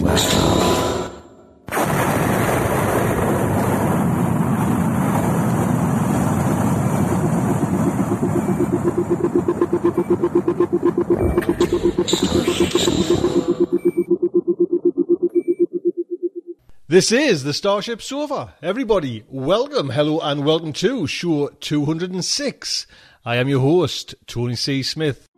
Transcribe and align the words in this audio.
This 0.00 0.32
is 17.12 17.44
the 17.44 17.52
Starship 17.52 18.00
Sofa. 18.00 18.54
Everybody, 18.62 19.24
welcome, 19.28 19.90
hello, 19.90 20.18
and 20.20 20.46
welcome 20.46 20.72
to 20.72 21.06
show 21.06 21.48
206. 21.60 22.86
I 23.26 23.36
am 23.36 23.48
your 23.48 23.60
host, 23.60 24.14
Tony 24.26 24.56
C. 24.56 24.82
Smith. 24.82 25.29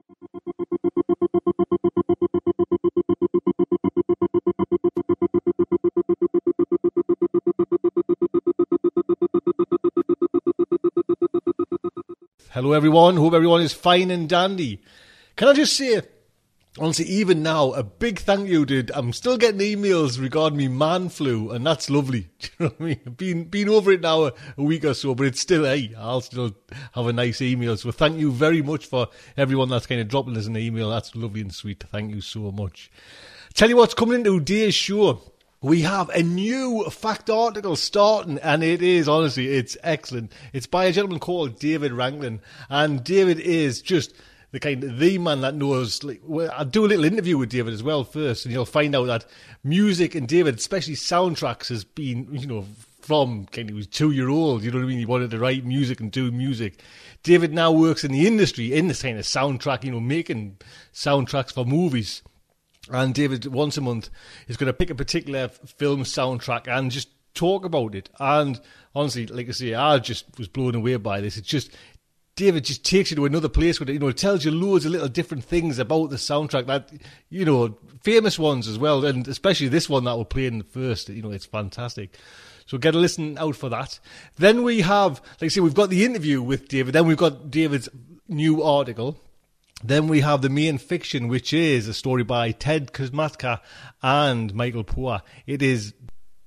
Hello, 12.55 12.75
everyone. 12.75 13.17
Hope 13.17 13.33
everyone 13.33 13.63
is 13.63 13.73
fine 13.73 14.11
and 14.11 14.29
dandy. 14.29 14.83
Can 15.37 15.49
I 15.49 15.55
just 15.55 15.75
say, 15.75 16.03
honestly, 16.79 17.07
even 17.07 17.43
now, 17.43 17.73
a 17.73 17.83
big 17.83 18.19
thank 18.19 18.47
you 18.47 18.67
to. 18.67 18.85
I'm 18.93 19.15
still 19.15 19.39
getting 19.39 19.61
emails 19.61 20.21
regarding 20.21 20.59
me 20.59 20.69
man 20.69 21.09
flu, 21.09 21.51
and 21.51 21.67
that's 21.67 21.89
lovely. 21.89 22.29
Do 22.41 22.49
you 22.49 22.51
know 22.59 22.67
what 22.67 22.77
I 22.79 22.85
mean? 22.85 23.01
I've 23.07 23.17
been 23.17 23.45
been 23.45 23.71
over 23.71 23.93
it 23.93 24.03
now 24.03 24.25
a, 24.25 24.33
a 24.59 24.63
week 24.63 24.85
or 24.85 24.93
so, 24.93 25.15
but 25.15 25.29
it's 25.29 25.41
still 25.41 25.65
hey, 25.65 25.95
I'll 25.97 26.21
still 26.21 26.55
have 26.93 27.07
a 27.07 27.13
nice 27.15 27.41
email. 27.41 27.75
So 27.79 27.91
thank 27.91 28.19
you 28.19 28.31
very 28.31 28.61
much 28.61 28.85
for 28.85 29.09
everyone 29.35 29.71
that's 29.71 29.87
kind 29.87 30.03
of 30.03 30.09
dropping 30.09 30.37
us 30.37 30.45
an 30.45 30.59
email. 30.59 30.91
That's 30.91 31.17
lovely 31.17 31.41
and 31.41 31.55
sweet. 31.55 31.83
Thank 31.91 32.15
you 32.15 32.21
so 32.21 32.53
much. 32.53 32.91
Tell 33.55 33.71
you 33.71 33.79
what's 33.79 33.95
coming 33.95 34.17
into 34.17 34.39
today's 34.39 34.75
show. 34.75 35.23
We 35.63 35.83
have 35.83 36.09
a 36.09 36.25
new 36.25 36.83
fact 36.91 37.31
article 37.31 37.77
starting, 37.77 38.39
and 38.39 38.65
it 38.65 38.83
is 38.83 39.09
honestly, 39.09 39.47
it's 39.47 39.77
excellent. 39.85 40.33
It's 40.53 40.67
by 40.67 40.87
a 40.87 40.93
gentleman 40.93 41.21
called 41.21 41.61
David 41.61 41.93
Raiklen, 41.93 42.41
and 42.69 43.05
David 43.05 43.39
is 43.39 43.81
just 43.81 44.13
the 44.51 44.59
kind 44.59 44.83
of 44.83 44.99
the 44.99 45.19
man 45.19 45.41
that 45.43 45.55
knows. 45.55 46.03
Like, 46.03 46.21
I'll 46.53 46.65
do 46.65 46.85
a 46.85 46.89
little 46.89 47.05
interview 47.05 47.39
with 47.39 47.51
David 47.51 47.75
as 47.75 47.83
well 47.83 48.03
first, 48.03 48.45
and 48.45 48.53
you'll 48.53 48.65
find 48.65 48.97
out 48.97 49.07
that 49.07 49.25
music 49.63 50.17
and 50.17 50.27
David, 50.27 50.57
especially 50.57 50.95
soundtracks, 50.95 51.69
has 51.69 51.85
been 51.85 52.27
you 52.33 52.49
know 52.49 52.67
from 53.01 53.47
kind 53.47 53.69
of 53.69 53.75
he 53.75 53.77
was 53.77 53.87
two 53.87 54.11
year 54.11 54.29
old. 54.29 54.65
You 54.65 54.73
know 54.73 54.79
what 54.79 54.85
I 54.85 54.89
mean? 54.89 54.99
He 54.99 55.07
wanted 55.07 55.31
to 55.31 55.39
write 55.39 55.65
music 55.65 56.01
and 56.01 56.11
do 56.11 56.33
music. 56.33 56.81
David 57.23 57.53
now 57.53 57.71
works 57.71 58.03
in 58.03 58.11
the 58.11 58.27
industry 58.27 58.73
in 58.73 58.89
the 58.89 58.95
kind 58.95 59.17
of 59.17 59.25
soundtrack, 59.25 59.85
you 59.85 59.93
know, 59.93 60.01
making 60.01 60.59
soundtracks 60.93 61.53
for 61.53 61.65
movies. 61.65 62.21
And 62.91 63.15
David, 63.15 63.47
once 63.47 63.77
a 63.77 63.81
month, 63.81 64.11
is 64.49 64.57
going 64.57 64.67
to 64.67 64.73
pick 64.73 64.91
a 64.91 64.95
particular 64.95 65.49
film 65.49 66.03
soundtrack 66.03 66.67
and 66.67 66.91
just 66.91 67.09
talk 67.35 67.65
about 67.65 67.95
it. 67.95 68.09
And 68.19 68.61
honestly, 68.95 69.27
like 69.27 69.49
I 69.49 69.53
say, 69.53 69.75
I 69.75 69.99
just 69.99 70.27
was 70.39 70.49
blown 70.49 70.75
away 70.75 70.97
by 70.97 71.21
this. 71.21 71.37
It's 71.37 71.49
just 71.49 71.71
David 72.35 72.65
just 72.65 72.85
takes 72.85 73.11
you 73.11 73.17
to 73.17 73.27
another 73.27 73.49
place 73.49 73.79
with 73.79 73.89
it. 73.89 73.95
You 73.95 73.99
know, 73.99 74.09
it 74.09 74.17
tells 74.17 74.45
you 74.45 74.51
loads 74.51 74.85
of 74.85 74.93
little 74.93 75.09
different 75.09 75.45
things 75.45 75.79
about 75.79 76.11
the 76.11 76.17
soundtrack 76.17 76.67
that 76.67 76.91
you 77.29 77.45
know, 77.45 77.77
famous 78.03 78.39
ones 78.39 78.67
as 78.67 78.79
well, 78.79 79.05
and 79.05 79.29
especially 79.29 79.69
this 79.69 79.89
one 79.89 80.05
that 80.05 80.17
we're 80.17 80.25
playing 80.25 80.63
first. 80.63 81.09
You 81.09 81.23
know, 81.23 81.31
it's 81.31 81.47
fantastic. 81.47 82.19
So 82.67 82.79
get 82.79 82.95
a 82.95 82.99
listen 82.99 83.37
out 83.39 83.57
for 83.57 83.69
that. 83.69 83.99
Then 84.37 84.63
we 84.63 84.81
have, 84.81 85.21
like 85.41 85.45
I 85.45 85.49
say, 85.49 85.61
we've 85.61 85.75
got 85.75 85.91
the 85.91 86.05
interview 86.05 86.41
with 86.41 86.69
David. 86.69 86.95
Then 86.95 87.07
we've 87.07 87.17
got 87.17 87.51
David's 87.51 87.89
new 88.29 88.63
article. 88.63 89.21
Then 89.85 90.07
we 90.07 90.21
have 90.21 90.43
the 90.43 90.49
main 90.49 90.79
fiction, 90.79 91.27
which 91.27 91.53
is 91.53 91.89
a 91.89 91.95
story 91.95 92.23
by 92.23 92.53
Ted 92.53 92.93
Kosmatka 92.93 93.61
and 94.01 94.55
Michael 94.55 94.85
Poore. 94.85 95.23
It 95.45 95.61
is 95.61 95.93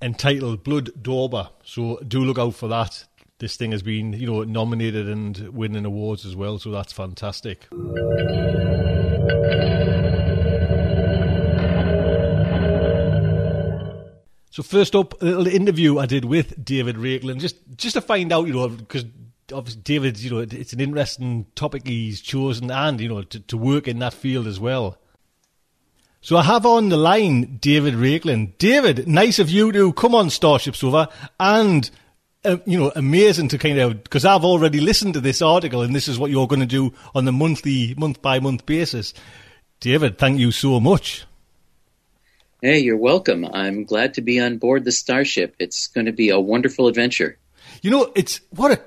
entitled 0.01 0.63
Blood 0.63 0.91
Dauber, 1.01 1.50
so 1.63 2.00
do 2.07 2.23
look 2.23 2.40
out 2.40 2.56
for 2.56 2.69
that. 2.69 3.03
This 3.40 3.57
thing 3.57 3.73
has 3.73 3.84
been, 3.84 4.13
you 4.13 4.25
know, 4.25 4.44
nominated 4.44 5.09
and 5.09 5.50
winning 5.50 5.84
awards 5.84 6.25
as 6.25 6.34
well, 6.34 6.59
so 6.59 6.72
that's 6.72 6.94
fantastic. 6.94 7.68
So 14.50 14.63
first 14.63 14.96
up, 14.96 15.22
a 15.22 15.25
little 15.25 15.47
interview 15.47 16.00
I 16.00 16.06
did 16.06 16.23
with 16.23 16.63
David 16.63 16.96
Raiklen, 16.96 17.40
just 17.40 17.57
just 17.75 17.96
to 17.96 18.02
find 18.02 18.31
out, 18.31 18.47
you 18.47 18.53
know, 18.53 18.69
because 18.69 19.03
obviously 19.54 19.82
David, 19.82 20.20
you 20.20 20.30
know, 20.30 20.40
it's 20.40 20.74
an 20.74 20.80
interesting 20.80 21.46
topic 21.56 21.88
he's 21.88 22.22
chosen, 22.22 22.72
and 22.72 23.00
you 23.00 23.10
know, 23.10 23.24
to, 23.24 23.40
to 23.40 23.58
work 23.58 23.88
in 23.88 24.00
that 24.00 24.14
field 24.14 24.48
as 24.48 24.60
well. 24.60 24.98
So 26.22 26.38
I 26.38 26.44
have 26.44 26.66
on 26.66 26.90
the 26.90 26.98
line 26.98 27.58
David 27.62 27.94
Raiklen. 27.94 28.58
David, 28.58 29.08
nice 29.08 29.38
of 29.38 29.50
you 29.50 29.72
to 29.72 29.94
come 29.94 30.16
on 30.16 30.30
Starship 30.30 30.76
Sofa, 30.76 31.10
and 31.40 31.90
uh, 32.44 32.58
you 32.66 32.80
know, 32.80 32.92
amazing 32.96 33.48
to 33.50 33.58
kind 33.58 33.78
of 33.80 34.04
because 34.04 34.26
I've 34.26 34.44
already 34.44 34.80
listened 34.80 35.14
to 35.16 35.22
this 35.22 35.42
article, 35.42 35.82
and 35.82 35.96
this 35.96 36.08
is 36.08 36.18
what 36.18 36.32
you're 36.32 36.48
going 36.48 36.62
to 36.62 36.66
do 36.66 36.94
on 37.14 37.26
the 37.26 37.32
monthly, 37.32 37.94
month 37.96 38.22
by 38.22 38.40
month 38.40 38.66
basis. 38.66 39.14
David, 39.80 40.18
thank 40.18 40.40
you 40.40 40.52
so 40.52 40.80
much. 40.80 41.26
Hey, 42.62 42.80
you're 42.80 42.98
welcome. 42.98 43.46
I'm 43.46 43.84
glad 43.84 44.16
to 44.16 44.22
be 44.22 44.40
on 44.40 44.58
board 44.58 44.86
the 44.86 44.92
Starship. 44.92 45.56
It's 45.60 45.88
going 45.88 46.06
to 46.06 46.12
be 46.12 46.30
a 46.30 46.40
wonderful 46.40 46.88
adventure. 46.88 47.38
You 47.84 47.91
know, 47.91 48.12
it's 48.16 48.41
what 48.50 48.72
a 48.72 48.82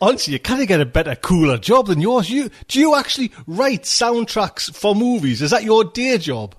honestly, 0.00 0.32
you 0.32 0.40
can't 0.40 0.66
get 0.66 0.80
a 0.80 0.86
better, 0.86 1.14
cooler 1.14 1.58
job 1.58 1.86
than 1.86 2.00
yours. 2.00 2.30
You 2.30 2.50
do 2.68 2.80
you 2.80 2.94
actually 2.94 3.32
write 3.46 3.82
soundtracks 3.82 4.74
for 4.74 4.94
movies? 4.94 5.42
Is 5.42 5.50
that 5.50 5.64
your 5.64 5.84
day 5.84 6.18
job? 6.18 6.54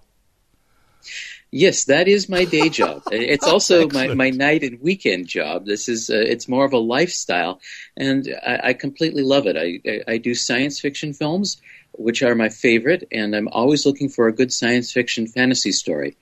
Yes, 1.52 1.86
that 1.86 2.08
is 2.10 2.28
my 2.28 2.44
day 2.44 2.70
job. 2.70 3.04
It's 3.12 3.48
also 3.48 3.88
my, 3.88 4.08
my 4.14 4.30
night 4.30 4.64
and 4.64 4.82
weekend 4.82 5.28
job. 5.28 5.66
This 5.66 5.88
is 5.88 6.10
uh, 6.10 6.16
it's 6.16 6.50
more 6.50 6.66
of 6.66 6.74
a 6.74 6.78
lifestyle, 6.78 7.62
and 7.96 8.28
I, 8.46 8.60
I 8.64 8.74
completely 8.74 9.24
love 9.24 9.48
it. 9.48 9.56
I, 9.56 9.80
I 9.90 10.14
I 10.14 10.18
do 10.18 10.36
science 10.36 10.80
fiction 10.80 11.14
films, 11.14 11.62
which 11.94 12.24
are 12.24 12.36
my 12.36 12.50
favorite, 12.50 13.08
and 13.12 13.36
I'm 13.36 13.48
always 13.48 13.86
looking 13.86 14.10
for 14.10 14.28
a 14.28 14.34
good 14.34 14.52
science 14.52 14.92
fiction 14.92 15.28
fantasy 15.28 15.72
story. 15.72 16.18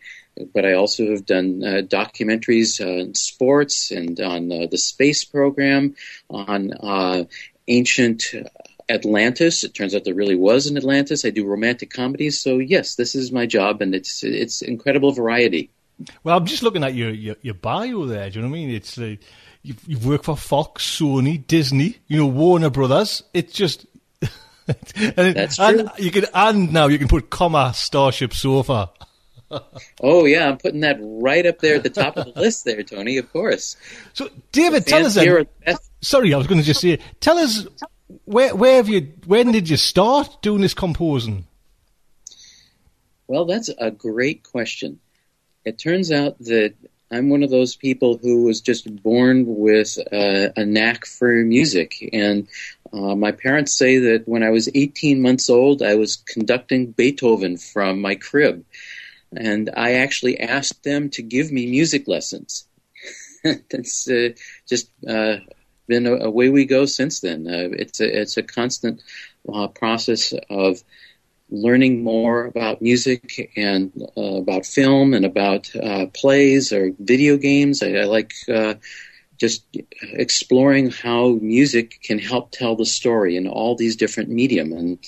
But 0.54 0.66
I 0.66 0.74
also 0.74 1.12
have 1.12 1.26
done 1.26 1.64
uh, 1.64 1.82
documentaries 1.82 2.82
on 2.82 3.14
sports 3.14 3.92
and 3.92 4.20
on 4.20 4.52
uh, 4.52 4.68
the 4.70 4.78
space 4.78 5.24
program, 5.24 5.96
on 6.30 6.74
uh, 6.74 7.26
ancient 7.68 8.24
Atlantis. 8.90 9.64
It 9.64 9.74
turns 9.74 9.96
out 9.96 10.04
there 10.04 10.14
really 10.14 10.36
was 10.36 10.68
an 10.68 10.78
Atlantis. 10.78 11.26
I 11.26 11.30
do 11.30 11.46
romantic 11.46 11.92
comedies. 11.92 12.40
So 12.40 12.58
yes, 12.60 12.96
this 12.96 13.16
is 13.16 13.32
my 13.32 13.46
job, 13.46 13.82
and 13.82 13.94
it's 13.94 14.24
it's 14.24 14.62
incredible 14.62 15.12
variety. 15.12 15.70
Well, 16.24 16.38
I'm 16.38 16.46
just 16.46 16.64
looking 16.64 16.84
at 16.84 16.94
your 16.94 17.12
your, 17.12 17.36
your 17.42 17.54
bio 17.54 18.06
there. 18.06 18.30
Do 18.30 18.40
you 18.40 18.46
know 18.46 18.50
what 18.50 18.58
I 18.58 18.60
mean? 18.60 18.70
It's 18.72 18.98
uh, 18.98 19.16
you've, 19.62 19.84
you've 19.88 20.06
worked 20.06 20.26
for 20.26 20.38
Fox, 20.38 21.00
Sony, 21.00 21.46
Disney, 21.46 21.98
you 22.08 22.18
know, 22.18 22.28
Warner 22.28 22.70
Brothers. 22.70 23.24
It's 23.34 23.54
just. 23.54 23.86
and, 25.18 25.36
That's 25.36 25.58
true. 25.58 25.66
And 25.66 25.92
you 25.98 26.12
can 26.12 26.26
and 26.34 26.72
now 26.72 26.88
you 26.88 26.98
can 26.98 27.08
put 27.08 27.30
comma 27.30 27.74
Starship 27.76 28.34
Sofa. 28.34 28.90
Oh 30.02 30.26
yeah, 30.26 30.50
I'm 30.50 30.58
putting 30.58 30.82
that 30.82 30.98
right 31.02 31.46
up 31.46 31.60
there 31.60 31.76
at 31.76 31.84
the 31.84 31.90
top 31.90 32.18
of 32.18 32.34
the 32.34 32.40
list 32.40 32.66
there, 32.66 32.84
Tony. 32.84 33.18
Of 33.18 33.32
course. 33.32 33.76
So, 34.14 34.30
David, 34.52 34.86
tell 34.86 35.06
us. 35.06 35.16
Then, 35.16 35.48
sorry, 36.02 36.34
I 36.34 36.38
was 36.38 36.48
going 36.48 36.60
to 36.60 36.66
just 36.66 36.82
say, 36.82 37.00
tell 37.20 37.38
us 37.38 37.68
where 38.26 38.56
where 38.56 38.76
have 38.78 38.90
you 38.90 39.14
when 39.26 39.52
did 39.52 39.70
you 39.70 39.78
start 39.78 40.42
doing 40.42 40.62
this 40.62 40.74
composing? 40.74 41.46
Well, 43.28 43.46
that's 43.46 43.70
a 43.78 43.90
great 43.90 44.44
question. 44.44 45.00
It 45.66 45.80
turns 45.80 46.12
out 46.12 46.38
that 46.40 46.76
I'm 47.14 47.30
one 47.30 47.44
of 47.44 47.52
those 47.52 47.76
people 47.76 48.18
who 48.18 48.44
was 48.44 48.60
just 48.60 48.94
born 49.04 49.46
with 49.46 49.98
uh, 50.12 50.50
a 50.58 50.66
knack 50.66 51.06
for 51.06 51.32
music. 51.44 52.10
And 52.12 52.48
uh, 52.92 53.16
my 53.16 53.32
parents 53.32 53.74
say 53.74 54.00
that 54.00 54.28
when 54.28 54.44
I 54.44 54.50
was 54.50 54.70
18 54.74 55.22
months 55.22 55.50
old, 55.50 55.84
I 55.84 55.96
was 55.96 56.16
conducting 56.16 56.92
Beethoven 56.92 57.58
from 57.58 58.02
my 58.02 58.16
crib. 58.16 58.66
And 59.38 59.70
I 59.76 59.94
actually 59.94 60.40
asked 60.40 60.84
them 60.84 61.10
to 61.12 61.22
give 61.22 61.52
me 61.52 61.66
music 61.68 62.08
lessons. 62.08 62.66
That's 63.44 64.10
uh, 64.10 64.30
just 64.68 64.90
uh, 65.08 65.38
been 65.88 66.34
way 66.34 66.50
we 66.50 66.66
go 66.66 66.86
since 66.86 67.20
then. 67.20 67.48
Uh, 67.48 67.70
it's, 67.74 68.00
a, 68.00 68.22
it's 68.22 68.38
a 68.38 68.44
constant 68.44 69.02
uh, 69.52 69.68
process 69.68 70.34
of 70.50 70.82
learning 71.50 72.04
more 72.04 72.46
about 72.46 72.82
music 72.82 73.52
and 73.56 73.92
uh, 74.18 74.38
about 74.38 74.66
film 74.66 75.14
and 75.14 75.26
about 75.26 75.76
uh, 75.76 76.06
plays 76.14 76.72
or 76.72 76.92
video 77.00 77.38
games. 77.38 77.84
I, 77.84 77.92
I 77.94 78.04
like 78.06 78.34
just 79.38 79.66
exploring 80.02 80.90
how 80.90 81.32
music 81.42 82.00
can 82.02 82.18
help 82.18 82.52
tell 82.52 82.78
the 82.78 82.86
story 82.86 83.36
in 83.36 83.48
all 83.48 83.76
these 83.76 83.98
different 83.98 84.30
medium. 84.30 84.72
And 84.72 85.00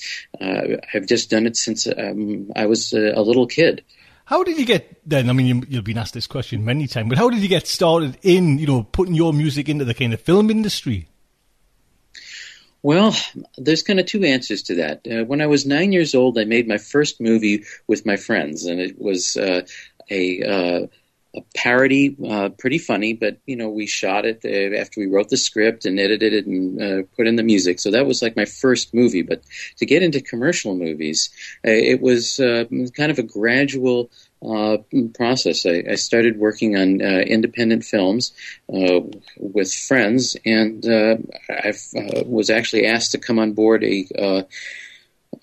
I've 0.93 1.05
just 1.05 1.29
done 1.29 1.45
it 1.45 1.55
since 1.55 1.87
um, 1.87 2.51
I 2.55 2.65
was 2.65 2.91
a, 2.91 3.13
a, 3.15 3.21
little 3.21 3.47
kid. 3.47 3.83
How 4.25 4.43
did 4.43 4.57
you 4.57 4.65
get 4.65 5.07
then? 5.07 5.29
I 5.29 5.33
mean, 5.33 5.45
you, 5.45 5.63
you've 5.69 5.83
been 5.83 5.99
asked 5.99 6.15
this 6.15 6.27
question 6.27 6.65
many 6.65 6.87
times, 6.87 7.09
but 7.09 7.17
how 7.17 7.29
did 7.29 7.41
you 7.41 7.47
get 7.47 7.67
started 7.67 8.17
in, 8.23 8.57
you 8.57 8.65
know, 8.65 8.83
putting 8.83 9.13
your 9.13 9.31
music 9.33 9.69
into 9.69 9.85
the 9.85 9.93
kind 9.93 10.13
of 10.13 10.21
film 10.21 10.49
industry? 10.49 11.07
Well, 12.81 13.15
there's 13.57 13.83
kind 13.83 13.99
of 13.99 14.07
two 14.07 14.23
answers 14.23 14.63
to 14.63 14.75
that. 14.75 15.07
Uh, 15.07 15.25
when 15.25 15.41
I 15.41 15.47
was 15.47 15.65
nine 15.65 15.91
years 15.91 16.13
old, 16.13 16.37
I 16.37 16.45
made 16.45 16.67
my 16.67 16.77
first 16.77 17.21
movie 17.21 17.63
with 17.87 18.05
my 18.05 18.15
friends, 18.15 18.65
and 18.65 18.79
it 18.79 18.99
was 18.99 19.37
uh, 19.37 19.61
a, 20.09 20.43
uh, 20.43 20.87
a 21.35 21.41
parody, 21.55 22.15
uh, 22.27 22.49
pretty 22.49 22.77
funny. 22.77 23.13
But 23.13 23.37
you 23.45 23.55
know, 23.55 23.69
we 23.69 23.87
shot 23.87 24.25
it 24.25 24.41
uh, 24.45 24.79
after 24.79 24.99
we 24.99 25.07
wrote 25.07 25.29
the 25.29 25.37
script 25.37 25.85
and 25.85 25.99
edited 25.99 26.33
it 26.33 26.45
and 26.45 26.81
uh, 26.81 27.03
put 27.15 27.27
in 27.27 27.35
the 27.35 27.43
music. 27.43 27.79
So 27.79 27.91
that 27.91 28.05
was 28.05 28.21
like 28.21 28.35
my 28.35 28.45
first 28.45 28.93
movie. 28.93 29.21
But 29.21 29.43
to 29.77 29.85
get 29.85 30.03
into 30.03 30.21
commercial 30.21 30.75
movies, 30.75 31.29
it 31.63 32.01
was 32.01 32.37
kind 32.37 33.11
of 33.11 33.19
a 33.19 33.23
gradual 33.23 34.09
uh, 34.45 34.77
process. 35.13 35.65
I, 35.65 35.83
I, 35.91 35.95
started 35.95 36.37
working 36.37 36.75
on 36.75 37.01
uh, 37.01 37.19
independent 37.25 37.83
films 37.83 38.33
uh, 38.71 38.99
with 39.37 39.73
friends, 39.73 40.37
and 40.45 40.85
uh, 40.85 41.17
I 41.49 41.69
uh, 41.69 42.23
was 42.25 42.49
actually 42.49 42.85
asked 42.85 43.11
to 43.13 43.17
come 43.17 43.39
on 43.39 43.53
board 43.53 43.83
a 43.83 44.05
uh, 44.17 44.43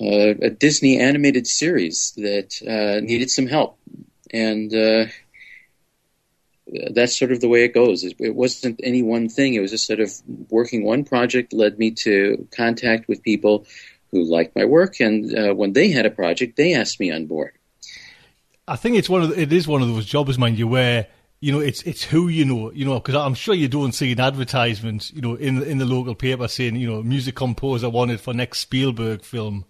a 0.00 0.50
Disney 0.50 0.98
animated 0.98 1.46
series 1.46 2.12
that 2.16 3.02
needed 3.02 3.30
some 3.30 3.46
help, 3.46 3.78
and 4.32 4.72
that's 6.90 7.18
sort 7.18 7.32
of 7.32 7.40
the 7.40 7.48
way 7.48 7.64
it 7.64 7.74
goes. 7.74 8.04
It 8.04 8.34
wasn't 8.34 8.80
any 8.82 9.02
one 9.02 9.28
thing. 9.28 9.54
It 9.54 9.60
was 9.60 9.70
just 9.70 9.86
sort 9.86 10.00
of 10.00 10.12
working 10.48 10.84
one 10.84 11.04
project 11.04 11.52
led 11.52 11.78
me 11.78 11.90
to 12.02 12.46
contact 12.50 13.08
with 13.08 13.22
people 13.22 13.66
who 14.10 14.24
liked 14.24 14.54
my 14.54 14.64
work, 14.64 15.00
and 15.00 15.36
uh, 15.36 15.54
when 15.54 15.72
they 15.72 15.90
had 15.90 16.06
a 16.06 16.10
project, 16.10 16.56
they 16.56 16.74
asked 16.74 17.00
me 17.00 17.10
on 17.10 17.26
board. 17.26 17.52
I 18.68 18.76
think 18.76 18.96
it's 18.96 19.08
one 19.08 19.22
of 19.22 19.30
the, 19.30 19.40
it 19.40 19.52
is 19.52 19.66
one 19.66 19.82
of 19.82 19.88
those 19.88 20.06
jobs, 20.06 20.38
mind 20.38 20.58
you, 20.58 20.68
where 20.68 21.08
you 21.40 21.50
know 21.50 21.60
it's 21.60 21.82
it's 21.82 22.04
who 22.04 22.28
you 22.28 22.44
know, 22.44 22.70
you 22.72 22.84
know, 22.84 22.94
because 22.94 23.14
I'm 23.14 23.34
sure 23.34 23.54
you 23.54 23.68
don't 23.68 23.92
see 23.92 24.12
an 24.12 24.20
advertisement, 24.20 25.10
you 25.12 25.22
know, 25.22 25.34
in 25.34 25.62
in 25.62 25.78
the 25.78 25.86
local 25.86 26.14
paper 26.14 26.46
saying, 26.46 26.76
you 26.76 26.88
know, 26.88 27.02
music 27.02 27.34
composer 27.34 27.88
wanted 27.88 28.20
for 28.20 28.32
next 28.32 28.60
Spielberg 28.60 29.24
film. 29.24 29.64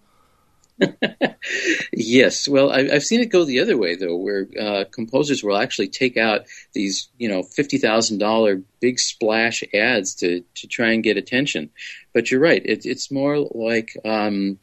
yes, 1.93 2.47
well, 2.47 2.71
I, 2.71 2.83
have 2.93 3.03
seen 3.03 3.21
it 3.21 3.29
go 3.29 3.45
the 3.45 3.59
other 3.59 3.77
way 3.77 3.95
though, 3.95 4.15
where 4.15 4.47
uh, 4.59 4.83
composers 4.91 5.43
will 5.43 5.57
actually 5.57 5.89
take 5.89 6.17
out 6.17 6.45
these, 6.73 7.09
you 7.17 7.29
know, 7.29 7.43
fifty 7.43 7.77
thousand 7.77 8.19
dollar 8.19 8.61
big 8.79 8.99
splash 8.99 9.63
ads 9.73 10.15
to 10.15 10.43
to 10.55 10.67
try 10.67 10.91
and 10.91 11.03
get 11.03 11.17
attention. 11.17 11.69
But 12.13 12.31
you're 12.31 12.41
right; 12.41 12.61
it, 12.65 12.85
it's 12.85 13.11
more 13.11 13.37
like 13.37 13.95
um, 14.05 14.59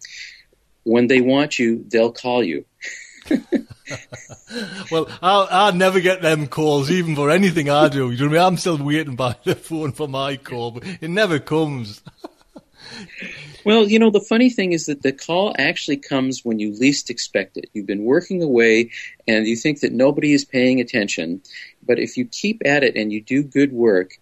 when 0.84 1.06
they 1.06 1.20
want 1.20 1.58
you, 1.58 1.84
they'll 1.88 2.12
call 2.12 2.42
you. 2.42 2.64
well, 4.90 5.08
I'll, 5.22 5.48
I'll 5.50 5.74
never 5.74 6.00
get 6.00 6.22
them 6.22 6.46
calls, 6.48 6.90
even 6.90 7.14
for 7.14 7.30
anything 7.30 7.70
I 7.70 7.88
do. 7.88 8.10
You 8.10 8.28
know? 8.28 8.46
I'm 8.46 8.56
still 8.56 8.78
waiting 8.78 9.16
by 9.16 9.36
the 9.44 9.54
phone 9.54 9.92
for 9.92 10.08
my 10.08 10.36
call, 10.36 10.72
but 10.72 10.84
it 11.00 11.10
never 11.10 11.38
comes. 11.38 12.02
well, 13.64 13.88
you 13.88 13.98
know, 13.98 14.10
the 14.10 14.20
funny 14.20 14.50
thing 14.50 14.72
is 14.72 14.86
that 14.86 15.02
the 15.02 15.12
call 15.12 15.54
actually 15.58 15.96
comes 15.96 16.44
when 16.44 16.58
you 16.58 16.72
least 16.78 17.10
expect 17.10 17.56
it. 17.56 17.70
You've 17.72 17.86
been 17.86 18.04
working 18.04 18.42
away 18.42 18.90
and 19.26 19.46
you 19.46 19.56
think 19.56 19.80
that 19.80 19.92
nobody 19.92 20.32
is 20.32 20.44
paying 20.44 20.80
attention, 20.80 21.42
but 21.86 21.98
if 21.98 22.16
you 22.16 22.24
keep 22.26 22.62
at 22.64 22.84
it 22.84 22.96
and 22.96 23.12
you 23.12 23.20
do 23.20 23.42
good 23.42 23.72
work, 23.72 24.12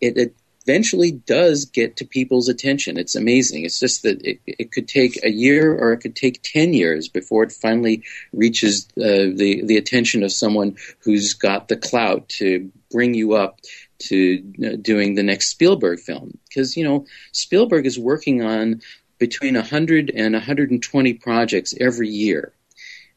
it, 0.00 0.34
eventually 0.66 1.10
does 1.10 1.64
get 1.64 1.96
to 1.96 2.04
people's 2.04 2.48
attention. 2.48 2.96
It's 2.96 3.16
amazing. 3.16 3.64
It's 3.64 3.80
just 3.80 4.02
that 4.02 4.22
it, 4.24 4.40
it 4.46 4.72
could 4.72 4.88
take 4.88 5.22
a 5.24 5.30
year 5.30 5.76
or 5.76 5.92
it 5.92 5.98
could 5.98 6.16
take 6.16 6.42
10 6.42 6.72
years 6.72 7.08
before 7.08 7.42
it 7.42 7.52
finally 7.52 8.04
reaches 8.32 8.86
uh, 8.96 9.34
the, 9.34 9.62
the 9.64 9.76
attention 9.76 10.22
of 10.22 10.32
someone 10.32 10.76
who's 11.00 11.34
got 11.34 11.68
the 11.68 11.76
clout 11.76 12.28
to 12.28 12.70
bring 12.90 13.14
you 13.14 13.34
up 13.34 13.60
to 14.08 14.52
uh, 14.64 14.76
doing 14.80 15.14
the 15.14 15.22
next 15.22 15.48
Spielberg 15.48 16.00
film. 16.00 16.38
Because, 16.48 16.76
you 16.76 16.84
know, 16.84 17.06
Spielberg 17.32 17.86
is 17.86 17.98
working 17.98 18.42
on 18.42 18.82
between 19.18 19.54
100 19.54 20.10
and 20.10 20.34
120 20.34 21.14
projects 21.14 21.74
every 21.78 22.08
year. 22.08 22.52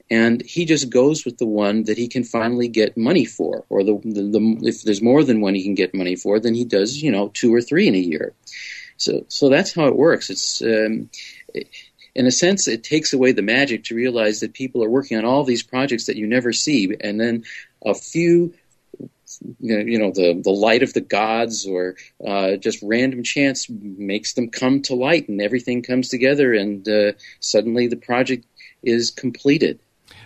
And 0.09 0.41
he 0.43 0.65
just 0.65 0.91
goes 0.91 1.25
with 1.25 1.39
the 1.39 1.47
one 1.47 1.85
that 1.85 1.97
he 1.97 2.07
can 2.07 2.23
finally 2.23 2.67
get 2.67 2.95
money 2.95 3.25
for 3.25 3.65
or 3.69 3.83
the, 3.83 3.99
the, 4.03 4.21
the, 4.21 4.67
if 4.67 4.83
there's 4.83 5.01
more 5.01 5.23
than 5.23 5.41
one 5.41 5.55
he 5.55 5.63
can 5.63 5.73
get 5.73 5.95
money 5.95 6.15
for 6.15 6.39
then 6.39 6.53
he 6.53 6.63
does 6.63 7.01
you 7.01 7.11
know 7.11 7.29
two 7.29 7.53
or 7.53 7.61
three 7.61 7.87
in 7.87 7.95
a 7.95 7.99
year. 7.99 8.33
So 8.97 9.25
so 9.29 9.49
that's 9.49 9.73
how 9.73 9.87
it 9.87 9.95
works. 9.95 10.29
It's 10.29 10.61
um, 10.61 11.09
in 12.13 12.27
a 12.27 12.31
sense 12.31 12.67
it 12.67 12.83
takes 12.83 13.13
away 13.13 13.31
the 13.31 13.41
magic 13.41 13.85
to 13.85 13.95
realize 13.95 14.41
that 14.41 14.53
people 14.53 14.83
are 14.83 14.89
working 14.89 15.17
on 15.17 15.25
all 15.25 15.43
these 15.43 15.63
projects 15.63 16.05
that 16.05 16.17
you 16.17 16.27
never 16.27 16.53
see. 16.53 16.95
And 17.01 17.19
then 17.19 17.45
a 17.83 17.95
few 17.95 18.53
you 19.59 19.97
know 19.97 20.11
the 20.11 20.39
the 20.43 20.51
light 20.51 20.83
of 20.83 20.93
the 20.93 21.01
gods 21.01 21.67
or 21.67 21.95
uh, 22.25 22.55
just 22.55 22.79
random 22.83 23.23
chance 23.23 23.69
makes 23.69 24.33
them 24.33 24.49
come 24.49 24.81
to 24.81 24.95
light 24.95 25.27
and 25.29 25.41
everything 25.41 25.81
comes 25.81 26.09
together 26.09 26.53
and 26.53 26.87
uh, 26.87 27.11
suddenly 27.39 27.87
the 27.87 27.95
project 27.95 28.45
is 28.83 29.11
completed 29.11 29.79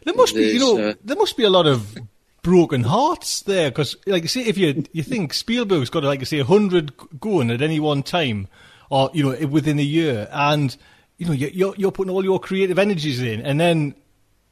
there 0.06 0.14
must 0.14 0.36
be, 0.36 0.52
you 0.52 0.60
know, 0.60 0.90
uh, 0.90 0.94
there 1.04 1.18
must 1.18 1.38
be 1.38 1.44
a 1.44 1.50
lot 1.50 1.68
of 1.68 1.98
broken 2.42 2.84
hearts 2.84 3.42
there 3.42 3.70
because, 3.70 3.96
like, 4.06 4.24
you 4.24 4.28
see, 4.28 4.48
if 4.48 4.58
you 4.58 4.84
you 4.92 5.04
think 5.04 5.34
Spielberg's 5.34 5.90
got 5.90 6.04
like 6.04 6.22
I 6.22 6.24
say 6.24 6.42
hundred 6.42 6.94
going 7.20 7.52
at 7.52 7.62
any 7.62 7.80
one 7.80 8.04
time, 8.04 8.48
or 8.90 9.10
you 9.14 9.24
know, 9.24 9.48
within 9.48 9.80
a 9.80 9.84
year, 9.84 10.28
and 10.32 10.76
you 11.18 11.26
know, 11.28 11.34
you're 11.34 11.76
you're 11.78 11.92
putting 11.92 12.12
all 12.12 12.24
your 12.24 12.40
creative 12.40 12.80
energies 12.80 13.22
in, 13.22 13.42
and 13.42 13.60
then, 13.60 13.96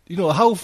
you 0.07 0.17
know, 0.17 0.31
how 0.31 0.57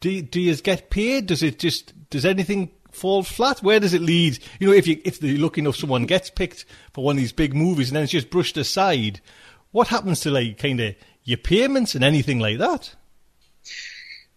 do 0.00 0.22
do 0.22 0.40
you 0.40 0.56
get 0.56 0.90
paid? 0.90 1.26
Does 1.26 1.42
it 1.42 1.58
just 1.58 1.92
does 2.10 2.24
anything 2.24 2.70
fall 2.92 3.22
flat? 3.22 3.62
Where 3.62 3.80
does 3.80 3.94
it 3.94 4.02
lead? 4.02 4.38
You 4.58 4.68
know, 4.68 4.72
if 4.72 4.86
you 4.86 5.00
if 5.04 5.20
the 5.20 5.36
lucky 5.38 5.60
enough 5.60 5.76
someone 5.76 6.06
gets 6.06 6.30
picked 6.30 6.64
for 6.92 7.04
one 7.04 7.16
of 7.16 7.20
these 7.20 7.32
big 7.32 7.54
movies 7.54 7.88
and 7.88 7.96
then 7.96 8.04
it's 8.04 8.12
just 8.12 8.30
brushed 8.30 8.56
aside, 8.56 9.20
what 9.72 9.88
happens 9.88 10.20
to 10.20 10.30
like 10.30 10.58
kind 10.58 10.80
of 10.80 10.94
your 11.24 11.38
payments 11.38 11.94
and 11.94 12.04
anything 12.04 12.38
like 12.38 12.58
that? 12.58 12.94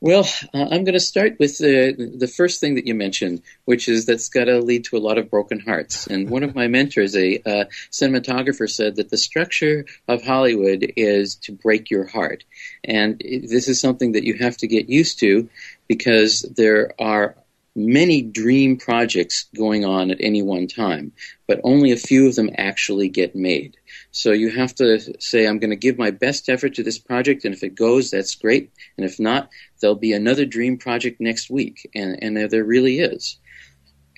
Well, 0.03 0.27
uh, 0.53 0.63
I'm 0.63 0.83
going 0.83 0.95
to 0.95 0.99
start 0.99 1.37
with 1.39 1.59
the 1.59 1.93
the 2.17 2.27
first 2.27 2.59
thing 2.59 2.75
that 2.75 2.85
you 2.85 2.93
mentioned, 2.93 3.41
which 3.63 3.87
is 3.87 4.05
that's 4.05 4.27
got 4.27 4.45
to 4.45 4.59
lead 4.59 4.83
to 4.85 4.97
a 4.97 4.99
lot 4.99 5.17
of 5.17 5.29
broken 5.29 5.61
hearts. 5.61 6.07
And 6.07 6.29
one 6.37 6.43
of 6.43 6.53
my 6.53 6.67
mentors, 6.67 7.15
a 7.15 7.39
uh, 7.45 7.65
cinematographer, 7.89 8.69
said 8.69 8.97
that 8.97 9.11
the 9.11 9.17
structure 9.17 9.85
of 10.09 10.21
Hollywood 10.21 10.91
is 10.97 11.35
to 11.35 11.53
break 11.53 11.89
your 11.89 12.05
heart, 12.05 12.43
and 12.83 13.17
this 13.21 13.69
is 13.69 13.79
something 13.79 14.11
that 14.11 14.25
you 14.25 14.33
have 14.39 14.57
to 14.57 14.67
get 14.67 14.89
used 14.89 15.19
to 15.19 15.47
because 15.87 16.41
there 16.41 16.91
are 16.99 17.37
many 17.75 18.21
dream 18.21 18.77
projects 18.77 19.49
going 19.55 19.83
on 19.83 20.11
at 20.11 20.17
any 20.19 20.41
one 20.41 20.67
time, 20.67 21.11
but 21.47 21.59
only 21.63 21.91
a 21.91 21.97
few 21.97 22.27
of 22.27 22.35
them 22.35 22.49
actually 22.57 23.09
get 23.09 23.35
made. 23.35 23.77
So 24.11 24.31
you 24.31 24.51
have 24.51 24.75
to 24.75 24.99
say, 25.19 25.47
I'm 25.47 25.59
going 25.59 25.71
to 25.71 25.75
give 25.75 25.97
my 25.97 26.11
best 26.11 26.49
effort 26.49 26.75
to 26.75 26.83
this 26.83 26.99
project, 26.99 27.45
and 27.45 27.53
if 27.53 27.63
it 27.63 27.75
goes, 27.75 28.11
that's 28.11 28.35
great. 28.35 28.71
And 28.97 29.05
if 29.05 29.19
not, 29.19 29.49
there'll 29.79 29.95
be 29.95 30.13
another 30.13 30.45
dream 30.45 30.77
project 30.77 31.19
next 31.19 31.49
week. 31.49 31.89
And, 31.95 32.21
and 32.21 32.37
there, 32.37 32.47
there 32.47 32.63
really 32.63 32.99
is. 32.99 33.39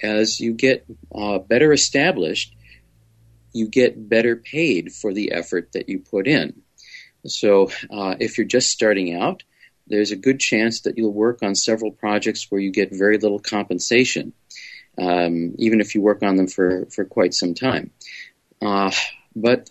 As 0.04 0.40
you 0.40 0.54
get 0.54 0.86
uh, 1.14 1.40
better 1.40 1.72
established, 1.72 2.54
you 3.54 3.70
get 3.70 4.10
better 4.10 4.36
paid 4.36 4.92
for 4.92 5.14
the 5.14 5.32
effort 5.32 5.72
that 5.72 5.88
you 5.88 6.00
put 6.00 6.28
in. 6.28 6.62
So 7.26 7.72
uh, 7.90 8.16
if 8.20 8.38
you're 8.38 8.46
just 8.46 8.70
starting 8.70 9.16
out, 9.16 9.44
there's 9.88 10.12
a 10.12 10.16
good 10.16 10.40
chance 10.40 10.82
that 10.82 10.98
you'll 10.98 11.14
work 11.14 11.44
on 11.44 11.56
several 11.56 11.92
projects 11.92 12.50
where 12.50 12.62
you 12.62 12.72
get 12.72 12.94
very 12.94 13.18
little 13.18 13.40
compensation, 13.40 14.34
um, 14.98 15.56
even 15.58 15.82
if 15.82 15.96
you 15.96 16.02
work 16.02 16.24
on 16.24 16.36
them 16.36 16.48
for, 16.48 16.86
for 16.88 17.06
quite 17.06 17.34
some 17.34 17.54
time. 17.54 17.92
Uh, 18.62 18.92
but 19.36 19.70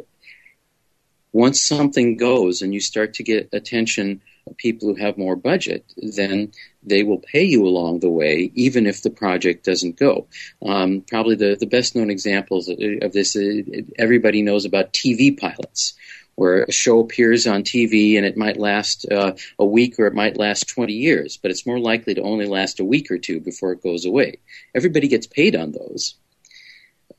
once 1.33 1.61
something 1.61 2.17
goes 2.17 2.63
and 2.63 2.73
you 2.73 2.81
start 2.81 3.15
to 3.15 3.25
get 3.25 3.49
attention 3.53 4.21
of 4.47 4.57
people 4.57 4.89
who 4.89 4.95
have 4.95 5.19
more 5.19 5.35
budget, 5.35 5.85
then 5.97 6.53
they 6.83 7.03
will 7.03 7.19
pay 7.19 7.43
you 7.43 7.67
along 7.67 8.01
the 8.01 8.11
way, 8.11 8.53
even 8.55 8.87
if 8.87 9.03
the 9.03 9.11
project 9.11 9.65
doesn't 9.65 9.97
go. 9.97 10.27
Um, 10.65 11.03
probably 11.09 11.35
the, 11.35 11.57
the 11.59 11.67
best 11.67 11.97
known 11.97 12.11
examples 12.11 12.69
of, 12.69 12.79
this, 13.13 13.37
everybody 13.99 14.43
knows 14.43 14.65
about 14.65 14.93
TV 14.93 15.37
pilots 15.37 15.95
where 16.35 16.65
a 16.65 16.73
show 16.73 17.01
appears 17.01 17.47
on 17.47 17.63
TV 17.63 18.17
and 18.17 18.27
it 18.27 18.37
might 18.37 18.57
last 18.57 19.07
uh, 19.11 19.35
a 19.59 19.65
week 19.65 19.99
or 19.99 20.07
it 20.07 20.15
might 20.15 20.37
last 20.37 20.69
20 20.69 20.93
years, 20.93 21.37
but 21.37 21.51
it's 21.51 21.67
more 21.67 21.79
likely 21.79 22.15
to 22.15 22.23
only 22.23 22.47
last 22.47 22.81
a 22.81 22.85
week 22.85 23.11
or 23.11 23.19
two 23.19 23.41
before 23.41 23.73
it 23.73 23.83
goes 23.83 24.05
away. 24.05 24.39
Everybody 24.75 25.09
gets 25.09 25.27
paid 25.27 25.55
on 25.57 25.73
those. 25.73 26.15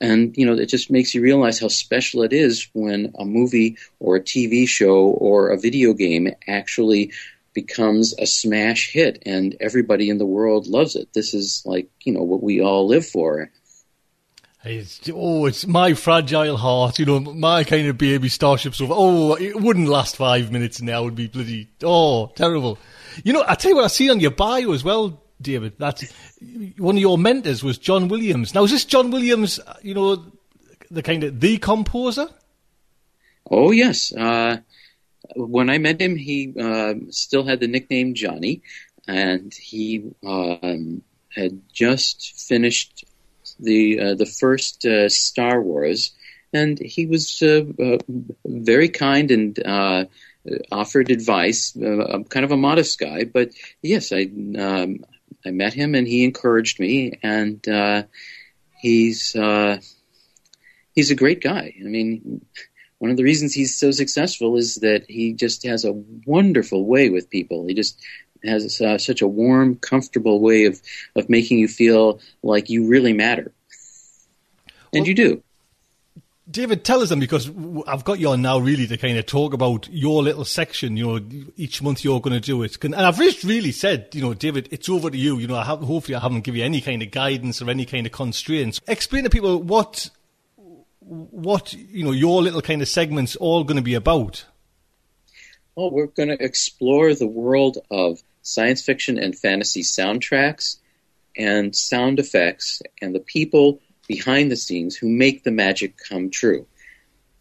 And, 0.02 0.36
you 0.36 0.46
know, 0.46 0.54
it 0.54 0.66
just 0.68 0.92
makes 0.92 1.14
you 1.16 1.22
realize 1.22 1.60
how 1.60 1.70
special 1.70 2.24
it 2.24 2.34
is 2.34 2.68
when 2.74 3.14
a 3.18 3.24
movie 3.24 3.78
or 4.00 4.18
a 4.18 4.22
TV 4.22 4.68
show 4.68 5.06
or 5.06 5.50
a 5.50 5.60
video 5.60 5.94
game 5.94 6.34
actually 6.48 7.14
becomes 7.54 8.14
a 8.20 8.28
smash 8.28 8.92
hit 8.92 9.24
and 9.26 9.56
everybody 9.62 10.10
in 10.10 10.18
the 10.18 10.26
world 10.26 10.68
loves 10.68 10.96
it. 10.98 11.14
This 11.14 11.34
is 11.34 11.64
like, 11.66 11.90
you 12.04 12.14
know, 12.14 12.24
what 12.24 12.44
we 12.44 12.62
all 12.62 12.88
live 12.88 13.06
for. 13.06 13.50
It's, 14.66 15.00
oh, 15.14 15.46
it's 15.46 15.68
my 15.68 15.94
fragile 15.94 16.58
heart, 16.58 16.98
you 16.98 17.06
know, 17.06 17.20
my 17.20 17.64
kind 17.64 17.88
of 17.88 18.00
baby 18.00 18.30
Starship 18.30 18.74
Sofa. 18.74 18.94
Oh, 18.96 19.36
it 19.36 19.62
wouldn't 19.62 19.88
last 19.88 20.16
five 20.16 20.52
minutes 20.52 20.82
now. 20.82 21.04
Would 21.04 21.14
be 21.14 21.28
bloody, 21.28 21.70
oh, 21.84 22.28
terrible. 22.36 22.80
You 23.24 23.34
know, 23.34 23.46
I 23.48 23.54
tell 23.54 23.70
you 23.70 23.76
what, 23.76 23.86
I 23.86 23.90
see 23.90 24.10
on 24.10 24.20
your 24.20 24.32
bio 24.32 24.72
as 24.72 24.84
well, 24.84 25.22
David, 25.40 25.78
that 25.78 26.04
one 26.78 26.96
of 26.96 27.02
your 27.02 27.18
mentors 27.18 27.64
was 27.64 27.78
John 27.78 28.08
Williams. 28.08 28.56
Now, 28.56 28.64
is 28.64 28.72
this 28.72 28.86
John 28.86 29.12
Williams, 29.12 29.60
you 29.84 29.94
know, 29.94 30.26
the 30.90 31.04
kind 31.04 31.24
of 31.24 31.40
the 31.40 31.60
composer? 31.60 32.28
Oh, 33.52 33.70
yes. 33.70 34.14
Uh, 34.14 34.58
when 35.36 35.70
I 35.70 35.78
met 35.78 36.02
him, 36.02 36.16
he 36.16 36.54
uh, 36.60 36.96
still 37.12 37.44
had 37.44 37.60
the 37.60 37.68
nickname 37.68 38.16
Johnny, 38.16 38.64
and 39.08 39.54
he 39.54 40.12
um, 40.26 41.04
had 41.36 41.62
just 41.72 42.40
finished 42.40 43.06
the 43.60 44.00
uh, 44.00 44.16
the 44.16 44.26
first 44.26 44.86
uh, 44.86 45.10
Star 45.10 45.62
Wars, 45.62 46.12
and 46.54 46.80
he 46.80 47.06
was 47.06 47.42
uh, 47.42 47.64
uh 47.82 47.98
very 48.46 48.90
kind 48.90 49.32
and 49.32 49.66
uh, 49.66 50.06
offered 50.72 51.12
advice. 51.12 51.72
Kind 51.74 52.46
of 52.46 52.52
a 52.52 52.58
modest 52.58 53.00
guy, 53.00 53.24
but 53.24 53.50
yes, 53.82 54.12
I 54.12 54.30
um, 54.58 55.06
I 55.46 55.52
met 55.52 55.74
him 55.74 55.96
and 55.96 56.08
he 56.08 56.24
encouraged 56.24 56.80
me, 56.80 57.20
and 57.24 57.66
he's 58.82 59.32
he's 60.94 61.12
a 61.12 61.16
great 61.16 61.42
guy. 61.42 61.74
I 61.80 61.84
mean. 61.84 62.46
One 62.98 63.12
of 63.12 63.18
the 63.18 63.24
reasons 63.24 63.54
he's 63.54 63.78
so 63.78 63.92
successful 63.92 64.56
is 64.56 64.76
that 64.76 65.04
he 65.10 65.34
just 65.34 65.66
has 65.66 65.84
a 65.84 66.02
wonderful 66.26 66.86
way 66.86 67.10
with 67.10 67.30
people. 67.30 67.68
He 67.68 67.74
just 67.74 68.02
has 68.48 68.82
uh, 68.82 68.98
such 68.98 69.22
a 69.22 69.28
warm, 69.28 69.76
comfortable 69.76 70.40
way 70.40 70.66
of, 70.66 70.82
of 71.16 71.30
making 71.30 71.60
you 71.60 71.68
feel 71.68 72.20
like 72.44 72.70
you 72.70 72.88
really 72.88 73.14
matter. 73.14 73.52
And 74.94 75.02
well, 75.02 75.08
you 75.08 75.14
do. 75.14 75.44
David, 76.50 76.86
tell 76.86 77.02
us 77.02 77.10
then, 77.10 77.20
because 77.20 77.50
I've 77.88 78.04
got 78.04 78.20
you 78.20 78.30
on 78.30 78.44
now 78.44 78.60
really 78.60 78.86
to 78.88 78.98
kind 78.98 79.18
of 79.18 79.26
talk 79.26 79.54
about 79.54 79.90
your 79.90 80.22
little 80.22 80.46
section. 80.46 80.96
You 80.96 81.20
know, 81.20 81.52
each 81.58 81.82
month 81.82 82.04
you're 82.04 82.22
going 82.22 82.36
to 82.36 82.40
do 82.40 82.62
it. 82.62 82.82
And 82.84 82.94
I've 82.96 83.18
just 83.18 83.44
really 83.44 83.72
said, 83.72 84.10
you 84.14 84.22
know, 84.22 84.36
David, 84.36 84.70
it's 84.72 84.88
over 84.88 85.10
to 85.10 85.18
you. 85.18 85.40
You 85.40 85.48
know, 85.48 85.56
I 85.56 85.66
have, 85.66 85.80
hopefully 85.80 86.16
I 86.16 86.20
haven't 86.20 86.42
given 86.42 86.60
you 86.60 86.66
any 86.66 86.82
kind 86.82 87.02
of 87.02 87.10
guidance 87.10 87.64
or 87.64 87.70
any 87.72 87.86
kind 87.86 88.06
of 88.06 88.12
constraints. 88.12 88.80
Explain 88.88 89.24
to 89.24 89.30
people 89.32 89.60
what, 89.64 90.12
what, 91.00 91.74
you 91.74 92.04
know, 92.04 92.12
your 92.12 92.44
little 92.44 92.62
kind 92.62 92.84
of 92.84 92.88
segment's 92.88 93.36
all 93.36 93.64
going 93.64 93.78
to 93.78 93.84
be 93.84 93.96
about. 93.96 94.46
Well, 95.76 95.90
we're 95.90 96.06
going 96.06 96.30
to 96.30 96.42
explore 96.42 97.16
the 97.16 97.28
world 97.28 97.80
of 97.90 98.22
science 98.46 98.84
fiction 98.84 99.18
and 99.18 99.38
fantasy 99.38 99.82
soundtracks 99.82 100.78
and 101.36 101.76
sound 101.76 102.20
effects 102.20 102.82
and 103.02 103.14
the 103.14 103.20
people 103.20 103.82
behind 104.08 104.52
the 104.52 104.56
scenes 104.56 104.96
who 104.96 105.10
make 105.10 105.44
the 105.44 105.52
magic 105.52 105.96
come 105.98 106.30
true. 106.30 106.68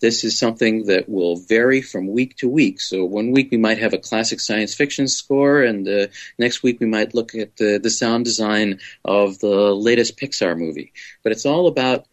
This 0.00 0.24
is 0.24 0.38
something 0.38 0.86
that 0.86 1.08
will 1.08 1.36
vary 1.36 1.82
from 1.82 2.08
week 2.08 2.36
to 2.38 2.48
week. 2.48 2.80
So 2.80 3.04
one 3.04 3.32
week 3.32 3.48
we 3.50 3.58
might 3.58 3.78
have 3.78 3.92
a 3.92 3.98
classic 3.98 4.40
science 4.40 4.74
fiction 4.74 5.06
score, 5.06 5.62
and 5.62 5.86
uh, 5.86 6.06
next 6.38 6.62
week 6.62 6.80
we 6.80 6.86
might 6.86 7.14
look 7.14 7.34
at 7.34 7.56
the, 7.56 7.78
the 7.82 7.90
sound 7.90 8.24
design 8.24 8.80
of 9.04 9.38
the 9.38 9.74
latest 9.74 10.18
Pixar 10.18 10.58
movie. 10.58 10.92
But 11.22 11.32
it's 11.32 11.46
all 11.46 11.68
about 11.68 12.06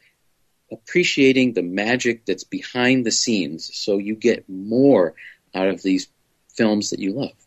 appreciating 0.71 1.53
the 1.53 1.63
magic 1.63 2.25
that's 2.25 2.45
behind 2.45 3.05
the 3.05 3.11
scenes 3.11 3.71
so 3.73 3.97
you 3.97 4.15
get 4.15 4.47
more 4.47 5.15
out 5.55 5.67
of 5.67 5.81
these 5.81 6.07
films 6.55 6.89
that 6.89 6.99
you 6.99 7.13
love. 7.13 7.40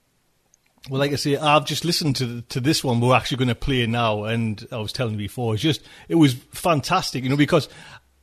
Well, 0.90 1.00
like 1.00 1.12
I 1.12 1.16
say, 1.16 1.36
I've 1.36 1.64
just 1.64 1.84
listened 1.84 2.16
to 2.16 2.42
to 2.42 2.60
this 2.60 2.84
one. 2.84 3.00
We're 3.00 3.16
actually 3.16 3.38
going 3.38 3.48
to 3.48 3.54
play 3.54 3.86
now, 3.86 4.24
and 4.24 4.66
I 4.70 4.76
was 4.76 4.92
telling 4.92 5.14
you 5.14 5.18
before, 5.18 5.54
it's 5.54 5.62
just 5.62 5.82
it 6.08 6.16
was 6.16 6.34
fantastic, 6.52 7.24
you 7.24 7.30
know, 7.30 7.36
because 7.36 7.70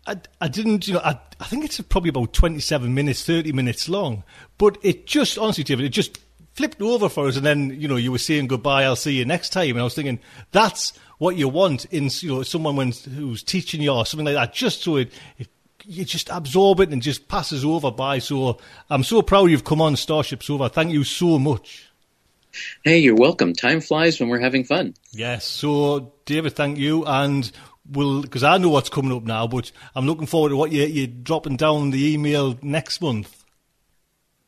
I, 0.06 0.18
I 0.40 0.48
didn't, 0.48 0.88
you 0.88 0.94
know, 0.94 1.02
I, 1.04 1.20
I 1.40 1.46
think 1.46 1.66
it's 1.66 1.82
probably 1.82 2.10
about 2.10 2.34
twenty 2.34 2.60
seven 2.60 2.94
minutes, 2.94 3.26
thirty 3.26 3.52
minutes 3.52 3.90
long, 3.90 4.24
but 4.60 4.78
it 4.84 5.08
just 5.08 5.40
honestly, 5.40 5.64
David, 5.64 5.86
it 5.86 5.90
just 5.90 6.20
flipped 6.54 6.82
over 6.82 7.10
for 7.10 7.28
us, 7.28 7.36
and 7.36 7.46
then 7.46 7.80
you 7.82 7.88
know 7.88 7.96
you 7.96 8.12
were 8.12 8.20
saying 8.20 8.46
goodbye. 8.46 8.84
I'll 8.84 8.96
see 8.96 9.14
you 9.14 9.26
next 9.26 9.50
time, 9.50 9.72
and 9.72 9.80
I 9.80 9.84
was 9.84 9.96
thinking 9.96 10.20
that's 10.52 10.94
what 11.18 11.36
you 11.36 11.48
want 11.48 11.86
in 11.86 12.10
you 12.20 12.30
know 12.30 12.44
someone 12.44 12.76
when, 12.76 12.92
who's 12.92 13.42
teaching 13.42 13.82
you 13.82 13.92
or 13.92 14.06
something 14.06 14.26
like 14.26 14.36
that, 14.36 14.54
just 14.54 14.84
so 14.84 14.98
it, 14.98 15.12
it 15.40 15.48
you 15.86 16.06
just 16.06 16.30
absorb 16.30 16.80
it 16.80 16.90
and 16.90 17.02
just 17.02 17.28
passes 17.28 17.66
over 17.66 17.90
by. 17.90 18.20
So 18.20 18.60
I'm 18.90 19.04
so 19.04 19.24
proud 19.24 19.50
you've 19.50 19.64
come 19.64 19.82
on 19.82 19.96
Starship 19.96 20.44
Sofa. 20.44 20.70
Thank 20.70 20.92
you 20.92 21.04
so 21.04 21.40
much. 21.40 21.91
Hey, 22.84 23.00
you're 23.00 23.16
welcome. 23.16 23.54
Time 23.54 23.82
flies 23.82 24.20
when 24.20 24.30
we're 24.30 24.40
having 24.40 24.64
fun. 24.64 24.94
Yes. 25.12 25.46
So, 25.46 26.14
David, 26.26 26.54
thank 26.54 26.78
you. 26.78 27.06
And 27.06 27.52
we'll, 27.90 28.22
because 28.22 28.44
I 28.44 28.58
know 28.58 28.70
what's 28.70 28.90
coming 28.90 29.16
up 29.16 29.24
now, 29.24 29.48
but 29.48 29.72
I'm 29.96 30.06
looking 30.06 30.28
forward 30.28 30.50
to 30.50 30.58
what 30.58 30.72
you, 30.72 30.84
you're 30.84 31.08
dropping 31.08 31.58
down 31.58 31.92
the 31.92 32.14
email 32.14 32.58
next 32.62 33.02
month. 33.02 33.42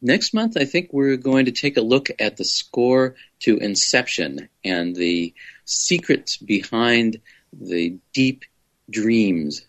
Next 0.01 0.33
month, 0.33 0.57
I 0.57 0.65
think 0.65 0.89
we're 0.91 1.15
going 1.15 1.45
to 1.45 1.51
take 1.51 1.77
a 1.77 1.81
look 1.81 2.10
at 2.19 2.36
the 2.36 2.43
score 2.43 3.15
to 3.39 3.57
Inception 3.57 4.50
and 4.65 4.93
the 4.95 5.33
secrets 5.63 6.36
behind 6.36 7.22
the 7.53 7.98
deep 8.12 8.43
dreams. 8.89 9.65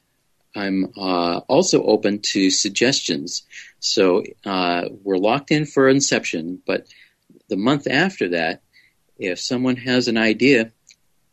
I'm 0.57 0.93
uh, 0.97 1.39
also 1.49 1.85
open 1.85 2.21
to 2.33 2.51
suggestions. 2.51 3.43
So 3.79 4.25
uh, 4.45 4.89
we're 5.03 5.19
locked 5.19 5.53
in 5.53 5.67
for 5.67 5.89
Inception, 5.89 6.63
but 6.67 6.87
the 7.55 7.61
month 7.61 7.87
after 7.87 8.29
that, 8.31 8.63
if 9.17 9.39
someone 9.39 9.77
has 9.77 10.09
an 10.09 10.17
idea, 10.17 10.73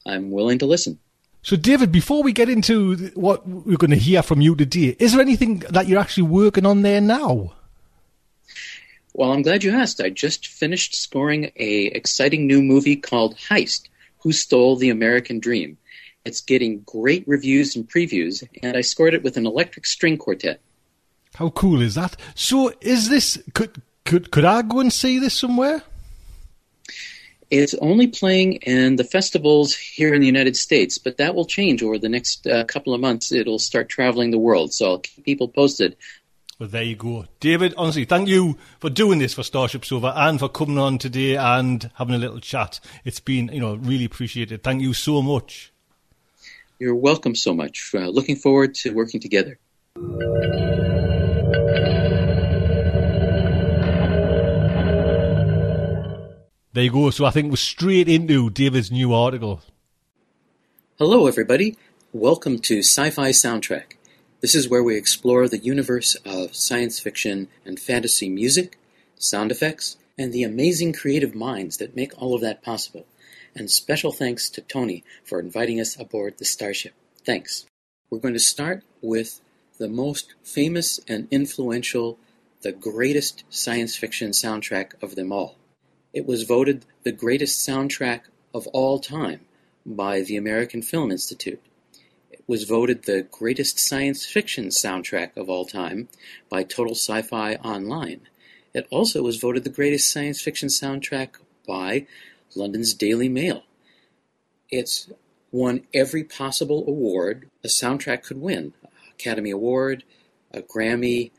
I'm 0.06 0.30
willing 0.30 0.60
to 0.60 0.68
listen. 0.68 1.00
So, 1.42 1.56
David, 1.56 1.92
before 1.92 2.22
we 2.22 2.32
get 2.32 2.48
into 2.48 2.96
what 3.16 3.48
we're 3.48 3.78
going 3.78 3.90
to 3.90 3.98
hear 3.98 4.22
from 4.22 4.40
you 4.40 4.56
today, 4.56 4.96
is 5.00 5.14
there 5.14 5.22
anything 5.22 5.60
that 5.72 5.88
you're 5.88 6.00
actually 6.00 6.30
working 6.30 6.68
on 6.68 6.84
there 6.84 7.02
now? 7.02 7.54
Well, 9.14 9.32
I'm 9.32 9.42
glad 9.42 9.64
you 9.64 9.72
asked. 9.72 10.00
I 10.00 10.12
just 10.12 10.46
finished 10.46 10.96
scoring 10.96 11.52
a 11.56 11.86
exciting 11.86 12.46
new 12.46 12.62
movie 12.62 12.96
called 12.96 13.36
Heist: 13.38 13.90
Who 14.20 14.32
Stole 14.32 14.76
the 14.76 14.92
American 14.92 15.40
Dream. 15.40 15.78
It's 16.24 16.42
getting 16.42 16.82
great 16.82 17.28
reviews 17.28 17.76
and 17.76 17.90
previews, 17.90 18.48
and 18.62 18.78
I 18.78 18.82
scored 18.82 19.16
it 19.16 19.24
with 19.24 19.38
an 19.38 19.48
electric 19.48 19.88
string 19.88 20.20
quartet. 20.20 20.62
How 21.34 21.50
cool 21.50 21.82
is 21.82 21.96
that? 21.96 22.16
So, 22.36 22.72
is 22.80 23.10
this 23.10 23.42
could 23.56 23.82
could 24.06 24.30
could 24.30 24.46
I 24.46 24.62
go 24.62 24.80
and 24.80 24.94
see 24.94 25.18
this 25.18 25.34
somewhere? 25.34 25.82
It's 27.50 27.74
only 27.76 28.08
playing 28.08 28.54
in 28.54 28.96
the 28.96 29.04
festivals 29.04 29.76
here 29.76 30.14
in 30.14 30.22
the 30.22 30.28
United 30.28 30.56
States, 30.56 30.98
but 30.98 31.18
that 31.18 31.36
will 31.36 31.46
change 31.46 31.84
over 31.84 31.98
the 31.98 32.08
next 32.08 32.48
uh, 32.48 32.64
couple 32.64 32.94
of 32.94 33.02
months. 33.02 33.34
It'll 33.34 33.60
start 33.60 33.90
traveling 33.90 34.32
the 34.32 34.40
world, 34.40 34.74
so 34.74 34.92
I'll 34.92 35.00
keep 35.00 35.26
people 35.26 35.50
posted. 35.50 35.98
Well, 36.60 36.70
there 36.70 36.84
you 36.84 36.96
go. 36.96 37.26
David, 37.42 37.74
honestly, 37.76 38.06
thank 38.06 38.30
you 38.30 38.56
for 38.80 38.90
doing 38.90 39.20
this 39.20 39.34
for 39.34 39.44
Starship 39.44 39.84
Sofa 39.84 40.14
and 40.16 40.40
for 40.40 40.48
coming 40.48 40.78
on 40.78 40.98
today 40.98 41.36
and 41.36 41.90
having 41.96 42.16
a 42.16 42.20
little 42.20 42.40
chat. 42.40 42.80
It's 43.04 43.20
been, 43.20 43.50
you 43.52 43.60
know, 43.60 43.76
really 43.76 44.06
appreciated. 44.06 44.64
Thank 44.64 44.82
you 44.82 44.94
so 44.94 45.22
much. 45.22 45.74
You're 46.80 46.96
welcome 46.96 47.36
so 47.36 47.54
much. 47.54 47.92
Uh, 47.94 48.08
looking 48.08 48.36
forward 48.36 48.76
to 48.76 48.92
working 48.92 49.20
together. 49.20 49.60
There 56.74 56.86
you 56.86 56.92
go. 56.92 57.10
So 57.10 57.26
I 57.26 57.32
think 57.32 57.50
we're 57.50 57.58
straight 57.58 58.08
into 58.08 58.50
David's 58.50 58.90
new 58.90 59.14
article. 59.14 59.62
Hello, 60.98 61.28
everybody. 61.28 61.78
Welcome 62.14 62.60
to 62.60 62.80
Sci 62.80 63.10
Fi 63.10 63.32
Soundtrack. 63.32 63.96
This 64.40 64.56
is 64.56 64.70
where 64.70 64.82
we 64.82 64.96
explore 64.96 65.50
the 65.50 65.58
universe 65.58 66.16
of 66.24 66.56
science 66.56 66.98
fiction 66.98 67.50
and 67.66 67.78
fantasy 67.78 68.30
music, 68.30 68.80
sound 69.20 69.52
effects, 69.52 69.98
and 70.18 70.32
the 70.32 70.44
amazing 70.44 70.94
creative 70.94 71.36
minds 71.36 71.76
that 71.76 71.98
make 71.98 72.14
all 72.22 72.34
of 72.36 72.42
that 72.42 72.64
possible. 72.64 73.06
And 73.54 73.70
special 73.70 74.14
thanks 74.14 74.50
to 74.52 74.62
Tony 74.62 75.04
for 75.26 75.42
inviting 75.42 75.78
us 75.78 76.00
aboard 76.00 76.38
the 76.38 76.46
Starship. 76.46 76.94
Thanks. 77.26 77.66
We're 78.10 78.20
going 78.20 78.34
to 78.34 78.40
start 78.40 78.84
with 79.02 79.42
the 79.78 79.90
most 79.90 80.36
famous 80.42 81.02
and 81.06 81.28
influential, 81.32 82.18
the 82.62 82.72
greatest 82.72 83.44
science 83.50 83.98
fiction 83.98 84.32
soundtrack 84.32 84.94
of 85.04 85.16
them 85.16 85.34
all. 85.34 85.58
It 86.14 86.26
was 86.26 86.44
voted 86.44 86.86
the 87.04 87.14
greatest 87.14 87.66
soundtrack 87.66 88.22
of 88.54 88.68
all 88.68 89.00
time 89.00 89.42
by 89.86 90.22
the 90.22 90.36
American 90.36 90.82
Film 90.82 91.10
Institute. 91.10 91.62
It 92.30 92.44
was 92.46 92.66
voted 92.66 93.04
the 93.04 93.26
greatest 93.32 93.80
science 93.80 94.26
fiction 94.26 94.68
soundtrack 94.68 95.38
of 95.38 95.50
all 95.50 95.66
time 95.66 96.10
by 96.50 96.64
Total 96.64 96.96
Sci 96.96 97.22
Fi 97.22 97.56
Online. 97.56 98.28
It 98.74 98.88
also 98.90 99.24
was 99.24 99.38
voted 99.38 99.64
the 99.64 99.70
greatest 99.70 100.12
science 100.12 100.42
fiction 100.42 100.68
soundtrack 100.68 101.36
by 101.66 102.08
London's 102.56 102.94
Daily 102.94 103.30
Mail. 103.30 103.64
It's 104.70 105.10
won 105.50 105.84
every 105.94 106.26
possible 106.26 106.84
award 106.88 107.50
a 107.64 107.68
soundtrack 107.68 108.24
could 108.24 108.42
win 108.42 108.74
Academy 109.12 109.52
Award, 109.52 110.04
a 110.52 110.62
Grammy, 110.62 111.32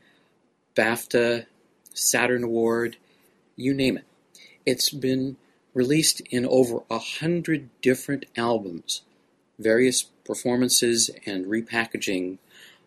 BAFTA, 0.75 1.45
Saturn 1.93 2.43
Award, 2.43 2.97
you 3.55 3.73
name 3.75 3.97
it. 3.97 4.05
It's 4.65 4.89
been 4.89 5.37
released 5.73 6.21
in 6.29 6.45
over 6.45 6.83
a 6.89 6.99
hundred 6.99 7.69
different 7.81 8.25
albums, 8.37 9.01
various 9.59 10.03
performances, 10.03 11.09
and 11.25 11.45
repackaging 11.45 12.37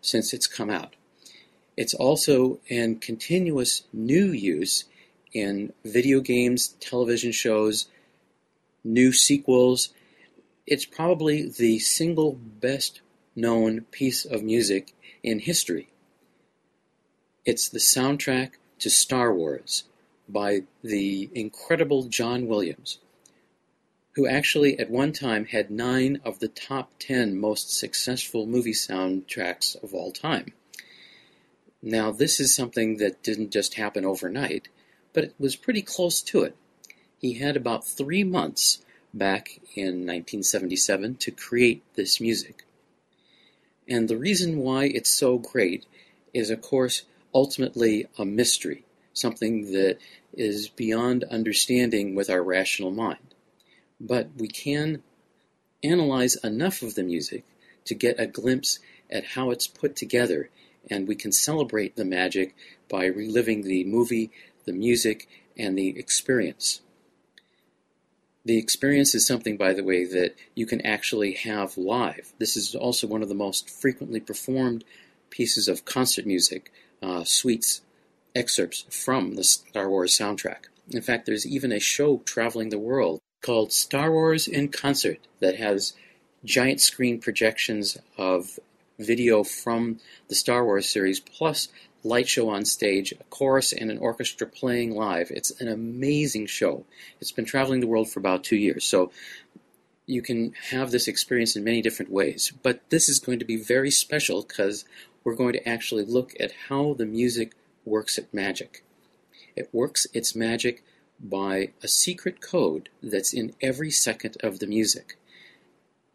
since 0.01 0.33
it's 0.33 0.47
come 0.47 0.69
out. 0.69 0.95
It's 1.75 1.93
also 1.93 2.59
in 2.67 2.99
continuous 2.99 3.83
new 3.93 4.31
use 4.31 4.85
in 5.33 5.73
video 5.85 6.19
games, 6.19 6.69
television 6.79 7.31
shows, 7.31 7.87
new 8.83 9.13
sequels. 9.13 9.89
It's 10.65 10.85
probably 10.85 11.47
the 11.47 11.77
single 11.77 12.33
best 12.33 13.01
known 13.35 13.81
piece 13.91 14.25
of 14.25 14.41
music 14.41 14.93
in 15.21 15.39
history. 15.39 15.89
It's 17.45 17.69
the 17.69 17.79
soundtrack 17.79 18.53
to 18.79 18.89
Star 18.89 19.31
Wars 19.31 19.83
by 20.29 20.61
the 20.83 21.29
incredible 21.33 22.03
John 22.03 22.47
Williams, 22.47 22.99
who 24.13 24.27
actually 24.27 24.79
at 24.79 24.89
one 24.89 25.13
time 25.13 25.45
had 25.45 25.71
nine 25.71 26.19
of 26.25 26.39
the 26.39 26.47
top 26.47 26.91
ten 26.99 27.39
most 27.39 27.69
successful 27.77 28.45
movie 28.45 28.73
soundtracks 28.73 29.81
of 29.83 29.93
all 29.93 30.11
time. 30.11 30.53
Now, 31.81 32.11
this 32.11 32.39
is 32.39 32.53
something 32.53 32.97
that 32.97 33.23
didn't 33.23 33.51
just 33.51 33.75
happen 33.75 34.03
overnight, 34.03 34.67
but 35.13 35.23
it 35.23 35.35
was 35.39 35.55
pretty 35.55 35.81
close 35.81 36.21
to 36.23 36.41
it. 36.41 36.55
He 37.19 37.35
had 37.35 37.55
about 37.55 37.87
three 37.87 38.23
months 38.23 38.79
back 39.13 39.59
in 39.75 40.05
1977 40.05 41.15
to 41.15 41.31
create 41.31 41.83
this 41.95 42.19
music. 42.19 42.63
And 43.87 44.07
the 44.07 44.17
reason 44.17 44.57
why 44.57 44.85
it's 44.85 45.09
so 45.09 45.37
great 45.37 45.85
is, 46.33 46.49
of 46.49 46.61
course, 46.61 47.03
ultimately 47.33 48.07
a 48.17 48.25
mystery, 48.25 48.83
something 49.17 49.71
that 49.71 49.97
is 50.33 50.69
beyond 50.69 51.23
understanding 51.25 52.15
with 52.15 52.29
our 52.29 52.43
rational 52.43 52.91
mind. 52.91 53.33
But 53.99 54.29
we 54.37 54.47
can 54.47 55.03
analyze 55.83 56.35
enough 56.43 56.81
of 56.81 56.95
the 56.95 57.03
music 57.03 57.43
to 57.85 57.95
get 57.95 58.19
a 58.19 58.27
glimpse 58.27 58.79
at 59.09 59.25
how 59.25 59.51
it's 59.51 59.67
put 59.67 59.95
together 59.95 60.49
and 60.89 61.07
we 61.07 61.15
can 61.15 61.31
celebrate 61.31 61.95
the 61.95 62.05
magic 62.05 62.55
by 62.89 63.05
reliving 63.05 63.63
the 63.63 63.83
movie, 63.83 64.31
the 64.65 64.73
music, 64.73 65.27
and 65.57 65.77
the 65.77 65.97
experience. 65.97 66.81
The 68.45 68.57
experience 68.57 69.13
is 69.13 69.27
something, 69.27 69.57
by 69.57 69.73
the 69.73 69.83
way, 69.83 70.05
that 70.05 70.35
you 70.55 70.65
can 70.65 70.79
actually 70.85 71.33
have 71.33 71.77
live. 71.77 72.31
This 72.37 72.55
is 72.55 72.75
also 72.75 73.05
one 73.05 73.21
of 73.21 73.27
the 73.27 73.35
most 73.35 73.69
frequently 73.69 74.21
performed 74.21 74.85
pieces 75.29 75.67
of 75.67 75.83
concert 75.83 76.25
music, 76.25 76.71
uh, 77.01 77.25
suites, 77.25 77.81
excerpts 78.37 78.85
from 78.89 79.35
the 79.35 79.43
Star 79.43 79.89
Wars 79.89 80.17
soundtrack. 80.17 80.65
In 80.89 81.01
fact, 81.01 81.25
there's 81.25 81.45
even 81.45 81.71
a 81.71 81.79
show 81.79 82.19
traveling 82.19 82.69
the 82.69 82.79
world 82.79 83.19
called 83.41 83.73
Star 83.73 84.11
Wars 84.11 84.47
in 84.47 84.69
Concert 84.69 85.19
that 85.39 85.57
has 85.57 85.93
giant 86.45 86.79
screen 86.79 87.19
projections 87.19 87.97
of 88.17 88.59
video 88.99 89.43
from 89.43 89.99
the 90.27 90.35
Star 90.35 90.63
Wars 90.63 90.87
series, 90.87 91.19
plus 91.19 91.67
light 92.03 92.27
show 92.27 92.49
on 92.49 92.63
stage, 92.63 93.11
a 93.11 93.23
chorus, 93.25 93.73
and 93.73 93.91
an 93.91 93.97
orchestra 93.97 94.47
playing 94.47 94.95
live. 94.95 95.29
It's 95.31 95.51
an 95.59 95.67
amazing 95.67 96.47
show. 96.47 96.85
It's 97.19 97.31
been 97.31 97.45
traveling 97.45 97.81
the 97.81 97.87
world 97.87 98.09
for 98.09 98.19
about 98.19 98.43
two 98.43 98.55
years, 98.55 98.85
so 98.85 99.11
you 100.05 100.21
can 100.21 100.53
have 100.71 100.91
this 100.91 101.07
experience 101.07 101.55
in 101.55 101.63
many 101.63 101.81
different 101.81 102.11
ways. 102.11 102.53
But 102.63 102.89
this 102.89 103.09
is 103.09 103.19
going 103.19 103.39
to 103.39 103.45
be 103.45 103.57
very 103.57 103.91
special 103.91 104.41
because 104.43 104.85
we're 105.23 105.35
going 105.35 105.53
to 105.53 105.67
actually 105.67 106.05
look 106.05 106.33
at 106.39 106.53
how 106.69 106.93
the 106.93 107.05
music 107.05 107.53
works 107.87 108.17
at 108.17 108.33
magic. 108.33 108.83
It 109.55 109.69
works 109.71 110.05
its 110.13 110.35
magic 110.35 110.83
by 111.19 111.71
a 111.81 111.87
secret 111.87 112.41
code 112.41 112.89
that's 113.01 113.33
in 113.33 113.53
every 113.61 113.89
second 113.89 114.37
of 114.43 114.59
the 114.59 114.67
music. 114.67 115.17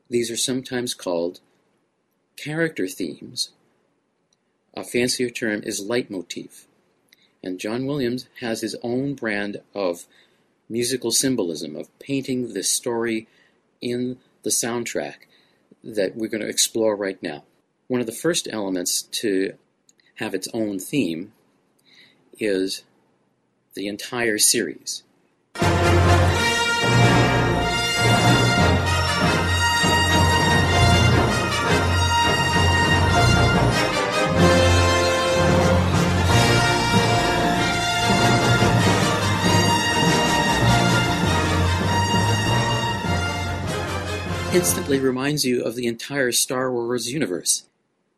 These 0.09 0.31
are 0.31 0.37
sometimes 0.37 0.95
called 0.95 1.41
character 2.37 2.87
themes. 2.87 3.51
A 4.75 4.85
fancier 4.85 5.31
term 5.31 5.63
is 5.65 5.81
leitmotif. 5.81 6.67
And 7.43 7.59
John 7.59 7.87
Williams 7.87 8.29
has 8.41 8.61
his 8.61 8.77
own 8.83 9.15
brand 9.15 9.61
of 9.75 10.07
musical 10.69 11.11
symbolism, 11.11 11.75
of 11.77 11.99
painting 11.99 12.55
the 12.55 12.63
story 12.63 13.27
in 13.81 14.19
the 14.43 14.51
soundtrack 14.51 15.27
that 15.83 16.15
we're 16.15 16.29
going 16.29 16.43
to 16.43 16.49
explore 16.49 16.95
right 16.95 17.21
now. 17.23 17.43
One 17.89 18.01
of 18.01 18.07
the 18.07 18.13
first 18.13 18.49
elements 18.51 19.03
to 19.03 19.55
have 20.17 20.35
its 20.35 20.49
own 20.55 20.79
theme 20.79 21.33
is 22.43 22.83
the 23.75 23.87
entire 23.87 24.39
series. 24.39 25.03
instantly 44.55 44.99
reminds 44.99 45.47
you 45.47 45.65
of 45.65 45.77
the 45.77 45.87
entire 45.87 46.31
Star 46.31 46.71
Wars 46.71 47.11
universe. 47.11 47.65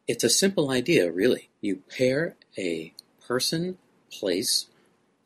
It's 0.09 0.25
a 0.25 0.29
simple 0.29 0.71
idea, 0.71 1.11
really. 1.11 1.49
You 1.61 1.85
pair 1.89 2.35
a 2.59 2.93
person, 3.27 3.79
place, 4.19 4.67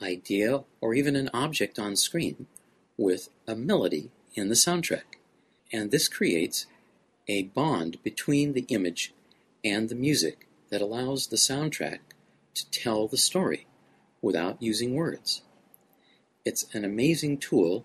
idea, 0.02 0.62
or 0.80 0.94
even 0.94 1.16
an 1.16 1.30
object 1.32 1.78
on 1.78 1.96
screen 1.96 2.46
with 2.96 3.28
a 3.46 3.54
melody 3.54 4.10
in 4.34 4.48
the 4.48 4.54
soundtrack. 4.54 5.18
And 5.72 5.90
this 5.90 6.08
creates 6.08 6.66
a 7.26 7.44
bond 7.44 8.02
between 8.02 8.52
the 8.52 8.64
image 8.68 9.12
and 9.64 9.88
the 9.88 9.94
music 9.94 10.48
that 10.70 10.80
allows 10.80 11.26
the 11.26 11.36
soundtrack 11.36 11.98
to 12.54 12.70
tell 12.70 13.06
the 13.06 13.16
story 13.16 13.66
without 14.22 14.62
using 14.62 14.94
words. 14.94 15.42
It's 16.44 16.66
an 16.74 16.84
amazing 16.84 17.38
tool 17.38 17.84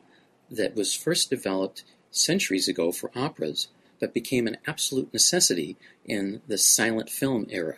that 0.49 0.75
was 0.75 0.93
first 0.93 1.29
developed 1.29 1.83
centuries 2.11 2.67
ago 2.67 2.91
for 2.91 3.11
operas, 3.15 3.67
but 3.99 4.13
became 4.13 4.47
an 4.47 4.57
absolute 4.67 5.11
necessity 5.13 5.77
in 6.05 6.41
the 6.47 6.57
silent 6.57 7.09
film 7.09 7.47
era. 7.49 7.77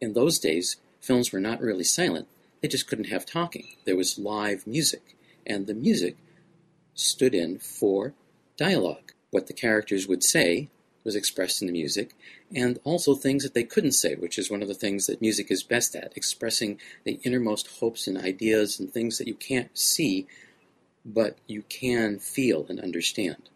In 0.00 0.12
those 0.12 0.38
days, 0.38 0.76
films 1.00 1.32
were 1.32 1.40
not 1.40 1.60
really 1.60 1.84
silent, 1.84 2.28
they 2.62 2.68
just 2.68 2.86
couldn't 2.86 3.06
have 3.06 3.26
talking. 3.26 3.66
There 3.84 3.96
was 3.96 4.18
live 4.18 4.66
music, 4.66 5.16
and 5.44 5.66
the 5.66 5.74
music 5.74 6.16
stood 6.94 7.34
in 7.34 7.58
for 7.58 8.14
dialogue. 8.56 9.12
What 9.30 9.48
the 9.48 9.52
characters 9.52 10.06
would 10.06 10.22
say 10.22 10.68
was 11.04 11.16
expressed 11.16 11.60
in 11.60 11.66
the 11.66 11.72
music, 11.72 12.14
and 12.54 12.78
also 12.84 13.14
things 13.14 13.42
that 13.42 13.54
they 13.54 13.64
couldn't 13.64 13.92
say, 13.92 14.14
which 14.14 14.38
is 14.38 14.50
one 14.50 14.62
of 14.62 14.68
the 14.68 14.74
things 14.74 15.06
that 15.06 15.20
music 15.20 15.50
is 15.50 15.64
best 15.64 15.96
at 15.96 16.16
expressing 16.16 16.78
the 17.02 17.18
innermost 17.24 17.78
hopes 17.80 18.06
and 18.06 18.16
ideas 18.16 18.78
and 18.78 18.92
things 18.92 19.18
that 19.18 19.26
you 19.26 19.34
can't 19.34 19.76
see, 19.76 20.28
but 21.04 21.36
you 21.48 21.62
can 21.62 22.20
feel 22.20 22.64
and 22.68 22.78
understand. 22.78 23.48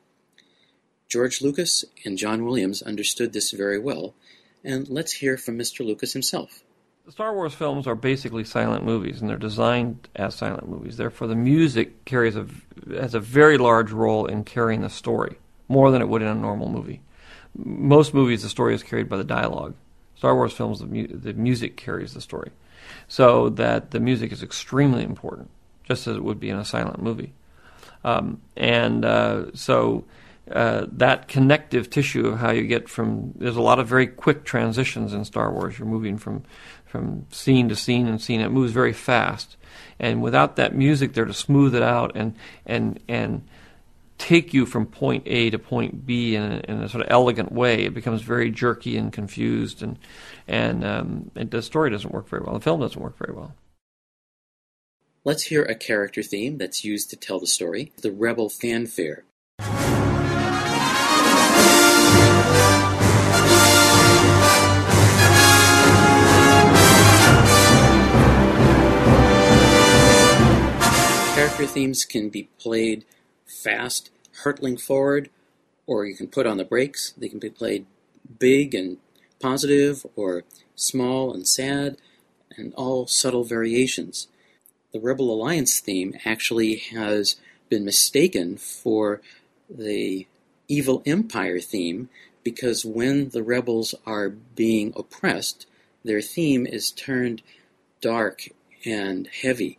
George 1.08 1.40
Lucas 1.40 1.84
and 2.04 2.18
John 2.18 2.44
Williams 2.44 2.82
understood 2.82 3.32
this 3.32 3.52
very 3.52 3.78
well, 3.78 4.14
and 4.64 4.88
let's 4.88 5.12
hear 5.12 5.36
from 5.38 5.56
Mr. 5.56 5.86
Lucas 5.86 6.12
himself. 6.12 6.64
The 7.06 7.12
Star 7.12 7.32
Wars 7.32 7.54
films 7.54 7.86
are 7.86 7.94
basically 7.94 8.42
silent 8.42 8.84
movies, 8.84 9.20
and 9.20 9.30
they're 9.30 9.36
designed 9.36 10.08
as 10.16 10.34
silent 10.34 10.68
movies. 10.68 10.96
Therefore, 10.96 11.28
the 11.28 11.36
music 11.36 12.04
carries 12.04 12.34
a 12.34 12.48
has 12.90 13.14
a 13.14 13.20
very 13.20 13.58
large 13.58 13.92
role 13.92 14.26
in 14.26 14.42
carrying 14.42 14.80
the 14.80 14.90
story, 14.90 15.36
more 15.68 15.92
than 15.92 16.02
it 16.02 16.08
would 16.08 16.20
in 16.20 16.26
a 16.26 16.34
normal 16.34 16.68
movie. 16.68 17.02
Most 17.56 18.12
movies, 18.12 18.42
the 18.42 18.48
story 18.48 18.74
is 18.74 18.82
carried 18.82 19.08
by 19.08 19.18
the 19.18 19.22
dialogue. 19.22 19.76
Star 20.16 20.34
Wars 20.34 20.52
films, 20.52 20.80
the, 20.80 20.86
mu- 20.86 21.06
the 21.06 21.32
music 21.34 21.76
carries 21.76 22.12
the 22.12 22.20
story, 22.20 22.50
so 23.06 23.50
that 23.50 23.92
the 23.92 24.00
music 24.00 24.32
is 24.32 24.42
extremely 24.42 25.04
important, 25.04 25.48
just 25.84 26.08
as 26.08 26.16
it 26.16 26.24
would 26.24 26.40
be 26.40 26.50
in 26.50 26.58
a 26.58 26.64
silent 26.64 27.00
movie. 27.00 27.32
Um, 28.02 28.42
and 28.56 29.04
uh, 29.04 29.52
so 29.54 30.06
uh, 30.50 30.86
that 30.92 31.26
connective 31.26 31.90
tissue 31.90 32.28
of 32.28 32.38
how 32.38 32.50
you 32.50 32.62
get 32.68 32.88
from 32.88 33.32
there's 33.34 33.56
a 33.56 33.62
lot 33.62 33.80
of 33.80 33.88
very 33.88 34.06
quick 34.06 34.44
transitions 34.44 35.12
in 35.12 35.24
Star 35.24 35.52
Wars. 35.52 35.78
You're 35.78 35.88
moving 35.88 36.18
from 36.18 36.44
from 36.86 37.26
scene 37.30 37.68
to 37.68 37.76
scene 37.76 38.06
and 38.06 38.20
scene. 38.20 38.40
It 38.40 38.50
moves 38.50 38.72
very 38.72 38.92
fast, 38.92 39.56
and 39.98 40.22
without 40.22 40.56
that 40.56 40.74
music 40.74 41.12
there 41.12 41.24
to 41.24 41.34
smooth 41.34 41.74
it 41.74 41.82
out 41.82 42.12
and 42.14 42.34
and 42.64 43.00
and 43.08 43.42
take 44.18 44.54
you 44.54 44.64
from 44.64 44.86
point 44.86 45.22
A 45.26 45.50
to 45.50 45.58
point 45.58 46.06
B 46.06 46.34
in 46.34 46.42
a, 46.42 46.62
in 46.68 46.82
a 46.82 46.88
sort 46.88 47.04
of 47.04 47.10
elegant 47.10 47.52
way, 47.52 47.84
it 47.84 47.94
becomes 47.94 48.22
very 48.22 48.50
jerky 48.50 48.96
and 48.96 49.12
confused, 49.12 49.82
and 49.82 49.98
and, 50.48 50.84
um, 50.84 51.30
and 51.34 51.50
the 51.50 51.62
story 51.62 51.90
doesn't 51.90 52.12
work 52.12 52.28
very 52.28 52.42
well. 52.42 52.54
The 52.54 52.60
film 52.60 52.80
doesn't 52.80 53.00
work 53.00 53.18
very 53.18 53.36
well. 53.36 53.54
Let's 55.24 55.44
hear 55.44 55.64
a 55.64 55.74
character 55.74 56.22
theme 56.22 56.56
that's 56.56 56.84
used 56.84 57.10
to 57.10 57.16
tell 57.16 57.40
the 57.40 57.48
story 57.48 57.92
the 58.00 58.12
Rebel 58.12 58.48
Fanfare. 58.48 59.24
Character 71.36 71.66
themes 71.66 72.06
can 72.06 72.30
be 72.30 72.48
played 72.58 73.04
fast, 73.44 74.10
hurtling 74.36 74.78
forward, 74.78 75.28
or 75.86 76.06
you 76.06 76.16
can 76.16 76.28
put 76.28 76.46
on 76.46 76.56
the 76.56 76.64
brakes. 76.64 77.12
They 77.14 77.28
can 77.28 77.38
be 77.38 77.50
played 77.50 77.84
big 78.38 78.74
and 78.74 78.96
positive, 79.38 80.06
or 80.16 80.44
small 80.76 81.34
and 81.34 81.46
sad, 81.46 81.98
and 82.56 82.72
all 82.72 83.06
subtle 83.06 83.44
variations. 83.44 84.28
The 84.94 84.98
Rebel 84.98 85.30
Alliance 85.30 85.78
theme 85.78 86.14
actually 86.24 86.76
has 86.76 87.36
been 87.68 87.84
mistaken 87.84 88.56
for 88.56 89.20
the 89.68 90.26
Evil 90.68 91.02
Empire 91.04 91.60
theme 91.60 92.08
because 92.44 92.86
when 92.86 93.28
the 93.28 93.42
rebels 93.42 93.94
are 94.06 94.30
being 94.30 94.94
oppressed, 94.96 95.66
their 96.02 96.22
theme 96.22 96.66
is 96.66 96.90
turned 96.90 97.42
dark 98.00 98.48
and 98.86 99.26
heavy. 99.26 99.78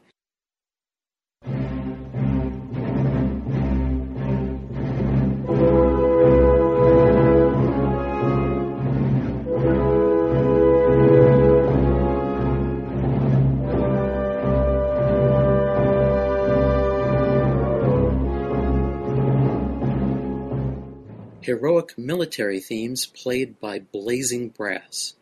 Military 21.97 22.59
themes 22.59 23.05
played 23.05 23.59
by 23.59 23.79
blazing 23.79 24.49
brass. 24.49 25.15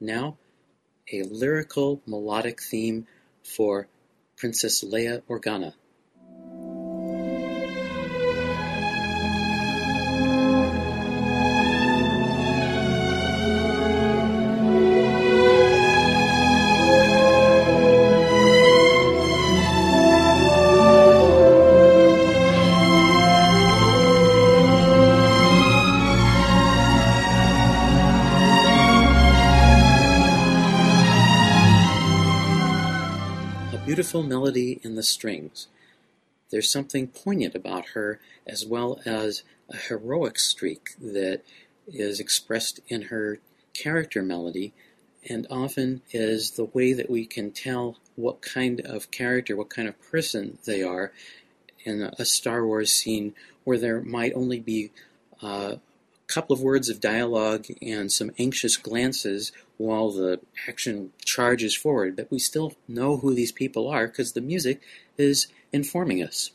Now, 0.00 0.38
a 1.12 1.22
lyrical 1.22 2.00
melodic 2.06 2.60
theme 2.62 3.06
for 3.42 3.86
Princess 4.36 4.82
Leia 4.82 5.22
Organa. 5.28 5.74
Melody 34.46 34.80
in 34.84 34.94
the 34.94 35.02
strings. 35.02 35.66
There's 36.50 36.70
something 36.70 37.08
poignant 37.08 37.56
about 37.56 37.86
her, 37.94 38.20
as 38.46 38.64
well 38.64 39.00
as 39.04 39.42
a 39.68 39.76
heroic 39.76 40.38
streak 40.38 40.90
that 41.00 41.40
is 41.88 42.20
expressed 42.20 42.78
in 42.86 43.02
her 43.02 43.40
character 43.74 44.22
melody, 44.22 44.72
and 45.28 45.48
often 45.50 46.02
is 46.12 46.52
the 46.52 46.66
way 46.66 46.92
that 46.92 47.10
we 47.10 47.26
can 47.26 47.50
tell 47.50 47.96
what 48.14 48.40
kind 48.40 48.80
of 48.82 49.10
character, 49.10 49.56
what 49.56 49.68
kind 49.68 49.88
of 49.88 50.00
person 50.12 50.58
they 50.64 50.80
are 50.80 51.10
in 51.84 52.02
a 52.16 52.24
Star 52.24 52.64
Wars 52.64 52.92
scene 52.92 53.34
where 53.64 53.78
there 53.78 54.00
might 54.00 54.32
only 54.36 54.60
be 54.60 54.92
uh, 55.42 55.74
a 55.74 56.32
couple 56.32 56.54
of 56.54 56.62
words 56.62 56.88
of 56.88 57.00
dialogue 57.00 57.66
and 57.82 58.12
some 58.12 58.30
anxious 58.38 58.76
glances 58.76 59.50
while 59.76 60.10
the 60.10 60.40
action 60.68 61.12
charges 61.24 61.76
forward, 61.76 62.16
but 62.16 62.30
we 62.30 62.38
still 62.38 62.74
know 62.88 63.18
who 63.18 63.34
these 63.34 63.52
people 63.52 63.88
are 63.88 64.06
because 64.06 64.32
the 64.32 64.40
music 64.40 64.80
is 65.18 65.48
informing 65.72 66.22
us. 66.22 66.50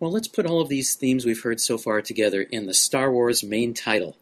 Well, 0.00 0.10
let's 0.10 0.28
put 0.28 0.46
all 0.46 0.60
of 0.60 0.68
these 0.68 0.94
themes 0.94 1.24
we've 1.24 1.42
heard 1.42 1.60
so 1.60 1.78
far 1.78 2.02
together 2.02 2.42
in 2.42 2.66
the 2.66 2.74
Star 2.74 3.10
Wars 3.10 3.42
main 3.42 3.74
title. 3.74 4.16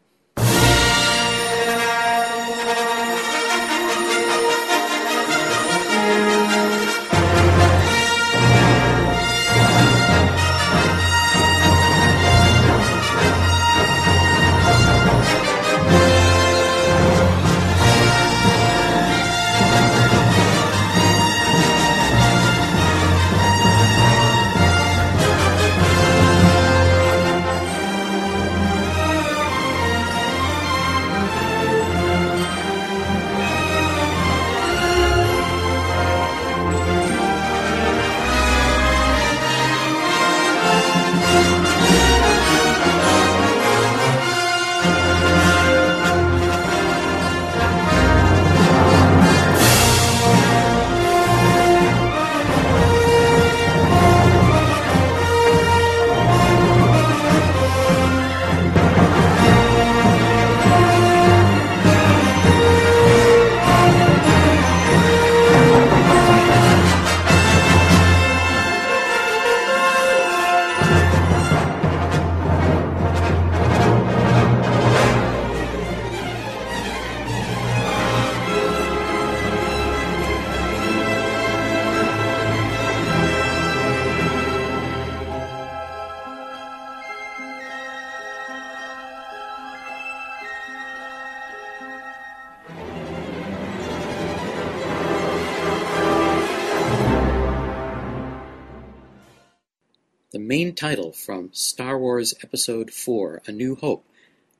Main 100.38 100.74
title 100.74 101.12
from 101.12 101.50
Star 101.52 101.98
Wars 101.98 102.32
Episode 102.42 102.90
4 102.90 103.42
A 103.46 103.52
New 103.52 103.76
Hope. 103.76 104.06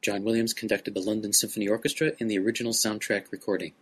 John 0.03 0.23
Williams 0.23 0.53
conducted 0.53 0.93
the 0.93 1.01
London 1.01 1.33
Symphony 1.33 1.67
Orchestra 1.67 2.13
in 2.19 2.29
the 2.29 2.39
original 2.39 2.73
soundtrack 2.73 3.33
recording. 3.33 3.73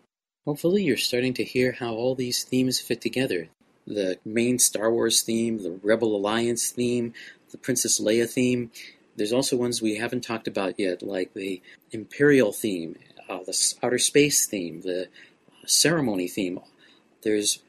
Hopefully, 0.47 0.85
you're 0.85 0.97
starting 0.97 1.35
to 1.35 1.43
hear 1.43 1.73
how 1.73 1.95
all 1.95 2.15
these 2.15 2.45
themes 2.45 2.79
fit 2.79 3.01
together. 3.01 3.49
The 3.89 4.19
main 4.25 4.61
Star 4.61 4.93
Wars 4.93 5.23
theme, 5.23 5.65
the 5.65 5.81
Rebel 5.83 6.15
Alliance 6.15 6.71
theme, 6.71 7.13
the 7.51 7.59
Princess 7.59 8.01
Leia 8.01 8.31
theme. 8.31 8.71
There's 9.17 9.33
also 9.33 9.57
ones 9.57 9.83
we 9.83 9.97
haven't 9.97 10.23
talked 10.23 10.47
about 10.47 10.79
yet, 10.79 11.03
like 11.03 11.35
the 11.35 11.61
Imperial 11.91 12.53
theme, 12.53 12.97
uh, 13.29 13.41
the 13.45 13.75
Outer 13.83 13.99
Space 13.99 14.47
theme, 14.47 14.83
the 14.83 15.09
Ceremony 15.67 16.29
theme. 16.29 16.61
There's 17.23 17.61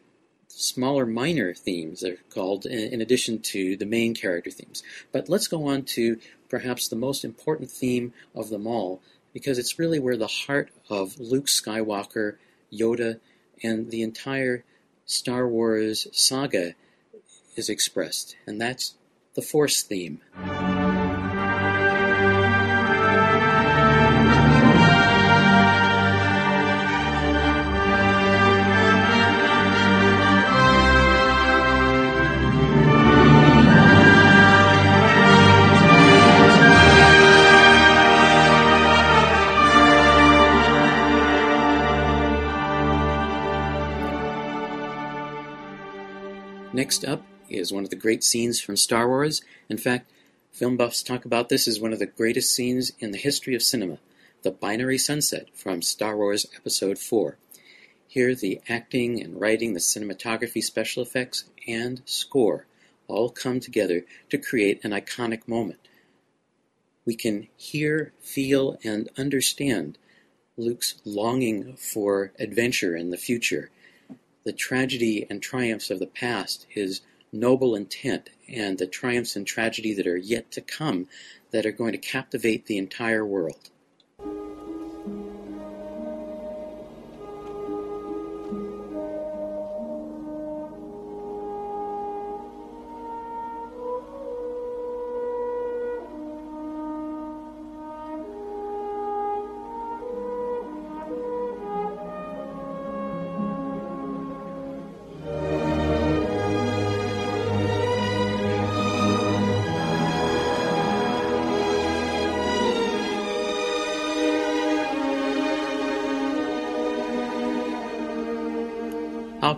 smaller 0.62 1.06
minor 1.06 1.54
themes 1.54 2.04
are 2.04 2.18
called 2.34 2.66
in 2.66 3.02
addition 3.02 3.40
to 3.40 3.76
the 3.76 3.86
main 3.86 4.14
character 4.14 4.52
themes. 4.52 4.84
But 5.12 5.30
let's 5.30 5.48
go 5.48 5.68
on 5.68 5.84
to 5.84 6.20
perhaps 6.50 6.88
the 6.88 6.96
most 6.96 7.26
important 7.26 7.72
theme 7.72 8.14
of 8.36 8.50
them 8.50 8.68
all 8.68 9.02
because 9.34 9.58
it's 9.58 9.80
really 9.80 10.00
where 10.00 10.18
the 10.18 10.28
heart 10.28 10.70
of 10.90 11.20
Luke 11.20 11.48
Skywalker, 11.48 12.36
Yoda, 12.72 13.20
and 13.64 13.90
the 13.90 14.02
entire 14.02 14.64
Star 15.06 15.48
Wars 15.48 16.08
saga 16.12 16.74
is 17.56 17.70
expressed, 17.70 18.36
and 18.46 18.60
that's 18.62 18.96
the 19.36 19.42
Force 19.42 19.82
theme. 19.82 20.22
Next 46.82 47.06
up 47.06 47.24
is 47.48 47.72
one 47.72 47.84
of 47.84 47.92
the 47.92 47.96
great 47.96 48.24
scenes 48.24 48.60
from 48.60 48.76
Star 48.76 49.08
Wars. 49.08 49.44
In 49.70 49.78
fact, 49.78 50.10
film 50.52 50.78
buffs 50.78 51.04
talk 51.04 51.26
about 51.26 51.48
this 51.48 51.68
as 51.68 51.80
one 51.80 51.94
of 51.94 52.00
the 52.00 52.08
greatest 52.08 52.56
scenes 52.56 52.92
in 52.98 53.12
the 53.12 53.20
history 53.20 53.54
of 53.54 53.62
cinema 53.62 54.00
the 54.42 54.50
binary 54.50 54.98
sunset 54.98 55.50
from 55.54 55.84
Star 55.84 56.18
Wars 56.18 56.48
Episode 56.56 56.98
4. 56.98 57.38
Here, 58.08 58.34
the 58.34 58.62
acting 58.68 59.22
and 59.22 59.40
writing, 59.40 59.76
the 59.76 59.80
cinematography, 59.80 60.64
special 60.64 61.04
effects, 61.04 61.44
and 61.68 62.02
score 62.06 62.66
all 63.08 63.30
come 63.30 63.60
together 63.60 64.04
to 64.32 64.40
create 64.40 64.84
an 64.84 64.90
iconic 64.90 65.48
moment. 65.48 65.88
We 67.06 67.16
can 67.16 67.48
hear, 67.58 68.12
feel, 68.22 68.80
and 68.84 69.08
understand 69.20 70.00
Luke's 70.58 70.96
longing 71.06 71.76
for 71.76 72.32
adventure 72.40 72.96
in 72.96 73.12
the 73.12 73.18
future 73.18 73.70
the 74.44 74.54
tragedy 74.54 75.26
and 75.30 75.42
triumphs 75.42 75.90
of 75.90 76.00
the 76.00 76.08
past, 76.08 76.66
his 76.70 77.02
noble 77.32 77.76
intent, 77.76 78.30
and 78.50 78.78
the 78.78 78.88
triumphs 78.88 79.36
and 79.36 79.46
tragedy 79.46 79.94
that 79.94 80.08
are 80.08 80.18
yet 80.18 80.52
to 80.52 80.62
come 80.62 81.08
that 81.52 81.66
are 81.66 81.72
going 81.72 81.92
to 81.92 81.98
captivate 81.98 82.66
the 82.66 82.78
entire 82.78 83.26
world. 83.26 83.70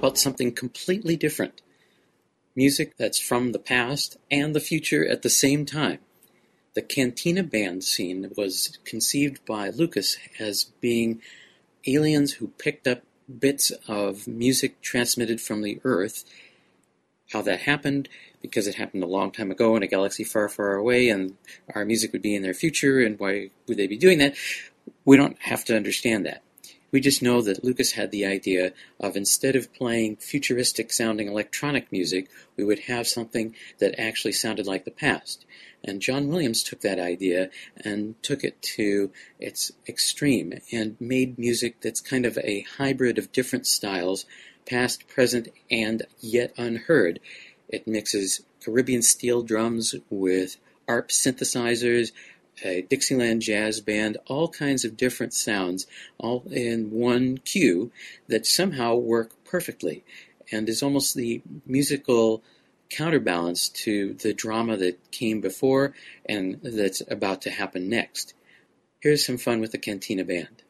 About 0.03 0.17
something 0.17 0.51
completely 0.51 1.15
different? 1.15 1.61
Music 2.57 2.97
that's 2.97 3.19
from 3.19 3.53
the 3.53 3.59
past 3.59 4.17
and 4.29 4.53
the 4.53 4.59
future 4.59 5.07
at 5.07 5.21
the 5.21 5.29
same 5.29 5.65
time. 5.65 5.99
The 6.73 6.81
Cantina 6.81 7.41
Band 7.41 7.85
scene 7.85 8.29
was 8.35 8.77
conceived 8.83 9.45
by 9.45 9.69
Lucas 9.69 10.17
as 10.41 10.65
being 10.81 11.21
aliens 11.87 12.33
who 12.33 12.49
picked 12.49 12.85
up 12.85 13.03
bits 13.39 13.71
of 13.87 14.27
music 14.27 14.81
transmitted 14.81 15.39
from 15.39 15.61
the 15.61 15.79
Earth. 15.85 16.25
How 17.31 17.41
that 17.43 17.61
happened, 17.61 18.09
because 18.41 18.67
it 18.67 18.75
happened 18.75 19.03
a 19.03 19.07
long 19.07 19.31
time 19.31 19.51
ago 19.51 19.77
in 19.77 19.83
a 19.83 19.87
galaxy 19.87 20.25
far, 20.25 20.49
far 20.49 20.73
away, 20.73 21.07
and 21.07 21.37
our 21.73 21.85
music 21.85 22.11
would 22.11 22.21
be 22.21 22.35
in 22.35 22.41
their 22.41 22.53
future, 22.53 22.99
and 22.99 23.17
why 23.17 23.51
would 23.69 23.77
they 23.77 23.87
be 23.87 23.97
doing 23.97 24.17
that? 24.17 24.35
We 25.05 25.15
don't 25.15 25.41
have 25.43 25.63
to 25.65 25.77
understand 25.77 26.25
that. 26.25 26.43
We 26.93 27.01
just 27.01 27.23
know 27.23 27.41
that 27.41 27.63
Lucas 27.63 27.93
had 27.93 28.11
the 28.11 28.23
idea 28.23 28.71
of 28.99 29.17
instead 29.17 29.55
of 29.55 29.73
playing 29.73 30.17
futuristic 30.17 30.93
sounding 30.93 31.27
electronic 31.27 31.91
music, 31.91 32.29
we 32.55 32.63
would 32.63 32.81
have 32.81 33.07
something 33.07 33.55
that 33.79 33.99
actually 33.99 34.33
sounded 34.33 34.67
like 34.67 34.85
the 34.85 34.91
past. 34.91 35.43
And 35.83 36.03
John 36.03 36.27
Williams 36.27 36.61
took 36.61 36.81
that 36.81 36.99
idea 36.99 37.49
and 37.83 38.13
took 38.21 38.43
it 38.43 38.61
to 38.75 39.11
its 39.39 39.71
extreme 39.87 40.53
and 40.71 40.95
made 40.99 41.39
music 41.39 41.81
that's 41.81 41.99
kind 41.99 42.27
of 42.27 42.37
a 42.37 42.61
hybrid 42.77 43.17
of 43.17 43.31
different 43.31 43.65
styles, 43.65 44.25
past, 44.67 45.07
present, 45.07 45.47
and 45.71 46.03
yet 46.19 46.53
unheard. 46.57 47.19
It 47.67 47.87
mixes 47.87 48.45
Caribbean 48.63 49.01
steel 49.01 49.41
drums 49.41 49.95
with 50.11 50.57
ARP 50.87 51.09
synthesizers 51.09 52.11
a 52.63 52.81
Dixieland 52.81 53.41
jazz 53.41 53.81
band, 53.81 54.17
all 54.27 54.47
kinds 54.47 54.85
of 54.85 54.97
different 54.97 55.33
sounds, 55.33 55.87
all 56.17 56.43
in 56.51 56.91
one 56.91 57.37
cue 57.39 57.91
that 58.27 58.45
somehow 58.45 58.95
work 58.95 59.31
perfectly 59.43 60.03
and 60.51 60.67
is 60.69 60.83
almost 60.83 61.15
the 61.15 61.41
musical 61.65 62.43
counterbalance 62.89 63.69
to 63.69 64.13
the 64.13 64.33
drama 64.33 64.77
that 64.77 65.11
came 65.11 65.41
before 65.41 65.93
and 66.27 66.59
that's 66.61 67.01
about 67.09 67.41
to 67.41 67.49
happen 67.49 67.89
next. 67.89 68.33
Here's 68.99 69.25
some 69.25 69.37
fun 69.37 69.59
with 69.59 69.71
the 69.71 69.77
Cantina 69.79 70.23
Band. 70.23 70.63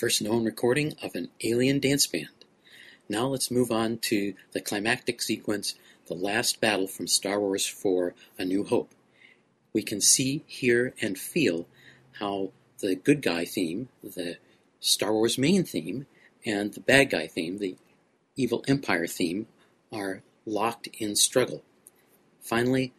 First 0.00 0.22
known 0.22 0.46
recording 0.46 0.94
of 1.02 1.14
an 1.14 1.28
alien 1.44 1.78
dance 1.78 2.06
band. 2.06 2.30
Now 3.06 3.26
let's 3.26 3.50
move 3.50 3.70
on 3.70 3.98
to 3.98 4.32
the 4.52 4.60
climactic 4.62 5.20
sequence, 5.20 5.74
the 6.06 6.14
last 6.14 6.58
battle 6.58 6.86
from 6.86 7.06
Star 7.06 7.38
Wars 7.38 7.66
4 7.66 8.14
A 8.38 8.46
New 8.46 8.64
Hope. 8.64 8.94
We 9.74 9.82
can 9.82 10.00
see, 10.00 10.42
hear, 10.46 10.94
and 11.02 11.18
feel 11.18 11.66
how 12.18 12.52
the 12.78 12.94
good 12.94 13.20
guy 13.20 13.44
theme, 13.44 13.90
the 14.02 14.38
Star 14.80 15.12
Wars 15.12 15.36
main 15.36 15.64
theme, 15.64 16.06
and 16.46 16.72
the 16.72 16.80
bad 16.80 17.10
guy 17.10 17.26
theme, 17.26 17.58
the 17.58 17.76
evil 18.36 18.64
empire 18.66 19.06
theme, 19.06 19.48
are 19.92 20.22
locked 20.46 20.88
in 20.98 21.14
struggle. 21.14 21.62
Finally, 22.40 22.94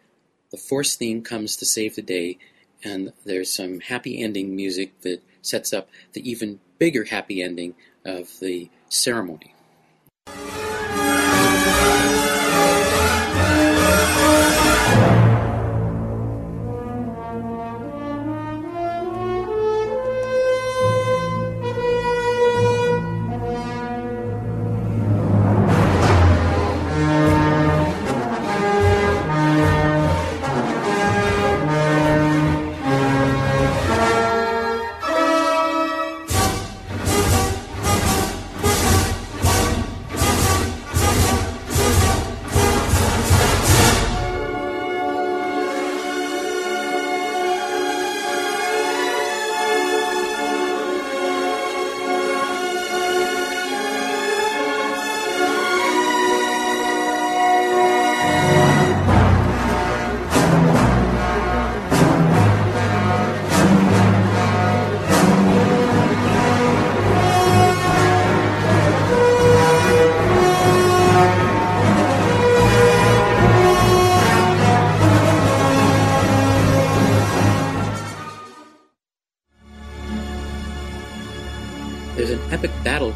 the 0.52 0.58
Force 0.58 0.96
theme 0.96 1.24
comes 1.24 1.56
to 1.56 1.66
save 1.66 1.96
the 1.96 2.04
day, 2.04 2.38
and 2.84 3.12
there's 3.26 3.52
some 3.52 3.80
happy 3.80 4.22
ending 4.22 4.56
music 4.56 5.02
that 5.02 5.24
sets 5.42 5.74
up 5.74 5.90
the 6.14 6.30
even 6.30 6.60
bigger 6.82 7.04
happy 7.04 7.44
ending 7.44 7.76
of 8.06 8.39
the 8.39 8.67
ceremony. 8.89 9.54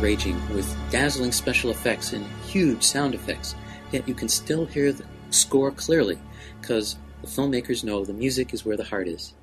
Raging 0.05 0.39
with 0.53 0.77
dazzling 0.91 1.31
special 1.31 1.71
effects 1.71 2.13
and 2.13 2.23
huge 2.45 2.83
sound 2.83 3.15
effects, 3.15 3.55
yet 3.91 4.07
you 4.07 4.13
can 4.13 4.29
still 4.29 4.63
hear 4.63 4.91
the 4.91 5.03
score 5.31 5.71
clearly 5.71 6.19
because 6.61 6.97
the 7.21 7.27
filmmakers 7.27 7.83
know 7.83 8.05
the 8.05 8.13
music 8.13 8.53
is 8.53 8.63
where 8.63 8.77
the 8.77 8.83
heart 8.83 9.07
is. 9.07 9.33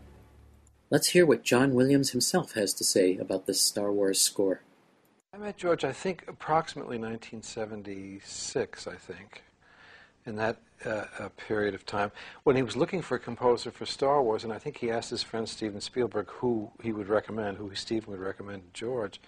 Let's 0.88 1.08
hear 1.08 1.26
what 1.26 1.42
John 1.42 1.74
Williams 1.74 2.10
himself 2.10 2.52
has 2.52 2.72
to 2.74 2.84
say 2.84 3.16
about 3.16 3.46
this 3.46 3.60
Star 3.60 3.90
Wars 3.90 4.20
score. 4.20 4.60
I 5.34 5.38
met 5.38 5.56
George, 5.56 5.82
I 5.82 5.90
think, 5.90 6.26
approximately 6.28 6.96
1976, 6.96 8.86
I 8.86 8.94
think, 8.94 9.42
in 10.24 10.36
that 10.36 10.58
uh, 10.86 11.06
uh, 11.18 11.28
period 11.36 11.74
of 11.74 11.84
time, 11.84 12.12
when 12.44 12.54
he 12.54 12.62
was 12.62 12.76
looking 12.76 13.02
for 13.02 13.16
a 13.16 13.18
composer 13.18 13.72
for 13.72 13.84
Star 13.84 14.22
Wars, 14.22 14.44
and 14.44 14.52
I 14.52 14.60
think 14.60 14.76
he 14.76 14.92
asked 14.92 15.10
his 15.10 15.24
friend 15.24 15.48
Steven 15.48 15.80
Spielberg 15.80 16.30
who 16.30 16.70
he 16.80 16.92
would 16.92 17.08
recommend, 17.08 17.58
who 17.58 17.74
Steven 17.74 18.12
would 18.12 18.20
recommend 18.20 18.62
to 18.62 18.80
George. 18.80 19.18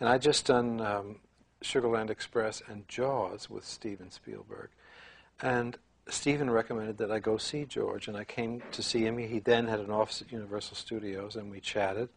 And 0.00 0.08
I 0.08 0.18
just 0.18 0.46
done 0.46 0.80
um, 0.80 1.16
Sugarland 1.62 2.10
Express 2.10 2.62
and 2.68 2.86
Jaws 2.88 3.50
with 3.50 3.64
Steven 3.64 4.10
Spielberg. 4.10 4.70
And 5.40 5.76
Steven 6.08 6.50
recommended 6.50 6.98
that 6.98 7.10
I 7.10 7.18
go 7.18 7.36
see 7.36 7.64
George, 7.64 8.08
and 8.08 8.16
I 8.16 8.24
came 8.24 8.62
to 8.72 8.82
see 8.82 9.04
him. 9.04 9.18
He 9.18 9.40
then 9.40 9.66
had 9.66 9.80
an 9.80 9.90
office 9.90 10.22
at 10.22 10.32
Universal 10.32 10.76
Studios, 10.76 11.36
and 11.36 11.50
we 11.50 11.60
chatted. 11.60 12.08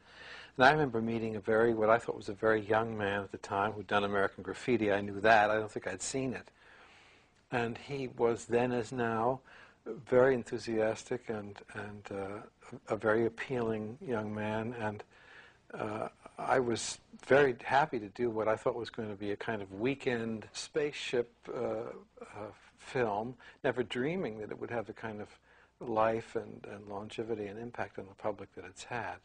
And 0.57 0.65
I 0.65 0.71
remember 0.71 1.01
meeting 1.01 1.35
a 1.35 1.39
very, 1.39 1.73
what 1.73 1.89
I 1.89 1.97
thought 1.97 2.15
was 2.15 2.29
a 2.29 2.33
very 2.33 2.61
young 2.61 2.97
man 2.97 3.21
at 3.21 3.31
the 3.31 3.37
time 3.37 3.71
who'd 3.71 3.87
done 3.87 4.03
American 4.03 4.43
Graffiti. 4.43 4.91
I 4.91 5.01
knew 5.01 5.19
that. 5.21 5.49
I 5.49 5.55
don't 5.55 5.71
think 5.71 5.87
I'd 5.87 6.01
seen 6.01 6.33
it. 6.33 6.49
And 7.51 7.77
he 7.77 8.07
was 8.17 8.45
then, 8.45 8.71
as 8.71 8.91
now, 8.91 9.41
very 9.85 10.35
enthusiastic 10.35 11.29
and, 11.29 11.57
and 11.73 12.03
uh, 12.11 12.37
a 12.87 12.95
very 12.95 13.25
appealing 13.25 13.97
young 14.05 14.33
man. 14.33 14.75
And 14.79 15.03
uh, 15.73 16.09
I 16.37 16.59
was 16.59 16.99
very 17.25 17.55
happy 17.63 17.99
to 17.99 18.09
do 18.09 18.29
what 18.29 18.47
I 18.47 18.55
thought 18.55 18.75
was 18.75 18.89
going 18.89 19.09
to 19.09 19.15
be 19.15 19.31
a 19.31 19.35
kind 19.35 19.61
of 19.61 19.71
weekend 19.73 20.47
spaceship 20.53 21.31
uh, 21.53 21.91
uh, 22.21 22.51
film, 22.77 23.35
never 23.63 23.83
dreaming 23.83 24.39
that 24.39 24.51
it 24.51 24.59
would 24.59 24.71
have 24.71 24.87
the 24.87 24.93
kind 24.93 25.21
of 25.21 25.27
life 25.79 26.35
and, 26.35 26.65
and 26.71 26.87
longevity 26.87 27.45
and 27.45 27.59
impact 27.59 27.99
on 27.99 28.05
the 28.07 28.15
public 28.15 28.53
that 28.55 28.65
it's 28.65 28.85
had. 28.85 29.17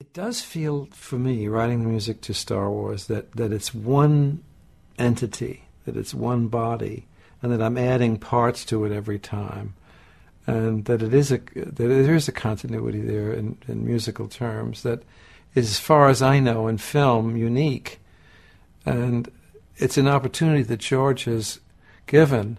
It 0.00 0.12
does 0.12 0.40
feel, 0.40 0.88
for 0.92 1.18
me, 1.18 1.48
writing 1.48 1.82
the 1.82 1.88
music 1.88 2.20
to 2.22 2.34
Star 2.34 2.70
Wars, 2.70 3.06
that, 3.06 3.32
that 3.32 3.52
it's 3.52 3.72
one 3.72 4.42
entity, 4.98 5.64
that 5.84 5.96
it's 5.96 6.12
one 6.12 6.48
body, 6.48 7.06
and 7.40 7.52
that 7.52 7.62
I'm 7.62 7.78
adding 7.78 8.18
parts 8.18 8.64
to 8.66 8.84
it 8.84 8.92
every 8.92 9.18
time 9.18 9.74
and 10.46 10.84
that 10.84 11.02
it 11.02 11.14
is 11.14 11.32
a 11.32 11.38
that 11.54 11.76
there 11.76 12.14
is 12.14 12.28
a 12.28 12.32
continuity 12.32 13.00
there 13.00 13.32
in, 13.32 13.56
in 13.66 13.84
musical 13.84 14.28
terms 14.28 14.82
that 14.82 15.02
is, 15.54 15.70
as 15.70 15.78
far 15.78 16.08
as 16.08 16.20
I 16.20 16.40
know, 16.40 16.68
in 16.68 16.78
film 16.78 17.36
unique, 17.36 18.00
and 18.84 19.30
it's 19.76 19.96
an 19.96 20.08
opportunity 20.08 20.62
that 20.62 20.80
George 20.80 21.24
has 21.24 21.60
given, 22.06 22.58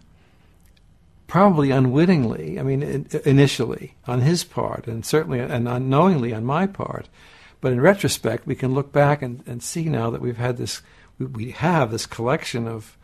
probably 1.27 1.71
unwittingly. 1.71 2.59
I 2.59 2.63
mean, 2.63 2.81
in, 2.81 3.07
initially 3.23 3.95
on 4.07 4.21
his 4.21 4.43
part, 4.43 4.87
and 4.87 5.05
certainly 5.05 5.39
and 5.39 5.67
unknowingly 5.67 6.33
on 6.33 6.43
my 6.43 6.65
part, 6.65 7.07
but 7.61 7.71
in 7.71 7.81
retrospect, 7.81 8.47
we 8.47 8.55
can 8.55 8.73
look 8.73 8.91
back 8.91 9.21
and, 9.21 9.43
and 9.45 9.61
see 9.61 9.85
now 9.85 10.09
that 10.09 10.21
we've 10.21 10.37
had 10.37 10.57
this, 10.57 10.81
we, 11.19 11.25
we 11.27 11.51
have 11.51 11.91
this 11.91 12.05
collection 12.05 12.67
of 12.67 12.97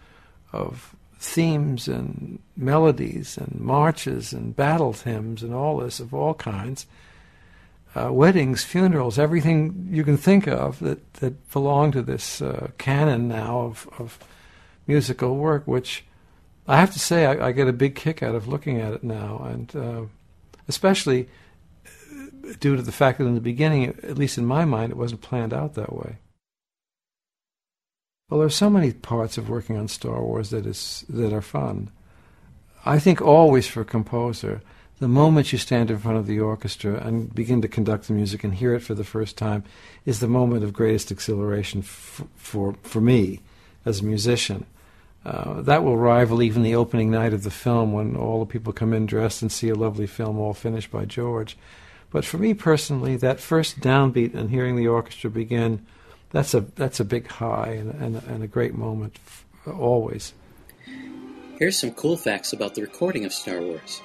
of 0.51 0.95
themes 1.21 1.87
and 1.87 2.39
melodies 2.57 3.37
and 3.37 3.59
marches 3.59 4.33
and 4.33 4.55
battle 4.55 4.91
hymns 4.91 5.43
and 5.43 5.53
all 5.53 5.77
this 5.77 5.99
of 5.99 6.13
all 6.15 6.33
kinds. 6.33 6.87
Uh, 7.93 8.11
weddings, 8.11 8.63
funerals, 8.63 9.19
everything 9.19 9.87
you 9.91 10.03
can 10.03 10.17
think 10.17 10.47
of 10.47 10.79
that, 10.79 11.13
that 11.15 11.51
belong 11.51 11.91
to 11.91 12.01
this 12.01 12.41
uh, 12.41 12.69
canon 12.77 13.27
now 13.27 13.59
of, 13.59 13.87
of 13.99 14.17
musical 14.87 15.35
work, 15.35 15.67
which 15.67 16.03
I 16.67 16.77
have 16.77 16.91
to 16.93 16.99
say 16.99 17.25
I, 17.25 17.49
I, 17.49 17.51
get 17.51 17.67
a 17.67 17.73
big 17.73 17.95
kick 17.95 18.23
out 18.23 18.33
of 18.33 18.47
looking 18.47 18.79
at 18.79 18.93
it 18.93 19.03
now, 19.03 19.45
and 19.45 19.75
uh, 19.75 20.01
especially 20.67 21.27
due 22.59 22.75
to 22.75 22.81
the 22.81 22.91
fact 22.91 23.19
that 23.19 23.25
in 23.25 23.35
the 23.35 23.41
beginning, 23.41 23.87
at 23.87 24.17
least 24.17 24.37
in 24.37 24.45
my 24.45 24.65
mind, 24.65 24.91
it 24.91 24.97
wasn't 24.97 25.21
planned 25.21 25.53
out 25.53 25.75
that 25.75 25.93
way. 25.93 26.15
Well, 28.31 28.39
there's 28.39 28.55
so 28.55 28.69
many 28.69 28.93
parts 28.93 29.37
of 29.37 29.49
working 29.49 29.75
on 29.75 29.89
Star 29.89 30.23
Wars 30.23 30.51
that 30.51 30.65
is 30.65 31.03
that 31.09 31.33
are 31.33 31.41
fun. 31.41 31.91
I 32.85 32.97
think 32.97 33.21
always 33.21 33.67
for 33.67 33.81
a 33.81 33.85
composer, 33.85 34.61
the 34.99 35.09
moment 35.09 35.51
you 35.51 35.57
stand 35.57 35.91
in 35.91 35.99
front 35.99 36.17
of 36.17 36.27
the 36.27 36.39
orchestra 36.39 37.05
and 37.05 37.35
begin 37.35 37.61
to 37.61 37.67
conduct 37.67 38.07
the 38.07 38.13
music 38.13 38.45
and 38.45 38.55
hear 38.55 38.73
it 38.73 38.83
for 38.83 38.93
the 38.93 39.03
first 39.03 39.37
time 39.37 39.65
is 40.05 40.21
the 40.21 40.29
moment 40.29 40.63
of 40.63 40.71
greatest 40.71 41.11
exhilaration 41.11 41.81
f- 41.81 42.23
for 42.37 42.75
for 42.83 43.01
me 43.01 43.41
as 43.83 43.99
a 43.99 44.05
musician. 44.05 44.65
Uh, 45.25 45.61
that 45.61 45.83
will 45.83 45.97
rival 45.97 46.41
even 46.41 46.63
the 46.63 46.73
opening 46.73 47.11
night 47.11 47.33
of 47.33 47.43
the 47.43 47.51
film 47.51 47.91
when 47.91 48.15
all 48.15 48.39
the 48.39 48.49
people 48.53 48.71
come 48.71 48.93
in 48.93 49.05
dressed 49.05 49.41
and 49.41 49.51
see 49.51 49.67
a 49.67 49.75
lovely 49.75 50.07
film 50.07 50.39
all 50.39 50.53
finished 50.53 50.89
by 50.89 51.03
George. 51.03 51.57
But 52.09 52.23
for 52.23 52.37
me 52.37 52.53
personally, 52.53 53.17
that 53.17 53.41
first 53.41 53.81
downbeat 53.81 54.33
and 54.33 54.51
hearing 54.51 54.77
the 54.77 54.87
orchestra 54.87 55.29
begin 55.29 55.85
that's 56.31 56.53
a 56.53 56.61
that's 56.61 56.99
a 56.99 57.05
big 57.05 57.27
high 57.27 57.77
and, 57.79 57.91
and, 58.01 58.23
and 58.27 58.43
a 58.43 58.47
great 58.47 58.73
moment 58.73 59.19
always. 59.67 60.33
Here's 61.59 61.77
some 61.77 61.91
cool 61.91 62.17
facts 62.17 62.53
about 62.53 62.73
the 62.73 62.81
recording 62.81 63.25
of 63.25 63.33
Star 63.33 63.61
Wars. 63.61 64.01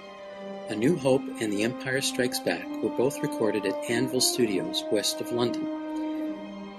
A 0.69 0.75
New 0.75 0.97
Hope 0.97 1.23
and 1.41 1.53
The 1.53 1.63
Empire 1.63 2.01
Strikes 2.01 2.41
Back 2.41 2.67
were 2.83 2.91
both 2.91 3.23
recorded 3.23 3.65
at 3.65 3.91
Anvil 3.91 4.21
Studios, 4.21 4.85
west 4.91 5.21
of 5.21 5.33
London. 5.33 5.65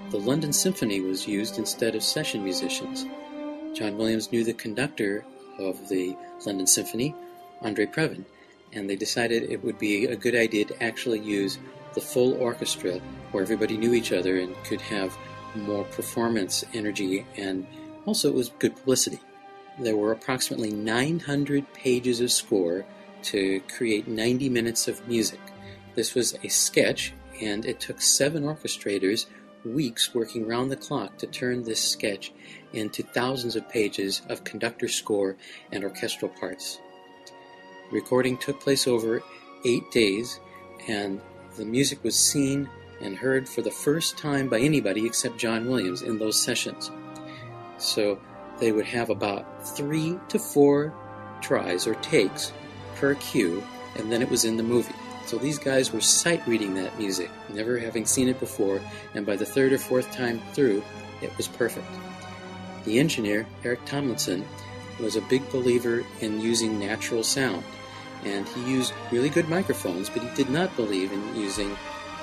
The 0.09 0.19
London 0.19 0.53
Symphony 0.53 1.01
was 1.01 1.27
used 1.27 1.57
instead 1.57 1.95
of 1.95 2.03
session 2.03 2.43
musicians. 2.43 3.05
John 3.73 3.97
Williams 3.97 4.31
knew 4.31 4.43
the 4.43 4.53
conductor 4.53 5.25
of 5.57 5.89
the 5.89 6.15
London 6.45 6.67
Symphony, 6.67 7.15
Andre 7.61 7.85
Previn, 7.85 8.25
and 8.73 8.89
they 8.89 8.95
decided 8.95 9.43
it 9.43 9.63
would 9.63 9.79
be 9.79 10.05
a 10.05 10.15
good 10.15 10.35
idea 10.35 10.65
to 10.65 10.83
actually 10.83 11.19
use 11.19 11.57
the 11.93 12.01
full 12.01 12.33
orchestra 12.41 12.99
where 13.31 13.43
everybody 13.43 13.77
knew 13.77 13.93
each 13.93 14.11
other 14.11 14.37
and 14.37 14.55
could 14.63 14.81
have 14.81 15.17
more 15.55 15.83
performance 15.85 16.63
energy, 16.73 17.25
and 17.35 17.65
also 18.05 18.29
it 18.29 18.35
was 18.35 18.49
good 18.59 18.75
publicity. 18.75 19.19
There 19.79 19.97
were 19.97 20.11
approximately 20.11 20.71
900 20.71 21.71
pages 21.73 22.21
of 22.21 22.31
score 22.31 22.85
to 23.23 23.59
create 23.61 24.07
90 24.07 24.49
minutes 24.49 24.87
of 24.87 25.07
music. 25.07 25.39
This 25.95 26.15
was 26.15 26.37
a 26.43 26.47
sketch, 26.47 27.13
and 27.41 27.65
it 27.65 27.79
took 27.79 28.01
seven 28.01 28.43
orchestrators 28.43 29.25
weeks 29.65 30.13
working 30.13 30.47
round 30.47 30.71
the 30.71 30.75
clock 30.75 31.17
to 31.17 31.27
turn 31.27 31.63
this 31.63 31.81
sketch 31.81 32.31
into 32.73 33.03
thousands 33.03 33.55
of 33.55 33.67
pages 33.69 34.21
of 34.29 34.43
conductor 34.43 34.87
score 34.87 35.35
and 35.71 35.83
orchestral 35.83 36.31
parts. 36.39 36.79
Recording 37.91 38.37
took 38.37 38.59
place 38.59 38.87
over 38.87 39.21
eight 39.65 39.89
days, 39.91 40.39
and 40.87 41.21
the 41.57 41.65
music 41.65 42.03
was 42.03 42.17
seen, 42.17 42.69
and 43.01 43.15
heard 43.15 43.47
for 43.47 43.61
the 43.61 43.71
first 43.71 44.17
time 44.17 44.49
by 44.49 44.59
anybody 44.59 45.05
except 45.05 45.37
John 45.37 45.67
Williams 45.67 46.01
in 46.01 46.17
those 46.17 46.39
sessions. 46.39 46.91
So 47.77 48.19
they 48.59 48.71
would 48.71 48.85
have 48.85 49.09
about 49.09 49.67
three 49.75 50.19
to 50.29 50.39
four 50.39 50.93
tries 51.41 51.87
or 51.87 51.95
takes 51.95 52.51
per 52.95 53.15
cue, 53.15 53.63
and 53.95 54.11
then 54.11 54.21
it 54.21 54.29
was 54.29 54.45
in 54.45 54.57
the 54.57 54.63
movie. 54.63 54.95
So 55.25 55.37
these 55.37 55.59
guys 55.59 55.91
were 55.91 56.01
sight 56.01 56.45
reading 56.47 56.73
that 56.75 56.97
music, 56.97 57.29
never 57.49 57.77
having 57.77 58.05
seen 58.05 58.29
it 58.29 58.39
before, 58.39 58.81
and 59.13 59.25
by 59.25 59.35
the 59.35 59.45
third 59.45 59.73
or 59.73 59.77
fourth 59.77 60.11
time 60.11 60.41
through, 60.53 60.83
it 61.21 61.35
was 61.37 61.47
perfect. 61.47 61.87
The 62.85 62.97
engineer, 62.97 63.45
Eric 63.63 63.83
Tomlinson, 63.85 64.45
was 65.01 65.15
a 65.15 65.21
big 65.21 65.47
believer 65.51 66.03
in 66.21 66.39
using 66.39 66.79
natural 66.79 67.23
sound, 67.23 67.63
and 68.23 68.47
he 68.47 68.71
used 68.71 68.93
really 69.11 69.29
good 69.29 69.49
microphones, 69.49 70.09
but 70.09 70.23
he 70.23 70.35
did 70.35 70.49
not 70.49 70.75
believe 70.75 71.11
in 71.11 71.35
using 71.35 71.77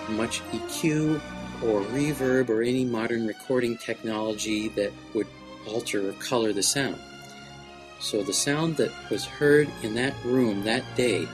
much 0.08 0.42
EQ 0.52 1.20
or 1.62 1.80
reverb 1.82 2.48
or 2.48 2.62
any 2.62 2.84
modern 2.84 3.26
recording 3.26 3.76
technology 3.78 4.68
that 4.68 4.92
would 5.14 5.26
alter 5.66 6.08
or 6.08 6.12
color 6.14 6.52
the 6.52 6.62
sound. 6.62 6.98
So 8.00 8.22
the 8.22 8.32
sound 8.32 8.76
that 8.76 8.92
was 9.10 9.24
heard 9.24 9.68
in 9.82 9.94
that 9.94 10.14
room 10.24 10.64
that 10.64 10.84
day 10.94 11.26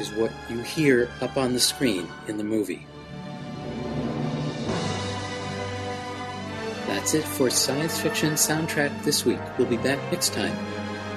is 0.00 0.10
what 0.12 0.32
you 0.50 0.60
hear 0.62 1.08
up 1.20 1.36
on 1.36 1.52
the 1.52 1.60
screen 1.60 2.08
in 2.28 2.36
the 2.36 2.44
movie. 2.44 2.86
That's 6.86 7.14
it 7.14 7.24
for 7.24 7.50
Science 7.50 8.00
Fiction 8.00 8.32
Soundtrack 8.32 9.04
this 9.04 9.24
week. 9.24 9.38
We'll 9.58 9.68
be 9.68 9.76
back 9.76 9.98
next 10.10 10.32
time. 10.32 10.56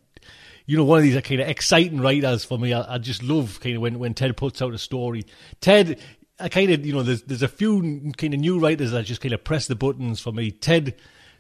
you 0.67 0.77
know, 0.77 0.85
one 0.85 0.99
of 0.99 1.05
these 1.05 1.21
kind 1.23 1.41
of 1.41 1.49
exciting 1.49 2.01
writers 2.01 2.45
for 2.45 2.59
me. 2.59 2.73
I, 2.73 2.95
I 2.95 2.99
just 2.99 3.23
love 3.23 3.61
kind 3.61 3.77
of 3.77 3.83
when, 3.83 3.99
when 3.99 4.15
Ted 4.15 4.37
puts 4.37 4.61
out 4.61 4.75
a 4.75 4.79
story. 4.79 5.25
Ted, 5.61 6.01
I 6.39 6.49
kind 6.49 6.71
of, 6.71 6.85
you 6.85 6.93
know, 6.93 7.03
there's 7.03 7.23
there's 7.23 7.43
a 7.43 7.49
few 7.49 8.13
kind 8.17 8.35
of 8.35 8.41
new 8.41 8.59
writers 8.59 8.91
that 8.91 9.05
just 9.05 9.21
kind 9.21 9.33
of 9.33 9.45
press 9.45 9.67
the 9.67 9.77
buttons 9.77 10.21
for 10.21 10.33
me. 10.33 10.51
Ted 10.51 10.95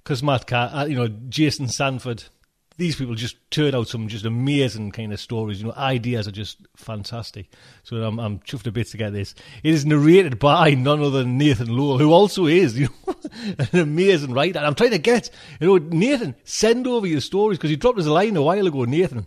Kosmatka, 0.04 0.74
uh, 0.74 0.86
you 0.86 0.96
know, 0.96 1.08
Jason 1.08 1.68
Sanford. 1.68 2.24
These 2.76 2.96
people 2.96 3.14
just 3.14 3.36
turn 3.50 3.74
out 3.74 3.88
some 3.88 4.08
just 4.08 4.24
amazing 4.24 4.92
kind 4.92 5.12
of 5.12 5.20
stories. 5.20 5.60
You 5.60 5.68
know, 5.68 5.74
ideas 5.74 6.28
are 6.28 6.32
just 6.32 6.58
fantastic. 6.76 7.50
So 7.84 8.02
I'm, 8.02 8.18
I'm 8.18 8.40
chuffed 8.40 8.64
to 8.64 8.72
bits 8.72 8.90
to 8.90 8.96
get 8.96 9.12
this. 9.12 9.34
It 9.62 9.72
is 9.72 9.86
narrated 9.86 10.38
by 10.38 10.74
none 10.74 11.00
other 11.00 11.18
than 11.18 11.38
Nathan 11.38 11.74
Lowell, 11.74 11.98
who 11.98 12.12
also 12.12 12.46
is, 12.46 12.78
you 12.78 12.88
know, 13.06 13.14
an 13.72 13.80
amazing 13.80 14.32
writer. 14.32 14.58
And 14.58 14.66
I'm 14.66 14.74
trying 14.74 14.90
to 14.90 14.98
get, 14.98 15.30
you 15.60 15.68
know, 15.68 15.78
Nathan, 15.78 16.34
send 16.44 16.86
over 16.86 17.06
your 17.06 17.20
stories 17.20 17.58
because 17.58 17.70
you 17.70 17.76
dropped 17.76 17.98
us 17.98 18.06
a 18.06 18.12
line 18.12 18.36
a 18.36 18.42
while 18.42 18.66
ago, 18.66 18.84
Nathan. 18.84 19.26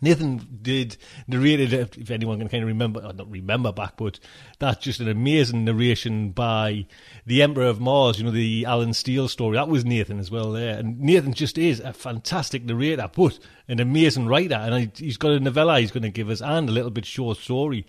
Nathan 0.00 0.58
did 0.62 0.96
narrated, 1.26 1.72
if 1.72 2.10
anyone 2.10 2.38
can 2.38 2.48
kind 2.48 2.62
of 2.62 2.68
remember, 2.68 3.00
or 3.00 3.12
not 3.12 3.30
remember 3.30 3.72
back, 3.72 3.96
but 3.96 4.18
that's 4.58 4.82
just 4.82 5.00
an 5.00 5.08
amazing 5.08 5.64
narration 5.64 6.30
by 6.30 6.86
the 7.26 7.42
Emperor 7.42 7.66
of 7.66 7.80
Mars, 7.80 8.18
you 8.18 8.24
know, 8.24 8.30
the 8.30 8.64
Allen 8.64 8.94
Steele 8.94 9.28
story. 9.28 9.56
That 9.56 9.68
was 9.68 9.84
Nathan 9.84 10.18
as 10.18 10.30
well 10.30 10.52
there. 10.52 10.78
And 10.78 11.00
Nathan 11.00 11.32
just 11.32 11.58
is 11.58 11.80
a 11.80 11.92
fantastic 11.92 12.64
narrator, 12.64 13.10
but 13.14 13.38
an 13.68 13.80
amazing 13.80 14.26
writer. 14.26 14.54
And 14.54 14.92
he's 14.96 15.16
got 15.16 15.32
a 15.32 15.40
novella 15.40 15.80
he's 15.80 15.90
going 15.90 16.02
to 16.02 16.10
give 16.10 16.30
us 16.30 16.40
and 16.40 16.68
a 16.68 16.72
little 16.72 16.90
bit 16.90 17.06
short 17.06 17.38
story. 17.38 17.86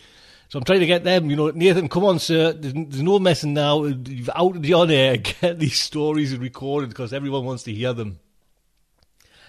So 0.49 0.57
I'm 0.57 0.66
trying 0.66 0.80
to 0.80 0.88
get 0.88 1.03
them, 1.03 1.30
you 1.30 1.36
know, 1.36 1.51
Nathan, 1.51 1.89
come 1.89 2.03
on, 2.05 2.18
sir. 2.18 2.53
There's, 2.53 2.74
there's 2.74 3.03
no 3.03 3.20
messing 3.20 3.53
now. 3.53 3.84
You've 3.84 4.32
outed 4.34 4.64
the 4.64 4.74
on 4.74 4.89
air. 4.89 5.18
Get 5.41 5.60
these 5.60 5.80
stories 5.80 6.36
recorded 6.36 6.89
because 6.89 7.14
everyone 7.14 7.45
wants 7.45 7.62
to 7.64 7.74
hear 7.74 7.93
them. 7.93 8.20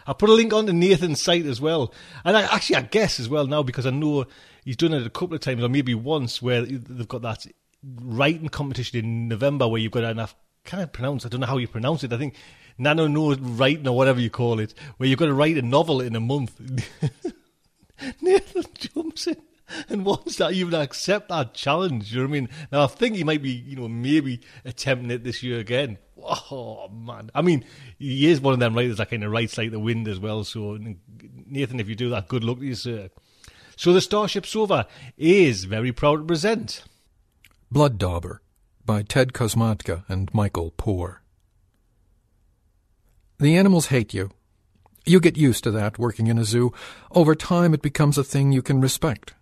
I'll 0.06 0.14
put 0.14 0.30
a 0.30 0.34
link 0.34 0.52
on 0.52 0.66
to 0.66 0.72
Nathan's 0.72 1.22
site 1.22 1.46
as 1.46 1.60
well. 1.60 1.92
And 2.24 2.36
I, 2.36 2.42
actually, 2.42 2.76
I 2.76 2.82
guess 2.82 3.20
as 3.20 3.28
well 3.28 3.46
now 3.46 3.62
because 3.62 3.86
I 3.86 3.90
know 3.90 4.26
he's 4.64 4.76
done 4.76 4.94
it 4.94 5.06
a 5.06 5.10
couple 5.10 5.34
of 5.34 5.40
times 5.40 5.62
or 5.62 5.68
maybe 5.68 5.94
once 5.94 6.40
where 6.40 6.62
they've 6.62 7.08
got 7.08 7.22
that 7.22 7.46
writing 7.82 8.48
competition 8.48 8.98
in 8.98 9.28
November 9.28 9.68
where 9.68 9.80
you've 9.80 9.92
got 9.92 10.04
enough. 10.04 10.34
Can 10.64 10.78
I 10.78 10.84
pronounce? 10.84 11.24
I 11.24 11.28
don't 11.28 11.40
know 11.40 11.46
how 11.46 11.56
you 11.56 11.68
pronounce 11.68 12.04
it. 12.04 12.12
I 12.12 12.18
think 12.18 12.34
Nano 12.78 13.06
knows 13.06 13.38
writing 13.38 13.88
or 13.88 13.96
whatever 13.96 14.20
you 14.20 14.30
call 14.30 14.58
it, 14.60 14.74
where 14.96 15.08
you've 15.08 15.18
got 15.18 15.26
to 15.26 15.34
write 15.34 15.56
a 15.56 15.62
novel 15.62 16.00
in 16.00 16.16
a 16.16 16.20
month. 16.20 16.58
Nathan 18.20 18.64
jumps 18.74 19.26
in 19.26 19.36
and 19.88 20.04
wants 20.04 20.36
to 20.36 20.50
even 20.50 20.74
accept 20.74 21.28
that 21.28 21.54
challenge. 21.54 22.12
You 22.12 22.20
know 22.20 22.24
what 22.24 22.30
I 22.30 22.40
mean? 22.40 22.48
Now 22.72 22.84
I 22.84 22.86
think 22.86 23.16
he 23.16 23.24
might 23.24 23.42
be, 23.42 23.52
you 23.52 23.76
know, 23.76 23.88
maybe 23.88 24.40
attempting 24.64 25.10
it 25.10 25.24
this 25.24 25.42
year 25.42 25.58
again. 25.58 25.98
Oh 26.22 26.88
man! 26.88 27.30
I 27.34 27.42
mean, 27.42 27.64
he 27.98 28.30
is 28.30 28.40
one 28.40 28.54
of 28.54 28.60
them 28.60 28.74
writers 28.74 28.98
that 28.98 29.10
kind 29.10 29.24
of 29.24 29.30
writes 29.30 29.56
like 29.58 29.70
the 29.70 29.78
wind 29.80 30.08
as 30.08 30.18
well. 30.18 30.44
So 30.44 30.78
Nathan, 31.46 31.80
if 31.80 31.88
you 31.88 31.94
do 31.94 32.10
that, 32.10 32.28
good 32.28 32.44
luck 32.44 32.58
to 32.58 32.64
you, 32.64 32.74
sir. 32.74 33.10
So 33.76 33.92
the 33.92 34.00
Starship 34.00 34.44
Sofa 34.44 34.86
is 35.16 35.64
very 35.64 35.92
proud 35.92 36.16
to 36.16 36.24
present 36.24 36.84
Blood 37.70 37.98
Dauber 37.98 38.42
by 38.84 39.02
Ted 39.02 39.32
Kosmatka 39.32 40.04
and 40.08 40.32
Michael 40.34 40.72
Poore. 40.72 41.22
The 43.38 43.56
animals 43.56 43.86
hate 43.86 44.12
you. 44.12 44.30
You 45.06 45.18
get 45.18 45.38
used 45.38 45.64
to 45.64 45.70
that 45.70 45.98
working 45.98 46.26
in 46.26 46.36
a 46.36 46.44
zoo. 46.44 46.72
Over 47.12 47.34
time, 47.34 47.72
it 47.72 47.80
becomes 47.80 48.18
a 48.18 48.24
thing 48.24 48.52
you 48.52 48.60
can 48.60 48.80
respect. 48.80 49.34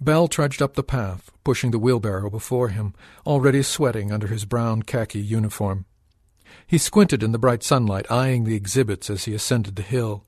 Bell 0.00 0.28
trudged 0.28 0.60
up 0.60 0.74
the 0.74 0.82
path, 0.82 1.30
pushing 1.44 1.70
the 1.70 1.78
wheelbarrow 1.78 2.30
before 2.30 2.68
him, 2.68 2.94
already 3.26 3.62
sweating 3.62 4.12
under 4.12 4.26
his 4.26 4.44
brown 4.44 4.82
khaki 4.82 5.20
uniform. 5.20 5.86
He 6.66 6.78
squinted 6.78 7.22
in 7.22 7.32
the 7.32 7.38
bright 7.38 7.62
sunlight, 7.62 8.10
eyeing 8.10 8.44
the 8.44 8.54
exhibits 8.54 9.08
as 9.10 9.24
he 9.24 9.34
ascended 9.34 9.76
the 9.76 9.82
hill. 9.82 10.24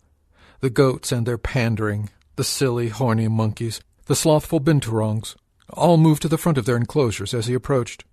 The 0.60 0.70
goats 0.70 1.12
and 1.12 1.26
their 1.26 1.38
pandering, 1.38 2.10
the 2.36 2.44
silly, 2.44 2.88
horny 2.88 3.28
monkeys, 3.28 3.80
the 4.06 4.16
slothful 4.16 4.60
binturongs, 4.60 5.36
all 5.70 5.96
moved 5.96 6.22
to 6.22 6.28
the 6.28 6.38
front 6.38 6.58
of 6.58 6.64
their 6.64 6.76
enclosures 6.76 7.34
as 7.34 7.46
he 7.46 7.54
approached. 7.54 8.04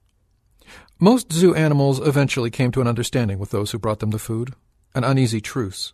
Most 1.00 1.32
zoo 1.32 1.54
animals 1.54 2.00
eventually 2.00 2.50
came 2.50 2.72
to 2.72 2.82
an 2.82 2.88
understanding 2.88 3.40
with 3.40 3.52
those 3.52 3.72
who 3.72 3.80
brought 3.80 4.00
them 4.00 4.12
the 4.12 4.20
food, 4.20 4.54
an 4.96 5.04
uneasy 5.04 5.42
truce. 5.42 5.94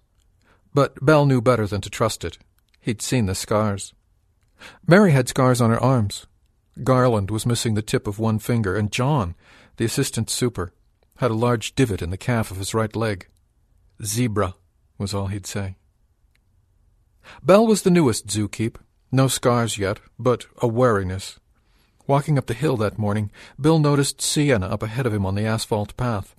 But 0.74 1.04
Bell 1.04 1.26
knew 1.26 1.42
better 1.42 1.68
than 1.68 1.82
to 1.82 1.90
trust 1.90 2.24
it. 2.24 2.38
He'd 2.80 3.02
seen 3.02 3.26
the 3.26 3.36
scars. 3.36 3.94
Mary 4.88 5.12
had 5.12 5.30
scars 5.30 5.62
on 5.62 5.70
her 5.70 5.80
arms. 5.80 6.28
Garland 6.84 7.32
was 7.32 7.46
missing 7.46 7.74
the 7.74 7.82
tip 7.82 8.08
of 8.08 8.20
one 8.20 8.40
finger, 8.40 8.76
and 8.76 8.92
John, 8.92 9.36
the 9.78 9.86
assistant 9.86 10.30
super, 10.30 10.72
had 11.18 11.32
a 11.32 11.36
large 11.36 11.76
divot 11.76 12.02
in 12.02 12.10
the 12.10 12.18
calf 12.18 12.52
of 12.52 12.58
his 12.58 12.74
right 12.74 12.96
leg. 12.96 13.28
Zebra 14.04 14.56
was 14.98 15.14
all 15.14 15.28
he'd 15.28 15.46
say. 15.46 15.76
Bell 17.44 17.68
was 17.68 17.82
the 17.82 17.92
newest 17.92 18.28
zookeep. 18.28 18.78
No 19.12 19.28
scars 19.28 19.78
yet, 19.78 20.00
but 20.18 20.46
a 20.62 20.68
wariness. 20.68 21.40
Walking 22.08 22.38
up 22.38 22.48
the 22.48 22.54
hill 22.54 22.78
that 22.78 22.98
morning, 22.98 23.32
Bill 23.60 23.80
noticed 23.80 24.22
Sienna 24.22 24.68
up 24.68 24.84
ahead 24.84 25.06
of 25.06 25.14
him 25.14 25.26
on 25.26 25.36
the 25.36 25.46
asphalt 25.46 25.96
path. 25.98 26.36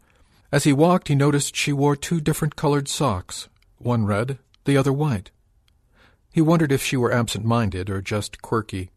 As 0.53 0.65
he 0.65 0.73
walked, 0.73 1.09
he 1.09 1.15
noticed 1.15 1.55
she 1.55 1.73
wore 1.73 1.95
two 1.95 2.21
different 2.21 2.57
colored 2.57 2.89
socks, 2.89 3.49
one 3.79 4.05
red, 4.05 4.39
the 4.65 4.77
other 4.77 4.93
white. 4.93 5.31
He 6.33 6.41
wondered 6.41 6.73
if 6.73 6.83
she 6.83 6.97
were 6.97 7.13
absent-minded 7.13 7.91
or 7.91 8.01
just 8.01 8.41
quirky. 8.41 8.91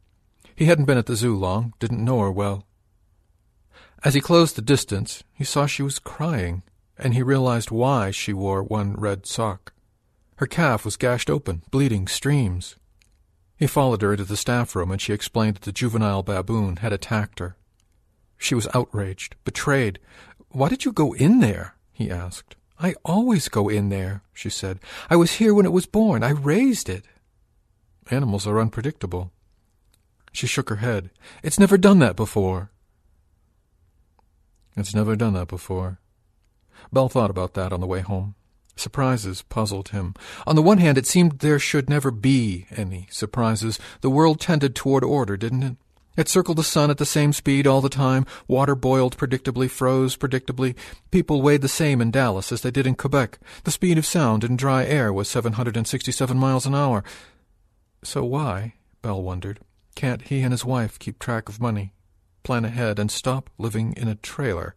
He 0.56 0.66
hadn't 0.66 0.86
been 0.86 0.98
at 0.98 1.08
the 1.08 1.16
zoo 1.16 1.36
long, 1.36 1.74
didn't 1.80 2.04
know 2.04 2.20
her 2.20 2.32
well. 2.32 2.66
As 4.04 4.14
he 4.14 4.22
closed 4.22 4.56
the 4.56 4.62
distance, 4.62 5.24
he 5.34 5.44
saw 5.44 5.66
she 5.66 5.82
was 5.82 5.98
crying, 5.98 6.64
and 6.98 7.14
he 7.14 7.24
realized 7.24 7.72
why 7.72 8.12
she 8.12 8.34
wore 8.34 8.62
one 8.62 8.94
red 8.94 9.26
sock. 9.26 9.74
Her 10.36 10.46
calf 10.46 10.86
was 10.86 10.98
gashed 10.98 11.30
open, 11.30 11.64
bleeding 11.72 12.08
streams. 12.08 12.76
He 13.56 13.66
followed 13.66 14.02
her 14.02 14.12
into 14.12 14.26
the 14.26 14.38
staff 14.38 14.76
room, 14.76 14.92
and 14.92 15.00
she 15.00 15.14
explained 15.14 15.56
that 15.56 15.62
the 15.62 15.72
juvenile 15.72 16.22
baboon 16.22 16.78
had 16.78 16.92
attacked 16.92 17.40
her. 17.40 17.56
She 18.38 18.56
was 18.56 18.68
outraged, 18.74 19.36
betrayed. 19.46 20.00
Why 20.50 20.70
did 20.70 20.86
you 20.86 20.92
go 20.92 21.14
in 21.14 21.40
there? 21.40 21.76
he 21.94 22.12
asked. 22.12 22.56
I 22.80 22.96
always 23.06 23.48
go 23.48 23.70
in 23.70 23.88
there, 23.88 24.22
she 24.34 24.50
said. 24.50 24.80
I 25.10 25.16
was 25.16 25.34
here 25.34 25.54
when 25.54 25.66
it 25.66 25.72
was 25.72 25.86
born. 25.86 26.24
I 26.24 26.32
raised 26.32 26.90
it. 26.90 27.06
Animals 28.10 28.46
are 28.48 28.60
unpredictable. 28.60 29.32
She 30.32 30.48
shook 30.48 30.70
her 30.70 30.78
head. 30.78 31.10
It's 31.44 31.60
never 31.60 31.78
done 31.78 32.00
that 32.00 32.16
before. 32.16 32.72
It's 34.76 34.96
never 34.96 35.16
done 35.16 35.34
that 35.34 35.48
before. 35.48 36.00
Bell 36.92 37.10
thought 37.10 37.30
about 37.30 37.54
that 37.54 37.72
on 37.72 37.80
the 37.80 37.88
way 37.88 38.02
home. 38.02 38.36
Surprises 38.76 39.44
puzzled 39.44 39.90
him. 39.90 40.16
On 40.48 40.56
the 40.56 40.62
one 40.62 40.80
hand, 40.80 40.98
it 40.98 41.06
seemed 41.06 41.40
there 41.40 41.60
should 41.60 41.90
never 41.90 42.10
be 42.10 42.66
any 42.76 43.08
surprises. 43.12 43.80
The 44.02 44.10
world 44.10 44.40
tended 44.40 44.76
toward 44.76 45.04
order, 45.04 45.38
didn't 45.38 45.64
it? 45.64 45.76
It 46.16 46.30
circled 46.30 46.58
the 46.58 46.64
sun 46.64 46.92
at 46.92 47.00
the 47.00 47.06
same 47.06 47.34
speed 47.34 47.66
all 47.66 47.82
the 47.82 47.90
time. 47.90 48.26
Water 48.48 48.76
boiled 48.76 49.18
predictably, 49.18 49.70
froze 49.70 50.16
predictably. 50.16 50.76
People 51.10 51.42
weighed 51.42 51.62
the 51.62 51.68
same 51.68 52.02
in 52.02 52.12
Dallas 52.12 52.52
as 52.52 52.62
they 52.62 52.70
did 52.70 52.86
in 52.86 52.96
Quebec. 52.96 53.40
The 53.64 53.72
speed 53.72 53.98
of 53.98 54.06
sound 54.06 54.44
in 54.44 54.56
dry 54.56 54.86
air 54.86 55.12
was 55.12 55.28
767 55.28 56.38
miles 56.38 56.68
an 56.68 56.76
hour. 56.76 57.04
So 58.04 58.24
why, 58.26 58.74
Bell 59.02 59.22
wondered, 59.22 59.60
can't 59.96 60.24
he 60.24 60.42
and 60.42 60.52
his 60.52 60.66
wife 60.66 61.00
keep 61.00 61.20
track 61.20 61.48
of 61.48 61.62
money, 61.62 61.94
plan 62.44 62.66
ahead, 62.66 63.00
and 63.00 63.10
stop 63.10 63.50
living 63.58 63.94
in 63.94 64.08
a 64.08 64.16
trailer? 64.16 64.76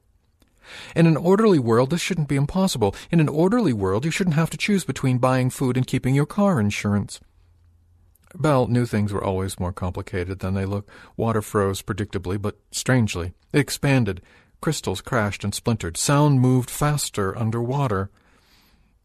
In 0.94 1.06
an 1.06 1.16
orderly 1.16 1.58
world, 1.58 1.90
this 1.90 2.00
shouldn't 2.00 2.28
be 2.28 2.36
impossible. 2.36 2.94
In 3.10 3.20
an 3.20 3.28
orderly 3.28 3.72
world, 3.72 4.04
you 4.04 4.10
shouldn't 4.10 4.36
have 4.36 4.50
to 4.50 4.56
choose 4.56 4.84
between 4.84 5.18
buying 5.18 5.50
food 5.50 5.76
and 5.76 5.86
keeping 5.86 6.14
your 6.14 6.26
car 6.26 6.60
insurance. 6.60 7.20
Bell 8.34 8.66
knew 8.66 8.86
things 8.86 9.12
were 9.12 9.22
always 9.22 9.58
more 9.58 9.72
complicated 9.72 10.40
than 10.40 10.54
they 10.54 10.64
look. 10.64 10.88
Water 11.16 11.42
froze 11.42 11.82
predictably, 11.82 12.40
but 12.40 12.58
strangely. 12.70 13.32
It 13.52 13.60
expanded. 13.60 14.20
Crystals 14.60 15.00
crashed 15.00 15.44
and 15.44 15.54
splintered. 15.54 15.96
Sound 15.96 16.40
moved 16.40 16.70
faster 16.70 17.36
underwater. 17.38 18.10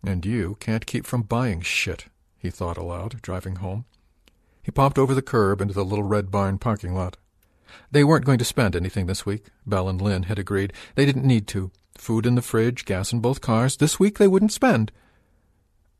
And 0.03 0.25
you 0.25 0.57
can't 0.59 0.85
keep 0.85 1.05
from 1.05 1.23
buying 1.23 1.61
shit, 1.61 2.05
he 2.37 2.49
thought 2.49 2.77
aloud, 2.77 3.21
driving 3.21 3.57
home. 3.57 3.85
He 4.63 4.71
popped 4.71 4.97
over 4.97 5.13
the 5.13 5.21
curb 5.21 5.61
into 5.61 5.73
the 5.73 5.85
little 5.85 6.03
red 6.03 6.31
barn 6.31 6.59
parking 6.59 6.93
lot. 6.93 7.17
They 7.89 8.03
weren't 8.03 8.25
going 8.25 8.37
to 8.37 8.45
spend 8.45 8.75
anything 8.75 9.05
this 9.05 9.25
week, 9.25 9.47
Bell 9.65 9.89
and 9.89 10.01
Lynn 10.01 10.23
had 10.23 10.39
agreed. 10.39 10.73
They 10.95 11.05
didn't 11.05 11.25
need 11.25 11.47
to. 11.47 11.71
Food 11.97 12.25
in 12.25 12.35
the 12.35 12.41
fridge, 12.41 12.85
gas 12.85 13.13
in 13.13 13.19
both 13.19 13.41
cars. 13.41 13.77
This 13.77 13.99
week 13.99 14.17
they 14.17 14.27
wouldn't 14.27 14.51
spend. 14.51 14.91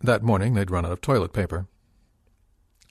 That 0.01 0.24
morning 0.24 0.53
they'd 0.53 0.72
run 0.72 0.86
out 0.86 0.91
of 0.91 1.01
toilet 1.01 1.34
paper. 1.34 1.68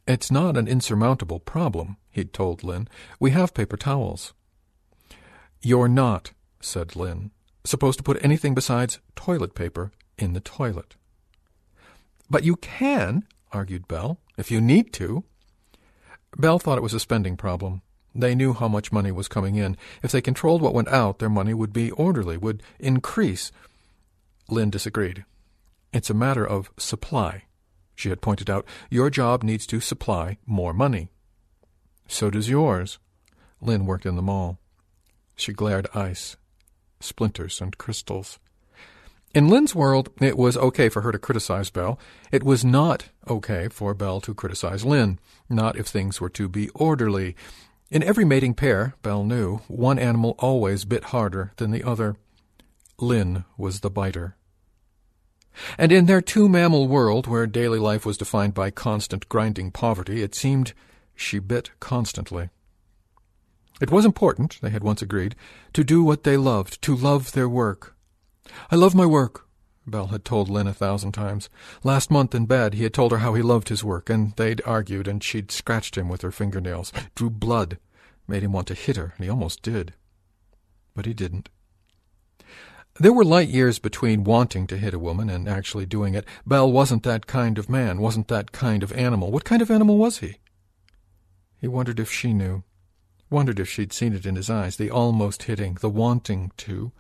It's 0.06 0.30
not 0.30 0.56
an 0.56 0.66
insurmountable 0.66 1.40
problem, 1.40 1.96
he'd 2.10 2.32
told 2.32 2.64
Lynn. 2.64 2.88
We 3.18 3.30
have 3.30 3.54
paper 3.54 3.76
towels. 3.76 4.32
You're 5.62 5.88
not, 5.88 6.32
said 6.60 6.96
Lynn, 6.96 7.30
supposed 7.64 7.98
to 7.98 8.04
put 8.04 8.22
anything 8.24 8.54
besides 8.54 8.98
toilet 9.14 9.54
paper 9.54 9.92
in 10.18 10.32
the 10.32 10.40
toilet. 10.40 10.96
But 12.28 12.44
you 12.44 12.56
can, 12.56 13.24
argued 13.52 13.88
Bell, 13.88 14.18
if 14.38 14.50
you 14.50 14.60
need 14.60 14.92
to. 14.94 15.24
Bell 16.37 16.59
thought 16.59 16.78
it 16.78 16.83
was 16.83 16.95
a 16.95 17.01
spending 17.01 17.37
problem. 17.37 17.83
They 18.14 18.35
knew 18.35 18.53
how 18.53 18.68
much 18.68 18.93
money 18.93 19.12
was 19.12 19.28
coming 19.28 19.57
in. 19.57 19.76
If 20.03 20.12
they 20.12 20.20
controlled 20.20 20.62
what 20.62 20.74
went 20.74 20.89
out, 20.89 21.18
their 21.18 21.28
money 21.28 21.55
would 21.55 21.72
be 21.72 21.91
orderly, 21.93 22.37
would 22.37 22.62
increase. 22.78 23.53
Lynn 24.49 24.70
disagreed. 24.70 25.24
It's 25.93 26.11
a 26.11 26.14
matter 26.14 26.47
of 26.47 26.70
supply 26.76 27.45
she 28.01 28.09
had 28.09 28.22
pointed 28.22 28.49
out, 28.49 28.64
your 28.89 29.11
job 29.11 29.43
needs 29.43 29.66
to 29.66 29.78
supply 29.78 30.39
more 30.47 30.72
money. 30.72 31.11
So 32.09 32.31
does 32.31 32.49
yours. 32.49 32.99
Lynn 33.61 33.85
worked 33.85 34.07
in 34.07 34.16
the 34.16 34.22
mall. 34.22 34.59
She 35.37 35.53
glared 35.53 35.87
ice, 35.95 36.37
splinters, 36.99 37.61
and 37.61 37.76
crystals. 37.76 38.39
In 39.33 39.49
Lynn's 39.49 39.76
world, 39.76 40.11
it 40.20 40.37
was 40.37 40.57
okay 40.57 40.89
for 40.89 41.03
her 41.03 41.12
to 41.12 41.18
criticize 41.18 41.70
Bell. 41.70 42.01
It 42.33 42.43
was 42.43 42.64
not 42.64 43.11
okay 43.28 43.68
for 43.68 43.95
Bell 43.95 44.20
to 44.22 44.35
criticize 44.35 44.85
Lynn, 44.85 45.20
not 45.49 45.76
if 45.76 45.87
things 45.87 46.20
were 46.20 46.31
to 46.31 46.49
be 46.49 46.68
orderly. 46.70 47.37
In 47.93 48.03
every 48.03 48.24
mating 48.24 48.55
pair, 48.55 48.95
Bell 49.03 49.22
knew, 49.22 49.59
one 49.68 50.01
animal 50.01 50.35
always 50.41 50.85
bit 50.85 51.05
harder 51.05 51.53
than 51.59 51.70
the 51.70 51.85
other. 51.85 52.16
Lynn 52.99 53.45
was 53.57 53.81
the 53.81 53.91
biter. 53.91 54.35
And 55.78 55.93
in 55.93 56.07
their 56.07 56.20
two 56.20 56.49
mammal 56.49 56.89
world, 56.89 57.28
where 57.28 57.47
daily 57.47 57.78
life 57.78 58.05
was 58.05 58.18
defined 58.18 58.55
by 58.55 58.70
constant 58.70 59.28
grinding 59.28 59.70
poverty, 59.70 60.22
it 60.22 60.35
seemed 60.35 60.72
she 61.14 61.39
bit 61.39 61.70
constantly. 61.78 62.51
It 63.81 63.93
was 63.93 64.05
important, 64.05 64.59
they 64.61 64.70
had 64.70 64.83
once 64.83 65.03
agreed, 65.03 65.37
to 65.72 65.85
do 65.85 66.03
what 66.03 66.24
they 66.24 66.37
loved, 66.37 66.83
to 66.83 66.97
love 66.97 67.33
their 67.33 67.49
work. 67.49 67.95
I 68.70 68.76
love 68.76 68.94
my 68.94 69.07
work, 69.07 69.46
Bell 69.86 70.09
had 70.09 70.24
told 70.24 70.48
Lynn 70.48 70.66
a 70.66 70.74
thousand 70.74 71.12
times. 71.12 71.48
Last 71.82 72.11
month 72.11 72.34
in 72.34 72.46
bed 72.46 72.74
he 72.74 72.84
had 72.84 72.94
told 72.94 73.12
her 73.12 73.18
how 73.18 73.34
he 73.34 73.42
loved 73.42 73.68
his 73.68 73.82
work, 73.82 74.09
and 74.09 74.32
they'd 74.36 74.62
argued, 74.64 75.09
and 75.09 75.22
she'd 75.22 75.51
scratched 75.51 75.96
him 75.96 76.09
with 76.09 76.22
her 76.22 76.30
fingernails, 76.30 76.92
drew 77.14 77.30
blood, 77.30 77.78
made 78.28 78.42
him 78.42 78.53
want 78.53 78.68
to 78.68 78.74
hit 78.74 78.96
her, 78.96 79.14
and 79.16 79.24
he 79.24 79.30
almost 79.30 79.62
did. 79.62 79.94
But 80.94 81.07
he 81.07 81.14
didn't. 81.14 81.48
There 82.98 83.12
were 83.12 83.24
light 83.24 83.48
years 83.48 83.78
between 83.78 84.24
wanting 84.24 84.66
to 84.66 84.76
hit 84.76 84.92
a 84.92 84.98
woman 84.98 85.30
and 85.30 85.48
actually 85.48 85.86
doing 85.86 86.14
it. 86.14 86.26
Bell 86.46 86.70
wasn't 86.70 87.03
that 87.05 87.26
kind 87.26 87.57
of 87.57 87.70
man, 87.70 88.01
wasn't 88.01 88.28
that 88.28 88.53
kind 88.53 88.82
of 88.82 88.92
animal. 88.92 89.30
What 89.30 89.44
kind 89.44 89.62
of 89.62 89.70
animal 89.70 89.96
was 89.96 90.18
he? 90.18 90.36
He 91.61 91.68
wondered 91.68 91.98
if 91.98 92.12
she 92.12 92.34
knew. 92.34 92.62
Wondered 93.30 93.61
if 93.61 93.68
she'd 93.68 93.92
seen 93.92 94.12
it 94.12 94.26
in 94.26 94.36
his 94.36 94.51
eyes, 94.51 94.76
the 94.76 94.90
almost 94.90 95.44
hitting, 95.44 95.78
the 95.80 95.88
wanting 95.88 96.53
to. 96.59 96.92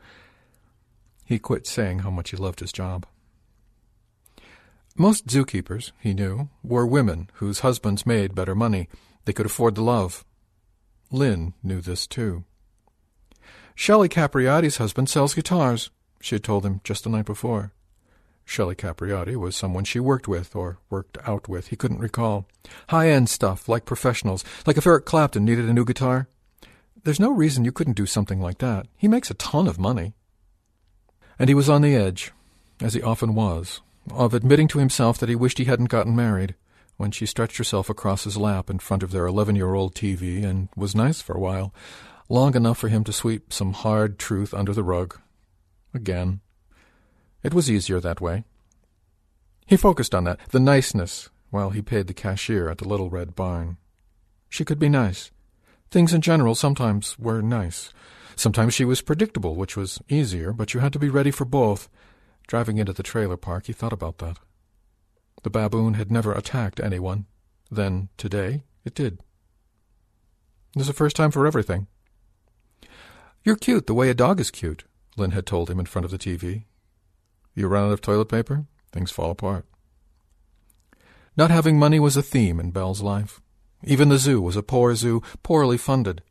He 1.30 1.38
quit 1.38 1.64
saying 1.64 2.00
how 2.00 2.10
much 2.10 2.30
he 2.30 2.36
loved 2.36 2.58
his 2.58 2.72
job. 2.72 3.06
Most 4.98 5.28
zookeepers, 5.28 5.92
he 6.00 6.12
knew, 6.12 6.48
were 6.64 6.84
women 6.84 7.30
whose 7.34 7.60
husbands 7.60 8.04
made 8.04 8.34
better 8.34 8.56
money. 8.56 8.88
They 9.26 9.32
could 9.32 9.46
afford 9.46 9.76
the 9.76 9.82
love. 9.82 10.24
Lynn 11.12 11.54
knew 11.62 11.80
this, 11.80 12.08
too. 12.08 12.42
Shelley 13.76 14.08
Capriati's 14.08 14.78
husband 14.78 15.08
sells 15.08 15.34
guitars, 15.34 15.90
she 16.20 16.34
had 16.34 16.42
told 16.42 16.66
him 16.66 16.80
just 16.82 17.04
the 17.04 17.10
night 17.10 17.26
before. 17.26 17.74
Shelley 18.44 18.74
Capriati 18.74 19.36
was 19.36 19.54
someone 19.54 19.84
she 19.84 20.00
worked 20.00 20.26
with, 20.26 20.56
or 20.56 20.78
worked 20.90 21.16
out 21.28 21.48
with, 21.48 21.68
he 21.68 21.76
couldn't 21.76 22.00
recall. 22.00 22.48
High-end 22.88 23.28
stuff, 23.28 23.68
like 23.68 23.84
professionals, 23.84 24.44
like 24.66 24.76
if 24.76 24.84
Eric 24.84 25.04
Clapton 25.04 25.44
needed 25.44 25.68
a 25.68 25.72
new 25.72 25.84
guitar. 25.84 26.26
There's 27.04 27.20
no 27.20 27.30
reason 27.30 27.64
you 27.64 27.70
couldn't 27.70 27.96
do 27.96 28.04
something 28.04 28.40
like 28.40 28.58
that. 28.58 28.88
He 28.96 29.06
makes 29.06 29.30
a 29.30 29.34
ton 29.34 29.68
of 29.68 29.78
money. 29.78 30.14
And 31.40 31.48
he 31.48 31.54
was 31.54 31.70
on 31.70 31.80
the 31.80 31.96
edge, 31.96 32.32
as 32.82 32.92
he 32.92 33.00
often 33.00 33.34
was, 33.34 33.80
of 34.10 34.34
admitting 34.34 34.68
to 34.68 34.78
himself 34.78 35.16
that 35.18 35.30
he 35.30 35.34
wished 35.34 35.56
he 35.56 35.64
hadn't 35.64 35.88
gotten 35.88 36.14
married, 36.14 36.54
when 36.98 37.10
she 37.10 37.24
stretched 37.24 37.56
herself 37.56 37.88
across 37.88 38.24
his 38.24 38.36
lap 38.36 38.68
in 38.68 38.78
front 38.78 39.02
of 39.02 39.10
their 39.10 39.26
eleven-year-old 39.26 39.94
TV 39.94 40.44
and 40.44 40.68
was 40.76 40.94
nice 40.94 41.22
for 41.22 41.34
a 41.34 41.40
while, 41.40 41.72
long 42.28 42.54
enough 42.54 42.76
for 42.76 42.88
him 42.88 43.04
to 43.04 43.12
sweep 43.12 43.54
some 43.54 43.72
hard 43.72 44.18
truth 44.18 44.52
under 44.52 44.74
the 44.74 44.84
rug. 44.84 45.18
Again. 45.94 46.40
It 47.42 47.54
was 47.54 47.70
easier 47.70 48.00
that 48.00 48.20
way. 48.20 48.44
He 49.66 49.78
focused 49.78 50.14
on 50.14 50.24
that, 50.24 50.40
the 50.50 50.60
niceness, 50.60 51.30
while 51.48 51.70
he 51.70 51.80
paid 51.80 52.06
the 52.06 52.12
cashier 52.12 52.68
at 52.68 52.76
the 52.76 52.88
little 52.88 53.08
red 53.08 53.34
barn. 53.34 53.78
She 54.50 54.66
could 54.66 54.78
be 54.78 54.90
nice. 54.90 55.30
Things 55.90 56.12
in 56.12 56.20
general 56.20 56.54
sometimes 56.54 57.18
were 57.18 57.40
nice. 57.40 57.94
Sometimes 58.40 58.72
she 58.72 58.86
was 58.86 59.02
predictable, 59.02 59.54
which 59.54 59.76
was 59.76 60.00
easier, 60.08 60.54
but 60.54 60.72
you 60.72 60.80
had 60.80 60.94
to 60.94 60.98
be 60.98 61.10
ready 61.10 61.30
for 61.30 61.44
both. 61.44 61.90
Driving 62.46 62.78
into 62.78 62.94
the 62.94 63.02
trailer 63.02 63.36
park, 63.36 63.66
he 63.66 63.74
thought 63.74 63.92
about 63.92 64.16
that. 64.16 64.38
The 65.42 65.50
baboon 65.50 65.92
had 65.92 66.10
never 66.10 66.32
attacked 66.32 66.80
anyone. 66.80 67.26
Then, 67.70 68.08
today, 68.16 68.62
it 68.82 68.94
did. 68.94 69.20
There's 70.72 70.86
the 70.86 70.94
first 70.94 71.16
time 71.16 71.30
for 71.30 71.46
everything. 71.46 71.86
You're 73.44 73.56
cute 73.56 73.86
the 73.86 73.92
way 73.92 74.08
a 74.08 74.14
dog 74.14 74.40
is 74.40 74.50
cute, 74.50 74.84
Lynn 75.18 75.32
had 75.32 75.44
told 75.44 75.68
him 75.68 75.78
in 75.78 75.84
front 75.84 76.06
of 76.06 76.10
the 76.10 76.16
TV. 76.16 76.64
You 77.54 77.68
run 77.68 77.84
out 77.84 77.92
of 77.92 78.00
toilet 78.00 78.30
paper, 78.30 78.64
things 78.90 79.10
fall 79.10 79.30
apart. 79.30 79.66
Not 81.36 81.50
having 81.50 81.78
money 81.78 82.00
was 82.00 82.16
a 82.16 82.22
theme 82.22 82.58
in 82.58 82.70
Bell's 82.70 83.02
life. 83.02 83.42
Even 83.84 84.08
the 84.08 84.16
zoo 84.16 84.40
was 84.40 84.56
a 84.56 84.62
poor 84.62 84.94
zoo, 84.94 85.20
poorly 85.42 85.76
funded. 85.76 86.22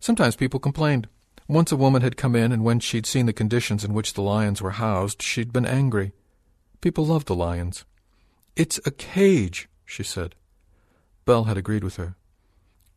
Sometimes 0.00 0.34
people 0.34 0.58
complained. 0.58 1.06
Once 1.46 1.70
a 1.70 1.76
woman 1.76 2.00
had 2.00 2.16
come 2.16 2.34
in, 2.34 2.52
and 2.52 2.64
when 2.64 2.80
she'd 2.80 3.06
seen 3.06 3.26
the 3.26 3.32
conditions 3.32 3.84
in 3.84 3.92
which 3.92 4.14
the 4.14 4.22
lions 4.22 4.62
were 4.62 4.72
housed, 4.72 5.20
she'd 5.20 5.52
been 5.52 5.66
angry. 5.66 6.12
People 6.80 7.04
loved 7.04 7.26
the 7.26 7.34
lions. 7.34 7.84
It's 8.56 8.80
a 8.86 8.90
cage, 8.90 9.68
she 9.84 10.02
said. 10.02 10.34
Bell 11.24 11.44
had 11.44 11.56
agreed 11.56 11.84
with 11.84 11.96
her. 11.96 12.16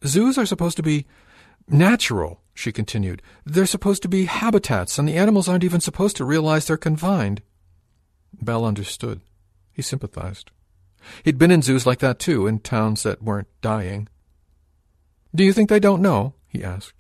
Zoos 0.06 0.38
are 0.38 0.46
supposed 0.46 0.78
to 0.78 0.84
be 0.84 1.06
natural, 1.68 2.42
she 2.54 2.72
continued. 2.72 3.22
They're 3.46 3.66
supposed 3.66 4.02
to 4.04 4.10
be 4.10 4.26
habitats, 4.26 4.98
and 4.98 5.08
the 5.08 5.18
animals 5.18 5.50
aren't 5.50 5.64
even 5.64 5.82
supposed 5.82 6.16
to 6.18 6.26
realize 6.26 6.68
they're 6.68 6.78
confined. 6.78 7.42
Bell 8.42 8.66
understood. 8.66 9.22
He 9.74 9.82
sympathized. 9.82 10.52
He'd 11.24 11.38
been 11.38 11.52
in 11.52 11.62
zoos 11.62 11.86
like 11.86 12.00
that, 12.00 12.20
too, 12.20 12.48
in 12.48 12.60
towns 12.60 13.04
that 13.04 13.22
weren't 13.22 13.48
dying. 13.62 14.08
Do 15.36 15.44
you 15.44 15.54
think 15.54 15.70
they 15.70 15.80
don't 15.80 16.02
know? 16.02 16.34
he 16.48 16.64
asked. 16.64 16.97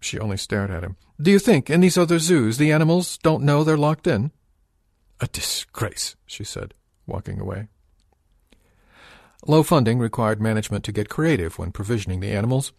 She 0.00 0.18
only 0.18 0.36
stared 0.36 0.70
at 0.70 0.84
him. 0.84 0.96
Do 1.20 1.30
you 1.30 1.38
think, 1.38 1.68
in 1.68 1.80
these 1.80 1.98
other 1.98 2.18
zoos, 2.18 2.58
the 2.58 2.72
animals 2.72 3.18
don't 3.18 3.42
know 3.42 3.64
they're 3.64 3.76
locked 3.76 4.06
in? 4.06 4.30
A 5.20 5.26
disgrace, 5.26 6.14
she 6.26 6.44
said, 6.44 6.74
walking 7.06 7.40
away. 7.40 7.68
Low 9.46 9.62
funding 9.62 9.98
required 9.98 10.40
management 10.40 10.84
to 10.84 10.92
get 10.92 11.08
creative 11.08 11.58
when 11.58 11.72
provisioning 11.72 12.20
the 12.20 12.32
animals. 12.32 12.72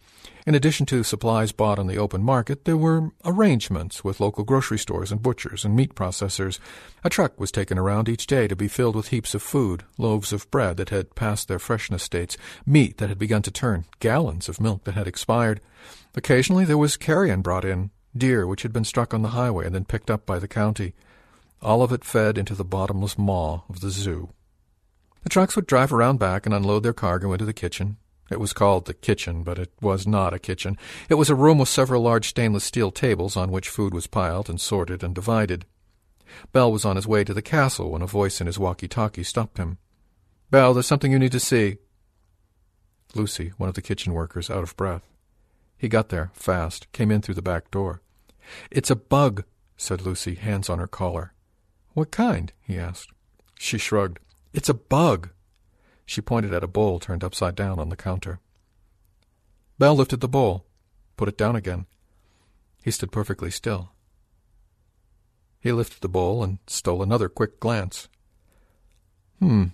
In 0.46 0.54
addition 0.54 0.86
to 0.86 1.02
supplies 1.02 1.52
bought 1.52 1.78
on 1.78 1.86
the 1.86 1.98
open 1.98 2.22
market, 2.22 2.64
there 2.64 2.76
were 2.76 3.10
arrangements 3.24 4.02
with 4.02 4.20
local 4.20 4.42
grocery 4.42 4.78
stores 4.78 5.12
and 5.12 5.22
butchers 5.22 5.64
and 5.64 5.76
meat 5.76 5.94
processors. 5.94 6.58
A 7.04 7.10
truck 7.10 7.38
was 7.38 7.52
taken 7.52 7.78
around 7.78 8.08
each 8.08 8.26
day 8.26 8.48
to 8.48 8.56
be 8.56 8.68
filled 8.68 8.96
with 8.96 9.08
heaps 9.08 9.34
of 9.34 9.42
food, 9.42 9.84
loaves 9.98 10.32
of 10.32 10.50
bread 10.50 10.78
that 10.78 10.88
had 10.88 11.14
passed 11.14 11.48
their 11.48 11.58
freshness 11.58 12.08
dates, 12.08 12.38
meat 12.64 12.96
that 12.98 13.10
had 13.10 13.18
begun 13.18 13.42
to 13.42 13.50
turn, 13.50 13.84
gallons 13.98 14.48
of 14.48 14.60
milk 14.60 14.84
that 14.84 14.94
had 14.94 15.06
expired. 15.06 15.60
Occasionally 16.14 16.64
there 16.64 16.78
was 16.78 16.96
carrion 16.96 17.42
brought 17.42 17.64
in, 17.64 17.90
deer 18.16 18.46
which 18.46 18.62
had 18.62 18.72
been 18.72 18.84
struck 18.84 19.12
on 19.12 19.22
the 19.22 19.30
highway 19.30 19.66
and 19.66 19.74
then 19.74 19.84
picked 19.84 20.10
up 20.10 20.24
by 20.24 20.38
the 20.38 20.48
county. 20.48 20.94
All 21.60 21.82
of 21.82 21.92
it 21.92 22.04
fed 22.04 22.38
into 22.38 22.54
the 22.54 22.64
bottomless 22.64 23.18
maw 23.18 23.62
of 23.68 23.80
the 23.80 23.90
zoo. 23.90 24.30
The 25.22 25.28
trucks 25.28 25.54
would 25.54 25.66
drive 25.66 25.92
around 25.92 26.18
back 26.18 26.46
and 26.46 26.54
unload 26.54 26.82
their 26.82 26.94
cargo 26.94 27.32
into 27.32 27.44
the 27.44 27.52
kitchen. 27.52 27.98
It 28.30 28.38
was 28.38 28.52
called 28.52 28.86
the 28.86 28.94
kitchen, 28.94 29.42
but 29.42 29.58
it 29.58 29.72
was 29.80 30.06
not 30.06 30.32
a 30.32 30.38
kitchen. 30.38 30.78
It 31.08 31.14
was 31.14 31.28
a 31.28 31.34
room 31.34 31.58
with 31.58 31.68
several 31.68 32.02
large 32.02 32.28
stainless 32.28 32.64
steel 32.64 32.92
tables 32.92 33.36
on 33.36 33.50
which 33.50 33.68
food 33.68 33.92
was 33.92 34.06
piled 34.06 34.48
and 34.48 34.60
sorted 34.60 35.02
and 35.02 35.14
divided. 35.14 35.66
Bell 36.52 36.70
was 36.70 36.84
on 36.84 36.94
his 36.94 37.08
way 37.08 37.24
to 37.24 37.34
the 37.34 37.42
castle 37.42 37.90
when 37.90 38.02
a 38.02 38.06
voice 38.06 38.40
in 38.40 38.46
his 38.46 38.58
walkie-talkie 38.58 39.24
stopped 39.24 39.58
him. 39.58 39.78
Bell, 40.50 40.72
there's 40.72 40.86
something 40.86 41.10
you 41.10 41.18
need 41.18 41.32
to 41.32 41.40
see. 41.40 41.78
Lucy, 43.16 43.52
one 43.56 43.68
of 43.68 43.74
the 43.74 43.82
kitchen 43.82 44.12
workers, 44.12 44.48
out 44.48 44.62
of 44.62 44.76
breath. 44.76 45.02
He 45.76 45.88
got 45.88 46.10
there, 46.10 46.30
fast, 46.32 46.90
came 46.92 47.10
in 47.10 47.22
through 47.22 47.34
the 47.34 47.42
back 47.42 47.70
door. 47.70 48.00
It's 48.70 48.90
a 48.90 48.96
bug, 48.96 49.44
said 49.76 50.02
Lucy, 50.02 50.36
hands 50.36 50.68
on 50.68 50.78
her 50.78 50.86
collar. 50.86 51.32
What 51.94 52.12
kind? 52.12 52.52
he 52.60 52.78
asked. 52.78 53.10
She 53.58 53.78
shrugged. 53.78 54.20
It's 54.52 54.68
a 54.68 54.74
bug. 54.74 55.30
She 56.10 56.20
pointed 56.20 56.52
at 56.52 56.64
a 56.64 56.66
bowl 56.66 56.98
turned 56.98 57.22
upside 57.22 57.54
down 57.54 57.78
on 57.78 57.88
the 57.88 57.94
counter. 57.94 58.40
Bell 59.78 59.94
lifted 59.94 60.20
the 60.20 60.26
bowl, 60.26 60.66
put 61.16 61.28
it 61.28 61.38
down 61.38 61.54
again. 61.54 61.86
He 62.82 62.90
stood 62.90 63.12
perfectly 63.12 63.48
still. 63.48 63.92
He 65.60 65.70
lifted 65.70 66.00
the 66.00 66.08
bowl 66.08 66.42
and 66.42 66.58
stole 66.66 67.00
another 67.00 67.28
quick 67.28 67.60
glance. 67.60 68.08
Hmm, 69.38 69.66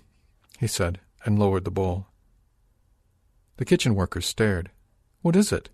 he 0.59 0.67
said, 0.67 0.99
and 1.25 1.39
lowered 1.39 1.65
the 1.65 1.71
bowl. 1.71 2.05
The 3.55 3.65
kitchen 3.65 3.95
workers 3.95 4.27
stared. 4.27 4.69
What 5.23 5.35
is 5.35 5.51
it? 5.51 5.69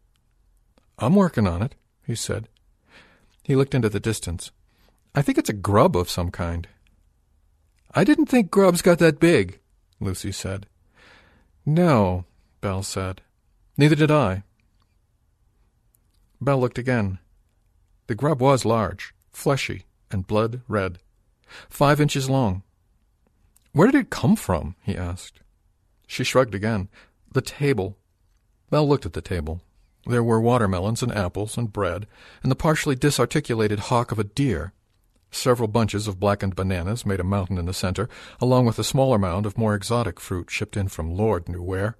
I'm 0.97 1.15
working 1.15 1.45
on 1.45 1.61
it, 1.61 1.75
he 2.07 2.15
said. 2.15 2.47
He 3.43 3.57
looked 3.57 3.75
into 3.75 3.89
the 3.89 3.99
distance. 3.99 4.51
I 5.13 5.23
think 5.23 5.37
it's 5.37 5.49
a 5.49 5.53
grub 5.67 5.97
of 5.97 6.09
some 6.09 6.31
kind. 6.31 6.69
I 7.93 8.05
didn't 8.05 8.27
think 8.27 8.49
grubs 8.49 8.81
got 8.81 8.99
that 8.99 9.19
big, 9.19 9.59
Lucy 10.03 10.31
said. 10.31 10.67
No, 11.65 12.25
Bell 12.61 12.83
said. 12.83 13.21
Neither 13.77 13.95
did 13.95 14.11
I. 14.11 14.43
Bell 16.41 16.59
looked 16.59 16.77
again. 16.77 17.19
The 18.07 18.15
grub 18.15 18.41
was 18.41 18.65
large, 18.65 19.13
fleshy, 19.31 19.85
and 20.11 20.27
blood 20.27 20.61
red. 20.67 20.99
Five 21.69 22.01
inches 22.01 22.29
long. 22.29 22.63
Where 23.71 23.89
did 23.89 23.99
it 23.99 24.09
come 24.09 24.35
from? 24.35 24.75
he 24.83 24.95
asked. 24.95 25.39
She 26.05 26.23
shrugged 26.23 26.53
again. 26.53 26.89
The 27.31 27.41
table. 27.41 27.97
Bell 28.69 28.87
looked 28.87 29.05
at 29.05 29.13
the 29.13 29.21
table. 29.21 29.61
There 30.05 30.23
were 30.23 30.41
watermelons 30.41 31.01
and 31.01 31.13
apples 31.13 31.57
and 31.57 31.71
bread, 31.71 32.07
and 32.43 32.51
the 32.51 32.55
partially 32.55 32.95
disarticulated 32.95 33.79
hock 33.79 34.11
of 34.11 34.19
a 34.19 34.23
deer. 34.25 34.73
Several 35.33 35.67
bunches 35.67 36.07
of 36.07 36.19
blackened 36.19 36.55
bananas 36.55 37.07
made 37.07 37.19
a 37.19 37.23
mountain 37.23 37.57
in 37.57 37.65
the 37.65 37.73
center, 37.73 38.07
along 38.39 38.67
with 38.67 38.77
a 38.77 38.83
smaller 38.83 39.17
mound 39.17 39.47
of 39.47 39.57
more 39.57 39.73
exotic 39.73 40.19
fruit 40.19 40.51
shipped 40.51 40.77
in 40.77 40.87
from 40.87 41.15
Lord 41.15 41.49
knew 41.49 41.63
where. 41.63 41.97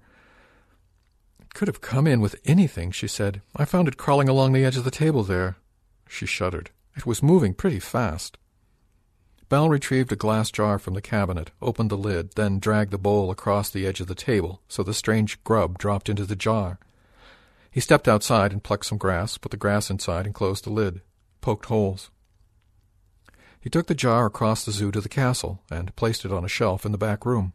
Could 1.52 1.66
have 1.66 1.80
come 1.80 2.06
in 2.06 2.20
with 2.20 2.40
anything, 2.44 2.92
she 2.92 3.08
said. 3.08 3.42
I 3.56 3.64
found 3.64 3.88
it 3.88 3.96
crawling 3.96 4.28
along 4.28 4.52
the 4.52 4.64
edge 4.64 4.76
of 4.76 4.84
the 4.84 4.90
table 4.90 5.24
there. 5.24 5.56
She 6.08 6.26
shuddered. 6.26 6.70
It 6.96 7.06
was 7.06 7.24
moving 7.24 7.54
pretty 7.54 7.80
fast. 7.80 8.38
Bell 9.48 9.68
retrieved 9.68 10.12
a 10.12 10.16
glass 10.16 10.52
jar 10.52 10.78
from 10.78 10.94
the 10.94 11.02
cabinet, 11.02 11.50
opened 11.60 11.90
the 11.90 11.98
lid, 11.98 12.34
then 12.36 12.60
dragged 12.60 12.92
the 12.92 12.98
bowl 12.98 13.32
across 13.32 13.68
the 13.68 13.84
edge 13.84 14.00
of 14.00 14.06
the 14.06 14.14
table 14.14 14.62
so 14.68 14.84
the 14.84 14.94
strange 14.94 15.42
grub 15.42 15.76
dropped 15.76 16.08
into 16.08 16.24
the 16.24 16.36
jar. 16.36 16.78
He 17.68 17.80
stepped 17.80 18.06
outside 18.06 18.52
and 18.52 18.62
plucked 18.62 18.86
some 18.86 18.98
grass, 18.98 19.38
put 19.38 19.50
the 19.50 19.56
grass 19.56 19.90
inside, 19.90 20.24
and 20.24 20.34
closed 20.34 20.64
the 20.64 20.70
lid, 20.70 21.02
poked 21.40 21.66
holes. 21.66 22.10
He 23.64 23.70
took 23.70 23.86
the 23.86 23.94
jar 23.94 24.26
across 24.26 24.62
the 24.62 24.72
zoo 24.72 24.90
to 24.90 25.00
the 25.00 25.08
castle 25.08 25.62
and 25.70 25.96
placed 25.96 26.26
it 26.26 26.30
on 26.30 26.44
a 26.44 26.48
shelf 26.48 26.84
in 26.84 26.92
the 26.92 26.98
back 26.98 27.24
room. 27.24 27.54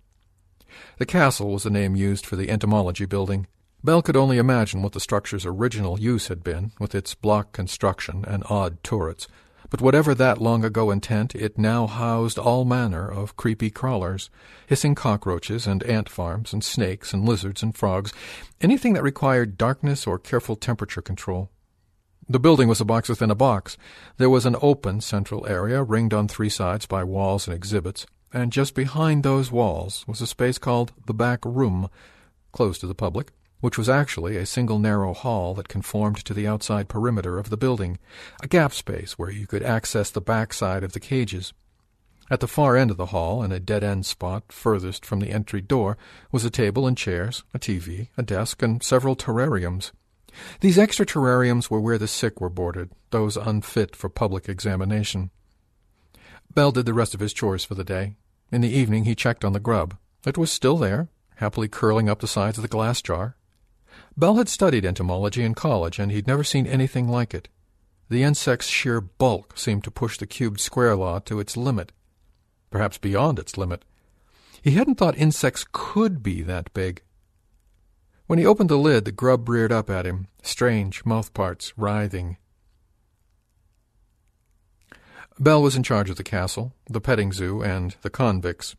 The 0.97 1.05
castle 1.05 1.51
was 1.51 1.61
the 1.61 1.69
name 1.69 1.95
used 1.95 2.25
for 2.25 2.35
the 2.35 2.49
entomology 2.49 3.05
building. 3.05 3.45
Bell 3.83 4.01
could 4.01 4.17
only 4.17 4.39
imagine 4.39 4.81
what 4.81 4.93
the 4.93 4.99
structure's 4.99 5.45
original 5.45 5.99
use 5.99 6.27
had 6.27 6.43
been, 6.43 6.71
with 6.79 6.95
its 6.95 7.13
block 7.13 7.51
construction 7.51 8.25
and 8.27 8.43
odd 8.49 8.83
turrets. 8.83 9.27
But 9.69 9.81
whatever 9.81 10.15
that 10.15 10.41
long 10.41 10.65
ago 10.65 10.89
intent, 10.89 11.35
it 11.35 11.59
now 11.59 11.85
housed 11.85 12.39
all 12.39 12.65
manner 12.65 13.07
of 13.07 13.37
creepy 13.37 13.69
crawlers, 13.69 14.31
hissing 14.65 14.95
cockroaches 14.95 15.67
and 15.67 15.83
ant 15.83 16.09
farms 16.09 16.53
and 16.53 16.63
snakes 16.63 17.13
and 17.13 17.23
lizards 17.23 17.61
and 17.61 17.77
frogs, 17.77 18.11
anything 18.61 18.93
that 18.93 19.03
required 19.03 19.59
darkness 19.59 20.07
or 20.07 20.17
careful 20.17 20.55
temperature 20.55 21.03
control. 21.03 21.51
The 22.31 22.39
building 22.39 22.67
was 22.67 22.79
a 22.79 22.85
box 22.85 23.09
within 23.09 23.31
a 23.31 23.35
box. 23.35 23.75
There 24.17 24.29
was 24.29 24.45
an 24.45 24.55
open 24.61 25.01
central 25.01 25.47
area 25.47 25.81
ringed 25.81 26.13
on 26.13 26.27
three 26.27 26.47
sides 26.47 26.85
by 26.85 27.03
walls 27.03 27.47
and 27.47 27.55
exhibits, 27.55 28.05
and 28.31 28.51
just 28.51 28.75
behind 28.75 29.23
those 29.23 29.51
walls 29.51 30.05
was 30.07 30.21
a 30.21 30.27
space 30.27 30.59
called 30.59 30.93
the 31.07 31.13
back 31.15 31.43
room, 31.43 31.89
closed 32.51 32.81
to 32.81 32.87
the 32.87 32.93
public, 32.93 33.31
which 33.61 33.79
was 33.79 33.89
actually 33.89 34.37
a 34.37 34.45
single 34.45 34.77
narrow 34.77 35.15
hall 35.15 35.55
that 35.55 35.67
conformed 35.67 36.17
to 36.17 36.35
the 36.35 36.45
outside 36.45 36.87
perimeter 36.87 37.39
of 37.39 37.49
the 37.49 37.57
building, 37.57 37.97
a 38.43 38.47
gap 38.47 38.73
space 38.73 39.17
where 39.17 39.31
you 39.31 39.47
could 39.47 39.63
access 39.63 40.11
the 40.11 40.21
back 40.21 40.53
side 40.53 40.83
of 40.83 40.93
the 40.93 40.99
cages. 40.99 41.51
At 42.29 42.41
the 42.41 42.47
far 42.47 42.77
end 42.77 42.91
of 42.91 42.97
the 42.97 43.07
hall, 43.07 43.41
in 43.41 43.51
a 43.51 43.59
dead-end 43.59 44.05
spot 44.05 44.51
furthest 44.51 45.03
from 45.03 45.19
the 45.19 45.31
entry 45.31 45.61
door, 45.61 45.97
was 46.31 46.45
a 46.45 46.51
table 46.51 46.85
and 46.85 46.95
chairs, 46.95 47.43
a 47.55 47.57
TV, 47.57 48.09
a 48.19 48.21
desk, 48.21 48.61
and 48.61 48.83
several 48.83 49.15
terrariums. 49.15 49.91
These 50.59 50.77
extra 50.77 51.05
terrariums 51.05 51.69
were 51.69 51.79
where 51.79 51.97
the 51.97 52.07
sick 52.07 52.39
were 52.39 52.49
boarded, 52.49 52.91
those 53.11 53.37
unfit 53.37 53.95
for 53.95 54.09
public 54.09 54.49
examination. 54.49 55.31
Bell 56.53 56.71
did 56.71 56.85
the 56.85 56.93
rest 56.93 57.13
of 57.13 57.19
his 57.19 57.33
chores 57.33 57.63
for 57.63 57.75
the 57.75 57.83
day. 57.83 58.15
In 58.51 58.61
the 58.61 58.69
evening 58.69 59.05
he 59.05 59.15
checked 59.15 59.45
on 59.45 59.53
the 59.53 59.59
grub. 59.59 59.95
It 60.25 60.37
was 60.37 60.51
still 60.51 60.77
there, 60.77 61.09
happily 61.35 61.67
curling 61.67 62.09
up 62.09 62.19
the 62.19 62.27
sides 62.27 62.57
of 62.57 62.61
the 62.61 62.67
glass 62.67 63.01
jar. 63.01 63.35
Bell 64.17 64.35
had 64.35 64.49
studied 64.49 64.85
entomology 64.85 65.43
in 65.43 65.53
college, 65.53 65.99
and 65.99 66.11
he'd 66.11 66.27
never 66.27 66.43
seen 66.43 66.67
anything 66.67 67.07
like 67.07 67.33
it. 67.33 67.47
The 68.09 68.23
insect's 68.23 68.67
sheer 68.67 68.99
bulk 68.99 69.57
seemed 69.57 69.83
to 69.83 69.91
push 69.91 70.17
the 70.17 70.25
cubed 70.25 70.59
square 70.59 70.95
law 70.95 71.19
to 71.19 71.39
its 71.39 71.55
limit, 71.55 71.91
perhaps 72.71 72.97
beyond 72.97 73.39
its 73.39 73.57
limit. 73.57 73.85
He 74.61 74.71
hadn't 74.71 74.95
thought 74.95 75.17
insects 75.17 75.65
could 75.71 76.21
be 76.21 76.41
that 76.41 76.73
big. 76.73 77.03
When 78.29 78.37
he 78.37 78.45
opened 78.45 78.69
the 78.69 78.77
lid, 78.77 79.05
the 79.05 79.11
grub 79.11 79.49
reared 79.49 79.71
up 79.71 79.89
at 79.89 80.05
him, 80.05 80.27
strange 80.43 81.03
mouthparts 81.03 81.73
writhing. 81.75 82.37
Bell 85.39 85.63
was 85.63 85.75
in 85.75 85.81
charge 85.81 86.11
of 86.11 86.15
the 86.15 86.23
castle, 86.23 86.75
the 86.87 87.01
petting 87.01 87.33
zoo, 87.33 87.63
and 87.63 87.95
the 88.03 88.11
convicts. 88.11 88.75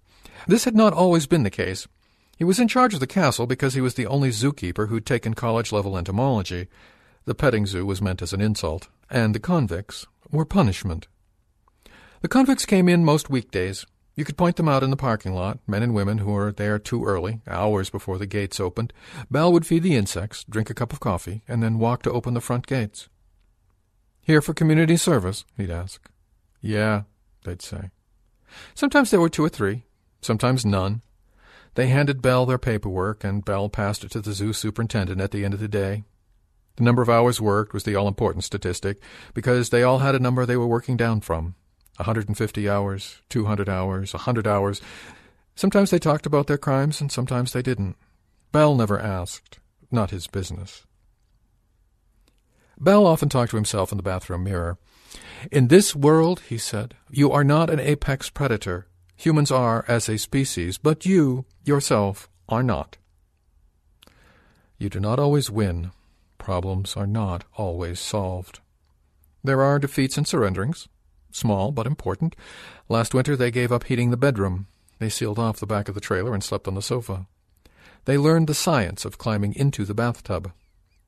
This 0.46 0.66
had 0.66 0.76
not 0.76 0.92
always 0.92 1.26
been 1.26 1.42
the 1.42 1.50
case. 1.50 1.88
He 2.36 2.44
was 2.44 2.60
in 2.60 2.68
charge 2.68 2.94
of 2.94 3.00
the 3.00 3.08
castle 3.08 3.48
because 3.48 3.74
he 3.74 3.80
was 3.80 3.94
the 3.94 4.06
only 4.06 4.28
zookeeper 4.28 4.86
who'd 4.86 5.04
taken 5.04 5.34
college-level 5.34 5.98
entomology. 5.98 6.68
The 7.24 7.34
petting 7.34 7.66
zoo 7.66 7.84
was 7.84 8.00
meant 8.00 8.22
as 8.22 8.32
an 8.32 8.40
insult, 8.40 8.86
and 9.10 9.34
the 9.34 9.40
convicts 9.40 10.06
were 10.30 10.44
punishment. 10.44 11.08
The 12.20 12.28
convicts 12.28 12.66
came 12.66 12.88
in 12.88 13.04
most 13.04 13.28
weekdays, 13.28 13.84
you 14.14 14.24
could 14.24 14.36
point 14.36 14.56
them 14.56 14.68
out 14.68 14.82
in 14.82 14.90
the 14.90 14.96
parking 14.96 15.34
lot, 15.34 15.58
men 15.66 15.82
and 15.82 15.94
women 15.94 16.18
who 16.18 16.32
were 16.32 16.52
there 16.52 16.78
too 16.78 17.04
early, 17.04 17.40
hours 17.46 17.90
before 17.90 18.18
the 18.18 18.26
gates 18.26 18.60
opened. 18.60 18.92
Bell 19.30 19.52
would 19.52 19.66
feed 19.66 19.82
the 19.82 19.96
insects, 19.96 20.44
drink 20.44 20.68
a 20.68 20.74
cup 20.74 20.92
of 20.92 21.00
coffee, 21.00 21.42
and 21.48 21.62
then 21.62 21.78
walk 21.78 22.02
to 22.02 22.12
open 22.12 22.34
the 22.34 22.40
front 22.40 22.66
gates. 22.66 23.08
Here 24.20 24.42
for 24.42 24.54
community 24.54 24.96
service? 24.96 25.44
he'd 25.56 25.70
ask. 25.70 26.10
Yeah, 26.60 27.02
they'd 27.44 27.62
say. 27.62 27.90
Sometimes 28.74 29.10
there 29.10 29.20
were 29.20 29.28
two 29.28 29.44
or 29.44 29.48
three, 29.48 29.84
sometimes 30.20 30.66
none. 30.66 31.02
They 31.74 31.86
handed 31.86 32.20
Bell 32.20 32.46
their 32.46 32.58
paperwork, 32.58 33.22
and 33.24 33.44
Bell 33.44 33.68
passed 33.68 34.04
it 34.04 34.10
to 34.12 34.20
the 34.20 34.32
zoo 34.32 34.52
superintendent 34.52 35.20
at 35.20 35.30
the 35.30 35.44
end 35.44 35.54
of 35.54 35.60
the 35.60 35.68
day. 35.68 36.04
The 36.76 36.84
number 36.84 37.02
of 37.02 37.08
hours 37.08 37.40
worked 37.40 37.72
was 37.72 37.84
the 37.84 37.94
all-important 37.94 38.44
statistic, 38.44 38.98
because 39.34 39.70
they 39.70 39.82
all 39.82 39.98
had 39.98 40.14
a 40.14 40.20
number 40.20 40.44
they 40.44 40.56
were 40.56 40.66
working 40.66 40.96
down 40.96 41.20
from. 41.20 41.54
150 41.96 42.68
hours, 42.68 43.20
200 43.28 43.68
hours, 43.68 44.12
100 44.14 44.46
hours. 44.46 44.80
Sometimes 45.54 45.90
they 45.90 45.98
talked 45.98 46.26
about 46.26 46.46
their 46.46 46.58
crimes, 46.58 47.00
and 47.00 47.12
sometimes 47.12 47.52
they 47.52 47.62
didn't. 47.62 47.96
Bell 48.52 48.74
never 48.74 48.98
asked. 48.98 49.58
Not 49.90 50.10
his 50.10 50.26
business. 50.26 50.86
Bell 52.78 53.06
often 53.06 53.28
talked 53.28 53.50
to 53.50 53.56
himself 53.56 53.92
in 53.92 53.96
the 53.96 54.02
bathroom 54.02 54.44
mirror. 54.44 54.78
In 55.50 55.68
this 55.68 55.94
world, 55.94 56.40
he 56.48 56.56
said, 56.56 56.94
you 57.10 57.30
are 57.32 57.44
not 57.44 57.70
an 57.70 57.80
apex 57.80 58.30
predator. 58.30 58.86
Humans 59.16 59.50
are 59.50 59.84
as 59.86 60.08
a 60.08 60.16
species, 60.16 60.78
but 60.78 61.04
you, 61.04 61.44
yourself, 61.64 62.28
are 62.48 62.62
not. 62.62 62.96
You 64.78 64.88
do 64.88 64.98
not 64.98 65.18
always 65.18 65.50
win. 65.50 65.90
Problems 66.38 66.96
are 66.96 67.06
not 67.06 67.44
always 67.54 68.00
solved. 68.00 68.60
There 69.44 69.60
are 69.60 69.78
defeats 69.78 70.16
and 70.16 70.26
surrenderings, 70.26 70.88
small 71.32 71.72
but 71.72 71.86
important. 71.86 72.36
Last 72.88 73.14
winter 73.14 73.36
they 73.36 73.50
gave 73.50 73.72
up 73.72 73.84
heating 73.84 74.10
the 74.10 74.16
bedroom. 74.16 74.66
They 74.98 75.08
sealed 75.08 75.38
off 75.38 75.60
the 75.60 75.66
back 75.66 75.88
of 75.88 75.94
the 75.94 76.00
trailer 76.00 76.34
and 76.34 76.44
slept 76.44 76.68
on 76.68 76.74
the 76.74 76.82
sofa. 76.82 77.26
They 78.04 78.18
learned 78.18 78.46
the 78.46 78.54
science 78.54 79.04
of 79.04 79.18
climbing 79.18 79.54
into 79.54 79.84
the 79.84 79.94
bathtub. 79.94 80.52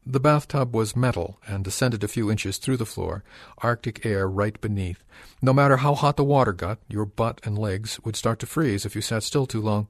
The 0.04 0.20
bathtub 0.20 0.74
was 0.74 0.96
metal 0.96 1.38
and 1.46 1.62
descended 1.62 2.02
a 2.02 2.08
few 2.08 2.30
inches 2.30 2.58
through 2.58 2.78
the 2.78 2.86
floor, 2.86 3.22
Arctic 3.58 4.04
air 4.04 4.28
right 4.28 4.60
beneath. 4.60 5.04
No 5.40 5.52
matter 5.52 5.76
how 5.76 5.94
hot 5.94 6.16
the 6.16 6.24
water 6.24 6.52
got, 6.52 6.78
your 6.88 7.04
butt 7.04 7.40
and 7.44 7.56
legs 7.56 8.00
would 8.04 8.16
start 8.16 8.40
to 8.40 8.46
freeze 8.46 8.84
if 8.84 8.96
you 8.96 9.00
sat 9.00 9.22
still 9.22 9.46
too 9.46 9.60
long. 9.60 9.86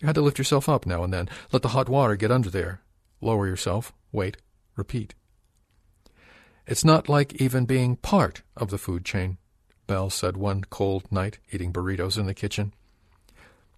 You 0.00 0.06
had 0.06 0.14
to 0.14 0.22
lift 0.22 0.38
yourself 0.38 0.66
up 0.68 0.86
now 0.86 1.04
and 1.04 1.12
then, 1.12 1.28
let 1.52 1.60
the 1.60 1.68
hot 1.68 1.90
water 1.90 2.16
get 2.16 2.30
under 2.30 2.48
there. 2.48 2.80
Lower 3.20 3.46
yourself, 3.46 3.92
wait, 4.12 4.38
repeat. 4.76 5.14
It's 6.66 6.84
not 6.84 7.08
like 7.08 7.34
even 7.34 7.66
being 7.66 7.96
part 7.96 8.42
of 8.56 8.70
the 8.70 8.78
food 8.78 9.04
chain, 9.04 9.36
Bell 9.90 10.08
said 10.08 10.36
one 10.36 10.62
cold 10.70 11.10
night, 11.10 11.38
eating 11.50 11.72
burritos 11.72 12.16
in 12.16 12.26
the 12.26 12.32
kitchen. 12.32 12.72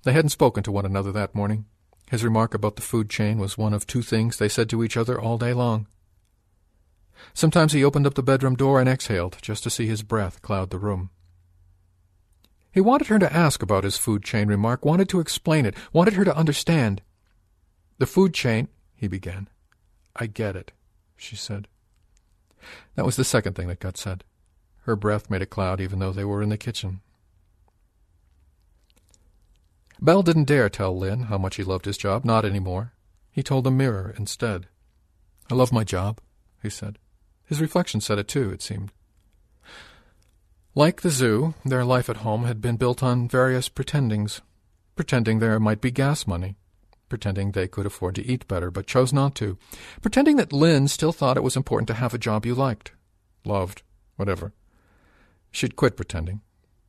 They 0.02 0.12
hadn't 0.12 0.28
spoken 0.28 0.62
to 0.64 0.70
one 0.70 0.84
another 0.84 1.10
that 1.10 1.34
morning. 1.34 1.64
His 2.10 2.22
remark 2.22 2.52
about 2.52 2.76
the 2.76 2.82
food 2.82 3.08
chain 3.08 3.38
was 3.38 3.56
one 3.56 3.72
of 3.72 3.86
two 3.86 4.02
things 4.02 4.36
they 4.36 4.50
said 4.50 4.68
to 4.68 4.84
each 4.84 4.98
other 4.98 5.18
all 5.18 5.38
day 5.38 5.54
long. 5.54 5.86
Sometimes 7.32 7.72
he 7.72 7.82
opened 7.82 8.06
up 8.06 8.12
the 8.12 8.22
bedroom 8.22 8.56
door 8.56 8.78
and 8.78 8.90
exhaled, 8.90 9.38
just 9.40 9.62
to 9.62 9.70
see 9.70 9.86
his 9.86 10.02
breath 10.02 10.42
cloud 10.42 10.68
the 10.68 10.76
room. 10.76 11.08
He 12.70 12.82
wanted 12.82 13.06
her 13.06 13.18
to 13.18 13.32
ask 13.32 13.62
about 13.62 13.84
his 13.84 13.96
food 13.96 14.22
chain 14.22 14.48
remark, 14.48 14.84
wanted 14.84 15.08
to 15.08 15.20
explain 15.20 15.64
it, 15.64 15.74
wanted 15.94 16.12
her 16.12 16.26
to 16.26 16.36
understand. 16.36 17.00
The 17.96 18.04
food 18.04 18.34
chain, 18.34 18.68
he 18.94 19.08
began. 19.08 19.48
I 20.14 20.26
get 20.26 20.56
it, 20.56 20.72
she 21.16 21.36
said. 21.36 21.68
That 22.96 23.06
was 23.06 23.16
the 23.16 23.24
second 23.24 23.54
thing 23.54 23.68
that 23.68 23.80
got 23.80 23.96
said. 23.96 24.24
Her 24.82 24.96
breath 24.96 25.30
made 25.30 25.42
a 25.42 25.46
cloud 25.46 25.80
even 25.80 25.98
though 25.98 26.12
they 26.12 26.24
were 26.24 26.42
in 26.42 26.48
the 26.48 26.58
kitchen. 26.58 27.00
Bell 30.00 30.22
didn't 30.22 30.44
dare 30.44 30.68
tell 30.68 30.98
Lynn 30.98 31.24
how 31.24 31.38
much 31.38 31.56
he 31.56 31.62
loved 31.62 31.84
his 31.84 31.96
job, 31.96 32.24
not 32.24 32.44
any 32.44 32.58
more. 32.58 32.92
He 33.30 33.42
told 33.42 33.64
the 33.64 33.70
mirror 33.70 34.12
instead. 34.18 34.66
I 35.50 35.54
love 35.54 35.72
my 35.72 35.84
job, 35.84 36.18
he 36.60 36.68
said. 36.68 36.98
His 37.44 37.60
reflection 37.60 38.00
said 38.00 38.18
it 38.18 38.26
too, 38.26 38.50
it 38.50 38.62
seemed. 38.62 38.90
Like 40.74 41.02
the 41.02 41.10
zoo, 41.10 41.54
their 41.64 41.84
life 41.84 42.08
at 42.08 42.18
home 42.18 42.44
had 42.44 42.60
been 42.60 42.76
built 42.76 43.02
on 43.02 43.28
various 43.28 43.68
pretendings. 43.68 44.40
Pretending 44.96 45.38
there 45.38 45.60
might 45.60 45.80
be 45.80 45.90
gas 45.90 46.26
money. 46.26 46.56
Pretending 47.08 47.52
they 47.52 47.68
could 47.68 47.86
afford 47.86 48.14
to 48.16 48.26
eat 48.26 48.48
better, 48.48 48.70
but 48.70 48.86
chose 48.86 49.12
not 49.12 49.34
to. 49.36 49.58
Pretending 50.00 50.36
that 50.36 50.52
Lynn 50.52 50.88
still 50.88 51.12
thought 51.12 51.36
it 51.36 51.42
was 51.42 51.56
important 51.56 51.88
to 51.88 51.94
have 51.94 52.14
a 52.14 52.18
job 52.18 52.44
you 52.44 52.54
liked. 52.54 52.92
Loved. 53.44 53.82
Whatever. 54.16 54.52
She'd 55.52 55.76
quit 55.76 55.96
pretending. 55.96 56.40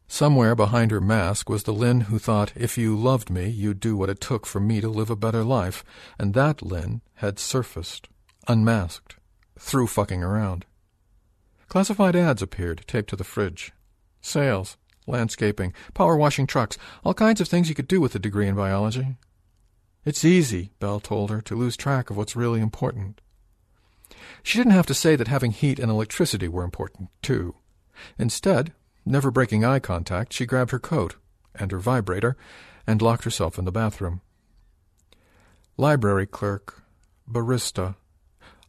Somewhere 0.08 0.56
behind 0.56 0.92
her 0.92 1.02
mask 1.02 1.50
was 1.50 1.64
the 1.64 1.74
Lynn 1.74 2.02
who 2.02 2.20
thought 2.20 2.54
if 2.56 2.78
you 2.78 2.96
loved 2.96 3.30
me, 3.30 3.48
you'd 3.50 3.80
do 3.80 3.96
what 3.96 4.10
it 4.10 4.22
took 4.22 4.46
for 4.46 4.60
me 4.60 4.80
to 4.82 4.90
live 4.90 5.10
a 5.10 5.16
better 5.16 5.44
life, 5.44 5.84
and 6.18 6.34
that 6.34 6.62
Lynn 6.62 7.02
had 7.16 7.40
surfaced, 7.40 8.08
unmasked, 8.48 9.18
through 9.58 9.88
fucking 9.88 10.24
around. 10.24 10.66
Classified 11.68 12.16
ads 12.16 12.42
appeared, 12.42 12.84
taped 12.88 13.10
to 13.10 13.16
the 13.16 13.24
fridge. 13.24 13.72
Sales, 14.22 14.78
landscaping, 15.08 15.74
power 15.94 16.16
washing 16.16 16.48
trucks, 16.48 16.78
all 17.04 17.14
kinds 17.14 17.42
of 17.42 17.48
things 17.48 17.68
you 17.68 17.76
could 17.76 17.88
do 17.88 18.00
with 18.00 18.16
a 18.16 18.20
degree 18.20 18.48
in 18.48 18.56
biology. 18.56 19.18
It's 20.06 20.24
easy, 20.24 20.72
Bell 20.80 21.00
told 21.00 21.30
her, 21.32 21.42
to 21.42 21.56
lose 21.56 21.76
track 21.76 22.10
of 22.10 22.18
what's 22.18 22.36
really 22.36 22.62
important. 22.62 23.22
She 24.44 24.58
didn't 24.58 24.74
have 24.74 24.86
to 24.88 24.94
say 24.94 25.16
that 25.16 25.28
having 25.28 25.52
heat 25.52 25.80
and 25.80 25.90
electricity 25.90 26.48
were 26.48 26.64
important, 26.64 27.10
too. 27.22 27.56
Instead, 28.18 28.74
never 29.06 29.32
breaking 29.32 29.64
eye 29.64 29.80
contact, 29.80 30.34
she 30.34 30.46
grabbed 30.46 30.72
her 30.72 30.80
coat 30.80 31.16
and 31.56 31.72
her 31.72 31.80
vibrator 31.80 32.36
and 32.88 33.02
locked 33.02 33.24
herself 33.24 33.58
in 33.58 33.66
the 33.66 33.72
bathroom. 33.72 34.22
Library 35.78 36.28
clerk, 36.28 36.84
barista, 37.30 37.96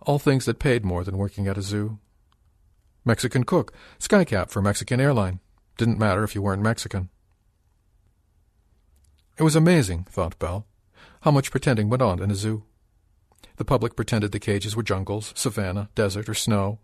all 0.03 0.19
things 0.19 0.45
that 0.45 0.59
paid 0.59 0.85
more 0.85 1.05
than 1.05 1.19
working 1.19 1.47
at 1.49 1.59
a 1.59 1.63
zoo. 1.63 1.99
Mexican 3.05 3.45
cook, 3.45 3.73
skycap 3.99 4.51
for 4.51 4.63
Mexican 4.63 5.01
airline. 5.01 5.41
Didn't 5.77 5.99
matter 5.99 6.25
if 6.25 6.35
you 6.35 6.43
weren't 6.43 6.63
Mexican. 6.63 7.11
It 9.37 9.43
was 9.43 9.57
amazing, 9.57 10.05
thought 10.05 10.39
Bell, 10.39 10.67
how 11.23 11.31
much 11.31 11.51
pretending 11.51 11.91
went 11.91 12.03
on 12.03 12.23
in 12.23 12.31
a 12.31 12.35
zoo. 12.35 12.63
The 13.57 13.65
public 13.65 13.97
pretended 13.97 14.33
the 14.33 14.41
cages 14.41 14.77
were 14.77 14.83
jungles, 14.83 15.33
savanna, 15.37 15.89
desert, 15.95 16.29
or 16.29 16.35
snow. 16.35 16.79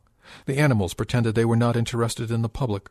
The 0.47 0.59
animals 0.59 0.95
pretended 0.95 1.35
they 1.35 1.45
were 1.45 1.57
not 1.57 1.77
interested 1.77 2.31
in 2.31 2.43
the 2.43 2.49
public. 2.49 2.91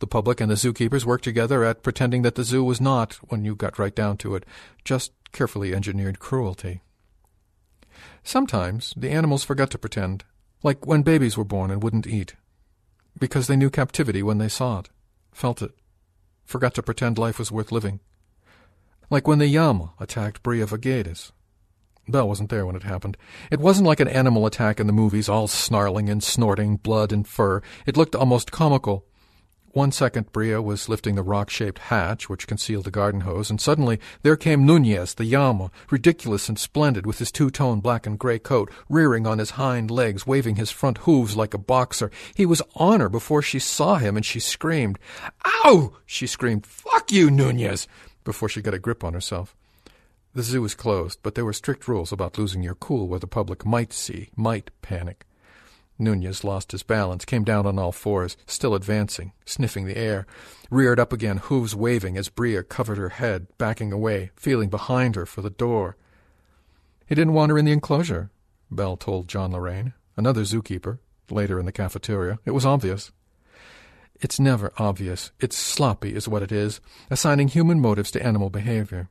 The 0.00 0.06
public 0.06 0.40
and 0.40 0.50
the 0.50 0.56
zookeepers 0.56 1.04
worked 1.04 1.24
together 1.24 1.64
at 1.64 1.82
pretending 1.82 2.22
that 2.22 2.34
the 2.34 2.44
zoo 2.44 2.62
was 2.62 2.80
not, 2.80 3.14
when 3.28 3.44
you 3.44 3.54
got 3.54 3.78
right 3.78 3.94
down 3.94 4.16
to 4.18 4.34
it, 4.34 4.44
just 4.84 5.12
carefully 5.32 5.74
engineered 5.74 6.18
cruelty. 6.18 6.82
Sometimes 8.22 8.92
the 8.96 9.10
animals 9.10 9.44
forgot 9.44 9.70
to 9.70 9.78
pretend, 9.78 10.24
like 10.62 10.86
when 10.86 11.02
babies 11.02 11.36
were 11.36 11.44
born 11.44 11.70
and 11.70 11.82
wouldn't 11.82 12.06
eat, 12.06 12.34
because 13.18 13.46
they 13.46 13.56
knew 13.56 13.70
captivity 13.70 14.22
when 14.22 14.38
they 14.38 14.48
saw 14.48 14.80
it, 14.80 14.90
felt 15.32 15.62
it, 15.62 15.72
forgot 16.44 16.74
to 16.74 16.82
pretend 16.82 17.18
life 17.18 17.38
was 17.38 17.52
worth 17.52 17.72
living. 17.72 18.00
Like 19.10 19.26
when 19.26 19.38
the 19.38 19.46
llama 19.46 19.92
attacked 19.98 20.42
Bria 20.42 20.66
Vagedes. 20.66 21.32
Bell 22.08 22.26
wasn't 22.26 22.48
there 22.48 22.64
when 22.64 22.76
it 22.76 22.82
happened. 22.82 23.16
It 23.50 23.60
wasn't 23.60 23.86
like 23.86 24.00
an 24.00 24.08
animal 24.08 24.46
attack 24.46 24.80
in 24.80 24.86
the 24.86 24.92
movies, 24.92 25.28
all 25.28 25.46
snarling 25.46 26.08
and 26.08 26.22
snorting, 26.22 26.76
blood 26.76 27.12
and 27.12 27.26
fur. 27.26 27.60
It 27.86 27.96
looked 27.96 28.14
almost 28.14 28.50
comical. 28.50 29.04
One 29.72 29.92
second 29.92 30.32
Bria 30.32 30.62
was 30.62 30.88
lifting 30.88 31.14
the 31.14 31.22
rock-shaped 31.22 31.78
hatch 31.78 32.28
which 32.28 32.46
concealed 32.46 32.84
the 32.84 32.90
garden 32.90 33.20
hose, 33.20 33.50
and 33.50 33.60
suddenly 33.60 34.00
there 34.22 34.34
came 34.34 34.64
Nunez, 34.64 35.14
the 35.14 35.24
llama, 35.24 35.70
ridiculous 35.90 36.48
and 36.48 36.58
splendid, 36.58 37.04
with 37.04 37.18
his 37.18 37.30
two-tone 37.30 37.80
black 37.80 38.06
and 38.06 38.18
gray 38.18 38.38
coat, 38.38 38.72
rearing 38.88 39.26
on 39.26 39.38
his 39.38 39.50
hind 39.50 39.90
legs, 39.90 40.26
waving 40.26 40.56
his 40.56 40.70
front 40.70 40.98
hooves 40.98 41.36
like 41.36 41.52
a 41.52 41.58
boxer. 41.58 42.10
He 42.34 42.46
was 42.46 42.62
on 42.74 43.00
her 43.00 43.10
before 43.10 43.42
she 43.42 43.58
saw 43.58 43.96
him, 43.96 44.16
and 44.16 44.24
she 44.24 44.40
screamed. 44.40 44.98
Ow! 45.44 45.92
she 46.06 46.26
screamed. 46.26 46.64
Fuck 46.64 47.12
you, 47.12 47.30
Nunez! 47.30 47.86
before 48.24 48.48
she 48.48 48.62
got 48.62 48.74
a 48.74 48.78
grip 48.78 49.04
on 49.04 49.12
herself. 49.12 49.54
The 50.34 50.42
zoo 50.42 50.62
was 50.62 50.74
closed, 50.74 51.20
but 51.22 51.34
there 51.34 51.44
were 51.44 51.52
strict 51.52 51.88
rules 51.88 52.12
about 52.12 52.38
losing 52.38 52.62
your 52.62 52.74
cool 52.74 53.08
where 53.08 53.18
the 53.18 53.26
public 53.26 53.64
might 53.64 53.92
see, 53.92 54.30
might 54.36 54.70
panic. 54.82 55.26
Nunez 55.98 56.44
lost 56.44 56.70
his 56.72 56.82
balance, 56.82 57.24
came 57.24 57.42
down 57.42 57.66
on 57.66 57.78
all 57.78 57.90
fours, 57.90 58.36
still 58.46 58.74
advancing, 58.74 59.32
sniffing 59.44 59.86
the 59.86 59.96
air, 59.96 60.26
reared 60.70 61.00
up 61.00 61.12
again, 61.12 61.38
hooves 61.38 61.74
waving 61.74 62.16
as 62.16 62.28
Bria 62.28 62.62
covered 62.62 62.98
her 62.98 63.08
head, 63.08 63.48
backing 63.58 63.92
away, 63.92 64.30
feeling 64.36 64.68
behind 64.68 65.16
her 65.16 65.26
for 65.26 65.42
the 65.42 65.50
door. 65.50 65.96
He 67.06 67.14
didn't 67.14 67.32
want 67.32 67.50
her 67.50 67.58
in 67.58 67.64
the 67.64 67.72
enclosure, 67.72 68.30
Bell 68.70 68.96
told 68.96 69.28
John 69.28 69.52
Lorraine, 69.52 69.94
another 70.16 70.42
zookeeper, 70.42 70.98
later 71.30 71.58
in 71.58 71.66
the 71.66 71.72
cafeteria. 71.72 72.38
It 72.44 72.52
was 72.52 72.66
obvious. 72.66 73.10
It's 74.20 74.38
never 74.38 74.72
obvious. 74.78 75.32
It's 75.40 75.56
sloppy, 75.56 76.14
is 76.14 76.28
what 76.28 76.42
it 76.42 76.52
is, 76.52 76.80
assigning 77.10 77.48
human 77.48 77.80
motives 77.80 78.10
to 78.12 78.22
animal 78.22 78.50
behavior. 78.50 79.08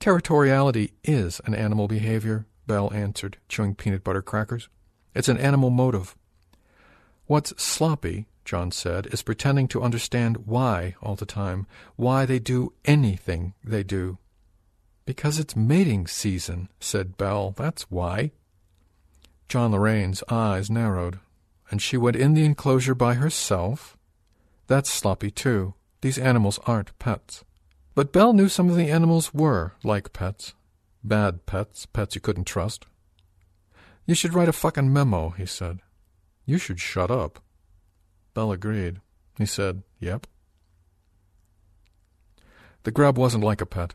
Territoriality 0.00 0.92
is 1.02 1.40
an 1.44 1.54
animal 1.54 1.88
behavior, 1.88 2.46
Bell 2.66 2.92
answered, 2.92 3.38
chewing 3.48 3.74
peanut 3.74 4.04
butter 4.04 4.22
crackers. 4.22 4.68
It's 5.14 5.28
an 5.28 5.38
animal 5.38 5.70
motive. 5.70 6.16
What's 7.26 7.60
sloppy, 7.62 8.26
John 8.44 8.70
said, 8.70 9.06
is 9.12 9.22
pretending 9.22 9.68
to 9.68 9.82
understand 9.82 10.46
why 10.46 10.94
all 11.02 11.16
the 11.16 11.26
time, 11.26 11.66
why 11.96 12.26
they 12.26 12.38
do 12.38 12.72
anything 12.84 13.54
they 13.64 13.82
do. 13.82 14.18
Because 15.04 15.38
it's 15.38 15.56
mating 15.56 16.06
season, 16.06 16.68
said 16.80 17.16
Bell. 17.16 17.54
That's 17.56 17.90
why. 17.90 18.32
John 19.48 19.72
Lorraine's 19.72 20.22
eyes 20.28 20.70
narrowed, 20.70 21.18
and 21.70 21.80
she 21.82 21.96
went 21.96 22.16
in 22.16 22.34
the 22.34 22.44
enclosure 22.44 22.94
by 22.94 23.14
herself 23.14 23.98
that's 24.68 24.90
sloppy, 24.90 25.30
too. 25.30 25.74
These 26.02 26.18
animals 26.18 26.60
aren't 26.66 26.96
pets. 26.98 27.42
But 27.98 28.12
Bell 28.12 28.32
knew 28.32 28.48
some 28.48 28.70
of 28.70 28.76
the 28.76 28.92
animals 28.92 29.34
were 29.34 29.72
like 29.82 30.12
pets. 30.12 30.54
Bad 31.02 31.46
pets, 31.46 31.84
pets 31.84 32.14
you 32.14 32.20
couldn't 32.20 32.44
trust. 32.44 32.86
You 34.06 34.14
should 34.14 34.34
write 34.34 34.48
a 34.48 34.52
fucking 34.52 34.92
memo, 34.92 35.30
he 35.30 35.46
said. 35.46 35.80
You 36.46 36.58
should 36.58 36.78
shut 36.78 37.10
up. 37.10 37.40
Bell 38.34 38.52
agreed. 38.52 39.00
He 39.36 39.46
said, 39.46 39.82
Yep. 39.98 40.28
The 42.84 42.92
grub 42.92 43.18
wasn't 43.18 43.42
like 43.42 43.60
a 43.60 43.66
pet. 43.66 43.94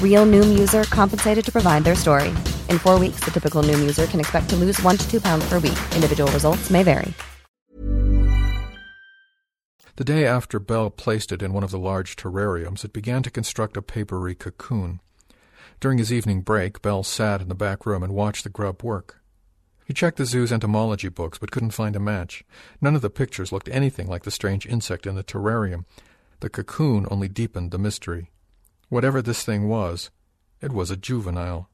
Real 0.00 0.24
Noom 0.24 0.58
user 0.58 0.84
compensated 0.84 1.44
to 1.44 1.52
provide 1.52 1.84
their 1.84 1.94
story. 1.94 2.28
In 2.70 2.78
four 2.78 2.98
weeks, 2.98 3.20
the 3.20 3.30
typical 3.30 3.62
Noom 3.62 3.80
user 3.80 4.06
can 4.06 4.20
expect 4.20 4.48
to 4.48 4.56
lose 4.56 4.82
one 4.82 4.96
to 4.96 5.10
two 5.10 5.20
pounds 5.20 5.46
per 5.48 5.58
week. 5.58 5.78
Individual 5.94 6.32
results 6.32 6.70
may 6.70 6.82
vary. 6.82 7.12
The 9.96 10.04
day 10.04 10.26
after 10.26 10.58
Bell 10.58 10.90
placed 10.90 11.32
it 11.32 11.42
in 11.42 11.54
one 11.54 11.64
of 11.64 11.70
the 11.70 11.78
large 11.78 12.16
terrariums, 12.16 12.84
it 12.84 12.92
began 12.92 13.22
to 13.22 13.30
construct 13.30 13.78
a 13.78 13.82
papery 13.82 14.34
cocoon. 14.34 15.00
During 15.80 15.96
his 15.96 16.12
evening 16.12 16.42
break, 16.42 16.82
Bell 16.82 17.02
sat 17.02 17.40
in 17.40 17.48
the 17.48 17.54
back 17.54 17.86
room 17.86 18.02
and 18.02 18.12
watched 18.12 18.44
the 18.44 18.50
grub 18.50 18.82
work. 18.82 19.22
He 19.86 19.94
checked 19.94 20.18
the 20.18 20.26
zoo's 20.26 20.52
entomology 20.52 21.08
books, 21.08 21.38
but 21.38 21.50
couldn't 21.50 21.70
find 21.70 21.96
a 21.96 22.00
match. 22.00 22.44
None 22.82 22.94
of 22.94 23.02
the 23.02 23.08
pictures 23.08 23.52
looked 23.52 23.70
anything 23.70 24.06
like 24.06 24.24
the 24.24 24.30
strange 24.30 24.66
insect 24.66 25.06
in 25.06 25.14
the 25.14 25.24
terrarium. 25.24 25.86
The 26.40 26.50
cocoon 26.50 27.06
only 27.10 27.28
deepened 27.28 27.70
the 27.70 27.78
mystery. 27.78 28.30
Whatever 28.88 29.20
this 29.20 29.44
thing 29.44 29.68
was, 29.68 30.10
it 30.60 30.72
was 30.72 30.90
a 30.90 30.96
juvenile. 30.96 31.68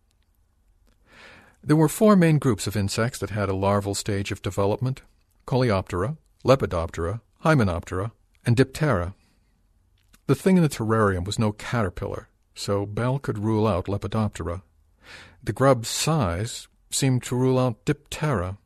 There 1.63 1.77
were 1.77 1.89
four 1.89 2.17
main 2.17 2.39
groups 2.39 2.67
of 2.67 2.77
insects 2.77 3.19
that 3.19 3.31
had 3.31 3.49
a 3.49 3.55
larval 3.55 3.95
stage 3.95 4.33
of 4.33 4.43
development 4.43 5.03
Coleoptera, 5.47 6.17
Lepidoptera, 6.45 7.21
Hymenoptera, 7.45 8.13
and 8.47 8.57
Diptera. 8.57 9.15
The 10.27 10.35
thing 10.35 10.57
in 10.57 10.63
the 10.63 10.69
terrarium 10.69 11.25
was 11.25 11.39
no 11.39 11.53
caterpillar, 11.53 12.29
so 12.55 12.87
Bell 12.87 13.19
could 13.19 13.39
rule 13.39 13.67
out 13.67 13.87
Lepidoptera. 13.87 14.63
The 15.43 15.53
grub's 15.53 15.89
size 15.89 16.69
seemed 16.91 17.23
to 17.25 17.37
rule 17.37 17.59
out 17.59 17.85
Diptera, 17.85 18.59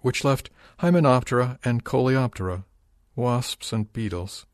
which 0.00 0.24
left 0.24 0.50
Hymenoptera 0.80 1.58
and 1.64 1.84
Coleoptera, 1.84 2.64
wasps 3.14 3.72
and 3.72 3.92
beetles. 3.92 4.46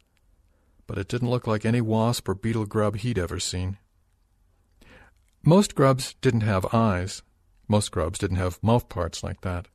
But 0.90 0.98
it 0.98 1.06
didn't 1.06 1.30
look 1.30 1.46
like 1.46 1.64
any 1.64 1.80
wasp 1.80 2.28
or 2.28 2.34
beetle 2.34 2.66
grub 2.66 2.96
he'd 2.96 3.16
ever 3.16 3.38
seen. 3.38 3.78
Most 5.44 5.76
grubs 5.76 6.16
didn't 6.20 6.40
have 6.40 6.74
eyes. 6.74 7.22
Most 7.68 7.92
grubs 7.92 8.18
didn't 8.18 8.38
have 8.38 8.60
mouth 8.60 8.88
parts 8.88 9.22
like 9.22 9.42
that. 9.42 9.68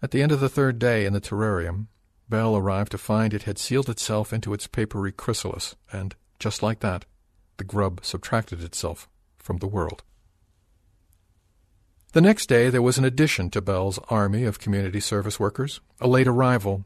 At 0.00 0.12
the 0.12 0.22
end 0.22 0.30
of 0.30 0.38
the 0.38 0.48
third 0.48 0.78
day 0.78 1.06
in 1.06 1.12
the 1.12 1.20
terrarium, 1.20 1.88
Bell 2.28 2.56
arrived 2.56 2.92
to 2.92 2.98
find 2.98 3.34
it 3.34 3.42
had 3.42 3.58
sealed 3.58 3.88
itself 3.88 4.32
into 4.32 4.54
its 4.54 4.68
papery 4.68 5.10
chrysalis, 5.10 5.74
and, 5.92 6.14
just 6.38 6.62
like 6.62 6.78
that, 6.78 7.04
the 7.56 7.64
grub 7.64 8.04
subtracted 8.04 8.62
itself 8.62 9.08
from 9.38 9.56
the 9.56 9.66
world. 9.66 10.04
The 12.12 12.20
next 12.20 12.46
day 12.46 12.70
there 12.70 12.80
was 12.80 12.96
an 12.96 13.04
addition 13.04 13.50
to 13.50 13.60
Bell's 13.60 13.98
army 14.08 14.44
of 14.44 14.60
community 14.60 15.00
service 15.00 15.40
workers, 15.40 15.80
a 16.00 16.06
late 16.06 16.28
arrival. 16.28 16.84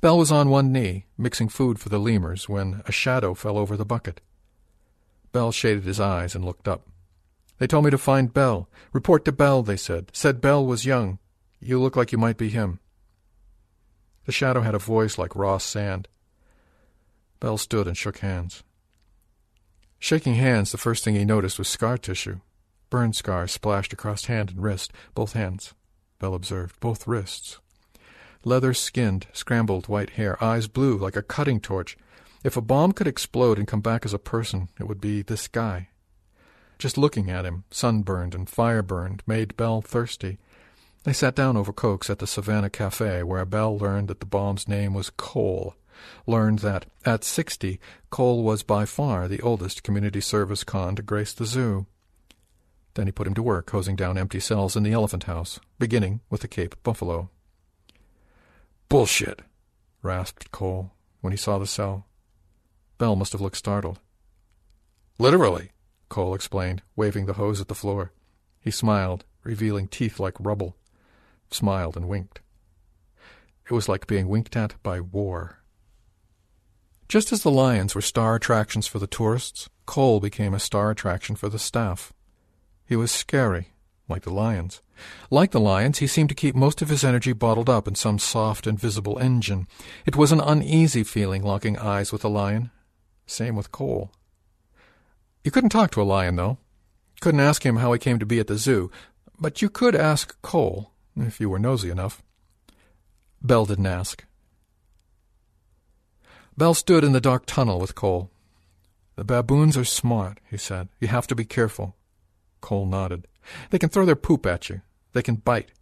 Bell 0.00 0.18
was 0.18 0.30
on 0.30 0.50
one 0.50 0.72
knee, 0.72 1.06
mixing 1.16 1.48
food 1.48 1.78
for 1.78 1.88
the 1.88 1.98
lemurs, 1.98 2.48
when 2.48 2.82
a 2.86 2.92
shadow 2.92 3.34
fell 3.34 3.56
over 3.56 3.76
the 3.76 3.86
bucket. 3.86 4.20
Bell 5.32 5.52
shaded 5.52 5.84
his 5.84 6.00
eyes 6.00 6.34
and 6.34 6.44
looked 6.44 6.68
up. 6.68 6.86
They 7.58 7.66
told 7.66 7.84
me 7.84 7.90
to 7.90 7.98
find 7.98 8.32
Bell. 8.32 8.68
Report 8.92 9.24
to 9.24 9.32
Bell, 9.32 9.62
they 9.62 9.76
said. 9.76 10.10
Said 10.12 10.40
Bell 10.40 10.64
was 10.64 10.84
young. 10.84 11.18
You 11.60 11.80
look 11.80 11.96
like 11.96 12.12
you 12.12 12.18
might 12.18 12.36
be 12.36 12.50
him. 12.50 12.80
The 14.26 14.32
shadow 14.32 14.60
had 14.60 14.74
a 14.74 14.78
voice 14.78 15.16
like 15.16 15.34
raw 15.34 15.58
sand. 15.58 16.08
Bell 17.40 17.56
stood 17.56 17.86
and 17.86 17.96
shook 17.96 18.18
hands. 18.18 18.62
Shaking 19.98 20.34
hands, 20.34 20.72
the 20.72 20.78
first 20.78 21.04
thing 21.04 21.14
he 21.14 21.24
noticed 21.24 21.58
was 21.58 21.68
scar 21.68 21.96
tissue. 21.96 22.40
Burn 22.90 23.12
scars 23.12 23.52
splashed 23.52 23.92
across 23.92 24.26
hand 24.26 24.50
and 24.50 24.62
wrist, 24.62 24.92
both 25.14 25.32
hands, 25.32 25.74
Bell 26.18 26.34
observed, 26.34 26.78
both 26.80 27.06
wrists. 27.06 27.58
Leather 28.46 28.72
skinned, 28.72 29.26
scrambled 29.32 29.88
white 29.88 30.10
hair, 30.10 30.42
eyes 30.42 30.68
blue 30.68 30.96
like 30.96 31.16
a 31.16 31.22
cutting 31.22 31.58
torch. 31.58 31.98
If 32.44 32.56
a 32.56 32.60
bomb 32.60 32.92
could 32.92 33.08
explode 33.08 33.58
and 33.58 33.66
come 33.66 33.80
back 33.80 34.04
as 34.04 34.14
a 34.14 34.20
person, 34.20 34.68
it 34.78 34.84
would 34.84 35.00
be 35.00 35.20
this 35.22 35.48
guy. 35.48 35.88
Just 36.78 36.96
looking 36.96 37.28
at 37.28 37.44
him, 37.44 37.64
sunburned 37.72 38.36
and 38.36 38.48
fire-burned, 38.48 39.24
made 39.26 39.56
Bell 39.56 39.82
thirsty. 39.82 40.38
They 41.02 41.12
sat 41.12 41.34
down 41.34 41.56
over 41.56 41.72
cokes 41.72 42.08
at 42.08 42.20
the 42.20 42.26
Savannah 42.28 42.70
Cafe, 42.70 43.24
where 43.24 43.44
Bell 43.44 43.76
learned 43.76 44.06
that 44.06 44.20
the 44.20 44.26
bomb's 44.26 44.68
name 44.68 44.94
was 44.94 45.10
Cole. 45.10 45.74
Learned 46.24 46.60
that, 46.60 46.86
at 47.04 47.24
sixty, 47.24 47.80
Cole 48.10 48.44
was 48.44 48.62
by 48.62 48.84
far 48.84 49.26
the 49.26 49.40
oldest 49.40 49.82
community 49.82 50.20
service 50.20 50.62
con 50.62 50.94
to 50.94 51.02
grace 51.02 51.32
the 51.32 51.46
zoo. 51.46 51.86
Then 52.94 53.06
he 53.06 53.12
put 53.12 53.26
him 53.26 53.34
to 53.34 53.42
work 53.42 53.70
hosing 53.70 53.96
down 53.96 54.16
empty 54.16 54.38
cells 54.38 54.76
in 54.76 54.84
the 54.84 54.92
elephant 54.92 55.24
house, 55.24 55.58
beginning 55.80 56.20
with 56.30 56.42
the 56.42 56.48
Cape 56.48 56.76
buffalo. 56.84 57.28
Bullshit, 58.88 59.40
rasped 60.02 60.52
Cole 60.52 60.92
when 61.20 61.32
he 61.32 61.36
saw 61.36 61.58
the 61.58 61.66
cell. 61.66 62.06
Bell 62.98 63.16
must 63.16 63.32
have 63.32 63.40
looked 63.40 63.56
startled. 63.56 63.98
Literally, 65.18 65.72
Cole 66.08 66.34
explained, 66.34 66.82
waving 66.94 67.26
the 67.26 67.34
hose 67.34 67.60
at 67.60 67.68
the 67.68 67.74
floor. 67.74 68.12
He 68.60 68.70
smiled, 68.70 69.24
revealing 69.42 69.88
teeth 69.88 70.20
like 70.20 70.34
rubble. 70.38 70.76
Smiled 71.50 71.96
and 71.96 72.08
winked. 72.08 72.40
It 73.68 73.72
was 73.72 73.88
like 73.88 74.06
being 74.06 74.28
winked 74.28 74.56
at 74.56 74.80
by 74.82 75.00
war. 75.00 75.58
Just 77.08 77.32
as 77.32 77.42
the 77.42 77.50
lions 77.50 77.94
were 77.94 78.00
star 78.00 78.36
attractions 78.36 78.86
for 78.86 78.98
the 78.98 79.06
tourists, 79.06 79.68
Cole 79.84 80.20
became 80.20 80.54
a 80.54 80.60
star 80.60 80.90
attraction 80.90 81.34
for 81.34 81.48
the 81.48 81.58
staff. 81.58 82.12
He 82.84 82.94
was 82.96 83.10
scary, 83.10 83.72
like 84.08 84.22
the 84.22 84.32
lions. 84.32 84.80
Like 85.30 85.50
the 85.50 85.60
lions, 85.60 85.98
he 85.98 86.06
seemed 86.06 86.28
to 86.28 86.34
keep 86.34 86.54
most 86.54 86.80
of 86.80 86.88
his 86.88 87.04
energy 87.04 87.32
bottled 87.32 87.68
up 87.68 87.88
in 87.88 87.94
some 87.94 88.18
soft, 88.18 88.66
invisible 88.66 89.18
engine. 89.18 89.66
It 90.04 90.16
was 90.16 90.32
an 90.32 90.40
uneasy 90.40 91.04
feeling 91.04 91.42
locking 91.42 91.78
eyes 91.78 92.12
with 92.12 92.24
a 92.24 92.28
lion. 92.28 92.70
Same 93.26 93.56
with 93.56 93.72
Cole. 93.72 94.12
You 95.44 95.50
couldn't 95.50 95.70
talk 95.70 95.90
to 95.92 96.02
a 96.02 96.04
lion, 96.04 96.36
though. 96.36 96.58
Couldn't 97.20 97.40
ask 97.40 97.64
him 97.64 97.76
how 97.76 97.92
he 97.92 97.98
came 97.98 98.18
to 98.18 98.26
be 98.26 98.38
at 98.38 98.46
the 98.46 98.58
zoo, 98.58 98.90
but 99.38 99.62
you 99.62 99.68
could 99.68 99.94
ask 99.94 100.40
Cole, 100.42 100.92
if 101.16 101.40
you 101.40 101.48
were 101.48 101.58
nosy 101.58 101.90
enough. 101.90 102.22
Bell 103.42 103.66
didn't 103.66 103.86
ask. 103.86 104.24
Bell 106.56 106.74
stood 106.74 107.04
in 107.04 107.12
the 107.12 107.20
dark 107.20 107.44
tunnel 107.46 107.78
with 107.78 107.94
Cole. 107.94 108.30
The 109.16 109.24
baboons 109.24 109.76
are 109.76 109.84
smart, 109.84 110.40
he 110.50 110.56
said. 110.56 110.88
You 111.00 111.08
have 111.08 111.26
to 111.28 111.34
be 111.34 111.44
careful. 111.44 111.96
Cole 112.60 112.86
nodded. 112.86 113.26
They 113.70 113.78
can 113.78 113.88
throw 113.88 114.04
their 114.04 114.16
poop 114.16 114.46
at 114.46 114.68
you. 114.68 114.82
They 115.12 115.22
can 115.22 115.36
bite. 115.36 115.72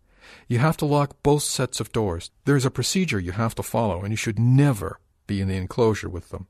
You 0.48 0.58
have 0.58 0.76
to 0.78 0.86
lock 0.86 1.22
both 1.22 1.42
sets 1.42 1.80
of 1.80 1.92
doors. 1.92 2.30
There 2.44 2.56
is 2.56 2.64
a 2.64 2.70
procedure 2.70 3.18
you 3.18 3.32
have 3.32 3.54
to 3.56 3.62
follow, 3.62 4.02
and 4.02 4.10
you 4.10 4.16
should 4.16 4.38
never 4.38 5.00
be 5.26 5.40
in 5.40 5.48
the 5.48 5.56
enclosure 5.56 6.08
with 6.08 6.30
them. 6.30 6.46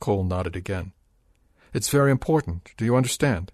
Cole 0.00 0.24
nodded 0.24 0.56
again. 0.56 0.92
It's 1.72 1.88
very 1.88 2.10
important. 2.10 2.72
Do 2.76 2.84
you 2.84 2.96
understand? 2.96 3.52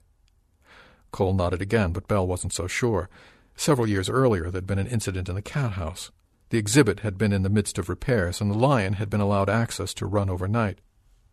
Cole 1.12 1.34
nodded 1.34 1.62
again, 1.62 1.92
but 1.92 2.08
Bell 2.08 2.26
wasn't 2.26 2.52
so 2.52 2.66
sure. 2.66 3.08
Several 3.56 3.88
years 3.88 4.08
earlier, 4.08 4.50
there'd 4.50 4.66
been 4.66 4.78
an 4.78 4.86
incident 4.86 5.28
in 5.28 5.34
the 5.34 5.42
cat 5.42 5.72
house. 5.72 6.10
The 6.50 6.58
exhibit 6.58 7.00
had 7.00 7.18
been 7.18 7.32
in 7.32 7.42
the 7.42 7.50
midst 7.50 7.78
of 7.78 7.88
repairs, 7.88 8.40
and 8.40 8.50
the 8.50 8.58
lion 8.58 8.94
had 8.94 9.10
been 9.10 9.20
allowed 9.20 9.50
access 9.50 9.92
to 9.94 10.06
run 10.06 10.30
overnight. 10.30 10.80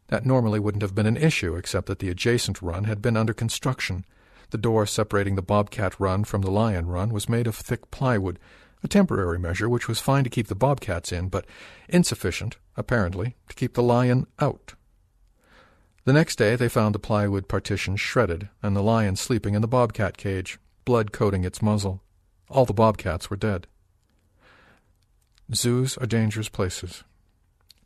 That 0.07 0.25
normally 0.25 0.59
wouldn't 0.59 0.81
have 0.81 0.95
been 0.95 1.05
an 1.05 1.17
issue, 1.17 1.55
except 1.55 1.87
that 1.87 1.99
the 1.99 2.09
adjacent 2.09 2.61
run 2.61 2.83
had 2.83 3.01
been 3.01 3.17
under 3.17 3.33
construction. 3.33 4.05
The 4.51 4.57
door 4.57 4.85
separating 4.85 5.35
the 5.35 5.41
bobcat 5.41 5.99
run 5.99 6.23
from 6.23 6.41
the 6.41 6.51
lion 6.51 6.87
run 6.87 7.11
was 7.11 7.29
made 7.29 7.47
of 7.47 7.55
thick 7.55 7.89
plywood, 7.91 8.39
a 8.83 8.87
temporary 8.87 9.39
measure 9.39 9.67
which 9.67 9.87
was 9.87 9.99
fine 9.99 10.23
to 10.23 10.29
keep 10.29 10.47
the 10.47 10.55
bobcats 10.55 11.11
in, 11.11 11.29
but 11.29 11.45
insufficient, 11.89 12.57
apparently, 12.77 13.35
to 13.49 13.55
keep 13.55 13.73
the 13.73 13.83
lion 13.83 14.27
out. 14.39 14.75
The 16.03 16.13
next 16.13 16.37
day 16.37 16.55
they 16.55 16.69
found 16.69 16.93
the 16.93 16.99
plywood 16.99 17.47
partition 17.47 17.95
shredded, 17.95 18.49
and 18.61 18.75
the 18.75 18.83
lion 18.83 19.15
sleeping 19.15 19.55
in 19.55 19.61
the 19.61 19.67
bobcat 19.67 20.17
cage, 20.17 20.59
blood 20.85 21.11
coating 21.11 21.43
its 21.43 21.63
muzzle. 21.63 22.03
All 22.47 22.65
the 22.65 22.73
bobcats 22.73 23.29
were 23.29 23.37
dead. 23.37 23.65
Zoos 25.53 25.97
are 25.97 26.05
dangerous 26.05 26.49
places. 26.49 27.03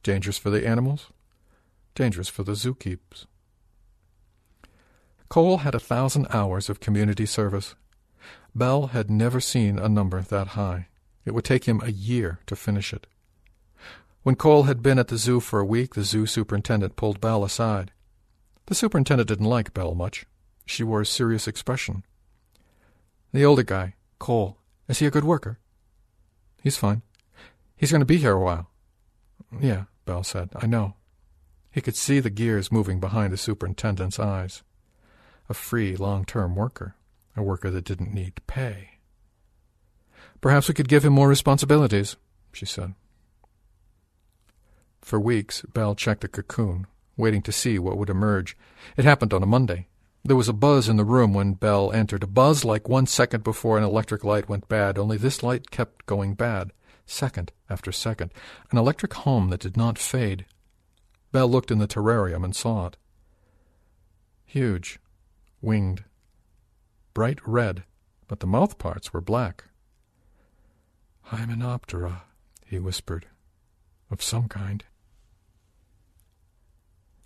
Dangerous 0.04 0.38
for 0.38 0.50
the 0.50 0.68
animals, 0.68 1.08
dangerous 1.96 2.30
for 2.30 2.44
the 2.44 2.54
zookeepers. 2.54 3.26
Cole 5.30 5.58
had 5.58 5.76
a 5.76 5.80
thousand 5.80 6.26
hours 6.32 6.70
of 6.70 6.80
community 6.80 7.26
service. 7.28 7.76
Bell 8.56 8.88
had 8.88 9.12
never 9.12 9.40
seen 9.40 9.78
a 9.78 9.88
number 9.88 10.22
that 10.22 10.50
high. 10.50 10.88
It 11.24 11.32
would 11.36 11.46
take 11.46 11.66
him 11.66 11.82
a 11.84 11.92
year 11.92 12.40
to 12.48 12.56
finish 12.56 12.92
it. 12.94 13.06
When 14.24 14.36
Cole 14.36 14.64
had 14.64 14.82
been 14.82 14.98
at 14.98 15.10
the 15.10 15.18
zoo 15.18 15.40
for 15.40 15.60
a 15.60 15.66
week, 15.66 15.94
the 15.94 16.04
zoo 16.04 16.26
superintendent 16.26 16.96
pulled 16.96 17.22
Bell 17.22 17.44
aside. 17.44 17.92
The 18.66 18.76
superintendent 18.76 19.30
didn't 19.30 19.46
like 19.46 19.74
Bell 19.74 19.94
much. 19.94 20.26
She 20.66 20.84
wore 20.84 21.02
a 21.02 21.06
serious 21.06 21.48
expression. 21.48 22.04
The 23.32 23.46
older 23.46 23.64
guy, 23.64 23.94
Cole, 24.18 24.58
is 24.88 25.00
he 25.00 25.06
a 25.06 25.12
good 25.12 25.24
worker? 25.24 25.60
He's 26.64 26.78
fine. 26.78 27.04
He's 27.78 27.92
going 27.92 28.02
to 28.02 28.06
be 28.06 28.18
here 28.18 28.34
a 28.34 28.44
while. 28.44 28.70
Yeah, 29.62 29.86
Bell 30.06 30.24
said. 30.24 30.50
I 30.56 30.66
know. 30.66 30.96
He 31.72 31.82
could 31.82 31.96
see 31.96 32.20
the 32.20 32.30
gears 32.30 32.72
moving 32.72 33.00
behind 33.00 33.32
the 33.32 33.38
superintendent's 33.38 34.20
eyes. 34.20 34.64
A 35.50 35.54
free, 35.54 35.96
long-term 35.96 36.56
worker. 36.56 36.96
A 37.36 37.44
worker 37.44 37.70
that 37.72 37.86
didn't 37.86 38.14
need 38.14 38.40
pay. 38.48 39.00
Perhaps 40.42 40.68
we 40.68 40.74
could 40.74 40.88
give 40.88 41.04
him 41.04 41.14
more 41.14 41.28
responsibilities, 41.28 42.16
she 42.54 42.66
said. 42.66 42.94
For 45.02 45.20
weeks, 45.20 45.64
Bell 45.74 45.96
checked 45.96 46.22
the 46.22 46.28
cocoon, 46.28 46.88
waiting 47.18 47.42
to 47.42 47.52
see 47.52 47.80
what 47.80 47.98
would 47.98 48.10
emerge. 48.10 48.56
It 48.96 49.06
happened 49.06 49.34
on 49.34 49.44
a 49.44 49.48
Monday. 49.48 49.88
There 50.24 50.36
was 50.36 50.50
a 50.50 50.54
buzz 50.54 50.88
in 50.88 50.98
the 50.98 51.06
room 51.06 51.34
when 51.34 51.54
Bell 51.54 51.92
entered, 51.92 52.24
a 52.24 52.28
buzz 52.28 52.64
like 52.64 52.88
one 52.88 53.08
second 53.08 53.44
before 53.44 53.78
an 53.78 53.84
electric 53.84 54.24
light 54.24 54.48
went 54.48 54.70
bad, 54.70 54.98
only 54.98 55.18
this 55.18 55.42
light 55.42 55.72
kept 55.72 56.06
going 56.06 56.36
bad 56.36 56.72
second 57.10 57.52
after 57.70 57.92
second, 57.92 58.32
an 58.72 58.78
electric 58.78 59.14
hum 59.14 59.50
that 59.50 59.60
did 59.60 59.76
not 59.76 59.98
fade. 59.98 60.46
Bell 61.32 61.48
looked 61.48 61.72
in 61.72 61.80
the 61.80 61.88
terrarium 61.88 62.44
and 62.44 62.56
saw 62.56 62.88
it. 62.88 62.98
Huge, 64.46 65.00
winged, 65.62 66.04
bright 67.14 67.40
red, 67.46 67.84
but 68.28 68.40
the 68.40 68.48
mouth 68.48 68.78
parts 68.78 69.14
were 69.14 69.22
black. 69.22 69.66
Hymenoptera, 71.28 72.22
he 72.66 72.80
whispered, 72.80 73.28
of 74.10 74.22
some 74.22 74.48
kind. 74.48 74.84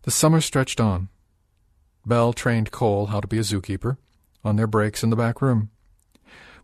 The 0.04 0.12
summer 0.12 0.42
stretched 0.42 0.82
on. 0.82 1.10
Bell 2.06 2.34
trained 2.34 2.72
Cole 2.72 3.08
how 3.08 3.22
to 3.22 3.28
be 3.28 3.38
a 3.38 3.44
zookeeper, 3.44 3.98
on 4.44 4.58
their 4.58 4.68
breaks 4.68 5.04
in 5.04 5.10
the 5.10 5.16
back 5.16 5.42
room. 5.42 5.70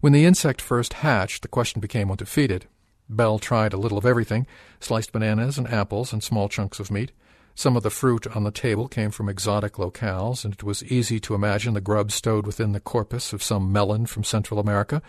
When 0.01 0.13
the 0.13 0.25
insect 0.25 0.61
first 0.61 0.93
hatched, 0.93 1.41
the 1.41 1.47
question 1.47 1.79
became 1.79 2.09
what 2.09 2.19
to 2.19 2.25
feed 2.25 2.51
it. 2.51 2.65
Bell 3.09 3.39
tried 3.39 3.73
a 3.73 3.77
little 3.77 3.97
of 3.97 4.05
everything 4.05 4.45
sliced 4.79 5.11
bananas 5.11 5.57
and 5.57 5.67
apples 5.67 6.13
and 6.13 6.21
small 6.21 6.47
chunks 6.47 6.79
of 6.79 6.91
meat. 6.91 7.11
Some 7.59 7.75
of 7.75 7.83
the 7.83 7.89
fruit 7.89 8.25
on 8.25 8.45
the 8.45 8.51
table 8.51 8.87
came 8.87 9.11
from 9.11 9.27
exotic 9.27 9.73
locales, 9.73 10.45
and 10.45 10.53
it 10.53 10.63
was 10.63 10.81
easy 10.85 11.19
to 11.19 11.35
imagine 11.35 11.73
the 11.73 11.81
grub 11.81 12.09
stowed 12.09 12.47
within 12.47 12.71
the 12.71 12.79
corpus 12.79 13.33
of 13.33 13.43
some 13.43 13.69
melon 13.69 14.05
from 14.05 14.23
Central 14.23 14.61
America, 14.61 15.01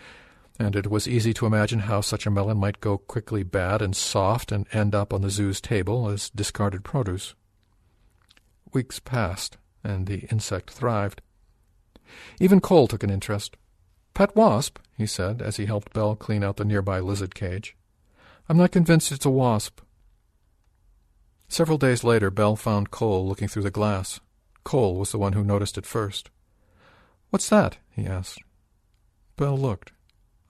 and 0.58 0.74
it 0.74 0.90
was 0.90 1.06
easy 1.06 1.32
to 1.34 1.46
imagine 1.46 1.78
how 1.78 2.00
such 2.00 2.26
a 2.26 2.30
melon 2.30 2.58
might 2.58 2.80
go 2.80 2.98
quickly 2.98 3.44
bad 3.44 3.80
and 3.80 3.94
soft 3.94 4.50
and 4.50 4.66
end 4.72 4.96
up 4.96 5.14
on 5.14 5.22
the 5.22 5.30
zoo's 5.30 5.60
table 5.60 6.08
as 6.08 6.28
discarded 6.30 6.82
produce. 6.82 7.36
Weeks 8.72 8.98
passed, 8.98 9.56
and 9.84 10.08
the 10.08 10.26
insect 10.32 10.72
thrived. 10.72 11.22
Even 12.40 12.60
Cole 12.60 12.88
took 12.88 13.04
an 13.04 13.10
interest. 13.10 13.56
Pet 14.12 14.34
wasp, 14.34 14.80
he 14.98 15.06
said, 15.06 15.40
as 15.40 15.58
he 15.58 15.66
helped 15.66 15.92
Bell 15.92 16.16
clean 16.16 16.42
out 16.42 16.56
the 16.56 16.64
nearby 16.64 16.98
lizard 16.98 17.36
cage. 17.36 17.76
I'm 18.48 18.56
not 18.56 18.72
convinced 18.72 19.12
it's 19.12 19.24
a 19.24 19.30
wasp. 19.30 19.82
Several 21.50 21.78
days 21.78 22.04
later, 22.04 22.30
Bell 22.30 22.54
found 22.54 22.92
Cole 22.92 23.26
looking 23.26 23.48
through 23.48 23.64
the 23.64 23.72
glass. 23.72 24.20
Cole 24.62 24.94
was 24.94 25.10
the 25.10 25.18
one 25.18 25.32
who 25.32 25.42
noticed 25.42 25.76
it 25.76 25.84
first. 25.84 26.30
What's 27.30 27.48
that? 27.48 27.78
he 27.90 28.06
asked. 28.06 28.38
Bell 29.36 29.58
looked. 29.58 29.90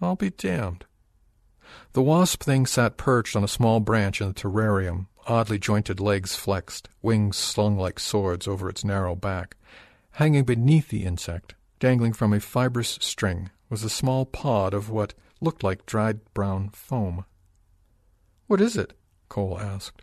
I'll 0.02 0.14
be 0.14 0.28
damned. 0.28 0.84
The 1.94 2.02
wasp 2.02 2.42
thing 2.42 2.66
sat 2.66 2.98
perched 2.98 3.34
on 3.34 3.42
a 3.42 3.48
small 3.48 3.80
branch 3.80 4.20
in 4.20 4.28
the 4.28 4.34
terrarium, 4.34 5.06
oddly 5.26 5.58
jointed 5.58 6.00
legs 6.00 6.34
flexed, 6.34 6.90
wings 7.00 7.38
slung 7.38 7.78
like 7.78 7.98
swords 7.98 8.46
over 8.46 8.68
its 8.68 8.84
narrow 8.84 9.16
back. 9.16 9.56
Hanging 10.12 10.44
beneath 10.44 10.90
the 10.90 11.04
insect, 11.04 11.54
dangling 11.78 12.12
from 12.12 12.34
a 12.34 12.40
fibrous 12.40 12.98
string, 13.00 13.48
was 13.70 13.82
a 13.82 13.88
small 13.88 14.26
pod 14.26 14.74
of 14.74 14.90
what 14.90 15.14
looked 15.40 15.64
like 15.64 15.86
dried 15.86 16.20
brown 16.34 16.68
foam. 16.68 17.24
What 18.48 18.60
is 18.60 18.76
it? 18.76 18.92
Cole 19.30 19.58
asked. 19.58 20.02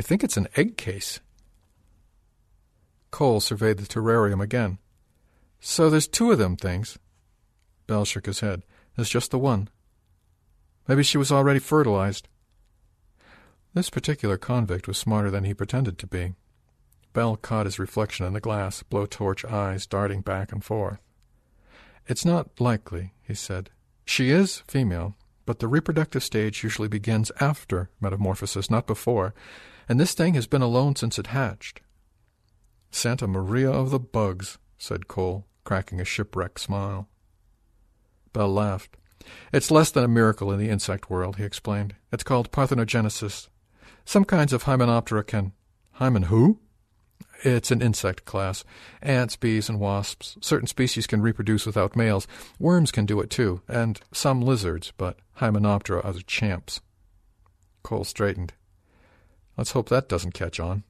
I 0.00 0.02
think 0.02 0.24
it's 0.24 0.38
an 0.38 0.48
egg 0.56 0.78
case. 0.78 1.20
Cole 3.10 3.38
surveyed 3.38 3.76
the 3.76 3.84
terrarium 3.84 4.40
again. 4.40 4.78
So 5.60 5.90
there's 5.90 6.08
two 6.08 6.32
of 6.32 6.38
them 6.38 6.56
things. 6.56 6.98
Bell 7.86 8.06
shook 8.06 8.24
his 8.24 8.40
head. 8.40 8.62
There's 8.96 9.10
just 9.10 9.30
the 9.30 9.38
one. 9.38 9.68
Maybe 10.88 11.02
she 11.02 11.18
was 11.18 11.30
already 11.30 11.58
fertilized. 11.58 12.28
This 13.74 13.90
particular 13.90 14.38
convict 14.38 14.88
was 14.88 14.96
smarter 14.96 15.30
than 15.30 15.44
he 15.44 15.52
pretended 15.52 15.98
to 15.98 16.06
be. 16.06 16.32
Bell 17.12 17.36
caught 17.36 17.66
his 17.66 17.78
reflection 17.78 18.24
in 18.24 18.32
the 18.32 18.40
glass, 18.40 18.82
blowtorch 18.82 19.44
eyes 19.44 19.86
darting 19.86 20.22
back 20.22 20.50
and 20.50 20.64
forth. 20.64 20.98
It's 22.06 22.24
not 22.24 22.58
likely, 22.58 23.12
he 23.22 23.34
said. 23.34 23.68
She 24.06 24.30
is 24.30 24.62
female, 24.66 25.14
but 25.44 25.58
the 25.58 25.68
reproductive 25.68 26.24
stage 26.24 26.64
usually 26.64 26.88
begins 26.88 27.30
after 27.38 27.90
metamorphosis, 28.00 28.70
not 28.70 28.86
before, 28.86 29.34
and 29.88 29.98
this 29.98 30.14
thing 30.14 30.34
has 30.34 30.46
been 30.46 30.62
alone 30.62 30.96
since 30.96 31.18
it 31.18 31.28
hatched. 31.28 31.80
Santa 32.90 33.26
Maria 33.26 33.70
of 33.70 33.90
the 33.90 34.00
bugs, 34.00 34.58
said 34.78 35.08
Cole, 35.08 35.46
cracking 35.64 36.00
a 36.00 36.04
shipwreck 36.04 36.58
smile. 36.58 37.08
Bell 38.32 38.48
laughed. 38.48 38.96
It's 39.52 39.70
less 39.70 39.90
than 39.90 40.04
a 40.04 40.08
miracle 40.08 40.50
in 40.52 40.58
the 40.58 40.70
insect 40.70 41.10
world, 41.10 41.36
he 41.36 41.44
explained. 41.44 41.94
It's 42.12 42.24
called 42.24 42.50
parthenogenesis. 42.50 43.48
Some 44.04 44.24
kinds 44.24 44.52
of 44.52 44.64
Hymenoptera 44.64 45.26
can. 45.26 45.52
Hymen 45.92 46.24
who? 46.24 46.58
It's 47.42 47.70
an 47.70 47.82
insect 47.82 48.24
class. 48.24 48.64
Ants, 49.02 49.36
bees, 49.36 49.68
and 49.68 49.78
wasps. 49.78 50.36
Certain 50.40 50.66
species 50.66 51.06
can 51.06 51.22
reproduce 51.22 51.66
without 51.66 51.96
males. 51.96 52.26
Worms 52.58 52.90
can 52.90 53.06
do 53.06 53.20
it 53.20 53.30
too, 53.30 53.62
and 53.68 54.00
some 54.12 54.40
lizards, 54.40 54.92
but 54.96 55.18
Hymenoptera 55.38 56.04
are 56.04 56.12
the 56.12 56.22
champs. 56.22 56.80
Cole 57.82 58.04
straightened. 58.04 58.52
Let's 59.60 59.72
hope 59.72 59.90
that 59.90 60.08
doesn't 60.08 60.32
catch 60.32 60.58
on. 60.58 60.84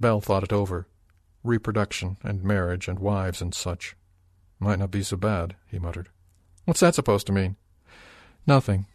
Bell 0.00 0.22
thought 0.22 0.42
it 0.42 0.54
over. 0.54 0.88
Reproduction 1.42 2.16
and 2.22 2.42
marriage 2.42 2.88
and 2.88 2.98
wives 2.98 3.42
and 3.42 3.54
such. 3.54 3.94
Might 4.58 4.78
not 4.78 4.90
be 4.90 5.02
so 5.02 5.18
bad, 5.18 5.54
he 5.70 5.78
muttered. 5.78 6.08
What's 6.64 6.80
that 6.80 6.94
supposed 6.94 7.26
to 7.26 7.34
mean? 7.34 7.56
Nothing. 8.46 8.86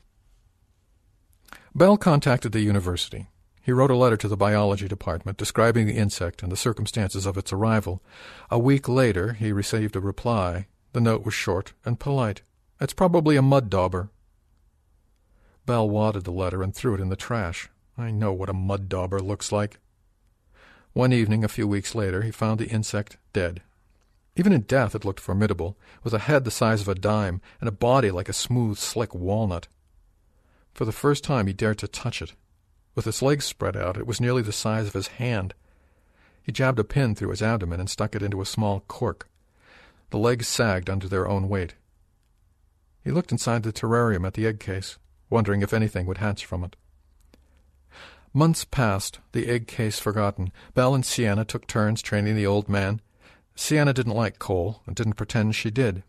Bell 1.75 1.97
contacted 1.97 2.51
the 2.51 2.61
university. 2.61 3.27
He 3.61 3.71
wrote 3.71 3.91
a 3.91 3.95
letter 3.95 4.17
to 4.17 4.27
the 4.27 4.35
biology 4.35 4.87
department 4.87 5.37
describing 5.37 5.85
the 5.85 5.95
insect 5.95 6.41
and 6.41 6.51
the 6.51 6.57
circumstances 6.57 7.27
of 7.27 7.37
its 7.37 7.53
arrival. 7.53 8.01
A 8.49 8.57
week 8.57 8.89
later, 8.89 9.33
he 9.33 9.51
received 9.51 9.97
a 9.97 9.99
reply. 9.99 10.65
The 10.93 11.01
note 11.01 11.23
was 11.23 11.35
short 11.35 11.73
and 11.85 11.99
polite. 11.99 12.41
It's 12.81 12.93
probably 12.93 13.35
a 13.35 13.43
mud 13.43 13.69
dauber. 13.69 14.09
Bell 15.67 15.87
wadded 15.87 16.23
the 16.23 16.31
letter 16.31 16.63
and 16.63 16.73
threw 16.73 16.95
it 16.95 16.99
in 16.99 17.09
the 17.09 17.15
trash. 17.15 17.69
I 17.99 18.11
know 18.11 18.31
what 18.31 18.49
a 18.49 18.53
mud 18.53 18.87
dauber 18.87 19.19
looks 19.19 19.51
like. 19.51 19.77
One 20.93 21.11
evening, 21.11 21.43
a 21.43 21.49
few 21.49 21.67
weeks 21.67 21.93
later, 21.93 22.21
he 22.21 22.31
found 22.31 22.57
the 22.57 22.69
insect 22.69 23.17
dead. 23.33 23.61
Even 24.37 24.53
in 24.53 24.61
death 24.61 24.95
it 24.95 25.03
looked 25.03 25.19
formidable, 25.19 25.77
with 26.01 26.13
a 26.13 26.19
head 26.19 26.45
the 26.45 26.51
size 26.51 26.79
of 26.79 26.87
a 26.87 26.95
dime 26.95 27.41
and 27.59 27.67
a 27.67 27.73
body 27.73 28.09
like 28.09 28.29
a 28.29 28.33
smooth, 28.33 28.77
slick 28.77 29.13
walnut. 29.13 29.67
For 30.73 30.85
the 30.85 30.93
first 30.93 31.25
time 31.25 31.47
he 31.47 31.51
dared 31.51 31.77
to 31.79 31.89
touch 31.89 32.21
it. 32.21 32.35
With 32.95 33.05
its 33.05 33.21
legs 33.21 33.43
spread 33.43 33.75
out, 33.75 33.97
it 33.97 34.07
was 34.07 34.21
nearly 34.21 34.41
the 34.41 34.53
size 34.53 34.87
of 34.87 34.93
his 34.93 35.07
hand. 35.07 35.53
He 36.41 36.53
jabbed 36.53 36.79
a 36.79 36.85
pin 36.85 37.15
through 37.15 37.31
his 37.31 37.41
abdomen 37.41 37.81
and 37.81 37.89
stuck 37.89 38.15
it 38.15 38.23
into 38.23 38.41
a 38.41 38.45
small 38.45 38.79
cork. 38.87 39.27
The 40.11 40.17
legs 40.17 40.47
sagged 40.47 40.89
under 40.89 41.09
their 41.09 41.27
own 41.27 41.49
weight. 41.49 41.75
He 43.03 43.11
looked 43.11 43.33
inside 43.33 43.63
the 43.63 43.73
terrarium 43.73 44.25
at 44.25 44.35
the 44.35 44.47
egg 44.47 44.61
case, 44.61 44.97
wondering 45.29 45.61
if 45.61 45.73
anything 45.73 46.05
would 46.05 46.19
hatch 46.19 46.45
from 46.45 46.63
it. 46.63 46.77
Months 48.33 48.63
passed, 48.63 49.19
the 49.31 49.47
egg 49.47 49.67
case 49.67 49.99
forgotten. 49.99 50.51
Bell 50.75 50.93
and 50.93 51.05
Sienna 51.05 51.45
took 51.45 51.65
turns 51.65 52.01
training 52.01 52.35
the 52.35 52.45
old 52.45 52.69
man. 52.69 53.01
Sienna 53.55 53.93
didn't 53.93 54.15
like 54.15 54.37
Cole 54.37 54.81
and 54.85 54.95
didn't 54.95 55.13
pretend 55.13 55.55
she 55.55 55.71
did. 55.71 56.03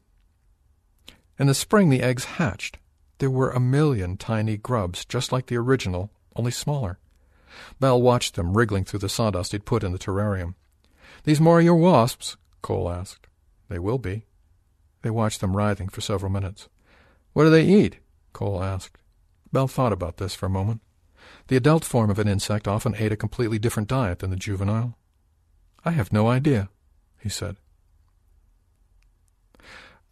In 1.38 1.46
the 1.46 1.54
spring, 1.54 1.88
the 1.88 2.02
eggs 2.02 2.24
hatched. 2.24 2.78
There 3.18 3.30
were 3.30 3.50
a 3.50 3.60
million 3.60 4.18
tiny 4.18 4.58
grubs, 4.58 5.04
just 5.04 5.32
like 5.32 5.46
the 5.46 5.56
original, 5.56 6.10
only 6.36 6.50
smaller. 6.50 6.98
Bell 7.80 8.00
watched 8.00 8.34
them 8.34 8.56
wriggling 8.56 8.84
through 8.84 9.00
the 9.00 9.08
sawdust 9.08 9.52
he'd 9.52 9.64
put 9.64 9.82
in 9.82 9.92
the 9.92 9.98
terrarium. 9.98 10.54
These 11.24 11.40
more 11.40 11.60
your 11.60 11.76
wasps? 11.76 12.36
Cole 12.62 12.90
asked. 12.90 13.26
They 13.68 13.78
will 13.78 13.98
be. 13.98 14.26
They 15.02 15.10
watched 15.10 15.40
them 15.40 15.56
writhing 15.56 15.88
for 15.88 16.02
several 16.02 16.30
minutes. 16.30 16.68
What 17.32 17.44
do 17.44 17.50
they 17.50 17.64
eat? 17.64 17.98
Cole 18.32 18.62
asked. 18.62 18.98
Bell 19.52 19.66
thought 19.66 19.92
about 19.92 20.18
this 20.18 20.34
for 20.34 20.46
a 20.46 20.50
moment. 20.50 20.82
The 21.50 21.56
adult 21.56 21.84
form 21.84 22.10
of 22.10 22.20
an 22.20 22.28
insect 22.28 22.68
often 22.68 22.94
ate 22.96 23.10
a 23.10 23.16
completely 23.16 23.58
different 23.58 23.88
diet 23.88 24.20
than 24.20 24.30
the 24.30 24.36
juvenile. 24.36 24.96
I 25.84 25.90
have 25.90 26.12
no 26.12 26.28
idea, 26.28 26.68
he 27.18 27.28
said. 27.28 27.56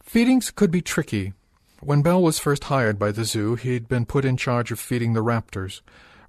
Feedings 0.03 0.51
could 0.51 0.73
be 0.73 0.83
tricky. 0.83 1.35
When 1.79 2.03
Bell 2.03 2.21
was 2.21 2.41
first 2.41 2.65
hired 2.65 2.99
by 2.99 3.13
the 3.13 3.25
zoo, 3.25 3.55
he'd 3.55 3.87
been 3.87 4.05
put 4.05 4.25
in 4.25 4.37
charge 4.37 4.73
of 4.73 4.81
feeding 4.81 5.13
the 5.13 5.23
raptors. 5.23 5.81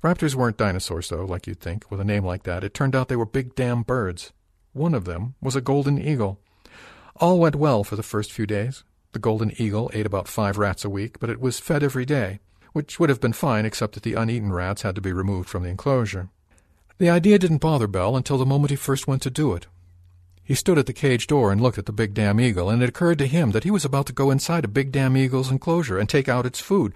Raptors 0.04 0.36
weren't 0.36 0.58
dinosaurs, 0.58 1.10
though, 1.10 1.26
like 1.26 1.48
you'd 1.48 1.60
think, 1.60 1.90
with 1.90 2.00
a 2.00 2.06
name 2.06 2.24
like 2.24 2.44
that. 2.44 2.64
It 2.64 2.76
turned 2.76 2.96
out 2.96 3.08
they 3.08 3.16
were 3.16 3.26
big 3.26 3.56
damn 3.56 3.82
birds. 3.82 4.32
One 4.74 4.94
of 4.94 5.06
them 5.06 5.34
was 5.42 5.56
a 5.56 5.60
golden 5.60 6.00
eagle. 6.00 6.40
All 7.16 7.40
went 7.40 7.56
well 7.56 7.84
for 7.84 7.96
the 7.96 8.04
first 8.04 8.32
few 8.32 8.46
days. 8.46 8.84
The 9.14 9.18
golden 9.18 9.60
eagle 9.60 9.90
ate 9.92 10.06
about 10.06 10.28
five 10.28 10.60
rats 10.60 10.86
a 10.86 10.90
week, 10.90 11.20
but 11.20 11.32
it 11.32 11.42
was 11.42 11.60
fed 11.60 11.82
every 11.82 12.06
day, 12.06 12.42
which 12.74 13.00
would 13.00 13.10
have 13.10 13.22
been 13.22 13.34
fine 13.34 13.66
except 13.66 13.94
that 13.94 14.04
the 14.04 14.14
uneaten 14.14 14.52
rats 14.52 14.82
had 14.84 14.96
to 14.96 15.02
be 15.02 15.12
removed 15.12 15.50
from 15.50 15.64
the 15.64 15.70
enclosure. 15.70 16.30
The 16.98 17.10
idea 17.10 17.40
didn't 17.40 17.60
bother 17.60 17.88
Bell 17.88 18.18
until 18.18 18.38
the 18.38 18.46
moment 18.46 18.72
he 18.72 18.76
first 18.76 19.08
went 19.08 19.22
to 19.24 19.30
do 19.30 19.54
it. 19.54 19.68
He 20.44 20.56
stood 20.56 20.78
at 20.78 20.86
the 20.86 20.94
cage 20.94 21.28
door 21.28 21.52
and 21.52 21.62
looked 21.62 21.78
at 21.78 21.86
the 21.86 21.94
big 21.94 22.14
damn 22.14 22.40
eagle, 22.40 22.70
and 22.70 22.82
it 22.82 22.90
occurred 22.90 23.20
to 23.20 23.28
him 23.28 23.52
that 23.52 23.64
he 23.64 23.72
was 23.72 23.86
about 23.86 24.08
to 24.08 24.14
go 24.14 24.32
inside 24.32 24.66
a 24.66 24.68
big 24.68 24.92
damn 24.92 25.16
eagle's 25.16 25.52
enclosure 25.52 26.00
and 26.00 26.10
take 26.10 26.28
out 26.28 26.46
its 26.46 26.60
food. 26.60 26.94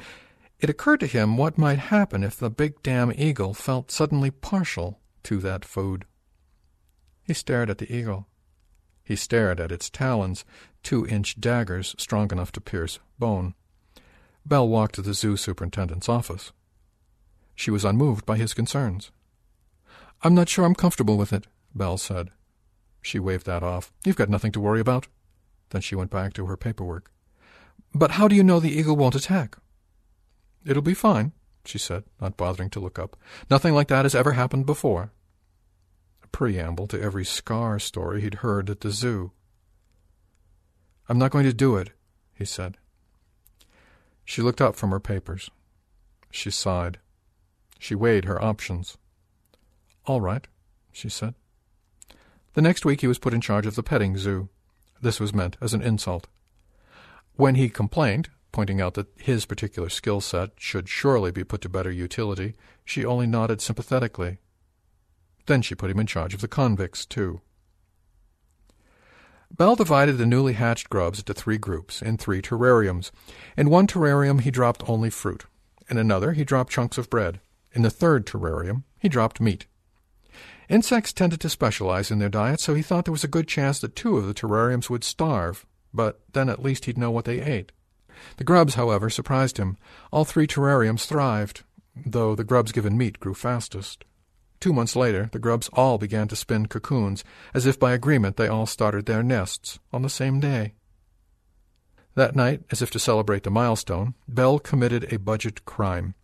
It 0.59 0.69
occurred 0.69 1.01
to 1.01 1.07
him 1.07 1.37
what 1.37 1.57
might 1.57 1.79
happen 1.79 2.23
if 2.23 2.35
the 2.35 2.49
big 2.49 2.81
damn 2.81 3.11
eagle 3.13 3.53
felt 3.53 3.91
suddenly 3.91 4.31
partial 4.31 4.99
to 5.23 5.37
that 5.39 5.65
food. 5.65 6.05
He 7.23 7.33
stared 7.33 7.69
at 7.69 7.77
the 7.77 7.95
eagle. 7.95 8.27
He 9.03 9.15
stared 9.15 9.59
at 9.59 9.71
its 9.71 9.89
talons, 9.89 10.45
two-inch 10.81 11.39
daggers 11.39 11.95
strong 11.97 12.31
enough 12.31 12.51
to 12.53 12.61
pierce 12.61 12.99
bone. 13.19 13.53
Bell 14.45 14.67
walked 14.67 14.95
to 14.95 15.01
the 15.01 15.13
zoo 15.13 15.37
superintendent's 15.37 16.09
office. 16.09 16.51
She 17.55 17.71
was 17.71 17.85
unmoved 17.85 18.25
by 18.25 18.37
his 18.37 18.53
concerns. 18.53 19.11
I'm 20.21 20.35
not 20.35 20.49
sure 20.49 20.65
I'm 20.65 20.75
comfortable 20.75 21.17
with 21.17 21.31
it, 21.31 21.47
Bell 21.73 21.97
said. 21.97 22.29
She 23.01 23.19
waved 23.19 23.45
that 23.45 23.63
off. 23.63 23.91
You've 24.05 24.15
got 24.15 24.29
nothing 24.29 24.51
to 24.53 24.59
worry 24.59 24.79
about. 24.79 25.07
Then 25.69 25.81
she 25.81 25.95
went 25.95 26.11
back 26.11 26.33
to 26.33 26.45
her 26.45 26.57
paperwork. 26.57 27.11
But 27.93 28.11
how 28.11 28.27
do 28.27 28.35
you 28.35 28.43
know 28.43 28.59
the 28.59 28.71
eagle 28.71 28.95
won't 28.95 29.15
attack? 29.15 29.57
It'll 30.65 30.81
be 30.81 30.93
fine, 30.93 31.33
she 31.65 31.77
said, 31.77 32.03
not 32.21 32.37
bothering 32.37 32.69
to 32.71 32.79
look 32.79 32.97
up. 32.97 33.17
Nothing 33.49 33.73
like 33.73 33.87
that 33.89 34.05
has 34.05 34.15
ever 34.15 34.33
happened 34.33 34.65
before. 34.65 35.11
A 36.23 36.27
preamble 36.27 36.87
to 36.87 37.01
every 37.01 37.25
scar 37.25 37.79
story 37.79 38.21
he'd 38.21 38.35
heard 38.35 38.69
at 38.69 38.81
the 38.81 38.91
zoo. 38.91 39.31
I'm 41.09 41.19
not 41.19 41.31
going 41.31 41.45
to 41.45 41.53
do 41.53 41.75
it, 41.75 41.91
he 42.33 42.45
said. 42.45 42.77
She 44.25 44.41
looked 44.41 44.61
up 44.61 44.75
from 44.75 44.91
her 44.91 44.99
papers. 44.99 45.49
She 46.31 46.49
sighed. 46.49 46.99
She 47.79 47.95
weighed 47.95 48.25
her 48.25 48.41
options. 48.41 48.97
All 50.05 50.21
right, 50.21 50.47
she 50.91 51.09
said. 51.09 51.35
The 52.53 52.61
next 52.61 52.85
week 52.85 53.01
he 53.01 53.07
was 53.07 53.19
put 53.19 53.33
in 53.33 53.41
charge 53.41 53.65
of 53.65 53.75
the 53.75 53.83
petting 53.83 54.17
zoo. 54.17 54.49
This 55.01 55.19
was 55.19 55.33
meant 55.33 55.57
as 55.59 55.73
an 55.73 55.81
insult. 55.81 56.27
When 57.35 57.55
he 57.55 57.69
complained, 57.69 58.29
pointing 58.51 58.79
out 58.79 58.93
that 58.93 59.07
his 59.17 59.45
particular 59.45 59.89
skill 59.89 60.21
set 60.21 60.51
should 60.57 60.87
surely 60.87 61.31
be 61.31 61.43
put 61.43 61.61
to 61.61 61.69
better 61.69 61.91
utility, 61.91 62.53
she 62.85 63.03
only 63.03 63.27
nodded 63.27 63.59
sympathetically. 63.59 64.37
Then 65.47 65.61
she 65.61 65.75
put 65.75 65.91
him 65.91 65.99
in 65.99 66.07
charge 66.07 66.33
of 66.33 66.41
the 66.41 66.47
convicts, 66.47 67.05
too. 67.05 67.41
Bell 69.55 69.75
divided 69.75 70.13
the 70.13 70.25
newly 70.25 70.53
hatched 70.53 70.89
grubs 70.89 71.19
into 71.19 71.33
three 71.33 71.59
groups 71.59 72.01
in 72.01 72.17
three 72.17 72.41
terrariums. 72.41 73.11
In 73.55 73.69
one 73.69 73.85
terrarium 73.85 74.41
he 74.41 74.49
dropped 74.49 74.89
only 74.89 75.11
fruit. 75.11 75.45
In 75.89 75.99
another 75.99 76.31
he 76.31 76.43
dropped 76.43 76.71
chunks 76.71 76.97
of 76.97 77.09
bread. 77.09 77.39
In 77.71 77.83
the 77.83 77.91
third 77.91 78.25
terrarium 78.25 78.83
he 78.97 79.07
dropped 79.07 79.39
meat. 79.39 79.67
Insects 80.69 81.13
tended 81.13 81.39
to 81.41 81.49
specialize 81.49 82.09
in 82.09 82.17
their 82.17 82.29
diet, 82.29 82.61
so 82.61 82.73
he 82.73 82.81
thought 82.81 83.05
there 83.05 83.11
was 83.11 83.23
a 83.23 83.27
good 83.27 83.47
chance 83.47 83.79
that 83.79 83.95
two 83.95 84.17
of 84.17 84.25
the 84.25 84.33
terrariums 84.33 84.89
would 84.89 85.03
starve, 85.03 85.67
but 85.93 86.21
then 86.31 86.49
at 86.49 86.63
least 86.63 86.85
he'd 86.85 86.97
know 86.97 87.11
what 87.11 87.25
they 87.25 87.39
ate. 87.39 87.71
The 88.37 88.43
grubs, 88.43 88.73
however, 88.73 89.09
surprised 89.09 89.57
him. 89.57 89.77
All 90.11 90.25
three 90.25 90.47
terrariums 90.47 91.05
thrived, 91.05 91.61
though 92.05 92.33
the 92.33 92.43
grubs 92.43 92.71
given 92.71 92.97
meat 92.97 93.19
grew 93.19 93.35
fastest. 93.35 94.03
Two 94.63 94.71
months 94.71 94.95
later, 94.95 95.27
the 95.33 95.39
grubs 95.39 95.69
all 95.73 95.97
began 95.97 96.29
to 96.29 96.37
spin 96.37 96.67
cocoons, 96.67 97.25
as 97.53 97.65
if 97.65 97.77
by 97.77 97.91
agreement 97.91 98.37
they 98.37 98.47
all 98.47 98.65
started 98.65 99.05
their 99.05 99.21
nests 99.21 99.77
on 99.91 100.03
the 100.03 100.09
same 100.09 100.39
day. 100.39 100.73
That 102.15 102.33
night, 102.33 102.61
as 102.71 102.81
if 102.81 102.89
to 102.91 102.97
celebrate 102.97 103.43
the 103.43 103.51
milestone, 103.51 104.13
Bell 104.25 104.59
committed 104.59 105.11
a 105.11 105.19
budget 105.19 105.65
crime. 105.65 106.15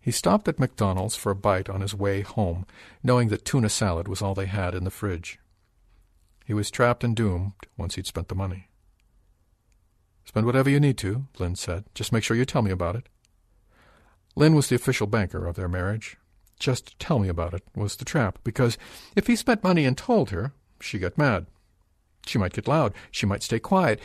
He 0.00 0.10
stopped 0.10 0.48
at 0.48 0.58
McDonald's 0.58 1.16
for 1.16 1.32
a 1.32 1.34
bite 1.34 1.68
on 1.68 1.82
his 1.82 1.94
way 1.94 2.22
home, 2.22 2.64
knowing 3.02 3.28
that 3.28 3.44
tuna 3.44 3.68
salad 3.68 4.08
was 4.08 4.22
all 4.22 4.34
they 4.34 4.46
had 4.46 4.74
in 4.74 4.84
the 4.84 4.90
fridge. 4.90 5.38
He 6.46 6.54
was 6.54 6.70
trapped 6.70 7.04
and 7.04 7.14
doomed 7.14 7.52
once 7.76 7.96
he'd 7.96 8.06
spent 8.06 8.28
the 8.28 8.34
money. 8.34 8.68
Spend 10.24 10.46
whatever 10.46 10.70
you 10.70 10.80
need 10.80 10.96
to, 10.96 11.26
Lynn 11.38 11.56
said. 11.56 11.84
Just 11.94 12.10
make 12.10 12.24
sure 12.24 12.38
you 12.38 12.46
tell 12.46 12.62
me 12.62 12.70
about 12.70 12.96
it. 12.96 13.10
Lynn 14.34 14.54
was 14.54 14.70
the 14.70 14.76
official 14.76 15.06
banker 15.06 15.46
of 15.46 15.56
their 15.56 15.68
marriage. 15.68 16.16
Just 16.60 16.96
tell 17.00 17.18
me 17.18 17.28
about 17.28 17.54
it 17.54 17.64
was 17.74 17.96
the 17.96 18.04
trap, 18.04 18.38
because 18.44 18.78
if 19.16 19.26
he 19.26 19.34
spent 19.34 19.64
money 19.64 19.84
and 19.86 19.96
told 19.96 20.30
her, 20.30 20.52
she 20.78 20.98
got 20.98 21.18
mad. 21.18 21.46
She 22.26 22.38
might 22.38 22.52
get 22.52 22.68
loud. 22.68 22.92
She 23.10 23.26
might 23.26 23.42
stay 23.42 23.58
quiet. 23.58 23.98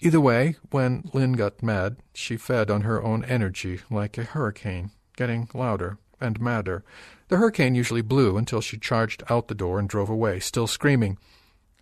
Either 0.00 0.20
way, 0.20 0.56
when 0.70 1.08
Lynn 1.14 1.32
got 1.32 1.62
mad, 1.62 1.96
she 2.12 2.36
fed 2.36 2.70
on 2.70 2.82
her 2.82 3.02
own 3.02 3.24
energy 3.24 3.80
like 3.90 4.18
a 4.18 4.24
hurricane, 4.24 4.90
getting 5.16 5.48
louder 5.54 5.98
and 6.20 6.40
madder. 6.40 6.84
The 7.28 7.38
hurricane 7.38 7.74
usually 7.74 8.02
blew 8.02 8.36
until 8.36 8.60
she 8.60 8.78
charged 8.78 9.22
out 9.30 9.48
the 9.48 9.54
door 9.54 9.78
and 9.78 9.88
drove 9.88 10.10
away, 10.10 10.38
still 10.38 10.66
screaming. 10.66 11.18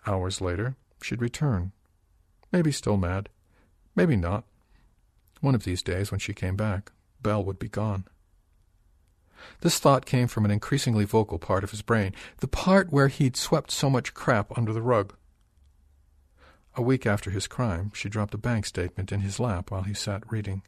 Hours 0.07 0.41
later, 0.41 0.77
she'd 1.03 1.21
return. 1.21 1.73
Maybe 2.53 2.71
still 2.71 2.97
mad. 2.97 3.29
Maybe 3.97 4.17
not. 4.17 4.45
One 5.41 5.55
of 5.55 5.65
these 5.65 5.83
days, 5.83 6.11
when 6.11 6.21
she 6.21 6.35
came 6.35 6.57
back, 6.57 6.93
Bell 7.21 7.43
would 7.45 7.59
be 7.59 7.69
gone. 7.69 8.05
This 9.61 9.79
thought 9.79 10.07
came 10.07 10.29
from 10.29 10.45
an 10.45 10.51
increasingly 10.51 11.05
vocal 11.05 11.39
part 11.39 11.65
of 11.65 11.71
his 11.71 11.83
brain, 11.83 12.15
the 12.39 12.49
part 12.49 12.93
where 12.93 13.09
he'd 13.09 13.37
swept 13.37 13.71
so 13.71 13.91
much 13.91 14.15
crap 14.15 14.57
under 14.57 14.73
the 14.73 14.83
rug. 14.83 15.15
A 16.77 16.83
week 16.83 17.07
after 17.07 17.31
his 17.31 17.47
crime, 17.47 17.91
she 17.95 18.09
dropped 18.09 18.35
a 18.35 18.39
bank 18.39 18.65
statement 18.65 19.13
in 19.13 19.21
his 19.21 19.41
lap 19.41 19.71
while 19.71 19.83
he 19.83 19.95
sat 19.95 20.31
reading. 20.31 20.63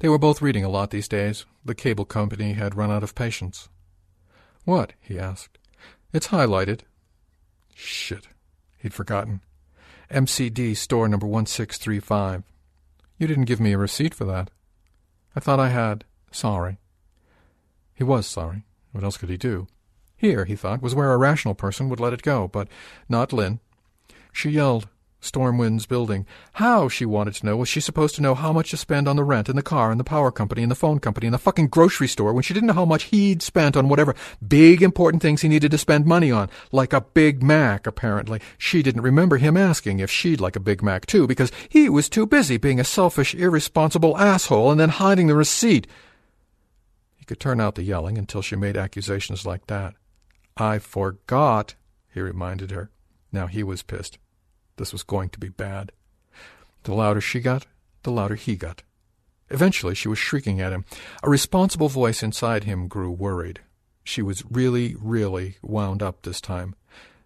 They 0.00 0.08
were 0.08 0.18
both 0.18 0.42
reading 0.42 0.64
a 0.64 0.68
lot 0.68 0.90
these 0.90 1.08
days. 1.08 1.46
The 1.64 1.74
cable 1.74 2.04
company 2.04 2.54
had 2.54 2.74
run 2.74 2.90
out 2.90 3.02
of 3.02 3.14
patience. 3.14 3.68
What? 4.64 4.92
he 5.00 5.18
asked. 5.18 5.58
It's 6.12 6.28
highlighted. 6.28 6.80
Shit. 7.74 8.28
He'd 8.78 8.94
forgotten. 8.94 9.40
MCD 10.10 10.76
store 10.76 11.08
number 11.08 11.26
1635. 11.26 12.42
You 13.18 13.26
didn't 13.26 13.44
give 13.44 13.60
me 13.60 13.72
a 13.72 13.78
receipt 13.78 14.14
for 14.14 14.24
that. 14.24 14.50
I 15.36 15.40
thought 15.40 15.60
I 15.60 15.68
had. 15.68 16.04
Sorry. 16.32 16.78
He 18.00 18.04
was 18.04 18.26
sorry. 18.26 18.64
What 18.92 19.04
else 19.04 19.18
could 19.18 19.28
he 19.28 19.36
do? 19.36 19.66
Here, 20.16 20.46
he 20.46 20.56
thought, 20.56 20.80
was 20.80 20.94
where 20.94 21.12
a 21.12 21.18
rational 21.18 21.54
person 21.54 21.90
would 21.90 22.00
let 22.00 22.14
it 22.14 22.22
go, 22.22 22.48
but 22.48 22.66
not 23.10 23.30
Lynn. 23.30 23.60
She 24.32 24.48
yelled, 24.48 24.88
Stormwind's 25.20 25.84
building. 25.84 26.24
How, 26.54 26.88
she 26.88 27.04
wanted 27.04 27.34
to 27.34 27.44
know, 27.44 27.58
was 27.58 27.68
she 27.68 27.78
supposed 27.78 28.14
to 28.14 28.22
know 28.22 28.34
how 28.34 28.54
much 28.54 28.70
to 28.70 28.78
spend 28.78 29.06
on 29.06 29.16
the 29.16 29.22
rent 29.22 29.50
and 29.50 29.58
the 29.58 29.62
car 29.62 29.90
and 29.90 30.00
the 30.00 30.04
power 30.04 30.32
company 30.32 30.62
and 30.62 30.70
the 30.70 30.76
phone 30.76 30.98
company 30.98 31.26
and 31.26 31.34
the 31.34 31.38
fucking 31.38 31.66
grocery 31.68 32.08
store 32.08 32.32
when 32.32 32.42
she 32.42 32.54
didn't 32.54 32.68
know 32.68 32.72
how 32.72 32.86
much 32.86 33.02
he'd 33.02 33.42
spent 33.42 33.76
on 33.76 33.90
whatever 33.90 34.14
big 34.48 34.82
important 34.82 35.20
things 35.20 35.42
he 35.42 35.48
needed 35.48 35.70
to 35.70 35.76
spend 35.76 36.06
money 36.06 36.32
on, 36.32 36.48
like 36.72 36.94
a 36.94 37.02
Big 37.02 37.42
Mac, 37.42 37.86
apparently. 37.86 38.40
She 38.56 38.82
didn't 38.82 39.02
remember 39.02 39.36
him 39.36 39.58
asking 39.58 40.00
if 40.00 40.10
she'd 40.10 40.40
like 40.40 40.56
a 40.56 40.60
Big 40.60 40.82
Mac 40.82 41.04
too, 41.04 41.26
because 41.26 41.52
he 41.68 41.90
was 41.90 42.08
too 42.08 42.24
busy 42.24 42.56
being 42.56 42.80
a 42.80 42.84
selfish, 42.84 43.34
irresponsible 43.34 44.16
asshole 44.16 44.70
and 44.70 44.80
then 44.80 44.88
hiding 44.88 45.26
the 45.26 45.34
receipt. 45.34 45.86
Could 47.30 47.38
turn 47.38 47.60
out 47.60 47.76
the 47.76 47.84
yelling 47.84 48.18
until 48.18 48.42
she 48.42 48.56
made 48.56 48.76
accusations 48.76 49.46
like 49.46 49.68
that. 49.68 49.94
I 50.56 50.80
forgot, 50.80 51.76
he 52.12 52.20
reminded 52.20 52.72
her. 52.72 52.90
Now 53.30 53.46
he 53.46 53.62
was 53.62 53.84
pissed. 53.84 54.18
This 54.78 54.92
was 54.92 55.04
going 55.04 55.28
to 55.28 55.38
be 55.38 55.48
bad. 55.48 55.92
The 56.82 56.92
louder 56.92 57.20
she 57.20 57.38
got, 57.38 57.66
the 58.02 58.10
louder 58.10 58.34
he 58.34 58.56
got. 58.56 58.82
Eventually 59.48 59.94
she 59.94 60.08
was 60.08 60.18
shrieking 60.18 60.60
at 60.60 60.72
him. 60.72 60.84
A 61.22 61.30
responsible 61.30 61.88
voice 61.88 62.20
inside 62.20 62.64
him 62.64 62.88
grew 62.88 63.12
worried. 63.12 63.60
She 64.02 64.22
was 64.22 64.42
really, 64.50 64.96
really 64.98 65.58
wound 65.62 66.02
up 66.02 66.22
this 66.22 66.40
time. 66.40 66.74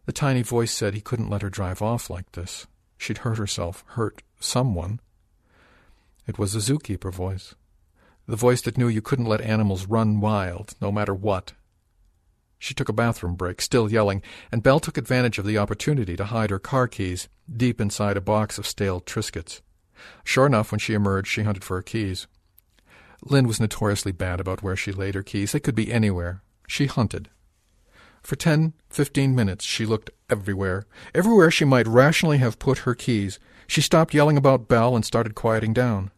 The 0.05 0.13
tiny 0.13 0.43
voice 0.43 0.71
said 0.73 0.93
he 0.93 1.01
couldn't 1.01 1.31
let 1.31 1.41
her 1.41 1.49
drive 1.49 1.81
off 1.81 2.11
like 2.11 2.33
this. 2.33 2.67
She'd 2.99 3.25
hurt 3.25 3.39
herself, 3.39 3.85
hurt 3.87 4.23
someone. 4.39 5.01
It 6.27 6.39
was 6.39 6.53
the 6.53 6.59
zookeeper 6.59 7.11
voice. 7.11 7.55
The 8.27 8.37
voice 8.37 8.63
that 8.63 8.79
knew 8.79 8.89
you 8.89 9.03
couldn't 9.03 9.27
let 9.27 9.41
animals 9.41 9.87
run 9.87 10.21
wild, 10.21 10.75
no 10.81 10.91
matter 10.91 11.15
what. 11.15 11.53
She 12.59 12.73
took 12.73 12.89
a 12.89 12.95
bathroom 12.95 13.35
break, 13.35 13.61
still 13.61 13.93
yelling, 13.93 14.23
and 14.51 14.63
Bell 14.63 14.81
took 14.81 14.97
advantage 14.97 15.39
of 15.39 15.45
the 15.45 15.59
opportunity 15.59 16.17
to 16.17 16.25
hide 16.25 16.49
her 16.51 16.59
car 16.59 16.89
keys 16.89 17.29
deep 17.55 17.81
inside 17.81 18.17
a 18.17 18.23
box 18.23 18.57
of 18.57 18.67
stale 18.67 19.01
Triscuits. 19.01 19.61
Sure 20.25 20.47
enough, 20.47 20.73
when 20.73 20.79
she 20.79 20.95
emerged, 20.95 21.29
she 21.29 21.43
hunted 21.43 21.63
for 21.63 21.77
her 21.77 21.83
keys. 21.83 22.27
Lynn 23.23 23.47
was 23.47 23.61
notoriously 23.61 24.13
bad 24.13 24.41
about 24.41 24.63
where 24.63 24.77
she 24.77 24.93
laid 24.93 25.15
her 25.15 25.23
keys. 25.23 25.53
They 25.53 25.61
could 25.61 25.75
be 25.75 25.93
anywhere. 25.93 26.43
She 26.67 26.87
hunted. 26.87 27.29
For 28.23 28.37
ten, 28.37 28.73
fifteen 28.89 29.35
minutes 29.35 29.67
she 29.67 29.85
looked 29.85 30.09
everywhere, 30.31 30.87
everywhere 31.15 31.51
she 31.51 31.67
might 31.67 31.87
rationally 31.87 32.39
have 32.39 32.59
put 32.59 32.79
her 32.79 32.95
keys. 32.95 33.39
She 33.67 33.83
stopped 33.83 34.15
yelling 34.15 34.39
about 34.39 34.69
Bell 34.69 34.97
and 34.97 35.05
started 35.05 35.35
quieting 35.35 35.75
down. 35.75 36.11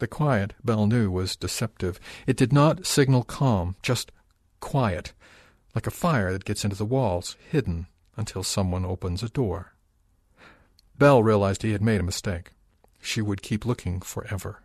The 0.00 0.08
quiet, 0.08 0.54
Bell 0.64 0.86
knew, 0.86 1.10
was 1.10 1.36
deceptive. 1.36 2.00
It 2.26 2.36
did 2.36 2.52
not 2.52 2.86
signal 2.86 3.22
calm, 3.22 3.76
just 3.82 4.10
quiet 4.58 5.12
like 5.74 5.86
a 5.86 5.90
fire 5.90 6.32
that 6.32 6.44
gets 6.44 6.64
into 6.64 6.76
the 6.76 6.84
walls, 6.84 7.36
hidden 7.50 7.86
until 8.16 8.42
someone 8.42 8.84
opens 8.84 9.22
a 9.22 9.28
door. 9.28 9.74
Bell 10.98 11.22
realized 11.22 11.62
he 11.62 11.72
had 11.72 11.82
made 11.82 12.00
a 12.00 12.04
mistake. 12.04 12.52
She 13.00 13.22
would 13.22 13.42
keep 13.42 13.64
looking 13.64 14.00
forever. 14.00 14.62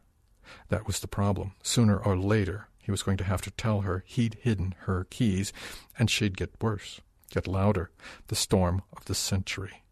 That 0.70 0.88
was 0.88 1.00
the 1.00 1.08
problem. 1.08 1.54
Sooner 1.64 1.98
or 1.98 2.18
later, 2.18 2.70
he 2.82 2.92
was 2.92 3.04
going 3.04 3.18
to 3.18 3.24
have 3.24 3.42
to 3.42 3.52
tell 3.52 3.82
her 3.82 4.04
he'd 4.08 4.38
hidden 4.42 4.74
her 4.80 5.06
keys, 5.10 5.54
and 5.98 6.10
she'd 6.10 6.38
get 6.38 6.62
worse, 6.62 7.02
get 7.30 7.48
louder, 7.48 7.92
the 8.28 8.36
storm 8.36 8.82
of 8.96 9.06
the 9.06 9.16
century. 9.16 9.84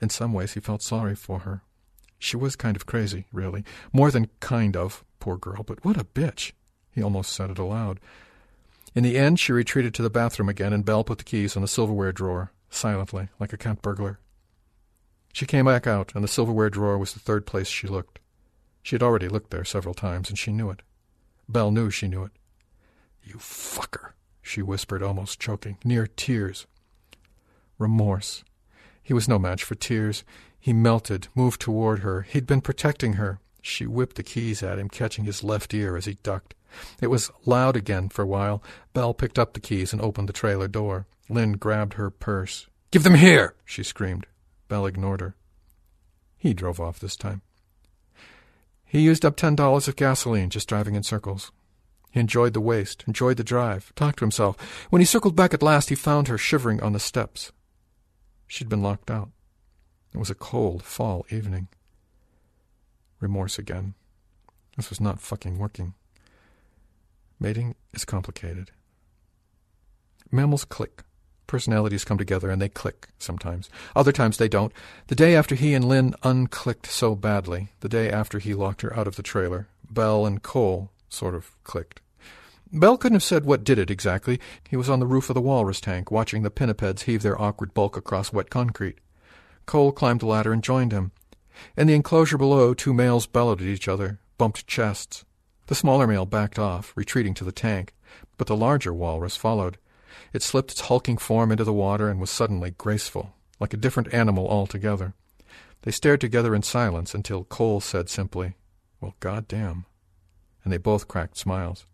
In 0.00 0.10
some 0.10 0.32
ways, 0.32 0.54
he 0.54 0.60
felt 0.60 0.82
sorry 0.82 1.14
for 1.14 1.40
her. 1.40 1.62
She 2.18 2.36
was 2.36 2.56
kind 2.56 2.76
of 2.76 2.86
crazy, 2.86 3.26
really. 3.32 3.64
More 3.92 4.10
than 4.10 4.28
kind 4.40 4.76
of, 4.76 5.04
poor 5.20 5.36
girl, 5.36 5.62
but 5.62 5.84
what 5.84 5.96
a 5.96 6.04
bitch. 6.04 6.52
He 6.92 7.02
almost 7.02 7.32
said 7.32 7.50
it 7.50 7.58
aloud. 7.58 8.00
In 8.94 9.02
the 9.02 9.18
end, 9.18 9.38
she 9.38 9.52
retreated 9.52 9.92
to 9.94 10.02
the 10.02 10.10
bathroom 10.10 10.48
again, 10.48 10.72
and 10.72 10.84
Bell 10.84 11.04
put 11.04 11.18
the 11.18 11.24
keys 11.24 11.54
in 11.54 11.62
the 11.62 11.68
silverware 11.68 12.12
drawer, 12.12 12.52
silently, 12.70 13.28
like 13.38 13.52
a 13.52 13.58
cat 13.58 13.82
burglar. 13.82 14.18
She 15.34 15.44
came 15.44 15.66
back 15.66 15.86
out, 15.86 16.12
and 16.14 16.24
the 16.24 16.28
silverware 16.28 16.70
drawer 16.70 16.96
was 16.96 17.12
the 17.12 17.20
third 17.20 17.44
place 17.44 17.68
she 17.68 17.86
looked. 17.86 18.18
She 18.82 18.94
had 18.94 19.02
already 19.02 19.28
looked 19.28 19.50
there 19.50 19.66
several 19.66 19.92
times, 19.92 20.30
and 20.30 20.38
she 20.38 20.50
knew 20.50 20.70
it. 20.70 20.80
Bell 21.46 21.70
knew 21.70 21.90
she 21.90 22.08
knew 22.08 22.24
it. 22.24 22.32
You 23.22 23.34
fucker, 23.34 24.12
she 24.40 24.62
whispered, 24.62 25.02
almost 25.02 25.38
choking, 25.38 25.76
near 25.84 26.06
tears. 26.06 26.66
Remorse. 27.78 28.44
He 29.02 29.12
was 29.12 29.28
no 29.28 29.38
match 29.38 29.62
for 29.62 29.74
tears. 29.74 30.24
He 30.66 30.72
melted, 30.72 31.28
moved 31.36 31.60
toward 31.60 32.00
her. 32.00 32.22
He'd 32.22 32.44
been 32.44 32.60
protecting 32.60 33.12
her. 33.12 33.38
She 33.62 33.86
whipped 33.86 34.16
the 34.16 34.24
keys 34.24 34.64
at 34.64 34.80
him, 34.80 34.88
catching 34.88 35.24
his 35.24 35.44
left 35.44 35.72
ear 35.72 35.96
as 35.96 36.06
he 36.06 36.14
ducked. 36.24 36.56
It 37.00 37.06
was 37.06 37.30
loud 37.44 37.76
again 37.76 38.08
for 38.08 38.22
a 38.22 38.26
while. 38.26 38.64
Bell 38.92 39.14
picked 39.14 39.38
up 39.38 39.54
the 39.54 39.60
keys 39.60 39.92
and 39.92 40.02
opened 40.02 40.28
the 40.28 40.32
trailer 40.32 40.66
door. 40.66 41.06
Lynn 41.28 41.52
grabbed 41.52 41.92
her 41.94 42.10
purse. 42.10 42.66
Give 42.90 43.04
them 43.04 43.14
here! 43.14 43.54
she 43.64 43.84
screamed. 43.84 44.26
Bell 44.66 44.86
ignored 44.86 45.20
her. 45.20 45.36
He 46.36 46.52
drove 46.52 46.80
off 46.80 46.98
this 46.98 47.14
time. 47.14 47.42
He 48.84 49.02
used 49.02 49.24
up 49.24 49.36
ten 49.36 49.54
dollars 49.54 49.86
of 49.86 49.94
gasoline 49.94 50.50
just 50.50 50.68
driving 50.68 50.96
in 50.96 51.04
circles. 51.04 51.52
He 52.10 52.18
enjoyed 52.18 52.54
the 52.54 52.60
waste, 52.60 53.04
enjoyed 53.06 53.36
the 53.36 53.44
drive, 53.44 53.92
talked 53.94 54.18
to 54.18 54.24
himself. 54.24 54.56
When 54.90 54.98
he 55.00 55.06
circled 55.06 55.36
back 55.36 55.54
at 55.54 55.62
last, 55.62 55.90
he 55.90 55.94
found 55.94 56.26
her 56.26 56.36
shivering 56.36 56.82
on 56.82 56.92
the 56.92 56.98
steps. 56.98 57.52
She'd 58.48 58.68
been 58.68 58.82
locked 58.82 59.12
out. 59.12 59.30
It 60.16 60.18
was 60.18 60.30
a 60.30 60.34
cold 60.34 60.82
fall 60.82 61.26
evening. 61.28 61.68
Remorse 63.20 63.58
again. 63.58 63.92
This 64.78 64.88
was 64.88 64.98
not 64.98 65.20
fucking 65.20 65.58
working. 65.58 65.92
Mating 67.38 67.74
is 67.92 68.06
complicated. 68.06 68.70
Mammals 70.32 70.64
click. 70.64 71.02
Personalities 71.46 72.06
come 72.06 72.16
together 72.16 72.48
and 72.48 72.62
they 72.62 72.70
click 72.70 73.08
sometimes. 73.18 73.68
Other 73.94 74.10
times 74.10 74.38
they 74.38 74.48
don't. 74.48 74.72
The 75.08 75.14
day 75.14 75.36
after 75.36 75.54
he 75.54 75.74
and 75.74 75.86
Lynn 75.86 76.14
unclicked 76.22 76.86
so 76.86 77.14
badly, 77.14 77.68
the 77.80 77.88
day 77.90 78.10
after 78.10 78.38
he 78.38 78.54
locked 78.54 78.80
her 78.80 78.98
out 78.98 79.06
of 79.06 79.16
the 79.16 79.22
trailer, 79.22 79.68
Bell 79.90 80.24
and 80.24 80.42
Cole 80.42 80.90
sort 81.10 81.34
of 81.34 81.54
clicked. 81.62 82.00
Bell 82.72 82.96
couldn't 82.96 83.16
have 83.16 83.22
said 83.22 83.44
what 83.44 83.64
did 83.64 83.78
it 83.78 83.90
exactly. 83.90 84.40
He 84.66 84.78
was 84.78 84.88
on 84.88 84.98
the 84.98 85.06
roof 85.06 85.28
of 85.28 85.34
the 85.34 85.42
walrus 85.42 85.78
tank, 85.78 86.10
watching 86.10 86.42
the 86.42 86.50
pinnipeds 86.50 87.02
heave 87.02 87.20
their 87.20 87.38
awkward 87.38 87.74
bulk 87.74 87.98
across 87.98 88.32
wet 88.32 88.48
concrete. 88.48 88.96
Cole 89.66 89.92
climbed 89.92 90.20
the 90.20 90.26
ladder 90.26 90.52
and 90.52 90.62
joined 90.62 90.92
him. 90.92 91.10
In 91.76 91.86
the 91.86 91.94
enclosure 91.94 92.38
below, 92.38 92.72
two 92.72 92.94
males 92.94 93.26
bellowed 93.26 93.60
at 93.60 93.66
each 93.66 93.88
other, 93.88 94.20
bumped 94.38 94.66
chests. 94.66 95.24
The 95.66 95.74
smaller 95.74 96.06
male 96.06 96.26
backed 96.26 96.58
off, 96.58 96.92
retreating 96.94 97.34
to 97.34 97.44
the 97.44 97.52
tank, 97.52 97.92
but 98.38 98.46
the 98.46 98.56
larger 98.56 98.94
walrus 98.94 99.36
followed. 99.36 99.78
It 100.32 100.42
slipped 100.42 100.70
its 100.70 100.82
hulking 100.82 101.18
form 101.18 101.50
into 101.50 101.64
the 101.64 101.72
water 101.72 102.08
and 102.08 102.20
was 102.20 102.30
suddenly 102.30 102.70
graceful, 102.70 103.34
like 103.58 103.74
a 103.74 103.78
different 103.78 104.14
animal 104.14 104.48
altogether. 104.48 105.14
They 105.82 105.90
stared 105.90 106.20
together 106.20 106.54
in 106.54 106.62
silence 106.62 107.14
until 107.14 107.44
Cole 107.44 107.80
said 107.80 108.08
simply, 108.08 108.54
Well, 109.00 109.14
goddamn. 109.20 109.86
And 110.62 110.72
they 110.72 110.78
both 110.78 111.08
cracked 111.08 111.36
smiles. 111.36 111.86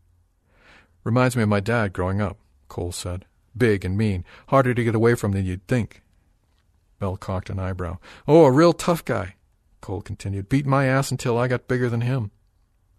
Reminds 1.04 1.36
me 1.36 1.42
of 1.42 1.48
my 1.48 1.60
dad 1.60 1.92
growing 1.92 2.20
up, 2.20 2.38
Cole 2.68 2.92
said. 2.92 3.24
Big 3.56 3.84
and 3.84 3.98
mean, 3.98 4.24
harder 4.48 4.72
to 4.72 4.84
get 4.84 4.94
away 4.94 5.14
from 5.14 5.32
than 5.32 5.44
you'd 5.44 5.66
think. 5.66 6.02
Bell 7.02 7.16
cocked 7.16 7.50
an 7.50 7.58
eyebrow. 7.58 7.98
Oh, 8.28 8.44
a 8.44 8.52
real 8.52 8.72
tough 8.72 9.04
guy, 9.04 9.34
Cole 9.80 10.02
continued. 10.02 10.48
Beat 10.48 10.66
my 10.66 10.86
ass 10.86 11.10
until 11.10 11.36
I 11.36 11.48
got 11.48 11.66
bigger 11.66 11.90
than 11.90 12.02
him. 12.02 12.30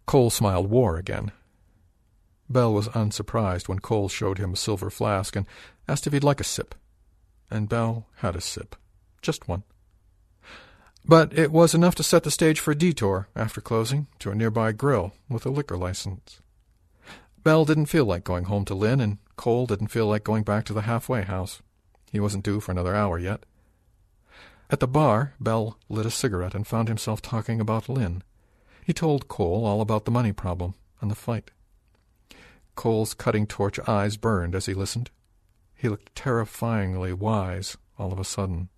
Cole 0.05 0.29
smiled 0.29 0.69
war 0.69 0.97
again. 0.97 1.31
Bell 2.49 2.73
was 2.73 2.89
unsurprised 2.93 3.69
when 3.69 3.79
Cole 3.79 4.09
showed 4.09 4.39
him 4.39 4.51
a 4.51 4.57
silver 4.57 4.89
flask 4.89 5.37
and 5.37 5.45
asked 5.87 6.05
if 6.05 6.11
he'd 6.11 6.21
like 6.21 6.41
a 6.41 6.43
sip. 6.43 6.75
And 7.49 7.69
Bell 7.69 8.07
had 8.15 8.35
a 8.35 8.41
sip. 8.41 8.75
Just 9.21 9.47
one. 9.47 9.63
But 11.05 11.31
it 11.31 11.49
was 11.49 11.73
enough 11.73 11.95
to 11.95 12.03
set 12.03 12.23
the 12.23 12.29
stage 12.29 12.59
for 12.59 12.71
a 12.71 12.77
detour, 12.77 13.29
after 13.37 13.61
closing, 13.61 14.07
to 14.19 14.31
a 14.31 14.35
nearby 14.35 14.73
grill 14.73 15.13
with 15.29 15.45
a 15.45 15.49
liquor 15.49 15.77
license. 15.77 16.41
Bell 17.41 17.63
didn't 17.63 17.85
feel 17.85 18.03
like 18.03 18.25
going 18.25 18.43
home 18.43 18.65
to 18.65 18.75
Lynn, 18.75 18.99
and 18.99 19.19
Cole 19.37 19.65
didn't 19.65 19.87
feel 19.87 20.07
like 20.07 20.25
going 20.25 20.43
back 20.43 20.65
to 20.65 20.73
the 20.73 20.81
halfway 20.81 21.21
house. 21.21 21.61
He 22.11 22.19
wasn't 22.19 22.43
due 22.43 22.59
for 22.59 22.73
another 22.73 22.93
hour 22.93 23.17
yet. 23.17 23.45
At 24.69 24.79
the 24.79 24.87
bar, 24.87 25.33
Bell 25.39 25.77
lit 25.89 26.05
a 26.05 26.11
cigarette 26.11 26.55
and 26.55 26.65
found 26.65 26.87
himself 26.87 27.21
talking 27.21 27.59
about 27.59 27.89
Lynn. 27.89 28.23
He 28.85 28.93
told 28.93 29.27
Cole 29.27 29.65
all 29.65 29.81
about 29.81 30.05
the 30.05 30.11
money 30.11 30.33
problem 30.33 30.73
and 30.99 31.11
the 31.11 31.15
fight. 31.15 31.51
Cole's 32.75 33.13
cutting 33.13 33.45
torch 33.45 33.79
eyes 33.87 34.17
burned 34.17 34.55
as 34.55 34.65
he 34.65 34.73
listened. 34.73 35.11
He 35.75 35.89
looked 35.89 36.15
terrifyingly 36.15 37.13
wise 37.13 37.77
all 37.99 38.11
of 38.11 38.19
a 38.19 38.25
sudden. 38.25 38.69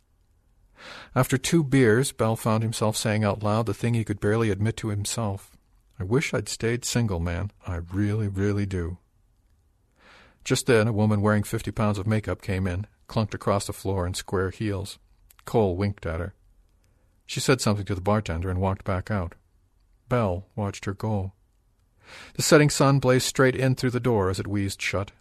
After 1.15 1.37
two 1.37 1.63
beers, 1.63 2.11
Bell 2.11 2.35
found 2.35 2.61
himself 2.61 2.97
saying 2.97 3.23
out 3.23 3.41
loud 3.41 3.65
the 3.65 3.73
thing 3.73 3.93
he 3.93 4.03
could 4.03 4.19
barely 4.19 4.49
admit 4.49 4.75
to 4.77 4.89
himself. 4.89 5.55
I 5.97 6.03
wish 6.03 6.33
I'd 6.33 6.49
stayed 6.49 6.83
single, 6.83 7.21
man. 7.21 7.51
I 7.65 7.75
really, 7.75 8.27
really 8.27 8.65
do. 8.65 8.97
Just 10.43 10.67
then, 10.67 10.87
a 10.87 10.93
woman 10.93 11.21
wearing 11.21 11.43
fifty 11.43 11.71
pounds 11.71 11.97
of 11.97 12.05
makeup 12.05 12.41
came 12.41 12.67
in, 12.67 12.85
clunked 13.07 13.33
across 13.33 13.67
the 13.67 13.73
floor 13.73 14.05
in 14.05 14.13
square 14.13 14.49
heels. 14.49 14.99
Cole 15.45 15.75
winked 15.75 16.05
at 16.05 16.19
her. 16.19 16.33
She 17.25 17.39
said 17.39 17.61
something 17.61 17.85
to 17.85 17.95
the 17.95 18.01
bartender 18.01 18.49
and 18.49 18.61
walked 18.61 18.83
back 18.83 19.09
out. 19.09 19.33
Bell 20.09 20.45
watched 20.55 20.85
her 20.85 20.93
go. 20.93 21.33
The 22.35 22.43
setting 22.43 22.69
sun 22.69 22.99
blazed 22.99 23.25
straight 23.25 23.55
in 23.55 23.75
through 23.75 23.91
the 23.91 23.99
door 23.99 24.29
as 24.29 24.39
it 24.39 24.47
wheezed 24.47 24.81
shut. 24.81 25.11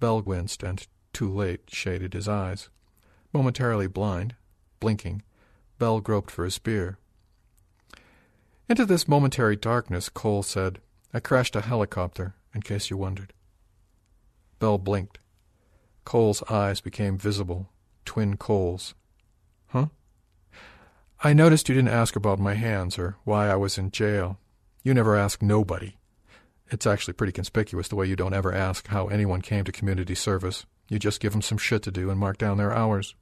Bell 0.00 0.20
winced 0.20 0.62
and, 0.62 0.86
too 1.12 1.32
late, 1.32 1.62
shaded 1.68 2.12
his 2.12 2.28
eyes. 2.28 2.68
Momentarily 3.32 3.86
blind, 3.86 4.34
blinking. 4.80 5.22
Bell 5.78 6.00
groped 6.00 6.30
for 6.30 6.44
his 6.44 6.54
spear. 6.54 6.98
Into 8.68 8.84
this 8.84 9.08
momentary 9.08 9.56
darkness, 9.56 10.08
Cole 10.08 10.42
said, 10.42 10.80
I 11.14 11.20
crashed 11.20 11.56
a 11.56 11.62
helicopter, 11.62 12.34
in 12.54 12.60
case 12.60 12.90
you 12.90 12.98
wondered. 12.98 13.32
Bell 14.58 14.76
blinked. 14.76 15.18
Cole's 16.04 16.42
eyes 16.50 16.80
became 16.80 17.16
visible, 17.16 17.70
twin 18.04 18.36
coals. 18.36 18.94
Huh? 19.68 19.86
I 21.22 21.32
noticed 21.32 21.68
you 21.68 21.74
didn't 21.74 21.90
ask 21.90 22.16
about 22.16 22.38
my 22.38 22.54
hands 22.54 22.98
or 22.98 23.16
why 23.24 23.48
I 23.48 23.56
was 23.56 23.78
in 23.78 23.90
jail. 23.90 24.38
You 24.82 24.94
never 24.94 25.16
ask 25.16 25.42
nobody. 25.42 25.96
It's 26.70 26.86
actually 26.86 27.14
pretty 27.14 27.32
conspicuous 27.32 27.88
the 27.88 27.96
way 27.96 28.06
you 28.06 28.16
don't 28.16 28.34
ever 28.34 28.52
ask 28.52 28.88
how 28.88 29.08
anyone 29.08 29.40
came 29.40 29.64
to 29.64 29.72
community 29.72 30.14
service. 30.14 30.66
You 30.88 30.98
just 30.98 31.20
give 31.20 31.34
'em 31.34 31.42
some 31.42 31.58
shit 31.58 31.82
to 31.82 31.90
do 31.90 32.10
and 32.10 32.20
mark 32.20 32.38
down 32.38 32.56
their 32.56 32.72
hours. 32.72 33.14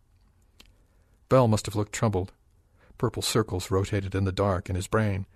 Bell 1.29 1.49
must 1.49 1.67
have 1.67 1.75
looked 1.75 1.93
troubled. 1.93 2.33
Purple 2.99 3.23
circles 3.23 3.71
rotated 3.71 4.15
in 4.15 4.25
the 4.25 4.33
dark 4.33 4.69
in 4.69 4.77
his 4.77 4.87
brain. 4.87 5.27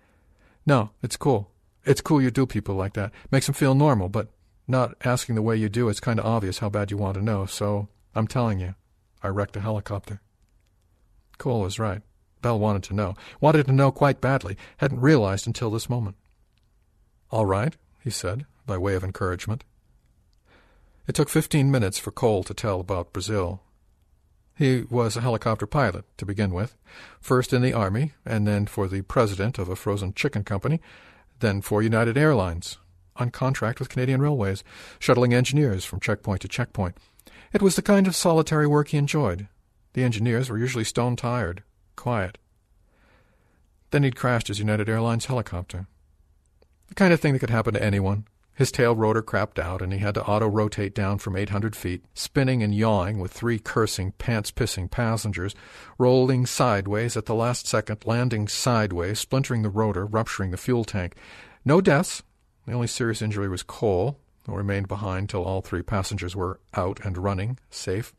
No, 0.67 0.91
it's 1.03 1.17
cool. 1.17 1.51
It's 1.85 2.01
cool 2.01 2.21
you 2.21 2.31
do 2.31 2.47
people 2.47 2.75
like 2.75 2.95
that. 2.95 3.13
Makes 3.31 3.49
'em 3.49 3.55
feel 3.55 3.75
normal, 3.75 4.09
but 4.09 4.29
not 4.69 4.95
asking 5.05 5.35
the 5.35 5.43
way 5.43 5.57
you 5.57 5.69
do, 5.69 5.89
it's 5.89 6.01
kind 6.01 6.19
of 6.21 6.27
obvious 6.27 6.59
how 6.59 6.69
bad 6.69 6.91
you 6.91 6.97
want 6.97 7.15
to 7.15 7.23
know, 7.23 7.47
so 7.47 7.89
I'm 8.15 8.27
telling 8.27 8.61
you. 8.61 8.75
I 9.23 9.29
wrecked 9.29 9.57
a 9.57 9.61
helicopter. 9.61 10.21
Cole 11.41 11.63
was 11.63 11.81
right. 11.81 12.03
Bell 12.43 12.59
wanted 12.59 12.85
to 12.85 12.95
know. 12.95 13.17
Wanted 13.41 13.67
to 13.67 13.73
know 13.73 13.91
quite 13.91 14.21
badly. 14.21 14.57
Hadn't 14.77 15.01
realized 15.01 15.47
until 15.47 15.71
this 15.71 15.91
moment. 15.91 16.17
All 17.31 17.47
right, 17.47 17.77
he 17.99 18.11
said, 18.11 18.47
by 18.67 18.79
way 18.79 18.95
of 18.95 19.03
encouragement. 19.03 19.65
It 21.09 21.15
took 21.17 21.29
fifteen 21.29 21.71
minutes 21.71 21.99
for 21.99 22.13
Cole 22.13 22.45
to 22.45 22.55
tell 22.55 22.79
about 22.79 23.13
Brazil. 23.13 23.63
He 24.55 24.83
was 24.91 25.17
a 25.17 25.23
helicopter 25.23 25.67
pilot, 25.67 26.05
to 26.19 26.27
begin 26.27 26.53
with, 26.53 26.77
first 27.21 27.53
in 27.53 27.63
the 27.63 27.73
Army, 27.73 28.13
and 28.27 28.47
then 28.47 28.67
for 28.67 28.87
the 28.87 29.03
president 29.03 29.59
of 29.59 29.69
a 29.69 29.77
frozen 29.77 30.13
chicken 30.13 30.45
company, 30.45 30.81
then 31.39 31.63
for 31.63 31.83
United 31.83 32.19
Airlines, 32.19 32.77
on 33.17 33.31
contract 33.31 33.81
with 33.81 33.89
Canadian 33.89 34.21
Railways, 34.21 34.63
shuttling 34.99 35.33
engineers 35.33 35.87
from 35.87 36.01
checkpoint 36.01 36.43
to 36.43 36.49
checkpoint. 36.49 36.99
It 37.53 37.63
was 37.63 37.77
the 37.77 37.83
kind 37.83 38.07
of 38.07 38.15
solitary 38.15 38.67
work 38.67 38.89
he 38.89 38.99
enjoyed. 38.99 39.49
The 39.93 40.05
engineers 40.05 40.49
were 40.49 40.59
usually 40.59 40.85
stone 40.85 41.17
tired, 41.17 41.63
quiet. 41.97 42.39
Then 43.91 44.05
he'd 44.05 44.17
crashed 44.17 44.49
his 44.49 44.59
United 44.59 44.89
Airlines 44.89 45.27
helicopter. 45.27 45.87
The 46.89 46.95
kind 46.95 47.13
of 47.13 47.21
thing 47.21 47.33
that 47.33 47.41
could 47.41 47.51
happen 47.51 47.75
to 47.75 47.83
anyone. 47.83 48.27
His 48.55 48.71
tail 48.71 48.95
rotor 48.95 49.23
crapped 49.23 49.59
out, 49.59 49.81
and 49.81 49.93
he 49.93 50.01
had 50.01 50.15
to 50.15 50.25
auto 50.25 50.47
rotate 50.47 50.95
down 50.95 51.19
from 51.19 51.35
800 51.35 51.75
feet, 51.75 52.05
spinning 52.15 52.63
and 52.63 52.75
yawing 52.75 53.19
with 53.19 53.33
three 53.33 53.59
cursing, 53.59 54.13
pants 54.19 54.51
pissing 54.51 54.91
passengers, 54.91 55.55
rolling 55.99 56.45
sideways 56.45 57.17
at 57.17 57.25
the 57.25 57.35
last 57.35 57.67
second, 57.67 58.05
landing 58.05 58.49
sideways, 58.49 59.19
splintering 59.19 59.63
the 59.63 59.71
rotor, 59.71 60.05
rupturing 60.05 60.51
the 60.51 60.59
fuel 60.59 60.85
tank. 60.85 61.15
No 61.65 61.81
deaths. 61.81 62.23
The 62.67 62.73
only 62.73 62.87
serious 62.87 63.23
injury 63.23 63.49
was 63.49 63.63
Cole, 63.63 64.19
who 64.47 64.55
remained 64.55 64.89
behind 64.89 65.31
till 65.31 65.45
all 65.45 65.63
three 65.63 65.83
passengers 65.83 66.37
were 66.37 66.61
out 66.75 67.01
and 67.03 67.17
running, 67.17 67.59
safe. 67.71 68.13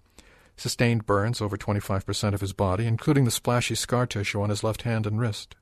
Sustained 0.57 1.05
burns 1.05 1.41
over 1.41 1.57
25% 1.57 2.33
of 2.33 2.41
his 2.41 2.53
body, 2.53 2.85
including 2.85 3.25
the 3.25 3.31
splashy 3.31 3.75
scar 3.75 4.05
tissue 4.05 4.41
on 4.41 4.49
his 4.49 4.63
left 4.63 4.83
hand 4.83 5.07
and 5.07 5.19
wrist. 5.19 5.55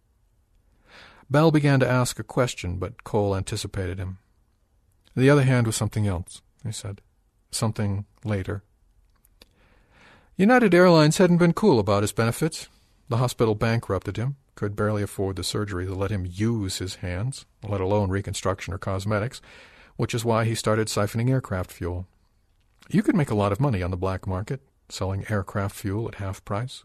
Bell 1.29 1.51
began 1.51 1.79
to 1.79 1.89
ask 1.89 2.19
a 2.19 2.23
question, 2.23 2.77
but 2.77 3.03
Cole 3.03 3.35
anticipated 3.35 3.99
him. 3.99 4.17
The 5.15 5.29
other 5.29 5.43
hand 5.43 5.67
was 5.67 5.75
something 5.75 6.07
else, 6.07 6.41
he 6.63 6.71
said. 6.71 7.01
Something 7.51 8.05
later. 8.23 8.63
United 10.37 10.73
Airlines 10.73 11.17
hadn't 11.17 11.37
been 11.37 11.53
cool 11.53 11.79
about 11.79 12.03
his 12.03 12.11
benefits. 12.11 12.67
The 13.09 13.17
hospital 13.17 13.55
bankrupted 13.55 14.17
him, 14.17 14.37
could 14.59 14.75
barely 14.75 15.01
afford 15.01 15.37
the 15.37 15.43
surgery 15.43 15.85
to 15.85 15.95
let 15.95 16.11
him 16.11 16.27
use 16.29 16.79
his 16.79 16.95
hands, 16.95 17.45
let 17.63 17.79
alone 17.79 18.09
reconstruction 18.09 18.73
or 18.73 18.77
cosmetics, 18.77 19.41
which 19.95 20.13
is 20.13 20.25
why 20.25 20.45
he 20.45 20.53
started 20.53 20.87
siphoning 20.87 21.29
aircraft 21.29 21.71
fuel. 21.71 22.07
You 22.89 23.01
could 23.01 23.15
make 23.15 23.29
a 23.29 23.35
lot 23.35 23.51
of 23.51 23.61
money 23.61 23.81
on 23.81 23.91
the 23.91 23.97
black 23.97 24.27
market, 24.27 24.61
selling 24.91 25.25
aircraft 25.29 25.75
fuel 25.75 26.07
at 26.07 26.15
half 26.15 26.43
price. 26.45 26.83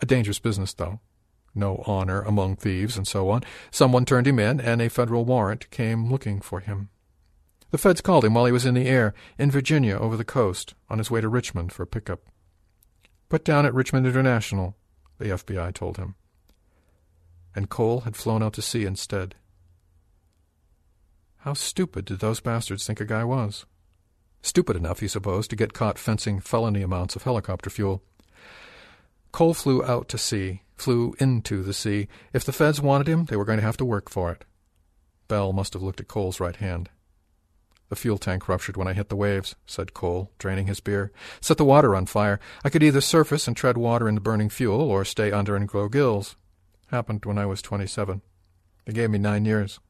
A 0.00 0.06
dangerous 0.06 0.38
business, 0.38 0.74
though. 0.74 1.00
No 1.54 1.82
honor 1.86 2.22
among 2.22 2.56
thieves, 2.56 2.96
and 2.96 3.06
so 3.06 3.30
on. 3.30 3.42
Someone 3.70 4.04
turned 4.04 4.26
him 4.26 4.38
in, 4.38 4.60
and 4.60 4.80
a 4.80 4.90
federal 4.90 5.24
warrant 5.24 5.70
came 5.70 6.10
looking 6.10 6.40
for 6.40 6.60
him. 6.60 6.90
The 7.70 7.78
feds 7.78 8.00
called 8.00 8.24
him 8.24 8.34
while 8.34 8.46
he 8.46 8.52
was 8.52 8.64
in 8.64 8.74
the 8.74 8.86
air, 8.86 9.12
in 9.38 9.50
Virginia, 9.50 9.96
over 9.96 10.16
the 10.16 10.24
coast, 10.24 10.74
on 10.88 10.98
his 10.98 11.10
way 11.10 11.20
to 11.20 11.28
Richmond 11.28 11.72
for 11.72 11.82
a 11.82 11.86
pickup. 11.86 12.20
Put 13.28 13.44
down 13.44 13.66
at 13.66 13.74
Richmond 13.74 14.06
International, 14.06 14.76
the 15.18 15.26
FBI 15.26 15.74
told 15.74 15.96
him. 15.96 16.14
And 17.54 17.68
Cole 17.68 18.00
had 18.00 18.16
flown 18.16 18.42
out 18.42 18.54
to 18.54 18.62
sea 18.62 18.84
instead. 18.84 19.34
How 21.38 21.52
stupid 21.52 22.04
did 22.04 22.20
those 22.20 22.40
bastards 22.40 22.86
think 22.86 23.00
a 23.00 23.04
guy 23.04 23.24
was? 23.24 23.66
Stupid 24.42 24.76
enough, 24.76 25.00
he 25.00 25.08
supposed, 25.08 25.50
to 25.50 25.56
get 25.56 25.72
caught 25.72 25.98
fencing 25.98 26.40
felony 26.40 26.82
amounts 26.82 27.16
of 27.16 27.24
helicopter 27.24 27.70
fuel. 27.70 28.02
Cole 29.32 29.54
flew 29.54 29.84
out 29.84 30.08
to 30.08 30.18
sea, 30.18 30.62
flew 30.76 31.14
into 31.18 31.62
the 31.62 31.74
sea. 31.74 32.08
If 32.32 32.44
the 32.44 32.52
feds 32.52 32.80
wanted 32.80 33.08
him, 33.08 33.26
they 33.26 33.36
were 33.36 33.44
going 33.44 33.58
to 33.58 33.64
have 33.64 33.76
to 33.78 33.84
work 33.84 34.08
for 34.08 34.30
it. 34.32 34.44
Bell 35.26 35.52
must 35.52 35.74
have 35.74 35.82
looked 35.82 36.00
at 36.00 36.08
Cole's 36.08 36.40
right 36.40 36.56
hand. 36.56 36.88
The 37.90 37.96
fuel 37.96 38.18
tank 38.18 38.48
ruptured 38.48 38.76
when 38.76 38.86
I 38.86 38.92
hit 38.92 39.08
the 39.08 39.16
waves, 39.16 39.56
said 39.66 39.94
Cole, 39.94 40.30
draining 40.38 40.66
his 40.66 40.80
beer. 40.80 41.10
Set 41.40 41.56
the 41.56 41.64
water 41.64 41.96
on 41.96 42.06
fire. 42.06 42.38
I 42.62 42.68
could 42.70 42.82
either 42.82 43.00
surface 43.00 43.48
and 43.48 43.56
tread 43.56 43.76
water 43.76 44.08
in 44.08 44.14
the 44.14 44.20
burning 44.20 44.50
fuel, 44.50 44.80
or 44.80 45.04
stay 45.04 45.32
under 45.32 45.56
and 45.56 45.66
grow 45.66 45.88
gills. 45.88 46.36
Happened 46.88 47.24
when 47.24 47.38
I 47.38 47.46
was 47.46 47.62
twenty-seven. 47.62 48.22
They 48.84 48.92
gave 48.92 49.10
me 49.10 49.18
nine 49.18 49.44
years. 49.44 49.80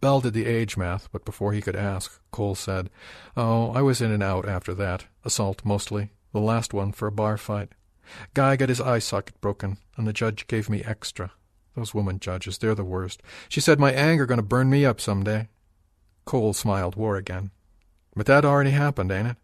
Bell 0.00 0.20
did 0.20 0.32
the 0.32 0.46
age 0.46 0.76
math, 0.76 1.08
but 1.12 1.24
before 1.24 1.52
he 1.52 1.60
could 1.60 1.76
ask, 1.76 2.20
Cole 2.30 2.54
said, 2.54 2.88
Oh, 3.36 3.70
I 3.72 3.82
was 3.82 4.00
in 4.00 4.10
and 4.10 4.22
out 4.22 4.48
after 4.48 4.74
that. 4.74 5.04
Assault, 5.24 5.62
mostly. 5.64 6.10
The 6.32 6.40
last 6.40 6.72
one 6.72 6.92
for 6.92 7.06
a 7.08 7.12
bar 7.12 7.36
fight. 7.36 7.70
Guy 8.34 8.56
got 8.56 8.68
his 8.68 8.80
eye 8.80 8.98
socket 8.98 9.40
broken, 9.40 9.76
and 9.96 10.06
the 10.06 10.12
judge 10.12 10.46
gave 10.46 10.70
me 10.70 10.82
extra. 10.82 11.32
Those 11.76 11.94
woman 11.94 12.18
judges, 12.18 12.58
they're 12.58 12.74
the 12.74 12.84
worst. 12.84 13.22
She 13.48 13.60
said 13.60 13.78
my 13.78 13.92
anger 13.92 14.26
going 14.26 14.38
to 14.38 14.42
burn 14.42 14.70
me 14.70 14.84
up 14.84 15.00
some 15.00 15.22
day. 15.22 15.48
Cole 16.24 16.52
smiled 16.52 16.96
war 16.96 17.16
again. 17.16 17.50
But 18.16 18.26
that 18.26 18.44
already 18.44 18.70
happened, 18.70 19.12
ain't 19.12 19.28
it? 19.28 19.36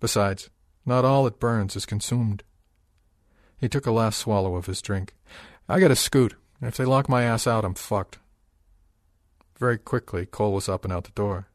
Besides, 0.00 0.48
not 0.86 1.04
all 1.04 1.24
that 1.24 1.40
burns 1.40 1.76
is 1.76 1.86
consumed. 1.86 2.42
He 3.58 3.68
took 3.68 3.86
a 3.86 3.90
last 3.90 4.18
swallow 4.18 4.56
of 4.56 4.66
his 4.66 4.80
drink. 4.80 5.14
I 5.68 5.80
got 5.80 5.88
to 5.88 5.96
scoot. 5.96 6.34
If 6.62 6.76
they 6.76 6.84
lock 6.84 7.08
my 7.08 7.22
ass 7.22 7.46
out, 7.46 7.64
I'm 7.64 7.74
fucked. 7.74 8.18
Very 9.58 9.78
quickly, 9.78 10.24
Cole 10.26 10.52
was 10.52 10.68
up 10.68 10.84
and 10.84 10.92
out 10.92 11.04
the 11.04 11.10
door. 11.10 11.48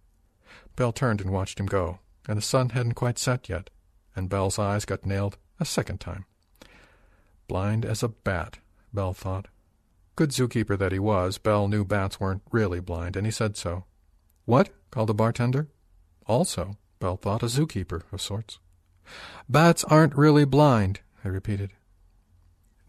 Bell 0.75 0.91
turned 0.91 1.21
and 1.21 1.31
watched 1.31 1.59
him 1.59 1.65
go, 1.65 1.99
and 2.27 2.37
the 2.37 2.41
sun 2.41 2.69
hadn't 2.69 2.93
quite 2.93 3.17
set 3.17 3.47
yet, 3.47 3.69
and 4.15 4.29
Bell's 4.29 4.59
eyes 4.59 4.85
got 4.85 5.05
nailed 5.05 5.37
a 5.59 5.65
second 5.65 5.99
time. 5.99 6.25
Blind 7.47 7.85
as 7.85 8.03
a 8.03 8.09
bat, 8.09 8.59
Bell 8.93 9.13
thought. 9.13 9.47
Good 10.15 10.29
zookeeper 10.29 10.77
that 10.77 10.91
he 10.91 10.99
was, 10.99 11.37
Bell 11.37 11.67
knew 11.67 11.83
bats 11.83 12.19
weren't 12.19 12.43
really 12.51 12.79
blind, 12.79 13.15
and 13.15 13.25
he 13.25 13.31
said 13.31 13.57
so. 13.57 13.85
What? 14.45 14.69
called 14.91 15.09
the 15.09 15.13
bartender. 15.13 15.69
Also, 16.27 16.77
Bell 16.99 17.17
thought, 17.17 17.43
a 17.43 17.47
zookeeper 17.47 18.03
of 18.11 18.21
sorts. 18.21 18.59
Bats 19.49 19.83
aren't 19.85 20.15
really 20.15 20.45
blind, 20.45 20.99
he 21.23 21.29
repeated. 21.29 21.71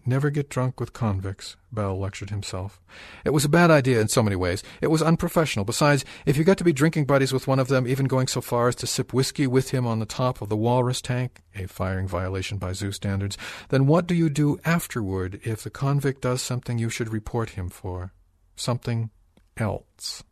Never 0.07 0.29
get 0.29 0.51
drunk 0.51 0.81
with 0.81 0.93
convicts, 0.93 1.57
Bell 1.73 1.99
lectured 1.99 2.29
himself. 2.29 2.79
It 3.25 3.31
was 3.31 3.47
a 3.47 3.49
bad 3.49 3.71
idea 3.71 4.03
in 4.03 4.09
so 4.09 4.23
many 4.23 4.37
ways. 4.37 4.63
It 4.83 4.89
was 4.89 5.01
unprofessional. 5.01 5.65
Besides, 5.65 6.05
if 6.27 6.37
you 6.37 6.45
got 6.45 6.59
to 6.59 6.65
be 6.65 6.75
drinking 6.75 7.07
buddies 7.07 7.33
with 7.33 7.47
one 7.47 7.59
of 7.59 7.69
them, 7.69 7.87
even 7.87 8.05
going 8.05 8.27
so 8.27 8.43
far 8.43 8.69
as 8.69 8.75
to 8.77 8.87
sip 8.87 9.15
whiskey 9.15 9.47
with 9.47 9.71
him 9.71 9.87
on 9.87 10.01
the 10.01 10.07
top 10.07 10.43
of 10.43 10.51
the 10.51 10.59
walrus 10.59 11.01
tank, 11.01 11.41
a 11.55 11.67
firing 11.67 12.07
violation 12.07 12.59
by 12.59 12.73
zoo 12.73 12.93
standards, 12.93 13.39
then 13.71 13.87
what 13.87 14.07
do 14.07 14.15
you 14.15 14.29
do 14.29 14.59
afterward 14.67 15.41
if 15.43 15.63
the 15.63 15.71
convict 15.71 16.21
does 16.21 16.43
something 16.43 16.79
you 16.79 16.91
should 16.91 17.11
report 17.11 17.51
him 17.51 17.71
for? 17.71 18.13
Something 18.57 19.09
else. 19.57 20.23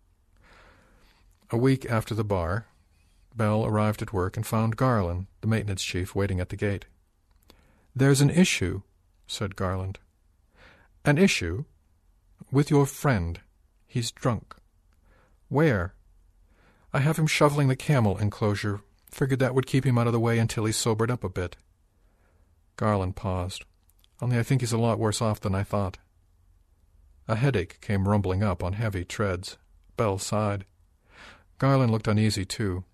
A 1.51 1.57
week 1.57 1.87
after 1.91 2.15
the 2.15 2.25
bar, 2.25 2.67
Bell 3.35 3.65
arrived 3.65 4.03
at 4.03 4.13
work 4.13 4.37
and 4.37 4.47
found 4.47 4.77
Garland, 4.77 5.29
the 5.41 5.47
maintenance 5.47 5.83
chief, 5.83 6.15
waiting 6.15 6.41
at 6.41 6.51
the 6.51 6.57
gate. 6.57 6.85
There's 7.97 8.21
an 8.21 8.31
issue, 8.31 8.83
said 9.33 9.57
Garland. 9.57 9.99
An 11.05 11.19
issue? 11.19 11.65
With 12.51 12.71
your 12.71 12.87
friend. 12.87 13.41
He's 13.87 14.13
drunk. 14.13 14.55
Where? 15.49 15.95
I 16.93 17.01
have 17.01 17.19
him 17.19 17.27
shoveling 17.27 17.69
the 17.69 17.77
camel 17.77 18.19
enclosure. 18.19 18.81
Figured 19.11 19.41
that 19.41 19.55
would 19.55 19.67
keep 19.67 19.85
him 19.85 19.99
out 19.99 20.07
of 20.07 20.13
the 20.13 20.21
way 20.21 20.39
until 20.39 20.65
he 20.65 20.73
sobered 20.73 21.11
up 21.11 21.25
a 21.25 21.29
bit. 21.29 21.57
Garland 22.77 23.17
paused. 23.17 23.65
Only 24.21 24.39
I 24.39 24.43
think 24.43 24.61
he's 24.61 24.73
a 24.73 24.79
lot 24.79 24.99
worse 24.99 25.21
off 25.21 25.41
than 25.41 25.55
I 25.55 25.63
thought. 25.63 25.99
A 27.27 27.37
headache 27.37 27.81
came 27.81 28.09
rumbling 28.09 28.43
up 28.43 28.63
on 28.63 28.75
heavy 28.75 29.05
treads. 29.05 29.57
Bell 29.97 30.19
sighed. 30.19 30.65
Garland 31.59 31.91
looked 31.91 32.09
uneasy, 32.09 32.45
too. 32.45 32.85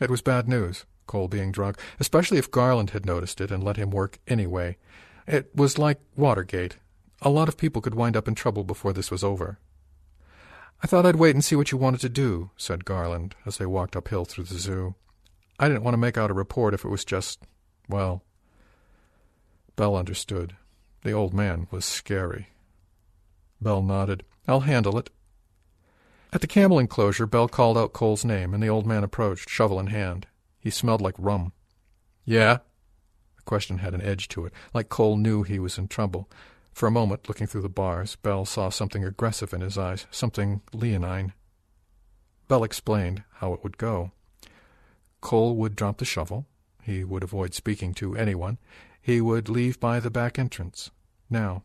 It 0.00 0.10
was 0.10 0.22
bad 0.22 0.48
news, 0.48 0.84
Cole 1.06 1.28
being 1.28 1.52
drunk, 1.52 1.78
especially 2.00 2.38
if 2.38 2.50
Garland 2.50 2.90
had 2.90 3.06
noticed 3.06 3.40
it 3.40 3.50
and 3.50 3.62
let 3.62 3.76
him 3.76 3.90
work 3.90 4.18
anyway. 4.26 4.76
It 5.26 5.50
was 5.54 5.78
like 5.78 6.00
Watergate. 6.16 6.76
A 7.22 7.30
lot 7.30 7.48
of 7.48 7.56
people 7.56 7.82
could 7.82 7.94
wind 7.94 8.16
up 8.16 8.28
in 8.28 8.34
trouble 8.34 8.62
before 8.62 8.92
this 8.92 9.10
was 9.10 9.24
over. 9.24 9.58
I 10.82 10.86
thought 10.86 11.06
I'd 11.06 11.16
wait 11.16 11.34
and 11.34 11.44
see 11.44 11.56
what 11.56 11.72
you 11.72 11.78
wanted 11.78 12.00
to 12.02 12.08
do, 12.08 12.50
said 12.56 12.84
Garland 12.84 13.34
as 13.44 13.56
they 13.56 13.66
walked 13.66 13.96
uphill 13.96 14.24
through 14.24 14.44
the 14.44 14.58
zoo. 14.58 14.94
I 15.58 15.68
didn't 15.68 15.82
want 15.82 15.94
to 15.94 15.98
make 15.98 16.18
out 16.18 16.30
a 16.30 16.34
report 16.34 16.74
if 16.74 16.84
it 16.84 16.90
was 16.90 17.04
just, 17.04 17.40
well. 17.88 18.22
Bell 19.74 19.96
understood. 19.96 20.54
The 21.02 21.12
old 21.12 21.32
man 21.32 21.66
was 21.70 21.84
scary. 21.84 22.48
Bell 23.60 23.82
nodded. 23.82 24.22
I'll 24.46 24.60
handle 24.60 24.98
it. 24.98 25.10
At 26.32 26.40
the 26.40 26.46
camel 26.46 26.78
enclosure, 26.78 27.26
Bell 27.26 27.48
called 27.48 27.78
out 27.78 27.94
Cole's 27.94 28.24
name, 28.24 28.52
and 28.52 28.62
the 28.62 28.68
old 28.68 28.86
man 28.86 29.02
approached, 29.02 29.48
shovel 29.48 29.80
in 29.80 29.86
hand. 29.86 30.26
He 30.60 30.70
smelled 30.70 31.00
like 31.00 31.14
rum. 31.18 31.52
Yeah? 32.24 32.58
Question 33.46 33.78
had 33.78 33.94
an 33.94 34.02
edge 34.02 34.28
to 34.28 34.44
it, 34.44 34.52
like 34.74 34.90
Cole 34.90 35.16
knew 35.16 35.42
he 35.42 35.58
was 35.58 35.78
in 35.78 35.88
trouble. 35.88 36.28
For 36.74 36.86
a 36.86 36.90
moment, 36.90 37.28
looking 37.28 37.46
through 37.46 37.62
the 37.62 37.70
bars, 37.70 38.16
Bell 38.16 38.44
saw 38.44 38.68
something 38.68 39.02
aggressive 39.02 39.54
in 39.54 39.62
his 39.62 39.78
eyes, 39.78 40.06
something 40.10 40.60
leonine. 40.74 41.32
Bell 42.48 42.64
explained 42.64 43.22
how 43.36 43.54
it 43.54 43.64
would 43.64 43.78
go. 43.78 44.12
Cole 45.22 45.56
would 45.56 45.74
drop 45.74 45.98
the 45.98 46.04
shovel. 46.04 46.46
He 46.82 47.02
would 47.02 47.22
avoid 47.22 47.54
speaking 47.54 47.94
to 47.94 48.14
anyone. 48.14 48.58
He 49.00 49.20
would 49.20 49.48
leave 49.48 49.80
by 49.80 50.00
the 50.00 50.10
back 50.10 50.38
entrance. 50.38 50.90
Now. 51.30 51.62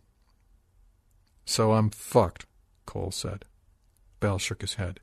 So 1.45 1.73
I'm 1.73 1.89
fucked, 1.89 2.45
Cole 2.85 3.11
said. 3.11 3.43
Bell 4.19 4.37
shook 4.37 4.61
his 4.61 4.75
head. 4.75 4.99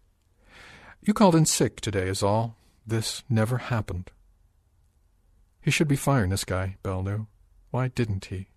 You 1.03 1.13
called 1.13 1.35
in 1.35 1.45
sick 1.45 1.81
today 1.81 2.09
is 2.09 2.23
all. 2.23 2.57
This 2.87 3.23
never 3.29 3.59
happened. 3.59 4.11
He 5.61 5.71
should 5.71 5.89
be 5.89 5.97
firing 5.97 6.31
this 6.31 6.45
guy, 6.45 6.77
Bell 6.83 7.03
knew. 7.03 7.27
Why 7.71 7.89
didn't 7.89 8.27
he? 8.27 8.49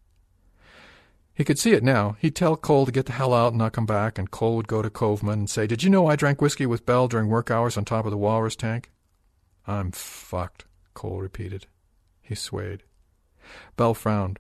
He 1.34 1.44
could 1.44 1.60
see 1.60 1.72
it 1.72 1.84
now. 1.84 2.18
He'd 2.20 2.36
tell 2.36 2.56
Cole 2.56 2.86
to 2.86 2.92
get 2.92 3.06
the 3.06 3.14
hell 3.14 3.34
out 3.34 3.50
and 3.50 3.58
not 3.58 3.74
come 3.74 3.86
back, 3.86 4.18
and 4.18 4.30
Cole 4.30 4.56
would 4.58 4.68
go 4.68 4.82
to 4.82 4.90
Coveman 4.90 5.40
and 5.40 5.50
say, 5.50 5.66
Did 5.66 5.82
you 5.84 5.90
know 5.90 6.08
I 6.08 6.16
drank 6.16 6.42
whiskey 6.42 6.66
with 6.66 6.86
Bell 6.86 7.08
during 7.08 7.30
work 7.30 7.50
hours 7.50 7.78
on 7.78 7.86
top 7.86 8.06
of 8.06 8.12
the 8.12 8.18
walrus 8.18 8.56
tank? 8.56 8.92
I'm 9.66 9.92
fucked, 9.92 10.66
Cole 10.94 11.22
repeated. 11.22 11.68
He 12.22 12.36
swayed. 12.36 12.84
Bell 13.76 13.94
frowned. 13.94 14.40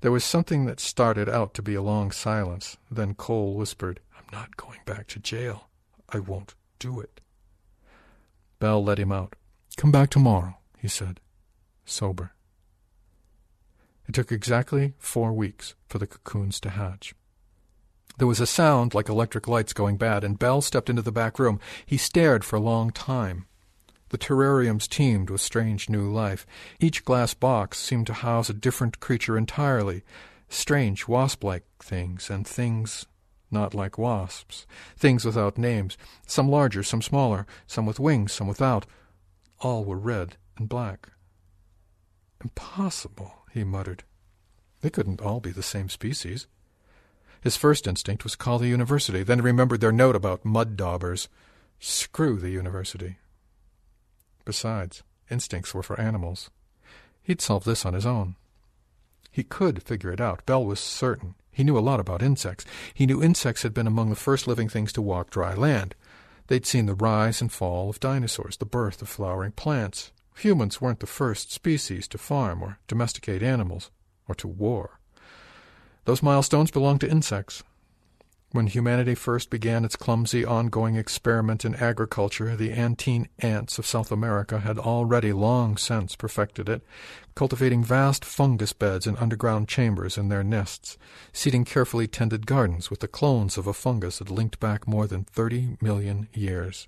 There 0.00 0.12
was 0.12 0.24
something 0.24 0.66
that 0.66 0.80
started 0.80 1.28
out 1.28 1.54
to 1.54 1.62
be 1.62 1.74
a 1.74 1.82
long 1.82 2.10
silence. 2.10 2.76
Then 2.90 3.14
Cole 3.14 3.54
whispered, 3.54 4.00
I'm 4.16 4.26
not 4.30 4.56
going 4.56 4.80
back 4.84 5.06
to 5.08 5.18
jail. 5.18 5.68
I 6.10 6.18
won't 6.18 6.54
do 6.78 7.00
it. 7.00 7.20
Bell 8.58 8.84
let 8.84 8.98
him 8.98 9.12
out. 9.12 9.34
Come 9.76 9.90
back 9.90 10.10
tomorrow, 10.10 10.58
he 10.78 10.88
said, 10.88 11.20
sober. 11.84 12.32
It 14.08 14.14
took 14.14 14.30
exactly 14.30 14.94
four 14.98 15.32
weeks 15.32 15.74
for 15.88 15.98
the 15.98 16.06
cocoons 16.06 16.60
to 16.60 16.70
hatch. 16.70 17.14
There 18.18 18.28
was 18.28 18.40
a 18.40 18.46
sound 18.46 18.94
like 18.94 19.08
electric 19.08 19.48
lights 19.48 19.72
going 19.72 19.96
bad, 19.96 20.22
and 20.22 20.38
Bell 20.38 20.60
stepped 20.60 20.88
into 20.88 21.02
the 21.02 21.10
back 21.10 21.38
room. 21.38 21.58
He 21.84 21.96
stared 21.96 22.44
for 22.44 22.56
a 22.56 22.60
long 22.60 22.90
time. 22.90 23.46
The 24.10 24.18
terrariums 24.18 24.88
teemed 24.88 25.30
with 25.30 25.40
strange 25.40 25.88
new 25.88 26.12
life. 26.12 26.46
Each 26.78 27.04
glass 27.04 27.34
box 27.34 27.78
seemed 27.78 28.06
to 28.06 28.12
house 28.12 28.48
a 28.48 28.54
different 28.54 29.00
creature 29.00 29.36
entirely 29.36 30.02
strange 30.48 31.08
wasp 31.08 31.42
like 31.42 31.64
things, 31.80 32.30
and 32.30 32.46
things 32.46 33.06
not 33.50 33.74
like 33.74 33.98
wasps, 33.98 34.66
things 34.96 35.24
without 35.24 35.58
names, 35.58 35.96
some 36.26 36.48
larger, 36.48 36.82
some 36.82 37.02
smaller, 37.02 37.46
some 37.66 37.86
with 37.86 38.00
wings, 38.00 38.32
some 38.32 38.46
without. 38.46 38.86
All 39.60 39.84
were 39.84 39.98
red 39.98 40.36
and 40.56 40.68
black. 40.68 41.10
Impossible, 42.44 43.32
he 43.52 43.64
muttered. 43.64 44.04
They 44.82 44.90
couldn't 44.90 45.22
all 45.22 45.40
be 45.40 45.50
the 45.50 45.62
same 45.62 45.88
species. 45.88 46.46
His 47.40 47.56
first 47.56 47.86
instinct 47.86 48.22
was 48.22 48.36
call 48.36 48.58
the 48.58 48.68
university, 48.68 49.22
then 49.22 49.40
remembered 49.40 49.80
their 49.80 49.92
note 49.92 50.14
about 50.14 50.44
mud 50.44 50.76
daubers. 50.76 51.28
Screw 51.80 52.36
the 52.36 52.50
university. 52.50 53.16
Besides, 54.44 55.02
instincts 55.30 55.72
were 55.72 55.82
for 55.82 55.98
animals. 55.98 56.50
He'd 57.22 57.40
solve 57.40 57.64
this 57.64 57.86
on 57.86 57.94
his 57.94 58.04
own. 58.04 58.36
He 59.30 59.42
could 59.42 59.82
figure 59.82 60.12
it 60.12 60.20
out. 60.20 60.44
Bell 60.44 60.64
was 60.64 60.78
certain. 60.78 61.34
He 61.50 61.64
knew 61.64 61.78
a 61.78 61.80
lot 61.80 61.98
about 61.98 62.22
insects. 62.22 62.66
He 62.92 63.06
knew 63.06 63.22
insects 63.22 63.62
had 63.62 63.72
been 63.72 63.86
among 63.86 64.10
the 64.10 64.16
first 64.16 64.46
living 64.46 64.68
things 64.68 64.92
to 64.92 65.02
walk 65.02 65.30
dry 65.30 65.54
land. 65.54 65.94
They'd 66.48 66.66
seen 66.66 66.86
the 66.86 66.94
rise 66.94 67.40
and 67.40 67.50
fall 67.50 67.88
of 67.88 68.00
dinosaurs, 68.00 68.58
the 68.58 68.66
birth 68.66 69.00
of 69.00 69.08
flowering 69.08 69.52
plants. 69.52 70.12
Humans 70.38 70.80
weren't 70.80 71.00
the 71.00 71.06
first 71.06 71.52
species 71.52 72.06
to 72.08 72.18
farm 72.18 72.62
or 72.62 72.78
domesticate 72.86 73.42
animals, 73.42 73.90
or 74.28 74.34
to 74.34 74.48
war. 74.48 74.98
Those 76.04 76.22
milestones 76.22 76.70
belonged 76.70 77.00
to 77.00 77.10
insects. 77.10 77.62
When 78.50 78.68
humanity 78.68 79.16
first 79.16 79.50
began 79.50 79.84
its 79.84 79.96
clumsy, 79.96 80.44
ongoing 80.44 80.94
experiment 80.94 81.64
in 81.64 81.74
agriculture, 81.74 82.54
the 82.54 82.70
Attine 82.70 83.28
ants 83.40 83.78
of 83.78 83.86
South 83.86 84.12
America 84.12 84.60
had 84.60 84.78
already 84.78 85.32
long 85.32 85.76
since 85.76 86.14
perfected 86.14 86.68
it, 86.68 86.82
cultivating 87.34 87.82
vast 87.82 88.24
fungus 88.24 88.72
beds 88.72 89.08
in 89.08 89.16
underground 89.16 89.66
chambers 89.66 90.16
in 90.16 90.28
their 90.28 90.44
nests, 90.44 90.96
seeding 91.32 91.64
carefully 91.64 92.06
tended 92.06 92.46
gardens 92.46 92.90
with 92.90 93.00
the 93.00 93.08
clones 93.08 93.58
of 93.58 93.66
a 93.66 93.72
fungus 93.72 94.18
that 94.18 94.30
linked 94.30 94.60
back 94.60 94.86
more 94.86 95.08
than 95.08 95.24
thirty 95.24 95.76
million 95.80 96.28
years. 96.32 96.86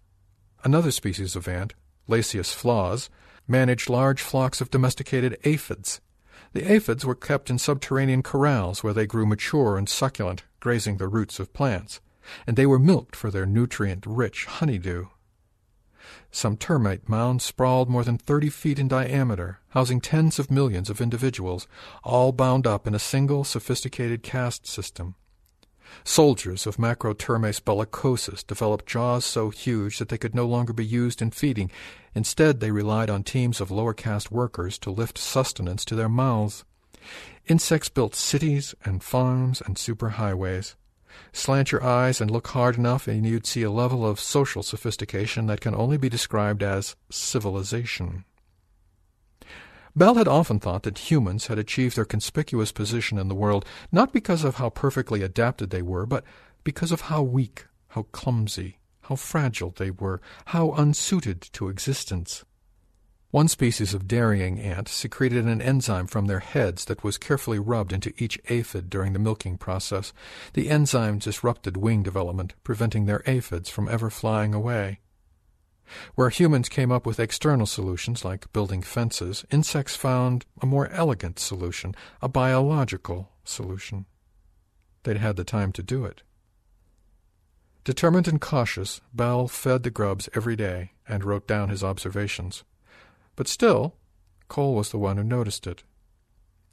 Another 0.62 0.92
species 0.92 1.34
of 1.34 1.48
ant, 1.48 1.74
Lasius 2.08 2.54
flavus, 2.54 3.08
managed 3.48 3.88
large 3.88 4.20
flocks 4.20 4.60
of 4.60 4.70
domesticated 4.70 5.38
aphids. 5.44 6.00
The 6.52 6.70
aphids 6.70 7.04
were 7.04 7.14
kept 7.14 7.50
in 7.50 7.58
subterranean 7.58 8.22
corrals 8.22 8.82
where 8.82 8.94
they 8.94 9.06
grew 9.06 9.26
mature 9.26 9.76
and 9.76 9.88
succulent, 9.88 10.44
grazing 10.60 10.96
the 10.96 11.08
roots 11.08 11.38
of 11.38 11.52
plants, 11.52 12.00
and 12.46 12.56
they 12.56 12.66
were 12.66 12.78
milked 12.78 13.14
for 13.14 13.30
their 13.30 13.46
nutrient-rich 13.46 14.46
honeydew. 14.46 15.06
Some 16.30 16.56
termite 16.56 17.08
mounds 17.08 17.44
sprawled 17.44 17.88
more 17.88 18.04
than 18.04 18.18
thirty 18.18 18.48
feet 18.48 18.78
in 18.78 18.88
diameter, 18.88 19.60
housing 19.70 20.00
tens 20.00 20.38
of 20.38 20.50
millions 20.50 20.88
of 20.88 21.00
individuals, 21.00 21.66
all 22.04 22.32
bound 22.32 22.66
up 22.66 22.86
in 22.86 22.94
a 22.94 22.98
single 22.98 23.44
sophisticated 23.44 24.22
caste 24.22 24.66
system. 24.66 25.14
Soldiers 26.04 26.66
of 26.66 26.76
Macrotermes 26.76 27.60
bellicosus 27.60 28.46
developed 28.46 28.86
jaws 28.86 29.24
so 29.24 29.50
huge 29.50 29.98
that 29.98 30.08
they 30.08 30.18
could 30.18 30.34
no 30.34 30.46
longer 30.46 30.72
be 30.72 30.84
used 30.84 31.20
in 31.20 31.30
feeding. 31.30 31.70
Instead, 32.14 32.60
they 32.60 32.70
relied 32.70 33.10
on 33.10 33.22
teams 33.22 33.60
of 33.60 33.70
lower 33.70 33.94
caste 33.94 34.30
workers 34.30 34.78
to 34.78 34.90
lift 34.90 35.18
sustenance 35.18 35.84
to 35.84 35.94
their 35.94 36.08
mouths. 36.08 36.64
Insects 37.46 37.88
built 37.88 38.14
cities 38.14 38.74
and 38.84 39.02
farms 39.02 39.60
and 39.60 39.76
superhighways. 39.76 40.74
Slant 41.32 41.72
your 41.72 41.82
eyes 41.82 42.20
and 42.20 42.30
look 42.30 42.48
hard 42.48 42.76
enough, 42.76 43.06
and 43.08 43.24
you'd 43.24 43.46
see 43.46 43.62
a 43.62 43.70
level 43.70 44.06
of 44.06 44.20
social 44.20 44.62
sophistication 44.62 45.46
that 45.46 45.60
can 45.60 45.74
only 45.74 45.96
be 45.96 46.08
described 46.08 46.62
as 46.62 46.96
civilization. 47.10 48.24
Bell 49.96 50.16
had 50.16 50.28
often 50.28 50.60
thought 50.60 50.82
that 50.82 51.10
humans 51.10 51.46
had 51.46 51.58
achieved 51.58 51.96
their 51.96 52.04
conspicuous 52.04 52.70
position 52.70 53.16
in 53.16 53.28
the 53.28 53.34
world 53.34 53.64
not 53.90 54.12
because 54.12 54.44
of 54.44 54.56
how 54.56 54.68
perfectly 54.68 55.22
adapted 55.22 55.70
they 55.70 55.80
were, 55.80 56.04
but 56.04 56.22
because 56.64 56.92
of 56.92 57.02
how 57.02 57.22
weak, 57.22 57.64
how 57.88 58.02
clumsy, 58.12 58.78
how 59.02 59.16
fragile 59.16 59.72
they 59.74 59.90
were, 59.90 60.20
how 60.46 60.72
unsuited 60.72 61.40
to 61.40 61.70
existence. 61.70 62.44
One 63.30 63.48
species 63.48 63.94
of 63.94 64.06
dairying 64.06 64.60
ant 64.60 64.86
secreted 64.86 65.46
an 65.46 65.62
enzyme 65.62 66.06
from 66.06 66.26
their 66.26 66.40
heads 66.40 66.84
that 66.84 67.02
was 67.02 67.16
carefully 67.16 67.58
rubbed 67.58 67.92
into 67.92 68.12
each 68.18 68.38
aphid 68.50 68.90
during 68.90 69.14
the 69.14 69.18
milking 69.18 69.56
process. 69.56 70.12
The 70.52 70.68
enzyme 70.68 71.20
disrupted 71.20 71.78
wing 71.78 72.02
development, 72.02 72.52
preventing 72.64 73.06
their 73.06 73.22
aphids 73.26 73.70
from 73.70 73.88
ever 73.88 74.10
flying 74.10 74.52
away. 74.52 75.00
Where 76.14 76.30
humans 76.30 76.68
came 76.68 76.90
up 76.90 77.06
with 77.06 77.20
external 77.20 77.66
solutions 77.66 78.24
like 78.24 78.52
building 78.52 78.82
fences, 78.82 79.44
insects 79.50 79.96
found 79.96 80.44
a 80.60 80.66
more 80.66 80.88
elegant 80.88 81.38
solution, 81.38 81.94
a 82.20 82.28
biological 82.28 83.30
solution. 83.44 84.06
They'd 85.04 85.18
had 85.18 85.36
the 85.36 85.44
time 85.44 85.72
to 85.72 85.82
do 85.82 86.04
it. 86.04 86.22
Determined 87.84 88.26
and 88.26 88.40
cautious, 88.40 89.00
Bell 89.14 89.46
fed 89.46 89.84
the 89.84 89.90
grubs 89.90 90.28
every 90.34 90.56
day 90.56 90.90
and 91.08 91.24
wrote 91.24 91.46
down 91.46 91.68
his 91.68 91.84
observations. 91.84 92.64
But 93.36 93.46
still, 93.46 93.94
Cole 94.48 94.74
was 94.74 94.90
the 94.90 94.98
one 94.98 95.16
who 95.16 95.24
noticed 95.24 95.66
it. 95.66 95.84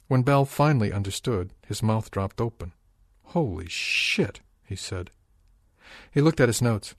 When 0.07 0.23
Bell 0.23 0.45
finally 0.45 0.91
understood, 0.91 1.53
his 1.67 1.83
mouth 1.83 2.09
dropped 2.09 2.41
open. 2.41 2.73
Holy 3.25 3.67
shit, 3.67 4.41
he 4.65 4.75
said. 4.75 5.11
He 6.11 6.21
looked 6.21 6.39
at 6.39 6.49
his 6.49 6.61
notes. 6.61 6.95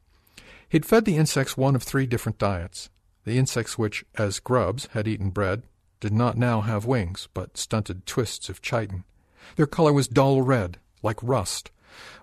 He'd 0.75 0.85
fed 0.85 1.05
the 1.05 1.17
insects 1.17 1.57
one 1.57 1.77
of 1.77 1.85
three 1.85 2.05
different 2.05 2.37
diets. 2.37 2.91
The 3.23 3.39
insects 3.39 3.79
which, 3.79 4.05
as 4.17 4.41
grubs, 4.41 4.87
had 4.87 5.07
eaten 5.07 5.31
bread, 5.31 5.63
did 6.01 6.13
not 6.13 6.37
now 6.37 6.63
have 6.63 6.85
wings, 6.85 7.29
but 7.33 7.57
stunted 7.57 8.07
twists 8.07 8.49
of 8.49 8.61
chitin. 8.61 9.05
Their 9.55 9.69
color 9.69 9.93
was 9.93 10.09
dull 10.09 10.43
red, 10.43 10.79
like 11.01 11.23
rust, 11.23 11.71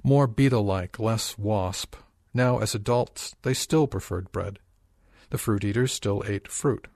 more 0.03 0.27
beetle-like, 0.27 0.99
less 0.99 1.37
wasp. 1.37 1.95
Now, 2.33 2.59
as 2.59 2.75
adults, 2.75 3.37
they 3.43 3.53
still 3.53 3.87
preferred 3.87 4.33
bread. 4.33 4.59
The 5.29 5.37
fruit 5.37 5.63
eaters 5.63 5.93
still 5.93 6.21
ate 6.27 6.49
fruit. 6.49 6.89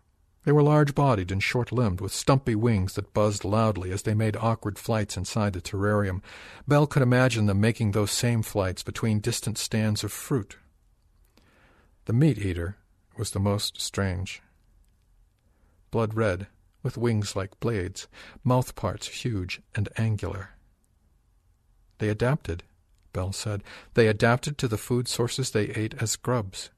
They 0.44 0.52
were 0.52 0.62
large-bodied 0.62 1.32
and 1.32 1.42
short-limbed, 1.42 2.02
with 2.02 2.12
stumpy 2.12 2.56
wings 2.56 2.96
that 2.96 3.14
buzzed 3.14 3.46
loudly 3.46 3.94
as 3.94 4.02
they 4.02 4.14
made 4.14 4.36
awkward 4.36 4.78
flights 4.78 5.16
inside 5.16 5.54
the 5.54 5.62
terrarium. 5.62 6.22
Bell 6.68 6.86
could 6.86 7.02
imagine 7.02 7.46
them 7.46 7.62
making 7.62 7.92
those 7.92 8.12
same 8.12 8.42
flights 8.42 8.84
between 8.84 9.22
distant 9.22 9.58
stands 9.58 10.04
of 10.04 10.12
fruit. 10.12 10.58
The 12.06 12.14
meat-eater 12.14 12.78
was 13.18 13.32
the 13.32 13.40
most 13.40 13.82
strange. 13.82 14.42
Blood-red, 15.90 16.48
with 16.84 16.98
wings 16.98 17.36
like 17.36 17.60
blades, 17.60 18.08
mouth 18.44 18.76
parts 18.76 19.08
huge 19.08 19.62
and 19.74 19.90
angular. 19.98 20.52
They 21.98 22.10
adapted, 22.10 22.64
Bell 23.12 23.32
said. 23.32 23.64
They 23.96 24.08
adapted 24.08 24.58
to 24.60 24.68
the 24.68 24.78
food 24.78 25.08
sources 25.08 25.50
they 25.50 25.70
ate 25.70 25.96
as 26.00 26.16
grubs. 26.16 26.70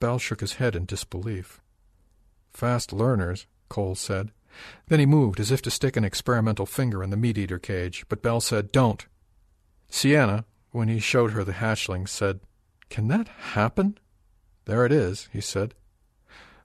Bell 0.00 0.18
shook 0.18 0.40
his 0.40 0.54
head 0.54 0.74
in 0.74 0.84
disbelief. 0.84 1.60
Fast 2.52 2.92
learners, 2.92 3.46
Cole 3.68 3.94
said. 3.94 4.32
Then 4.88 4.98
he 4.98 5.06
moved 5.06 5.38
as 5.38 5.52
if 5.52 5.62
to 5.62 5.70
stick 5.70 5.96
an 5.96 6.04
experimental 6.04 6.66
finger 6.66 7.04
in 7.04 7.10
the 7.10 7.16
meat-eater 7.16 7.58
cage, 7.58 8.04
but 8.08 8.22
Bell 8.22 8.40
said, 8.40 8.72
Don't. 8.72 9.06
Sienna, 9.88 10.44
when 10.72 10.88
he 10.88 10.98
showed 10.98 11.32
her 11.32 11.44
the 11.44 11.52
hatchling, 11.52 12.08
said, 12.08 12.40
Can 12.90 13.06
that 13.08 13.28
happen? 13.28 13.98
There 14.68 14.84
it 14.84 14.92
is, 14.92 15.30
he 15.32 15.40
said. 15.40 15.72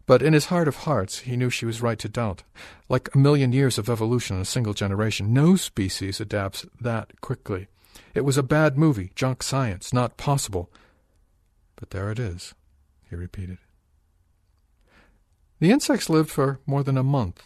But 0.06 0.22
in 0.22 0.34
his 0.34 0.48
heart 0.48 0.68
of 0.68 0.76
hearts 0.84 1.20
he 1.20 1.38
knew 1.38 1.50
she 1.50 1.66
was 1.66 1.82
right 1.82 1.98
to 2.00 2.10
doubt. 2.10 2.44
Like 2.90 3.08
a 3.16 3.18
million 3.18 3.54
years 3.54 3.78
of 3.78 3.90
evolution 3.90 4.36
in 4.36 4.42
a 4.42 4.46
single 4.46 4.74
generation, 4.74 5.34
no 5.34 5.56
species 5.56 6.20
adapts 6.20 6.66
that 6.82 7.22
quickly. 7.22 7.68
It 8.14 8.26
was 8.26 8.38
a 8.38 8.44
bad 8.44 8.78
movie, 8.78 9.12
junk 9.16 9.42
science, 9.42 9.94
not 9.94 10.18
possible. 10.18 10.70
But 11.78 11.92
there 11.92 12.12
it 12.12 12.20
is, 12.20 12.54
he 13.10 13.16
repeated. 13.16 13.58
The 15.62 15.72
insects 15.72 16.10
lived 16.10 16.30
for 16.30 16.60
more 16.66 16.84
than 16.84 16.98
a 16.98 17.04
month. 17.04 17.42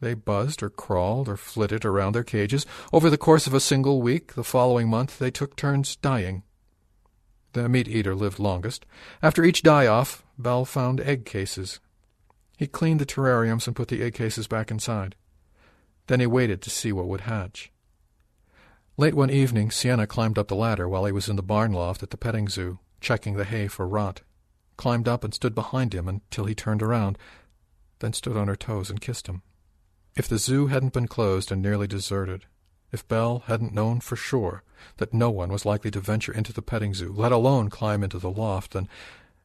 They 0.00 0.14
buzzed 0.14 0.62
or 0.62 0.70
crawled 0.70 1.28
or 1.28 1.36
flitted 1.36 1.84
around 1.84 2.14
their 2.14 2.24
cages. 2.24 2.64
Over 2.90 3.10
the 3.10 3.18
course 3.18 3.46
of 3.46 3.52
a 3.52 3.60
single 3.60 4.00
week, 4.00 4.32
the 4.32 4.44
following 4.44 4.88
month, 4.88 5.18
they 5.18 5.30
took 5.30 5.56
turns 5.56 5.94
dying. 5.96 6.42
The 7.52 7.68
meat-eater 7.68 8.14
lived 8.14 8.38
longest. 8.38 8.86
After 9.22 9.44
each 9.44 9.62
die-off, 9.62 10.24
Bell 10.38 10.64
found 10.64 11.00
egg 11.00 11.24
cases. 11.24 11.80
He 12.56 12.66
cleaned 12.66 13.00
the 13.00 13.06
terrariums 13.06 13.66
and 13.66 13.74
put 13.74 13.88
the 13.88 14.02
egg 14.02 14.14
cases 14.14 14.46
back 14.46 14.70
inside. 14.70 15.16
Then 16.06 16.20
he 16.20 16.26
waited 16.26 16.62
to 16.62 16.70
see 16.70 16.92
what 16.92 17.08
would 17.08 17.22
hatch. 17.22 17.72
Late 18.96 19.14
one 19.14 19.30
evening, 19.30 19.70
Sienna 19.70 20.06
climbed 20.06 20.38
up 20.38 20.48
the 20.48 20.56
ladder 20.56 20.88
while 20.88 21.06
he 21.06 21.12
was 21.12 21.28
in 21.28 21.36
the 21.36 21.42
barn 21.42 21.72
loft 21.72 22.02
at 22.02 22.10
the 22.10 22.16
petting 22.16 22.48
zoo, 22.48 22.78
checking 23.00 23.36
the 23.36 23.44
hay 23.44 23.66
for 23.66 23.88
rot. 23.88 24.22
Climbed 24.76 25.08
up 25.08 25.24
and 25.24 25.34
stood 25.34 25.54
behind 25.54 25.94
him 25.94 26.08
until 26.08 26.44
he 26.44 26.54
turned 26.54 26.82
around 26.82 27.18
then 28.00 28.12
stood 28.12 28.36
on 28.36 28.48
her 28.48 28.56
toes 28.56 28.90
and 28.90 29.00
kissed 29.00 29.28
him. 29.28 29.42
If 30.16 30.26
the 30.26 30.38
zoo 30.38 30.66
hadn't 30.66 30.92
been 30.92 31.06
closed 31.06 31.52
and 31.52 31.62
nearly 31.62 31.86
deserted, 31.86 32.46
if 32.92 33.06
Bell 33.06 33.44
hadn't 33.46 33.74
known 33.74 34.00
for 34.00 34.16
sure 34.16 34.62
that 34.96 35.14
no 35.14 35.30
one 35.30 35.52
was 35.52 35.64
likely 35.64 35.90
to 35.90 36.00
venture 36.00 36.32
into 36.32 36.52
the 36.52 36.62
petting 36.62 36.94
zoo, 36.94 37.12
let 37.12 37.32
alone 37.32 37.70
climb 37.70 38.02
into 38.02 38.18
the 38.18 38.30
loft, 38.30 38.72
then 38.72 38.88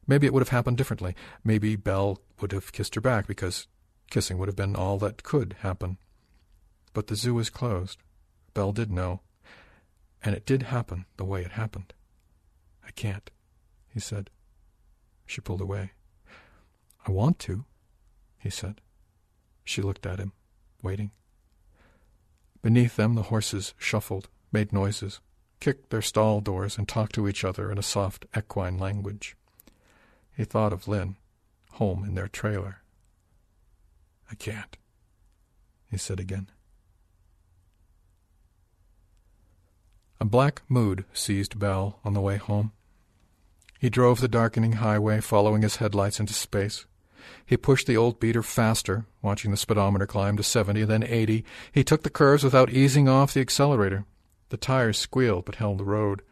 maybe 0.06 0.26
it 0.26 0.32
would 0.32 0.40
have 0.40 0.48
happened 0.48 0.76
differently. 0.76 1.14
Maybe 1.44 1.76
Bell 1.76 2.20
would 2.40 2.52
have 2.52 2.72
kissed 2.72 2.94
her 2.94 3.00
back 3.00 3.26
because 3.26 3.66
kissing 4.10 4.38
would 4.38 4.48
have 4.48 4.56
been 4.56 4.76
all 4.76 4.98
that 4.98 5.22
could 5.22 5.56
happen. 5.60 5.98
But 6.92 7.08
the 7.08 7.16
zoo 7.16 7.34
was 7.34 7.50
closed. 7.50 7.98
Bell 8.54 8.72
did 8.72 8.90
know. 8.90 9.20
And 10.22 10.34
it 10.34 10.46
did 10.46 10.64
happen 10.64 11.04
the 11.16 11.24
way 11.24 11.42
it 11.42 11.52
happened. 11.52 11.92
I 12.84 12.90
can't, 12.90 13.30
he 13.92 14.00
said. 14.00 14.30
She 15.26 15.40
pulled 15.40 15.60
away. 15.60 15.92
I 17.06 17.10
want 17.10 17.38
to, 17.40 17.64
he 18.38 18.50
said. 18.50 18.80
She 19.64 19.82
looked 19.82 20.06
at 20.06 20.18
him, 20.18 20.32
waiting. 20.82 21.10
Beneath 22.66 22.96
them 22.96 23.14
the 23.14 23.22
horses 23.22 23.74
shuffled, 23.78 24.28
made 24.50 24.72
noises, 24.72 25.20
kicked 25.60 25.90
their 25.90 26.02
stall 26.02 26.40
doors, 26.40 26.76
and 26.76 26.88
talked 26.88 27.14
to 27.14 27.28
each 27.28 27.44
other 27.44 27.70
in 27.70 27.78
a 27.78 27.80
soft 27.80 28.26
equine 28.36 28.76
language. 28.76 29.36
He 30.36 30.42
thought 30.42 30.72
of 30.72 30.88
Lynn, 30.88 31.14
home 31.74 32.02
in 32.02 32.16
their 32.16 32.26
trailer. 32.26 32.78
I 34.28 34.34
can't, 34.34 34.76
he 35.88 35.96
said 35.96 36.18
again. 36.18 36.50
A 40.18 40.24
black 40.24 40.62
mood 40.68 41.04
seized 41.12 41.60
Bell 41.60 42.00
on 42.02 42.14
the 42.14 42.20
way 42.20 42.36
home. 42.36 42.72
He 43.78 43.90
drove 43.90 44.20
the 44.20 44.26
darkening 44.26 44.72
highway, 44.72 45.20
following 45.20 45.62
his 45.62 45.76
headlights 45.76 46.18
into 46.18 46.34
space. 46.34 46.84
He 47.44 47.56
pushed 47.56 47.86
the 47.86 47.96
old 47.96 48.20
beater 48.20 48.42
faster, 48.42 49.06
watching 49.22 49.50
the 49.50 49.56
speedometer 49.56 50.06
climb 50.06 50.36
to 50.36 50.42
70, 50.42 50.84
then 50.84 51.02
80. 51.02 51.44
He 51.72 51.84
took 51.84 52.02
the 52.02 52.10
curves 52.10 52.44
without 52.44 52.70
easing 52.70 53.08
off 53.08 53.34
the 53.34 53.40
accelerator. 53.40 54.04
The 54.48 54.56
tires 54.56 54.98
squealed 54.98 55.44
but 55.44 55.56
held 55.56 55.78
the 55.78 55.84
road. 55.84 56.22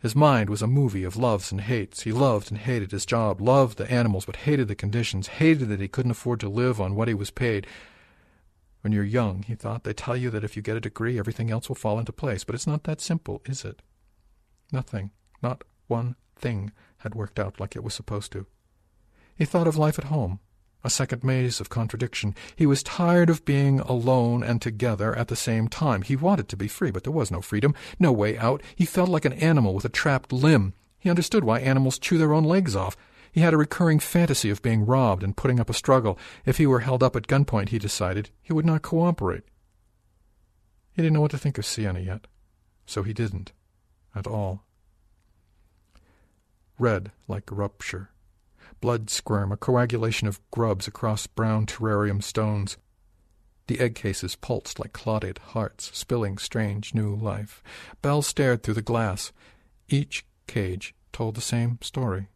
His 0.00 0.16
mind 0.16 0.48
was 0.48 0.62
a 0.62 0.66
movie 0.66 1.04
of 1.04 1.16
loves 1.16 1.52
and 1.52 1.60
hates. 1.60 2.02
He 2.02 2.12
loved 2.12 2.50
and 2.50 2.58
hated 2.58 2.90
his 2.90 3.04
job, 3.04 3.40
loved 3.40 3.76
the 3.76 3.90
animals, 3.90 4.24
but 4.24 4.36
hated 4.36 4.68
the 4.68 4.74
conditions, 4.74 5.28
hated 5.28 5.68
that 5.68 5.80
he 5.80 5.88
couldn't 5.88 6.12
afford 6.12 6.40
to 6.40 6.48
live 6.48 6.80
on 6.80 6.94
what 6.94 7.08
he 7.08 7.14
was 7.14 7.30
paid. 7.30 7.66
When 8.80 8.94
you're 8.94 9.04
young, 9.04 9.42
he 9.42 9.54
thought, 9.54 9.84
they 9.84 9.92
tell 9.92 10.16
you 10.16 10.30
that 10.30 10.42
if 10.42 10.56
you 10.56 10.62
get 10.62 10.76
a 10.76 10.80
degree, 10.80 11.18
everything 11.18 11.50
else 11.50 11.68
will 11.68 11.76
fall 11.76 11.98
into 11.98 12.12
place. 12.12 12.44
But 12.44 12.54
it's 12.54 12.66
not 12.66 12.84
that 12.84 13.02
simple, 13.02 13.42
is 13.44 13.62
it? 13.62 13.82
Nothing, 14.72 15.10
not 15.42 15.64
one 15.86 16.16
thing, 16.34 16.72
had 16.98 17.14
worked 17.14 17.38
out 17.38 17.60
like 17.60 17.76
it 17.76 17.84
was 17.84 17.92
supposed 17.92 18.32
to. 18.32 18.46
He 19.40 19.46
thought 19.46 19.66
of 19.66 19.78
life 19.78 19.98
at 19.98 20.12
home, 20.12 20.38
a 20.84 20.90
second 20.90 21.24
maze 21.24 21.60
of 21.60 21.70
contradiction. 21.70 22.34
He 22.56 22.66
was 22.66 22.82
tired 22.82 23.30
of 23.30 23.46
being 23.46 23.80
alone 23.80 24.42
and 24.42 24.60
together 24.60 25.16
at 25.16 25.28
the 25.28 25.34
same 25.34 25.66
time. 25.66 26.02
He 26.02 26.14
wanted 26.14 26.46
to 26.50 26.58
be 26.58 26.68
free, 26.68 26.90
but 26.90 27.04
there 27.04 27.12
was 27.12 27.30
no 27.30 27.40
freedom, 27.40 27.74
no 27.98 28.12
way 28.12 28.36
out. 28.36 28.62
He 28.76 28.84
felt 28.84 29.08
like 29.08 29.24
an 29.24 29.32
animal 29.32 29.72
with 29.72 29.86
a 29.86 29.88
trapped 29.88 30.30
limb. 30.30 30.74
He 30.98 31.08
understood 31.08 31.42
why 31.42 31.60
animals 31.60 31.98
chew 31.98 32.18
their 32.18 32.34
own 32.34 32.44
legs 32.44 32.76
off. 32.76 32.98
He 33.32 33.40
had 33.40 33.54
a 33.54 33.56
recurring 33.56 33.98
fantasy 33.98 34.50
of 34.50 34.60
being 34.60 34.84
robbed 34.84 35.22
and 35.22 35.34
putting 35.34 35.58
up 35.58 35.70
a 35.70 35.72
struggle. 35.72 36.18
If 36.44 36.58
he 36.58 36.66
were 36.66 36.80
held 36.80 37.02
up 37.02 37.16
at 37.16 37.26
gunpoint, 37.26 37.70
he 37.70 37.78
decided, 37.78 38.28
he 38.42 38.52
would 38.52 38.66
not 38.66 38.82
cooperate. 38.82 39.44
He 40.92 41.00
didn't 41.00 41.14
know 41.14 41.22
what 41.22 41.30
to 41.30 41.38
think 41.38 41.56
of 41.56 41.64
Sienna 41.64 42.00
yet, 42.00 42.26
so 42.84 43.02
he 43.02 43.14
didn't, 43.14 43.52
at 44.14 44.26
all. 44.26 44.64
Red 46.78 47.12
like 47.26 47.44
rupture 47.50 48.10
blood 48.80 49.10
squirm, 49.10 49.52
a 49.52 49.56
coagulation 49.56 50.26
of 50.28 50.40
grubs 50.50 50.86
across 50.86 51.26
brown 51.26 51.66
terrarium 51.66 52.22
stones. 52.22 52.76
The 53.66 53.80
egg 53.80 53.94
cases 53.94 54.36
pulsed 54.36 54.80
like 54.80 54.92
clotted 54.92 55.38
hearts, 55.38 55.90
spilling 55.96 56.38
strange 56.38 56.94
new 56.94 57.14
life. 57.14 57.62
Bell 58.02 58.22
stared 58.22 58.62
through 58.62 58.74
the 58.74 58.82
glass. 58.82 59.32
Each 59.88 60.24
cage 60.46 60.94
told 61.12 61.34
the 61.34 61.40
same 61.40 61.78
story. 61.80 62.28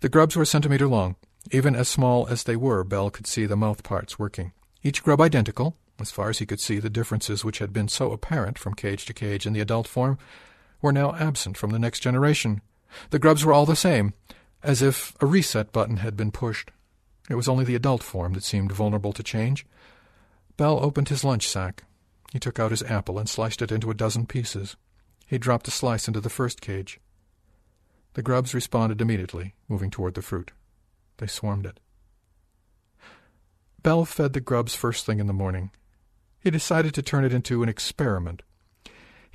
The 0.00 0.08
grubs 0.08 0.36
were 0.36 0.42
a 0.42 0.46
centimeter 0.46 0.86
long. 0.86 1.16
Even 1.50 1.74
as 1.74 1.88
small 1.88 2.28
as 2.28 2.44
they 2.44 2.56
were, 2.56 2.84
Bell 2.84 3.10
could 3.10 3.26
see 3.26 3.46
the 3.46 3.56
mouth 3.56 3.82
parts 3.82 4.18
working. 4.18 4.52
Each 4.82 5.02
grub 5.02 5.20
identical, 5.20 5.76
as 6.00 6.10
far 6.10 6.28
as 6.28 6.38
he 6.38 6.46
could 6.46 6.60
see 6.60 6.78
the 6.78 6.90
differences 6.90 7.44
which 7.44 7.58
had 7.58 7.72
been 7.72 7.88
so 7.88 8.12
apparent 8.12 8.58
from 8.58 8.74
cage 8.74 9.06
to 9.06 9.12
cage 9.12 9.46
in 9.46 9.54
the 9.54 9.60
adult 9.60 9.88
form, 9.88 10.18
were 10.80 10.92
now 10.92 11.16
absent 11.16 11.56
from 11.56 11.70
the 11.70 11.78
next 11.78 12.00
generation. 12.00 12.60
The 13.10 13.18
grubs 13.18 13.44
were 13.44 13.52
all 13.52 13.66
the 13.66 13.74
same, 13.74 14.14
as 14.68 14.82
if 14.82 15.16
a 15.22 15.26
reset 15.26 15.72
button 15.72 15.96
had 15.96 16.14
been 16.14 16.30
pushed. 16.30 16.70
It 17.30 17.36
was 17.36 17.48
only 17.48 17.64
the 17.64 17.74
adult 17.74 18.02
form 18.02 18.34
that 18.34 18.44
seemed 18.44 18.70
vulnerable 18.70 19.14
to 19.14 19.22
change. 19.22 19.64
Bell 20.58 20.78
opened 20.84 21.08
his 21.08 21.24
lunch 21.24 21.48
sack. 21.48 21.84
He 22.34 22.38
took 22.38 22.58
out 22.58 22.70
his 22.70 22.82
apple 22.82 23.18
and 23.18 23.26
sliced 23.26 23.62
it 23.62 23.72
into 23.72 23.90
a 23.90 23.94
dozen 23.94 24.26
pieces. 24.26 24.76
He 25.26 25.38
dropped 25.38 25.68
a 25.68 25.70
slice 25.70 26.06
into 26.06 26.20
the 26.20 26.28
first 26.28 26.60
cage. 26.60 27.00
The 28.12 28.22
grubs 28.22 28.52
responded 28.52 29.00
immediately, 29.00 29.54
moving 29.68 29.90
toward 29.90 30.12
the 30.12 30.22
fruit. 30.22 30.52
They 31.16 31.28
swarmed 31.28 31.64
it. 31.64 31.80
Bell 33.82 34.04
fed 34.04 34.34
the 34.34 34.40
grubs 34.40 34.74
first 34.74 35.06
thing 35.06 35.18
in 35.18 35.26
the 35.28 35.32
morning. 35.32 35.70
He 36.40 36.50
decided 36.50 36.92
to 36.92 37.02
turn 37.02 37.24
it 37.24 37.32
into 37.32 37.62
an 37.62 37.70
experiment. 37.70 38.42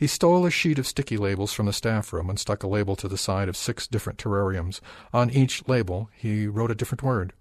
He 0.03 0.07
stole 0.07 0.45
a 0.45 0.51
sheet 0.51 0.79
of 0.79 0.85
sticky 0.85 1.15
labels 1.15 1.53
from 1.53 1.65
the 1.65 1.71
staff 1.71 2.11
room 2.11 2.29
and 2.29 2.37
stuck 2.37 2.61
a 2.61 2.67
label 2.67 2.97
to 2.97 3.07
the 3.07 3.17
side 3.17 3.47
of 3.47 3.55
six 3.55 3.87
different 3.87 4.19
terrariums. 4.19 4.81
On 5.13 5.29
each 5.29 5.65
label 5.65 6.09
he 6.13 6.45
wrote 6.45 6.71
a 6.71 6.75
different 6.75 7.03
word. 7.03 7.31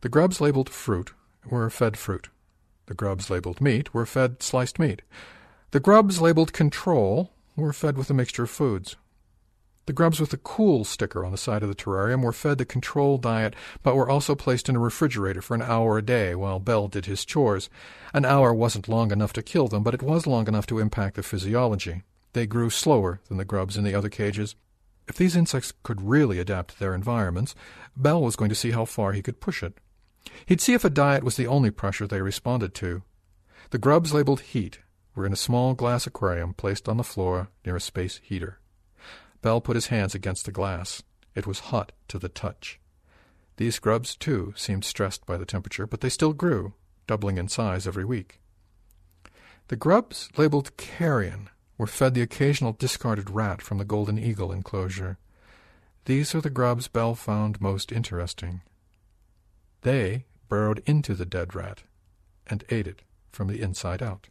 The 0.00 0.08
grubs 0.08 0.40
labeled 0.40 0.68
fruit 0.68 1.12
were 1.48 1.70
fed 1.70 1.96
fruit. 1.96 2.30
The 2.86 2.94
grubs 2.94 3.30
labeled 3.30 3.60
meat 3.60 3.94
were 3.94 4.06
fed 4.06 4.42
sliced 4.42 4.80
meat. 4.80 5.02
The 5.70 5.78
grubs 5.78 6.20
labeled 6.20 6.52
control 6.52 7.30
were 7.54 7.72
fed 7.72 7.96
with 7.96 8.10
a 8.10 8.14
mixture 8.14 8.42
of 8.42 8.50
foods. 8.50 8.96
The 9.86 9.92
grubs 9.92 10.18
with 10.18 10.30
the 10.30 10.38
cool 10.38 10.84
sticker 10.84 11.26
on 11.26 11.32
the 11.32 11.38
side 11.38 11.62
of 11.62 11.68
the 11.68 11.74
terrarium 11.74 12.22
were 12.22 12.32
fed 12.32 12.56
the 12.56 12.64
control 12.64 13.18
diet, 13.18 13.54
but 13.82 13.94
were 13.94 14.08
also 14.08 14.34
placed 14.34 14.68
in 14.70 14.76
a 14.76 14.80
refrigerator 14.80 15.42
for 15.42 15.54
an 15.54 15.62
hour 15.62 15.98
a 15.98 16.02
day 16.02 16.34
while 16.34 16.58
Bell 16.58 16.88
did 16.88 17.04
his 17.04 17.24
chores. 17.24 17.68
An 18.14 18.24
hour 18.24 18.54
wasn't 18.54 18.88
long 18.88 19.10
enough 19.10 19.34
to 19.34 19.42
kill 19.42 19.68
them, 19.68 19.82
but 19.82 19.92
it 19.92 20.02
was 20.02 20.26
long 20.26 20.48
enough 20.48 20.66
to 20.68 20.78
impact 20.78 21.16
their 21.16 21.22
physiology. 21.22 22.02
They 22.32 22.46
grew 22.46 22.70
slower 22.70 23.20
than 23.28 23.36
the 23.36 23.44
grubs 23.44 23.76
in 23.76 23.84
the 23.84 23.94
other 23.94 24.08
cages. 24.08 24.56
If 25.06 25.16
these 25.16 25.36
insects 25.36 25.74
could 25.82 26.00
really 26.00 26.38
adapt 26.38 26.70
to 26.70 26.80
their 26.80 26.94
environments, 26.94 27.54
Bell 27.94 28.22
was 28.22 28.36
going 28.36 28.48
to 28.48 28.54
see 28.54 28.70
how 28.70 28.86
far 28.86 29.12
he 29.12 29.22
could 29.22 29.40
push 29.40 29.62
it. 29.62 29.74
He'd 30.46 30.62
see 30.62 30.72
if 30.72 30.84
a 30.84 30.90
diet 30.90 31.22
was 31.22 31.36
the 31.36 31.46
only 31.46 31.70
pressure 31.70 32.06
they 32.06 32.22
responded 32.22 32.74
to. 32.76 33.02
The 33.68 33.78
grubs 33.78 34.14
labeled 34.14 34.40
heat 34.40 34.78
were 35.14 35.26
in 35.26 35.32
a 35.34 35.36
small 35.36 35.74
glass 35.74 36.06
aquarium 36.06 36.54
placed 36.54 36.88
on 36.88 36.96
the 36.96 37.04
floor 37.04 37.48
near 37.66 37.76
a 37.76 37.80
space 37.80 38.20
heater. 38.22 38.58
Bell 39.44 39.60
put 39.60 39.76
his 39.76 39.88
hands 39.88 40.14
against 40.14 40.46
the 40.46 40.52
glass. 40.52 41.02
It 41.34 41.46
was 41.46 41.68
hot 41.68 41.92
to 42.08 42.18
the 42.18 42.30
touch. 42.30 42.80
These 43.58 43.78
grubs, 43.78 44.16
too, 44.16 44.54
seemed 44.56 44.86
stressed 44.86 45.26
by 45.26 45.36
the 45.36 45.44
temperature, 45.44 45.86
but 45.86 46.00
they 46.00 46.08
still 46.08 46.32
grew, 46.32 46.72
doubling 47.06 47.36
in 47.36 47.48
size 47.48 47.86
every 47.86 48.06
week. 48.06 48.40
The 49.68 49.76
grubs 49.76 50.30
labeled 50.38 50.74
carrion 50.78 51.50
were 51.76 51.86
fed 51.86 52.14
the 52.14 52.22
occasional 52.22 52.72
discarded 52.72 53.28
rat 53.28 53.60
from 53.60 53.76
the 53.76 53.84
golden 53.84 54.18
eagle 54.18 54.50
enclosure. 54.50 55.18
These 56.06 56.34
are 56.34 56.40
the 56.40 56.48
grubs 56.48 56.88
Bell 56.88 57.14
found 57.14 57.60
most 57.60 57.92
interesting. 57.92 58.62
They 59.82 60.24
burrowed 60.48 60.82
into 60.86 61.14
the 61.14 61.26
dead 61.26 61.54
rat 61.54 61.82
and 62.46 62.64
ate 62.70 62.86
it 62.86 63.02
from 63.30 63.48
the 63.48 63.60
inside 63.60 64.02
out. 64.02 64.28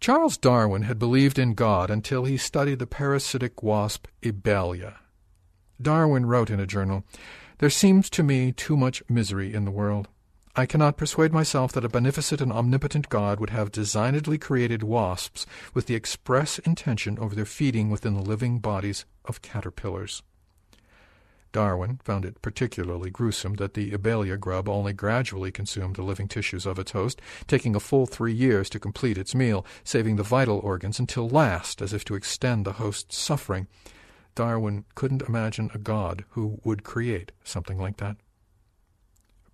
Charles 0.00 0.36
Darwin 0.36 0.82
had 0.82 0.98
believed 0.98 1.38
in 1.38 1.54
God 1.54 1.90
until 1.90 2.24
he 2.24 2.36
studied 2.36 2.78
the 2.78 2.86
parasitic 2.86 3.62
wasp 3.62 4.06
Ibelia. 4.22 4.98
Darwin 5.82 6.26
wrote 6.26 6.50
in 6.50 6.60
a 6.60 6.66
journal, 6.66 7.04
There 7.58 7.70
seems 7.70 8.08
to 8.10 8.22
me 8.22 8.52
too 8.52 8.76
much 8.76 9.02
misery 9.08 9.52
in 9.52 9.64
the 9.64 9.72
world. 9.72 10.08
I 10.54 10.66
cannot 10.66 10.96
persuade 10.96 11.32
myself 11.32 11.72
that 11.72 11.84
a 11.84 11.88
beneficent 11.88 12.40
and 12.40 12.52
omnipotent 12.52 13.08
God 13.08 13.38
would 13.40 13.50
have 13.50 13.72
designedly 13.72 14.38
created 14.38 14.82
wasps 14.82 15.46
with 15.74 15.86
the 15.86 15.94
express 15.94 16.58
intention 16.60 17.18
of 17.18 17.34
their 17.34 17.44
feeding 17.44 17.90
within 17.90 18.14
the 18.14 18.22
living 18.22 18.60
bodies 18.60 19.04
of 19.24 19.42
caterpillars. 19.42 20.22
Darwin 21.52 22.00
found 22.04 22.24
it 22.24 22.42
particularly 22.42 23.10
gruesome 23.10 23.54
that 23.54 23.74
the 23.74 23.92
Ibelia 23.92 24.38
grub 24.38 24.68
only 24.68 24.92
gradually 24.92 25.50
consumed 25.50 25.96
the 25.96 26.02
living 26.02 26.28
tissues 26.28 26.66
of 26.66 26.78
its 26.78 26.92
host, 26.92 27.20
taking 27.46 27.74
a 27.74 27.80
full 27.80 28.06
three 28.06 28.32
years 28.32 28.68
to 28.70 28.80
complete 28.80 29.16
its 29.18 29.34
meal, 29.34 29.64
saving 29.82 30.16
the 30.16 30.22
vital 30.22 30.58
organs 30.58 30.98
until 30.98 31.28
last, 31.28 31.80
as 31.80 31.92
if 31.92 32.04
to 32.04 32.14
extend 32.14 32.64
the 32.64 32.74
host's 32.74 33.16
suffering. 33.16 33.66
Darwin 34.34 34.84
couldn't 34.94 35.22
imagine 35.22 35.70
a 35.74 35.78
god 35.78 36.24
who 36.30 36.60
would 36.64 36.84
create 36.84 37.32
something 37.42 37.78
like 37.78 37.96
that. 37.96 38.16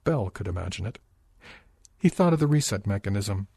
Bell 0.03 0.29
could 0.31 0.49
imagine 0.49 0.87
it. 0.87 0.99
He 1.99 2.11
thought 2.11 2.35
of 2.35 2.41
the 2.41 2.47
reset 2.47 2.87
mechanism. 2.87 3.49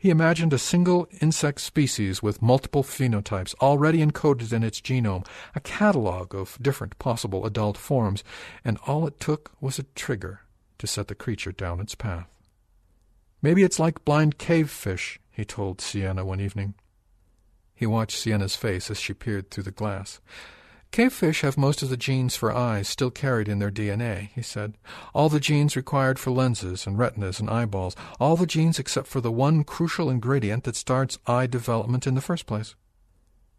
He 0.00 0.10
imagined 0.10 0.52
a 0.52 0.58
single 0.58 1.08
insect 1.20 1.60
species 1.60 2.22
with 2.22 2.40
multiple 2.40 2.84
phenotypes 2.84 3.54
already 3.60 3.98
encoded 3.98 4.52
in 4.52 4.62
its 4.62 4.80
genome, 4.80 5.26
a 5.56 5.60
catalog 5.60 6.36
of 6.36 6.56
different 6.62 6.96
possible 7.00 7.44
adult 7.44 7.76
forms, 7.76 8.22
and 8.64 8.78
all 8.86 9.08
it 9.08 9.18
took 9.18 9.50
was 9.60 9.76
a 9.78 9.86
trigger 9.96 10.42
to 10.78 10.86
set 10.86 11.08
the 11.08 11.16
creature 11.16 11.50
down 11.50 11.80
its 11.80 11.96
path. 11.96 12.28
Maybe 13.42 13.64
it's 13.64 13.80
like 13.80 14.04
blind 14.04 14.38
cave 14.38 14.70
fish, 14.70 15.18
he 15.32 15.44
told 15.44 15.80
Sienna 15.80 16.24
one 16.24 16.40
evening. 16.40 16.74
He 17.74 17.86
watched 17.86 18.18
Sienna's 18.18 18.54
face 18.54 18.92
as 18.92 19.00
she 19.00 19.14
peered 19.14 19.50
through 19.50 19.64
the 19.64 19.72
glass. 19.72 20.20
Cavefish 20.90 21.42
have 21.42 21.58
most 21.58 21.82
of 21.82 21.90
the 21.90 21.96
genes 21.96 22.34
for 22.34 22.50
eyes 22.50 22.88
still 22.88 23.10
carried 23.10 23.48
in 23.48 23.58
their 23.58 23.70
DNA, 23.70 24.30
he 24.34 24.42
said. 24.42 24.74
All 25.14 25.28
the 25.28 25.38
genes 25.38 25.76
required 25.76 26.18
for 26.18 26.30
lenses 26.30 26.86
and 26.86 26.98
retinas 26.98 27.40
and 27.40 27.48
eyeballs. 27.48 27.94
All 28.18 28.36
the 28.36 28.46
genes 28.46 28.78
except 28.78 29.06
for 29.06 29.20
the 29.20 29.30
one 29.30 29.64
crucial 29.64 30.10
ingredient 30.10 30.64
that 30.64 30.76
starts 30.76 31.18
eye 31.26 31.46
development 31.46 32.06
in 32.06 32.14
the 32.14 32.20
first 32.20 32.46
place. 32.46 32.74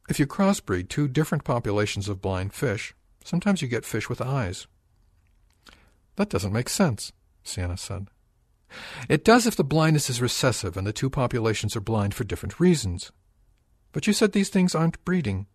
If 0.10 0.19
you 0.19 0.26
crossbreed 0.26 0.89
two 0.89 1.07
different 1.07 1.43
populations 1.43 2.10
of 2.10 2.22
blind 2.22 2.53
fish, 2.53 2.95
sometimes 3.23 3.61
you 3.61 3.68
get 3.68 3.85
fish 3.85 4.10
with 4.10 4.22
eyes. 4.22 4.65
That 6.15 6.30
doesn't 6.30 6.51
make 6.51 6.68
sense, 6.68 7.14
Sienna 7.43 7.77
said. 7.77 8.07
It 9.07 9.23
does 9.23 9.47
if 9.47 9.56
the 9.56 9.64
blindness 9.64 10.10
is 10.10 10.22
recessive 10.22 10.76
and 10.76 10.85
the 10.85 10.93
two 10.93 11.10
populations 11.10 11.76
are 11.76 11.81
blind 11.81 12.15
for 12.15 12.23
different 12.23 12.60
reasons. 12.60 13.11
But 13.91 14.07
you 14.07 14.14
said 14.14 14.31
these 14.31 14.49
things 14.49 14.76
aren't 14.76 15.03
breeding. 15.06 15.47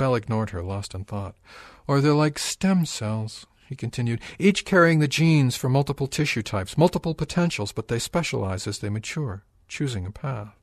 Bell 0.00 0.14
ignored 0.14 0.48
her, 0.48 0.62
lost 0.62 0.94
in 0.94 1.04
thought. 1.04 1.36
Or 1.86 2.00
they're 2.00 2.14
like 2.14 2.38
stem 2.38 2.86
cells, 2.86 3.46
he 3.68 3.76
continued, 3.76 4.22
each 4.38 4.64
carrying 4.64 4.98
the 4.98 5.06
genes 5.06 5.56
for 5.56 5.68
multiple 5.68 6.06
tissue 6.06 6.42
types, 6.42 6.78
multiple 6.78 7.14
potentials, 7.14 7.70
but 7.70 7.88
they 7.88 7.98
specialize 7.98 8.66
as 8.66 8.78
they 8.78 8.88
mature, 8.88 9.44
choosing 9.68 10.06
a 10.06 10.10
path. 10.10 10.56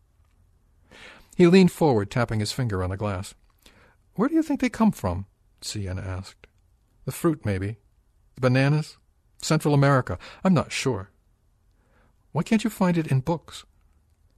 He 1.35 1.45
leaned 1.45 1.71
forward, 1.71 2.09
tapping 2.09 2.39
his 2.39 2.51
finger 2.51 2.83
on 2.83 2.89
the 2.89 2.97
glass. 2.97 3.35
Where 4.15 4.27
do 4.27 4.33
you 4.33 4.41
think 4.41 4.59
they 4.59 4.69
come 4.69 4.91
from? 4.91 5.27
Sienna 5.61 6.01
asked. 6.01 6.47
The 7.05 7.11
fruit, 7.11 7.45
maybe. 7.45 7.77
The 8.33 8.41
bananas? 8.41 8.97
Central 9.37 9.75
America. 9.75 10.17
I'm 10.43 10.55
not 10.55 10.71
sure. 10.71 11.11
Why 12.31 12.41
can't 12.41 12.63
you 12.63 12.71
find 12.71 12.97
it 12.97 13.11
in 13.11 13.19
books? 13.19 13.65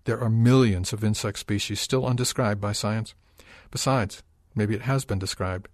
There 0.03 0.19
are 0.19 0.29
millions 0.29 0.91
of 0.91 1.05
insect 1.05 1.39
species 1.39 1.79
still 1.79 2.05
undescribed 2.05 2.59
by 2.59 2.73
science. 2.73 3.15
Besides, 3.71 4.23
Maybe 4.59 4.75
it 4.75 4.81
has 4.81 5.05
been 5.05 5.19
described. 5.19 5.69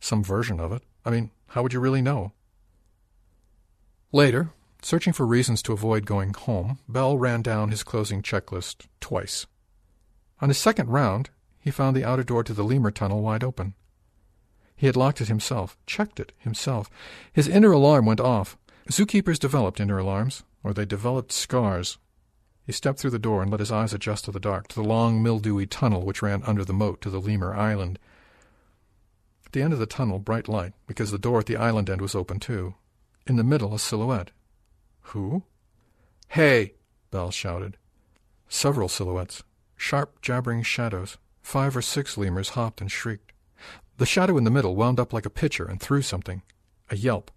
Some 0.00 0.24
version 0.24 0.58
of 0.58 0.72
it. 0.72 0.82
I 1.04 1.10
mean, 1.10 1.32
how 1.48 1.62
would 1.62 1.74
you 1.74 1.80
really 1.80 2.00
know? 2.00 2.32
Later, 4.10 4.48
searching 4.80 5.12
for 5.12 5.26
reasons 5.26 5.60
to 5.64 5.74
avoid 5.74 6.06
going 6.06 6.32
home, 6.32 6.78
Bell 6.88 7.18
ran 7.18 7.42
down 7.42 7.68
his 7.68 7.82
closing 7.82 8.22
checklist 8.22 8.86
twice. 9.00 9.44
On 10.40 10.48
his 10.48 10.56
second 10.56 10.88
round, 10.88 11.28
he 11.60 11.70
found 11.70 11.94
the 11.94 12.06
outer 12.06 12.22
door 12.22 12.42
to 12.42 12.54
the 12.54 12.64
lemur 12.64 12.90
tunnel 12.90 13.20
wide 13.20 13.44
open. 13.44 13.74
He 14.74 14.86
had 14.86 14.96
locked 14.96 15.20
it 15.20 15.28
himself, 15.28 15.76
checked 15.84 16.18
it 16.18 16.32
himself. 16.38 16.88
His 17.34 17.48
inner 17.48 17.72
alarm 17.72 18.06
went 18.06 18.18
off. 18.18 18.56
Zookeepers 18.88 19.38
developed 19.38 19.78
inner 19.78 19.98
alarms, 19.98 20.42
or 20.64 20.72
they 20.72 20.86
developed 20.86 21.32
scars. 21.32 21.98
He 22.64 22.72
stepped 22.72 22.98
through 22.98 23.10
the 23.10 23.18
door 23.18 23.42
and 23.42 23.50
let 23.50 23.60
his 23.60 23.70
eyes 23.70 23.92
adjust 23.92 24.24
to 24.24 24.32
the 24.32 24.40
dark, 24.40 24.68
to 24.68 24.76
the 24.76 24.88
long, 24.88 25.22
mildewy 25.22 25.66
tunnel 25.66 26.06
which 26.06 26.22
ran 26.22 26.42
under 26.44 26.64
the 26.64 26.72
moat 26.72 27.02
to 27.02 27.10
the 27.10 27.20
lemur 27.20 27.54
island. 27.54 27.98
At 29.52 29.56
the 29.56 29.62
end 29.64 29.74
of 29.74 29.80
the 29.80 29.84
tunnel, 29.84 30.18
bright 30.18 30.48
light, 30.48 30.72
because 30.86 31.10
the 31.10 31.18
door 31.18 31.40
at 31.40 31.44
the 31.44 31.58
island 31.58 31.90
end 31.90 32.00
was 32.00 32.14
open 32.14 32.40
too. 32.40 32.74
In 33.26 33.36
the 33.36 33.44
middle, 33.44 33.74
a 33.74 33.78
silhouette. 33.78 34.30
Who? 35.12 35.42
Hey! 36.28 36.72
Bell 37.10 37.30
shouted. 37.30 37.76
Several 38.48 38.88
silhouettes. 38.88 39.42
Sharp, 39.76 40.22
jabbering 40.22 40.62
shadows. 40.62 41.18
Five 41.42 41.76
or 41.76 41.82
six 41.82 42.16
lemurs 42.16 42.56
hopped 42.56 42.80
and 42.80 42.90
shrieked. 42.90 43.34
The 43.98 44.06
shadow 44.06 44.38
in 44.38 44.44
the 44.44 44.50
middle 44.50 44.74
wound 44.74 44.98
up 44.98 45.12
like 45.12 45.26
a 45.26 45.28
pitcher 45.28 45.66
and 45.66 45.78
threw 45.78 46.00
something. 46.00 46.40
A 46.88 46.96
yelp. 46.96 47.30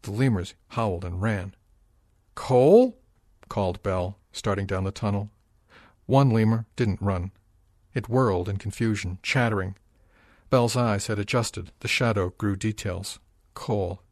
The 0.00 0.12
lemurs 0.12 0.54
howled 0.68 1.04
and 1.04 1.20
ran. 1.20 1.54
Cole? 2.34 2.96
called 3.50 3.82
Bell, 3.82 4.16
starting 4.32 4.64
down 4.64 4.84
the 4.84 4.90
tunnel. 4.90 5.28
One 6.06 6.30
lemur 6.30 6.64
didn't 6.74 7.02
run. 7.02 7.32
It 7.92 8.08
whirled 8.08 8.48
in 8.48 8.56
confusion, 8.56 9.18
chattering, 9.22 9.76
Bell's 10.54 10.76
eyes 10.76 11.08
had 11.08 11.18
adjusted. 11.18 11.72
The 11.80 11.88
shadow 11.88 12.30
grew 12.38 12.54
details. 12.54 13.18
Cole. 13.54 14.02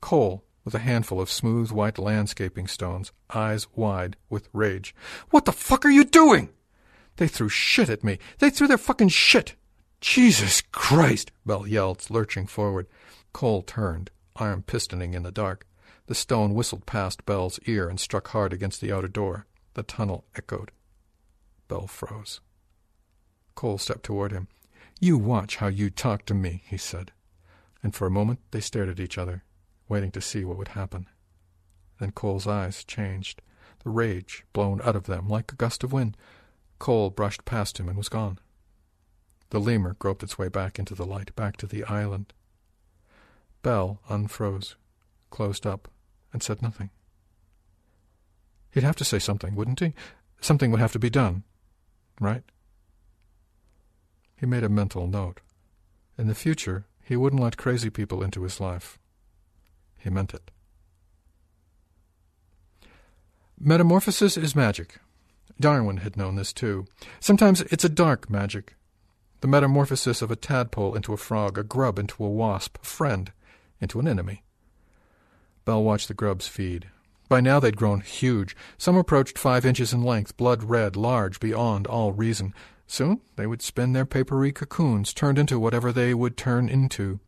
Cole, 0.00 0.42
with 0.64 0.74
a 0.74 0.78
handful 0.78 1.20
of 1.20 1.30
smooth 1.30 1.70
white 1.70 1.98
landscaping 1.98 2.66
stones, 2.66 3.12
eyes 3.28 3.66
wide 3.76 4.16
with 4.30 4.48
rage. 4.54 4.94
What 5.28 5.44
the 5.44 5.52
fuck 5.52 5.84
are 5.84 5.90
you 5.90 6.04
doing? 6.04 6.48
They 7.16 7.28
threw 7.28 7.50
shit 7.50 7.90
at 7.90 8.02
me. 8.02 8.20
They 8.38 8.48
threw 8.48 8.66
their 8.66 8.78
fucking 8.78 9.10
shit. 9.10 9.54
Jesus 10.00 10.62
Christ! 10.72 11.30
Bell 11.44 11.66
yelled, 11.66 12.08
lurching 12.08 12.46
forward. 12.46 12.86
Cole 13.34 13.60
turned, 13.60 14.10
arm 14.36 14.64
pistoning 14.66 15.12
in 15.12 15.24
the 15.24 15.30
dark. 15.30 15.66
The 16.06 16.14
stone 16.14 16.54
whistled 16.54 16.86
past 16.86 17.26
Bell's 17.26 17.60
ear 17.66 17.86
and 17.86 18.00
struck 18.00 18.28
hard 18.28 18.54
against 18.54 18.80
the 18.80 18.92
outer 18.92 19.08
door. 19.08 19.44
The 19.74 19.82
tunnel 19.82 20.24
echoed. 20.34 20.70
Bell 21.68 21.86
froze. 21.86 22.40
Cole 23.54 23.76
stepped 23.76 24.04
toward 24.04 24.32
him. 24.32 24.48
You 25.02 25.18
watch 25.18 25.56
how 25.56 25.66
you 25.66 25.90
talk 25.90 26.26
to 26.26 26.34
me, 26.34 26.62
he 26.64 26.76
said. 26.76 27.10
And 27.82 27.92
for 27.92 28.06
a 28.06 28.10
moment 28.10 28.38
they 28.52 28.60
stared 28.60 28.88
at 28.88 29.00
each 29.00 29.18
other, 29.18 29.42
waiting 29.88 30.12
to 30.12 30.20
see 30.20 30.44
what 30.44 30.56
would 30.56 30.68
happen. 30.68 31.08
Then 31.98 32.12
Cole's 32.12 32.46
eyes 32.46 32.84
changed, 32.84 33.42
the 33.82 33.90
rage 33.90 34.44
blown 34.52 34.80
out 34.84 34.94
of 34.94 35.06
them 35.06 35.28
like 35.28 35.50
a 35.50 35.56
gust 35.56 35.82
of 35.82 35.92
wind. 35.92 36.16
Cole 36.78 37.10
brushed 37.10 37.44
past 37.44 37.80
him 37.80 37.88
and 37.88 37.98
was 37.98 38.08
gone. 38.08 38.38
The 39.50 39.58
lemur 39.58 39.96
groped 39.98 40.22
its 40.22 40.38
way 40.38 40.46
back 40.46 40.78
into 40.78 40.94
the 40.94 41.04
light, 41.04 41.34
back 41.34 41.56
to 41.56 41.66
the 41.66 41.82
island. 41.82 42.32
Bell 43.62 43.98
unfroze, 44.08 44.76
closed 45.30 45.66
up, 45.66 45.88
and 46.32 46.44
said 46.44 46.62
nothing. 46.62 46.90
He'd 48.70 48.84
have 48.84 48.96
to 48.96 49.04
say 49.04 49.18
something, 49.18 49.56
wouldn't 49.56 49.80
he? 49.80 49.94
Something 50.40 50.70
would 50.70 50.78
have 50.78 50.92
to 50.92 51.00
be 51.00 51.10
done, 51.10 51.42
right? 52.20 52.44
He 54.42 54.46
made 54.46 54.64
a 54.64 54.68
mental 54.68 55.06
note. 55.06 55.40
In 56.18 56.26
the 56.26 56.34
future, 56.34 56.84
he 57.00 57.14
wouldn't 57.14 57.40
let 57.40 57.56
crazy 57.56 57.90
people 57.90 58.24
into 58.24 58.42
his 58.42 58.58
life. 58.58 58.98
He 59.96 60.10
meant 60.10 60.34
it. 60.34 60.50
Metamorphosis 63.56 64.36
is 64.36 64.56
magic. 64.56 64.98
Darwin 65.60 65.98
had 65.98 66.16
known 66.16 66.34
this 66.34 66.52
too. 66.52 66.86
Sometimes 67.20 67.60
it's 67.60 67.84
a 67.84 67.88
dark 67.88 68.28
magic. 68.28 68.74
The 69.42 69.46
metamorphosis 69.46 70.22
of 70.22 70.32
a 70.32 70.36
tadpole 70.36 70.96
into 70.96 71.12
a 71.12 71.16
frog, 71.16 71.56
a 71.56 71.62
grub 71.62 71.96
into 71.96 72.24
a 72.24 72.28
wasp, 72.28 72.78
a 72.82 72.84
friend 72.84 73.30
into 73.80 74.00
an 74.00 74.08
enemy. 74.08 74.42
Bell 75.64 75.84
watched 75.84 76.08
the 76.08 76.14
grubs 76.14 76.48
feed. 76.48 76.88
By 77.28 77.40
now 77.40 77.60
they'd 77.60 77.76
grown 77.76 78.00
huge. 78.00 78.56
Some 78.76 78.96
approached 78.96 79.38
five 79.38 79.64
inches 79.64 79.92
in 79.92 80.02
length, 80.02 80.36
blood 80.36 80.64
red, 80.64 80.96
large, 80.96 81.38
beyond 81.38 81.86
all 81.86 82.10
reason. 82.10 82.52
Soon 82.86 83.20
they 83.36 83.46
would 83.46 83.62
spin 83.62 83.92
their 83.92 84.06
papery 84.06 84.52
cocoons, 84.52 85.14
turned 85.14 85.38
into 85.38 85.58
whatever 85.58 85.92
they 85.92 86.14
would 86.14 86.36
turn 86.36 86.68
into. 86.68 87.20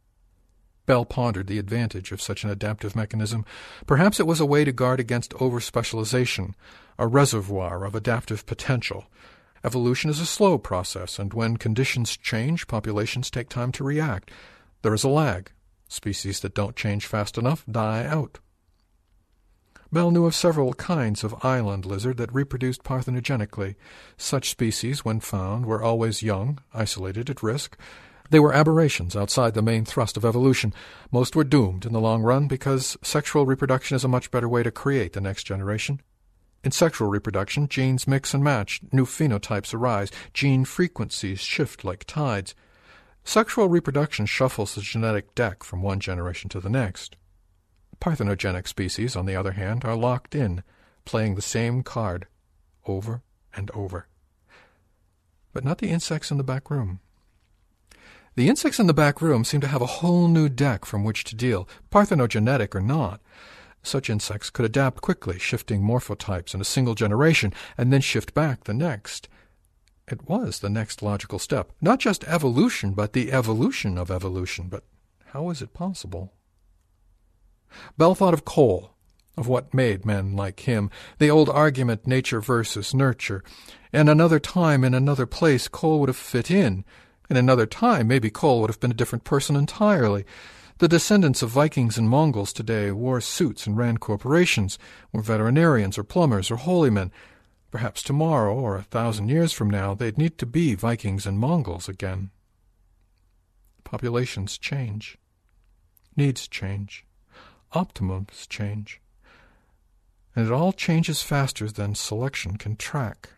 Bell 0.87 1.05
pondered 1.05 1.47
the 1.47 1.59
advantage 1.59 2.13
of 2.13 2.21
such 2.21 2.45
an 2.45 2.51
adaptive 2.51 2.95
mechanism. 2.95 3.45
Perhaps 3.87 4.21
it 4.21 4.27
was 4.27 4.41
a 4.41 4.47
way 4.47 4.65
to 4.65 4.73
guard 4.73 5.01
against 5.01 5.33
overspecialization, 5.33 6.53
a 6.99 7.07
reservoir 7.07 7.85
of 7.85 7.95
adaptive 7.95 8.45
potential. 8.45 9.07
Evolution 9.65 10.11
is 10.11 10.21
a 10.21 10.27
slow 10.27 10.59
process, 10.59 11.19
and 11.19 11.33
when 11.33 11.57
conditions 11.57 12.19
change, 12.19 12.67
populations 12.67 13.31
take 13.31 13.49
time 13.49 13.73
to 13.73 13.83
react. 13.83 14.31
There 14.83 14.93
is 14.93 15.05
a 15.05 15.09
lag. 15.09 15.51
Species 15.89 16.41
that 16.41 16.55
don't 16.55 16.77
change 16.77 17.07
fast 17.07 17.39
enough 17.39 17.65
die 17.71 18.05
out. 18.05 18.41
Bell 19.95 20.11
knew 20.11 20.27
of 20.27 20.35
several 20.35 20.75
kinds 20.75 21.23
of 21.23 21.45
island 21.45 21.87
lizard 21.87 22.17
that 22.17 22.35
reproduced 22.35 22.83
parthenogenically. 22.83 23.77
Such 24.17 24.51
species, 24.51 25.05
when 25.05 25.21
found, 25.21 25.67
were 25.67 25.85
always 25.85 26.21
young, 26.21 26.59
isolated, 26.75 27.31
at 27.31 27.45
risk. 27.45 27.79
They 28.29 28.41
were 28.41 28.53
aberrations 28.53 29.15
outside 29.15 29.55
the 29.55 29.63
main 29.63 29.85
thrust 29.85 30.17
of 30.17 30.25
evolution. 30.25 30.75
Most 31.13 31.37
were 31.37 31.45
doomed 31.45 31.87
in 31.87 31.93
the 31.93 32.01
long 32.01 32.23
run 32.23 32.49
because 32.49 32.97
sexual 33.03 33.47
reproduction 33.47 33.95
is 33.95 34.03
a 34.03 34.09
much 34.09 34.33
better 34.33 34.49
way 34.49 34.65
to 34.65 34.73
create 34.73 35.13
the 35.13 35.21
next 35.21 35.45
generation. 35.45 36.01
In 36.65 36.73
sexual 36.73 37.07
reproduction, 37.07 37.69
genes 37.69 38.09
mix 38.09 38.35
and 38.35 38.43
match, 38.43 38.81
new 38.91 39.07
phenotypes 39.07 39.73
arise, 39.73 40.11
gene 40.33 40.65
frequencies 40.65 41.39
shift 41.39 41.85
like 41.85 42.03
tides. 42.03 42.57
Sexual 43.23 43.69
reproduction 43.69 44.27
shuffles 44.27 44.75
the 44.75 44.81
genetic 44.81 45.37
deck 45.37 45.63
from 45.63 45.83
one 45.83 46.01
generation 46.01 46.49
to 46.49 46.59
the 46.59 46.69
next. 46.69 47.15
Parthenogenic 48.01 48.67
species, 48.69 49.17
on 49.17 49.27
the 49.27 49.37
other 49.37 49.53
hand, 49.53 49.85
are 49.85 49.97
locked 49.97 50.35
in, 50.35 50.63
playing 51.05 51.35
the 51.35 51.43
same 51.43 51.83
card 51.83 52.27
over 52.87 53.23
and 53.55 53.71
over. 53.73 54.07
But 55.53 55.65
not 55.65 55.79
the 55.79 55.91
insects 55.91 56.31
in 56.31 56.37
the 56.37 56.45
back 56.45 56.71
room. 56.71 57.01
The 58.37 58.49
insects 58.49 58.81
in 58.81 58.89
the 58.89 58.95
back 58.95 59.23
room 59.23 59.45
seem 59.45 59.61
to 59.61 59.69
have 59.69 59.83
a 59.83 59.87
whole 59.87 60.27
new 60.27 60.49
deck 60.49 60.85
from 60.85 61.05
which 61.05 61.23
to 61.25 61.37
deal, 61.37 61.69
parthenogenetic 61.93 62.75
or 62.75 62.81
not. 62.81 63.21
Such 63.83 64.11
insects 64.11 64.51
could 64.51 64.65
adapt 64.65 65.03
quickly, 65.03 65.39
shifting 65.39 65.83
morphotypes 65.83 66.55
in 66.55 66.61
a 66.61 66.65
single 66.65 66.95
generation, 66.95 67.53
and 67.79 67.93
then 67.93 68.01
shift 68.01 68.35
back 68.35 68.65
the 68.65 68.75
next. 68.75 69.29
It 70.09 70.29
was 70.29 70.59
the 70.59 70.71
next 70.71 71.03
logical 71.03 71.39
step. 71.39 71.71
Not 71.81 72.01
just 72.01 72.25
evolution, 72.25 72.93
but 72.93 73.13
the 73.13 73.31
evolution 73.31 73.97
of 73.97 74.11
evolution. 74.11 74.69
But 74.69 74.85
how 75.27 75.51
is 75.51 75.63
it 75.63 75.73
possible? 75.73 76.33
Bell 77.97 78.15
thought 78.15 78.35
of 78.35 78.45
Cole, 78.45 78.91
of 79.37 79.49
what 79.49 79.75
made 79.75 80.07
men 80.07 80.37
like 80.37 80.61
him, 80.61 80.91
the 81.19 81.31
old 81.31 81.49
argument 81.49 82.07
nature 82.07 82.41
versus 82.41 82.95
nurture. 82.95 83.43
In 83.93 84.09
another 84.09 84.41
time, 84.41 84.85
in 84.85 84.95
another 84.95 85.27
place, 85.27 85.69
Cole 85.69 86.01
would 86.01 86.09
have 86.09 86.17
fit 86.17 86.51
in. 86.51 86.85
In 87.31 87.37
another 87.37 87.67
time, 87.67 88.09
maybe 88.09 88.31
Cole 88.31 88.61
would 88.61 88.71
have 88.71 88.81
been 88.81 88.91
a 88.91 88.95
different 88.95 89.25
person 89.25 89.57
entirely. 89.57 90.25
The 90.79 90.89
descendants 90.89 91.43
of 91.43 91.51
Vikings 91.51 91.97
and 91.97 92.09
Mongols 92.09 92.53
today 92.53 92.91
wore 92.91 93.21
suits 93.21 93.67
and 93.67 93.77
ran 93.77 93.99
corporations, 93.99 94.79
were 95.13 95.23
veterinarians 95.23 95.97
or 95.97 96.05
plumbers 96.05 96.51
or 96.51 96.57
holy 96.57 96.91
men. 96.91 97.13
Perhaps 97.71 98.03
tomorrow, 98.03 98.55
or 98.55 98.77
a 98.77 98.83
thousand 98.83 99.29
years 99.29 99.53
from 99.53 99.71
now, 99.71 99.95
they'd 99.95 100.19
need 100.19 100.39
to 100.39 100.47
be 100.47 100.75
Vikings 100.75 101.27
and 101.27 101.39
Mongols 101.39 101.89
again. 101.89 102.31
Populations 103.85 104.59
change. 104.59 105.19
Needs 106.17 106.49
change. 106.49 107.05
Optimums 107.75 108.49
change. 108.49 109.01
And 110.37 110.47
it 110.47 110.53
all 110.53 110.73
changes 110.73 111.23
faster 111.23 111.69
than 111.69 111.95
selection 111.95 112.57
can 112.57 112.77
track. 112.77 113.31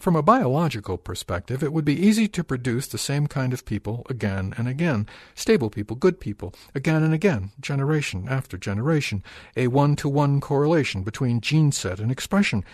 From 0.00 0.16
a 0.16 0.22
biological 0.22 0.96
perspective, 0.96 1.62
it 1.62 1.72
would 1.72 1.84
be 1.84 1.94
easy 2.06 2.26
to 2.28 2.42
produce 2.42 2.88
the 2.88 2.98
same 2.98 3.26
kind 3.26 3.52
of 3.52 3.64
people 3.64 4.04
again 4.08 4.54
and 4.56 4.66
again, 4.66 5.06
stable 5.34 5.70
people, 5.70 5.94
good 5.96 6.18
people, 6.18 6.54
again 6.74 7.02
and 7.02 7.14
again, 7.14 7.52
generation 7.60 8.26
after 8.28 8.56
generation, 8.56 9.22
a 9.56 9.68
one-to-one 9.68 10.40
correlation 10.40 11.02
between 11.02 11.40
gene 11.40 11.70
set 11.70 12.00
and 12.00 12.10
expression. 12.10 12.64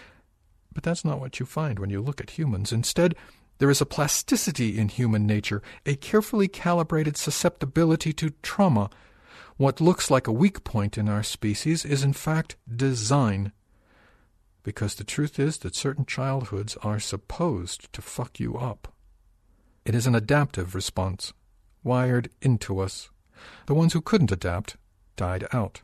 But 0.73 0.85
that's 0.85 1.05
not 1.05 1.21
what 1.21 1.41
you 1.41 1.45
find 1.45 1.79
when 1.79 1.91
you 1.91 2.01
look 2.01 2.21
at 2.21 2.31
humans. 2.31 2.73
Instead, 2.73 3.15
there 3.59 3.71
is 3.71 3.81
a 3.81 3.87
plasticity 3.87 4.79
in 4.79 4.89
human 4.89 5.27
nature, 5.27 5.63
a 5.85 5.97
carefully 5.97 6.49
calibrated 6.49 7.17
susceptibility 7.17 8.13
to 8.15 8.31
trauma. 8.43 8.89
What 9.59 9.81
looks 9.81 10.09
like 10.09 10.29
a 10.29 10.33
weak 10.33 10.63
point 10.63 10.97
in 10.97 11.09
our 11.09 11.25
species 11.25 11.85
is 11.85 12.05
in 12.05 12.13
fact 12.13 12.55
design 12.73 13.51
because 14.63 14.95
the 14.95 15.03
truth 15.03 15.41
is 15.41 15.59
that 15.59 15.75
certain 15.75 16.07
childhoods 16.07 16.77
are 16.85 17.01
supposed 17.01 17.93
to 17.93 18.01
fuck 18.01 18.39
you 18.39 18.57
up. 18.57 18.93
It 19.85 19.97
is 19.97 20.07
an 20.07 20.15
adaptive 20.15 20.77
response, 20.77 21.33
wired 21.83 22.31
into 22.41 22.79
us. 22.79 23.11
The 23.67 23.75
ones 23.75 23.95
who 23.95 24.01
couldn't 24.01 24.31
adapt 24.31 24.77
died 25.17 25.49
out. 25.53 25.83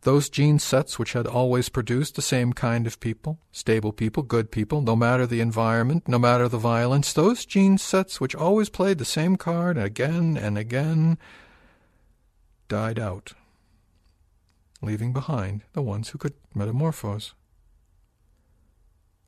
Those 0.00 0.30
gene 0.30 0.58
sets 0.58 0.98
which 0.98 1.12
had 1.12 1.26
always 1.26 1.68
produced 1.68 2.14
the 2.14 2.22
same 2.22 2.54
kind 2.54 2.86
of 2.86 3.00
people, 3.00 3.38
stable 3.52 3.92
people, 3.92 4.22
good 4.22 4.50
people, 4.50 4.80
no 4.80 4.96
matter 4.96 5.26
the 5.26 5.42
environment, 5.42 6.08
no 6.08 6.18
matter 6.18 6.48
the 6.48 6.56
violence, 6.56 7.12
those 7.12 7.44
gene 7.44 7.76
sets 7.76 8.18
which 8.18 8.34
always 8.34 8.70
played 8.70 8.96
the 8.96 9.04
same 9.04 9.36
card 9.36 9.76
again 9.76 10.38
and 10.38 10.56
again, 10.56 11.18
died 12.68 12.98
out, 12.98 13.32
leaving 14.82 15.12
behind 15.12 15.62
the 15.72 15.82
ones 15.82 16.10
who 16.10 16.18
could 16.18 16.34
metamorphose. 16.54 17.34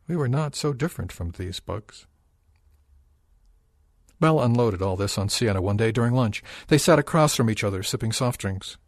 We 0.08 0.16
were 0.16 0.28
not 0.28 0.54
so 0.54 0.72
different 0.72 1.12
from 1.12 1.32
these 1.32 1.60
bugs. 1.60 2.06
Bell 4.18 4.40
unloaded 4.40 4.80
all 4.80 4.96
this 4.96 5.18
on 5.18 5.28
Sienna 5.28 5.60
one 5.60 5.76
day 5.76 5.92
during 5.92 6.14
lunch. 6.14 6.42
They 6.68 6.78
sat 6.78 6.98
across 6.98 7.34
from 7.34 7.50
each 7.50 7.64
other, 7.64 7.82
sipping 7.82 8.12
soft 8.12 8.40
drinks. 8.40 8.78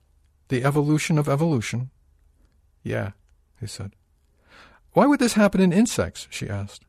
The 0.48 0.64
evolution 0.64 1.18
of 1.18 1.28
evolution? 1.28 1.90
Yeah, 2.82 3.10
he 3.60 3.66
said. 3.66 3.92
Why 4.92 5.06
would 5.06 5.20
this 5.20 5.34
happen 5.34 5.60
in 5.60 5.72
insects? 5.72 6.26
she 6.30 6.48
asked. 6.48 6.84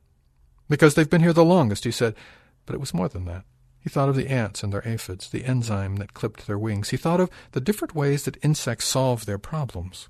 Because 0.70 0.96
they've 0.96 1.10
been 1.10 1.22
here 1.22 1.34
the 1.34 1.44
longest, 1.44 1.84
he 1.84 1.92
said. 1.92 2.16
But 2.66 2.76
it 2.76 2.80
was 2.80 2.94
more 2.94 3.10
than 3.10 3.26
that. 3.26 3.44
He 3.82 3.90
thought 3.90 4.10
of 4.10 4.16
the 4.16 4.28
ants 4.28 4.62
and 4.62 4.74
their 4.74 4.86
aphids, 4.86 5.30
the 5.30 5.46
enzyme 5.46 5.96
that 5.98 6.14
clipped 6.14 6.48
their 6.48 6.60
wings. 6.60 6.90
He 6.90 6.98
thought 6.98 7.22
of 7.22 7.30
the 7.52 7.62
different 7.62 7.96
ways 7.96 8.24
that 8.24 8.44
insects 8.44 8.86
solve 8.86 9.26
their 9.26 9.38
problems. 9.38 10.10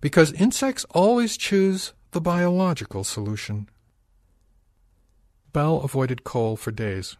Because 0.00 0.32
insects 0.32 0.84
always 0.90 1.36
choose 1.36 1.92
the 2.12 2.20
biological 2.20 3.04
solution. 3.04 3.68
Bell 5.52 5.78
avoided 5.78 6.24
Cole 6.24 6.56
for 6.56 6.70
days. 6.70 7.16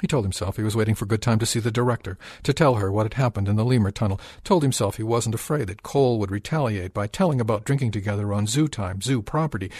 He 0.00 0.06
told 0.06 0.24
himself 0.24 0.56
he 0.56 0.62
was 0.62 0.74
waiting 0.74 0.94
for 0.94 1.04
good 1.04 1.20
time 1.20 1.38
to 1.38 1.46
see 1.46 1.60
the 1.60 1.70
director, 1.70 2.16
to 2.44 2.54
tell 2.54 2.76
her 2.76 2.90
what 2.90 3.04
had 3.04 3.14
happened 3.14 3.48
in 3.48 3.56
the 3.56 3.64
lemur 3.64 3.90
tunnel, 3.90 4.20
told 4.44 4.62
himself 4.62 4.96
he 4.96 5.02
wasn't 5.02 5.34
afraid 5.34 5.66
that 5.66 5.82
Cole 5.82 6.18
would 6.18 6.30
retaliate 6.30 6.94
by 6.94 7.06
telling 7.06 7.40
about 7.40 7.64
drinking 7.64 7.90
together 7.90 8.32
on 8.32 8.46
zoo 8.46 8.66
time, 8.66 9.02
zoo 9.02 9.20
property. 9.20 9.70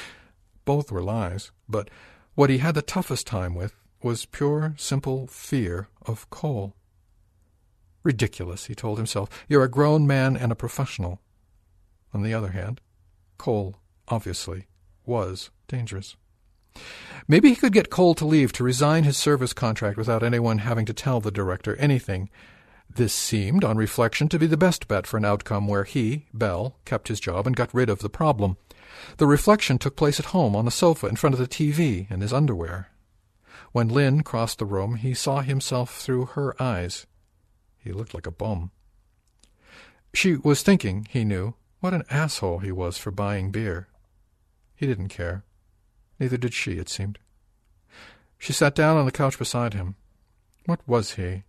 Both 0.66 0.92
were 0.92 1.02
lies, 1.02 1.50
but 1.68 1.88
what 2.34 2.50
he 2.50 2.58
had 2.58 2.74
the 2.74 2.82
toughest 2.82 3.26
time 3.26 3.54
with 3.54 3.74
was 4.02 4.26
pure, 4.26 4.74
simple 4.76 5.26
fear 5.26 5.88
of 6.06 6.28
Cole. 6.30 6.74
Ridiculous, 8.02 8.66
he 8.66 8.74
told 8.74 8.98
himself. 8.98 9.28
You're 9.48 9.64
a 9.64 9.68
grown 9.68 10.06
man 10.06 10.36
and 10.36 10.50
a 10.50 10.56
professional. 10.56 11.20
On 12.14 12.22
the 12.22 12.34
other 12.34 12.50
hand, 12.50 12.80
Cole 13.36 13.76
obviously, 14.10 14.66
was 15.06 15.50
dangerous. 15.68 16.16
Maybe 17.26 17.50
he 17.50 17.56
could 17.56 17.72
get 17.72 17.90
Cole 17.90 18.14
to 18.16 18.26
leave 18.26 18.52
to 18.52 18.64
resign 18.64 19.04
his 19.04 19.16
service 19.16 19.52
contract 19.52 19.96
without 19.96 20.22
anyone 20.22 20.58
having 20.58 20.86
to 20.86 20.92
tell 20.92 21.20
the 21.20 21.30
director 21.30 21.76
anything. 21.76 22.28
This 22.92 23.12
seemed, 23.12 23.64
on 23.64 23.76
reflection, 23.76 24.28
to 24.28 24.38
be 24.38 24.46
the 24.46 24.56
best 24.56 24.88
bet 24.88 25.06
for 25.06 25.16
an 25.16 25.24
outcome 25.24 25.68
where 25.68 25.84
he, 25.84 26.26
Bell, 26.34 26.76
kept 26.84 27.08
his 27.08 27.20
job 27.20 27.46
and 27.46 27.54
got 27.54 27.72
rid 27.72 27.88
of 27.88 28.00
the 28.00 28.10
problem. 28.10 28.56
The 29.18 29.28
reflection 29.28 29.78
took 29.78 29.96
place 29.96 30.18
at 30.18 30.26
home 30.26 30.56
on 30.56 30.64
the 30.64 30.70
sofa 30.72 31.06
in 31.06 31.16
front 31.16 31.34
of 31.34 31.38
the 31.38 31.46
TV 31.46 32.10
in 32.10 32.20
his 32.20 32.32
underwear. 32.32 32.88
When 33.72 33.88
Lynn 33.88 34.22
crossed 34.22 34.58
the 34.58 34.66
room, 34.66 34.96
he 34.96 35.14
saw 35.14 35.42
himself 35.42 35.96
through 35.96 36.26
her 36.26 36.60
eyes. 36.60 37.06
He 37.78 37.92
looked 37.92 38.14
like 38.14 38.26
a 38.26 38.32
bum. 38.32 38.72
She 40.12 40.36
was 40.36 40.62
thinking, 40.62 41.06
he 41.08 41.24
knew, 41.24 41.54
what 41.78 41.94
an 41.94 42.02
asshole 42.10 42.58
he 42.58 42.72
was 42.72 42.98
for 42.98 43.10
buying 43.12 43.52
beer. 43.52 43.88
He 44.74 44.86
didn't 44.86 45.08
care. 45.08 45.44
Neither 46.18 46.36
did 46.36 46.52
she, 46.52 46.72
it 46.72 46.88
seemed. 46.88 47.18
She 48.38 48.52
sat 48.52 48.74
down 48.74 48.96
on 48.96 49.06
the 49.06 49.12
couch 49.12 49.38
beside 49.38 49.74
him. 49.74 49.94
What 50.66 50.80
was 50.86 51.12
he? 51.12 51.44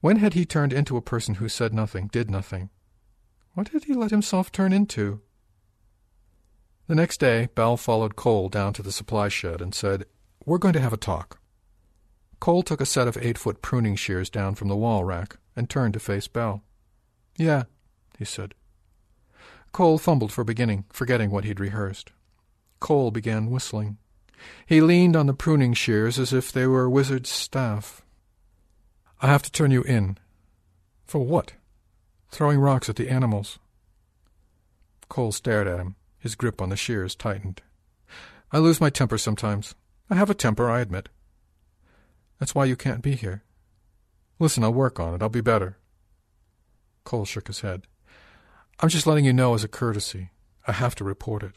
When 0.00 0.16
had 0.16 0.34
he 0.34 0.46
turned 0.46 0.72
into 0.72 0.96
a 0.96 1.02
person 1.02 1.36
who 1.36 1.48
said 1.48 1.74
nothing, 1.74 2.08
did 2.08 2.30
nothing? 2.30 2.70
What 3.54 3.68
had 3.68 3.84
he 3.84 3.92
let 3.92 4.10
himself 4.10 4.50
turn 4.50 4.72
into? 4.72 5.20
The 6.86 6.94
next 6.94 7.20
day, 7.20 7.48
Bell 7.54 7.76
followed 7.76 8.16
Cole 8.16 8.48
down 8.48 8.72
to 8.74 8.82
the 8.82 8.92
supply 8.92 9.28
shed 9.28 9.60
and 9.60 9.74
said, 9.74 10.06
We're 10.46 10.58
going 10.58 10.74
to 10.74 10.80
have 10.80 10.92
a 10.92 10.96
talk. 10.96 11.39
Cole 12.40 12.62
took 12.62 12.80
a 12.80 12.86
set 12.86 13.06
of 13.06 13.18
eight-foot 13.18 13.60
pruning 13.60 13.96
shears 13.96 14.30
down 14.30 14.54
from 14.54 14.68
the 14.68 14.76
wall 14.76 15.04
rack 15.04 15.36
and 15.54 15.68
turned 15.68 15.92
to 15.94 16.00
face 16.00 16.26
Bell. 16.26 16.62
Yeah, 17.36 17.64
he 18.18 18.24
said. 18.24 18.54
Cole 19.72 19.98
fumbled 19.98 20.32
for 20.32 20.42
beginning, 20.42 20.84
forgetting 20.90 21.30
what 21.30 21.44
he'd 21.44 21.60
rehearsed. 21.60 22.10
Cole 22.80 23.10
began 23.10 23.50
whistling. 23.50 23.98
He 24.66 24.80
leaned 24.80 25.16
on 25.16 25.26
the 25.26 25.34
pruning 25.34 25.74
shears 25.74 26.18
as 26.18 26.32
if 26.32 26.50
they 26.50 26.66
were 26.66 26.84
a 26.84 26.90
wizard's 26.90 27.28
staff. 27.28 28.02
I 29.20 29.26
have 29.26 29.42
to 29.42 29.52
turn 29.52 29.70
you 29.70 29.82
in. 29.82 30.16
For 31.04 31.18
what? 31.18 31.52
Throwing 32.30 32.58
rocks 32.58 32.88
at 32.88 32.96
the 32.96 33.10
animals. 33.10 33.58
Cole 35.10 35.32
stared 35.32 35.68
at 35.68 35.78
him. 35.78 35.96
His 36.18 36.34
grip 36.34 36.62
on 36.62 36.70
the 36.70 36.76
shears 36.76 37.14
tightened. 37.14 37.60
I 38.50 38.58
lose 38.58 38.80
my 38.80 38.88
temper 38.88 39.18
sometimes. 39.18 39.74
I 40.08 40.14
have 40.14 40.30
a 40.30 40.34
temper, 40.34 40.70
I 40.70 40.80
admit. 40.80 41.08
That's 42.40 42.54
why 42.54 42.64
you 42.64 42.74
can't 42.74 43.02
be 43.02 43.14
here. 43.14 43.44
Listen, 44.40 44.64
I'll 44.64 44.72
work 44.72 44.98
on 44.98 45.14
it. 45.14 45.22
I'll 45.22 45.28
be 45.28 45.42
better. 45.42 45.76
Cole 47.04 47.26
shook 47.26 47.46
his 47.46 47.60
head. 47.60 47.82
I'm 48.80 48.88
just 48.88 49.06
letting 49.06 49.26
you 49.26 49.32
know 49.32 49.54
as 49.54 49.62
a 49.62 49.68
courtesy. 49.68 50.30
I 50.66 50.72
have 50.72 50.94
to 50.96 51.04
report 51.04 51.42
it. 51.42 51.52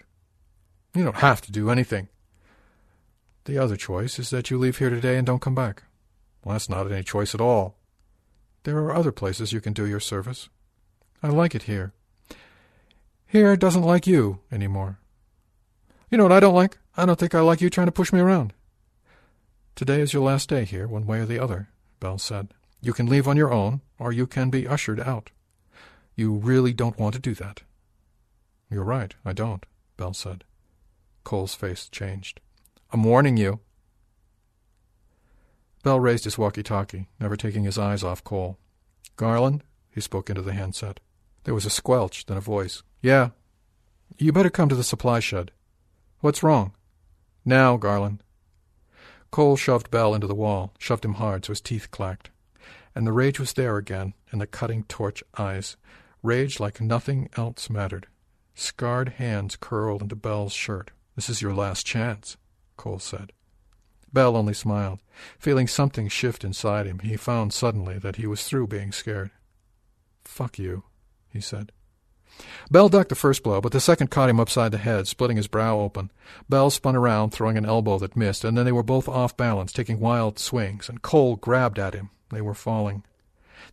You 0.93 1.03
don't 1.05 1.15
have 1.15 1.41
to 1.43 1.51
do 1.51 1.69
anything. 1.69 2.09
The 3.45 3.57
other 3.57 3.77
choice 3.77 4.19
is 4.19 4.29
that 4.29 4.51
you 4.51 4.57
leave 4.57 4.77
here 4.77 4.89
today 4.89 5.17
and 5.17 5.25
don't 5.25 5.41
come 5.41 5.55
back. 5.55 5.83
Well, 6.43 6.53
that's 6.53 6.69
not 6.69 6.91
any 6.91 7.03
choice 7.03 7.33
at 7.33 7.41
all. 7.41 7.77
There 8.63 8.77
are 8.77 8.93
other 8.93 9.11
places 9.11 9.53
you 9.53 9.61
can 9.61 9.73
do 9.73 9.85
your 9.85 9.99
service. 10.01 10.49
I 11.21 11.29
like 11.29 11.55
it 11.55 11.63
here. 11.63 11.93
Here 13.25 13.55
doesn't 13.55 13.81
like 13.81 14.05
you 14.05 14.39
any 14.51 14.67
more. 14.67 14.99
You 16.11 16.17
know 16.17 16.23
what 16.23 16.31
I 16.33 16.41
don't 16.41 16.53
like? 16.53 16.77
I 16.95 17.05
don't 17.05 17.17
think 17.17 17.33
I 17.33 17.39
like 17.39 17.61
you 17.61 17.69
trying 17.69 17.87
to 17.87 17.91
push 17.91 18.11
me 18.11 18.19
around. 18.19 18.53
Today 19.75 20.01
is 20.01 20.13
your 20.13 20.21
last 20.21 20.49
day 20.49 20.65
here, 20.65 20.87
one 20.87 21.07
way 21.07 21.19
or 21.19 21.25
the 21.25 21.39
other, 21.39 21.69
Bell 21.99 22.19
said. 22.19 22.53
You 22.79 22.93
can 22.93 23.07
leave 23.07 23.27
on 23.27 23.37
your 23.37 23.51
own, 23.51 23.81
or 23.97 24.11
you 24.11 24.27
can 24.27 24.51
be 24.51 24.67
ushered 24.67 24.99
out. 24.99 25.31
You 26.15 26.33
really 26.33 26.73
don't 26.73 26.99
want 26.99 27.15
to 27.15 27.21
do 27.21 27.33
that. 27.35 27.63
You're 28.69 28.83
right, 28.83 29.15
I 29.25 29.33
don't, 29.33 29.65
Bell 29.97 30.13
said. 30.13 30.43
Cole's 31.23 31.55
face 31.55 31.89
changed. 31.89 32.39
I'm 32.91 33.03
warning 33.03 33.35
you. 33.35 33.61
Bell 35.81 35.99
raised 35.99 36.25
his 36.25 36.37
walkie-talkie, 36.37 37.07
never 37.19 37.35
taking 37.35 37.63
his 37.63 37.79
eyes 37.79 38.03
off 38.03 38.23
Cole. 38.23 38.59
Garland? 39.15 39.63
He 39.89 40.01
spoke 40.01 40.29
into 40.29 40.43
the 40.43 40.53
handset. 40.53 40.99
There 41.45 41.53
was 41.55 41.65
a 41.65 41.71
squelch, 41.71 42.27
then 42.27 42.37
a 42.37 42.41
voice. 42.41 42.83
Yeah. 43.01 43.29
You 44.19 44.31
better 44.31 44.51
come 44.51 44.69
to 44.69 44.75
the 44.75 44.83
supply 44.83 45.19
shed. 45.19 45.51
What's 46.19 46.43
wrong? 46.43 46.73
Now, 47.43 47.75
Garland. 47.77 48.23
Cole 49.33 49.57
shoved 49.57 49.89
Bell 49.89 50.13
into 50.13 50.27
the 50.27 50.35
wall, 50.35 50.75
shoved 50.77 51.03
him 51.03 51.15
hard 51.15 51.43
so 51.43 51.53
his 51.53 51.59
teeth 51.59 51.89
clacked. 51.89 52.29
And 52.93 53.07
the 53.07 53.11
rage 53.11 53.39
was 53.39 53.53
there 53.53 53.77
again, 53.77 54.13
in 54.31 54.37
the 54.37 54.45
cutting 54.45 54.83
torch 54.83 55.23
eyes. 55.35 55.75
Rage 56.21 56.59
like 56.59 56.79
nothing 56.79 57.31
else 57.35 57.67
mattered. 57.67 58.05
Scarred 58.53 59.09
hands 59.17 59.55
curled 59.55 60.03
into 60.03 60.15
Bell's 60.15 60.53
shirt. 60.53 60.91
This 61.15 61.31
is 61.31 61.41
your 61.41 61.55
last 61.55 61.83
chance, 61.83 62.37
Cole 62.77 62.99
said. 62.99 63.31
Bell 64.13 64.37
only 64.37 64.53
smiled. 64.53 64.99
Feeling 65.39 65.65
something 65.65 66.09
shift 66.09 66.43
inside 66.43 66.85
him, 66.85 66.99
he 66.99 67.17
found 67.17 67.53
suddenly 67.53 67.97
that 67.97 68.17
he 68.17 68.27
was 68.27 68.43
through 68.43 68.67
being 68.67 68.91
scared. 68.91 69.31
Fuck 70.23 70.59
you, 70.59 70.83
he 71.27 71.41
said. 71.41 71.71
Bell 72.71 72.89
ducked 72.89 73.09
the 73.09 73.15
first 73.15 73.43
blow, 73.43 73.61
but 73.61 73.71
the 73.71 73.79
second 73.79 74.09
caught 74.09 74.29
him 74.29 74.39
upside 74.39 74.71
the 74.71 74.77
head, 74.77 75.07
splitting 75.07 75.37
his 75.37 75.47
brow 75.47 75.79
open. 75.79 76.11
Bell 76.49 76.69
spun 76.69 76.95
around, 76.95 77.31
throwing 77.31 77.57
an 77.57 77.65
elbow 77.65 77.99
that 77.99 78.15
missed, 78.15 78.43
and 78.43 78.57
then 78.57 78.65
they 78.65 78.71
were 78.71 78.83
both 78.83 79.07
off 79.07 79.37
balance, 79.37 79.71
taking 79.71 79.99
wild 79.99 80.39
swings, 80.39 80.89
and 80.89 81.01
Cole 81.01 81.35
grabbed 81.35 81.77
at 81.77 81.93
him. 81.93 82.09
They 82.31 82.41
were 82.41 82.53
falling. 82.53 83.03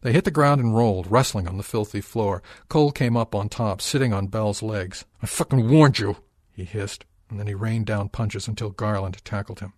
They 0.02 0.12
hit 0.12 0.24
the 0.24 0.30
ground 0.30 0.60
and 0.60 0.74
rolled, 0.74 1.10
wrestling 1.10 1.48
on 1.48 1.56
the 1.56 1.62
filthy 1.62 2.00
floor. 2.00 2.42
Cole 2.68 2.92
came 2.92 3.16
up 3.16 3.34
on 3.34 3.48
top, 3.48 3.80
sitting 3.80 4.12
on 4.12 4.26
Bell's 4.26 4.62
legs. 4.62 5.04
I 5.22 5.26
fucking 5.26 5.68
warned 5.68 5.98
you, 5.98 6.16
he 6.52 6.64
hissed, 6.64 7.04
and 7.28 7.38
then 7.38 7.46
he 7.46 7.54
rained 7.54 7.86
down 7.86 8.08
punches 8.08 8.48
until 8.48 8.70
Garland 8.70 9.24
tackled 9.24 9.60
him. 9.60 9.72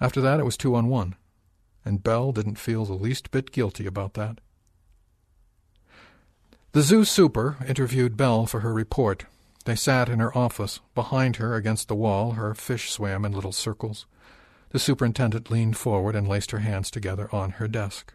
After 0.00 0.20
that, 0.20 0.40
it 0.40 0.44
was 0.44 0.56
two 0.56 0.74
on 0.74 0.88
one, 0.88 1.16
and 1.84 2.02
Bell 2.02 2.32
didn't 2.32 2.58
feel 2.58 2.84
the 2.84 2.94
least 2.94 3.30
bit 3.30 3.52
guilty 3.52 3.86
about 3.86 4.14
that. 4.14 4.40
The 6.76 6.82
zoo 6.82 7.06
super 7.06 7.56
interviewed 7.66 8.18
Bell 8.18 8.44
for 8.44 8.60
her 8.60 8.74
report. 8.74 9.24
They 9.64 9.74
sat 9.74 10.10
in 10.10 10.18
her 10.18 10.36
office. 10.36 10.80
Behind 10.94 11.36
her, 11.36 11.54
against 11.54 11.88
the 11.88 11.94
wall, 11.94 12.32
her 12.32 12.54
fish 12.54 12.90
swam 12.90 13.24
in 13.24 13.32
little 13.32 13.50
circles. 13.52 14.04
The 14.72 14.78
superintendent 14.78 15.50
leaned 15.50 15.78
forward 15.78 16.14
and 16.14 16.28
laced 16.28 16.50
her 16.50 16.58
hands 16.58 16.90
together 16.90 17.30
on 17.34 17.52
her 17.52 17.66
desk. 17.66 18.12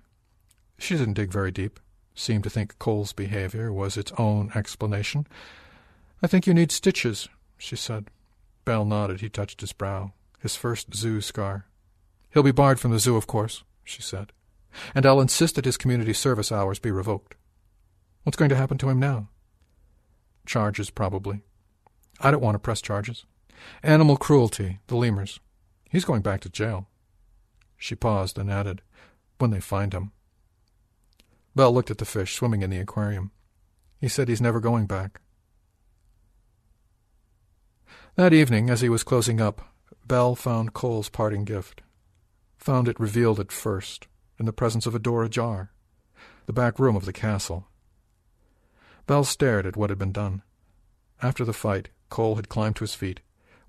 She 0.78 0.96
didn't 0.96 1.16
dig 1.16 1.32
very 1.32 1.50
deep, 1.50 1.80
seemed 2.14 2.44
to 2.44 2.52
think 2.52 2.78
Cole's 2.78 3.14
behavior 3.14 3.74
was 3.74 3.98
its 3.98 4.12
own 4.20 4.52
explanation. 4.54 5.26
I 6.22 6.28
think 6.28 6.46
you 6.46 6.54
need 6.54 6.72
stitches, 6.72 7.30
she 7.58 7.76
said. 7.76 8.12
Bell 8.64 8.86
nodded. 8.86 9.22
He 9.22 9.30
touched 9.30 9.62
his 9.62 9.74
brow. 9.74 10.14
His 10.38 10.56
first 10.56 10.94
zoo 10.94 11.20
scar. 11.20 11.66
He'll 12.32 12.44
be 12.44 12.52
barred 12.52 12.80
from 12.80 12.92
the 12.92 13.00
zoo, 13.00 13.18
of 13.18 13.26
course, 13.26 13.64
she 13.84 14.04
said. 14.04 14.32
And 14.94 15.08
I'll 15.08 15.20
insist 15.20 15.56
that 15.56 15.66
his 15.66 15.78
community 15.78 16.14
service 16.14 16.52
hours 16.52 16.78
be 16.78 16.92
revoked. 16.92 17.34
What's 18.24 18.38
going 18.38 18.50
to 18.50 18.56
happen 18.56 18.78
to 18.80 18.90
him 18.90 19.00
now? 19.00 19.30
Charges, 20.46 20.90
probably. 20.90 21.42
I 22.20 22.32
don't 22.32 22.42
want 22.42 22.56
to 22.56 22.60
press 22.60 22.82
charges. 22.82 23.26
Animal 23.84 24.18
cruelty, 24.18 24.80
the 24.88 24.96
lemurs. 24.96 25.40
He's 25.90 26.06
going 26.06 26.22
back 26.22 26.42
to 26.42 26.50
jail. 26.50 26.88
She 27.78 27.96
paused 27.96 28.38
and 28.38 28.50
added, 28.52 28.82
when 29.40 29.52
they 29.52 29.60
find 29.60 29.94
him. 29.94 30.12
Bell 31.56 31.74
looked 31.74 31.92
at 31.92 31.98
the 31.98 32.06
fish 32.06 32.34
swimming 32.36 32.62
in 32.62 32.70
the 32.70 32.80
aquarium. 32.80 33.32
He 34.00 34.08
said 34.08 34.28
he's 34.28 34.42
never 34.42 34.60
going 34.60 34.86
back. 34.86 35.22
That 38.16 38.34
evening, 38.34 38.70
as 38.70 38.82
he 38.82 38.90
was 38.90 39.04
closing 39.04 39.42
up, 39.42 39.74
Bell 40.06 40.36
found 40.36 40.74
Cole's 40.74 41.10
parting 41.10 41.44
gift 41.44 41.82
found 42.62 42.88
it 42.88 43.00
revealed 43.00 43.40
at 43.40 43.52
first, 43.52 44.08
in 44.40 44.46
the 44.46 44.54
presence 44.54 44.86
of 44.86 44.94
a 44.94 45.00
door 45.00 45.24
ajar, 45.24 45.72
the 46.46 46.54
back 46.54 46.78
room 46.78 46.96
of 46.96 47.06
the 47.06 47.14
castle. 47.14 47.68
Bell 49.08 49.24
stared 49.24 49.66
at 49.66 49.76
what 49.76 49.90
had 49.90 50.00
been 50.00 50.12
done. 50.12 50.42
After 51.22 51.46
the 51.46 51.54
fight, 51.54 51.90
Cole 52.10 52.36
had 52.36 52.50
climbed 52.50 52.76
to 52.78 52.84
his 52.84 52.96
feet, 52.96 53.22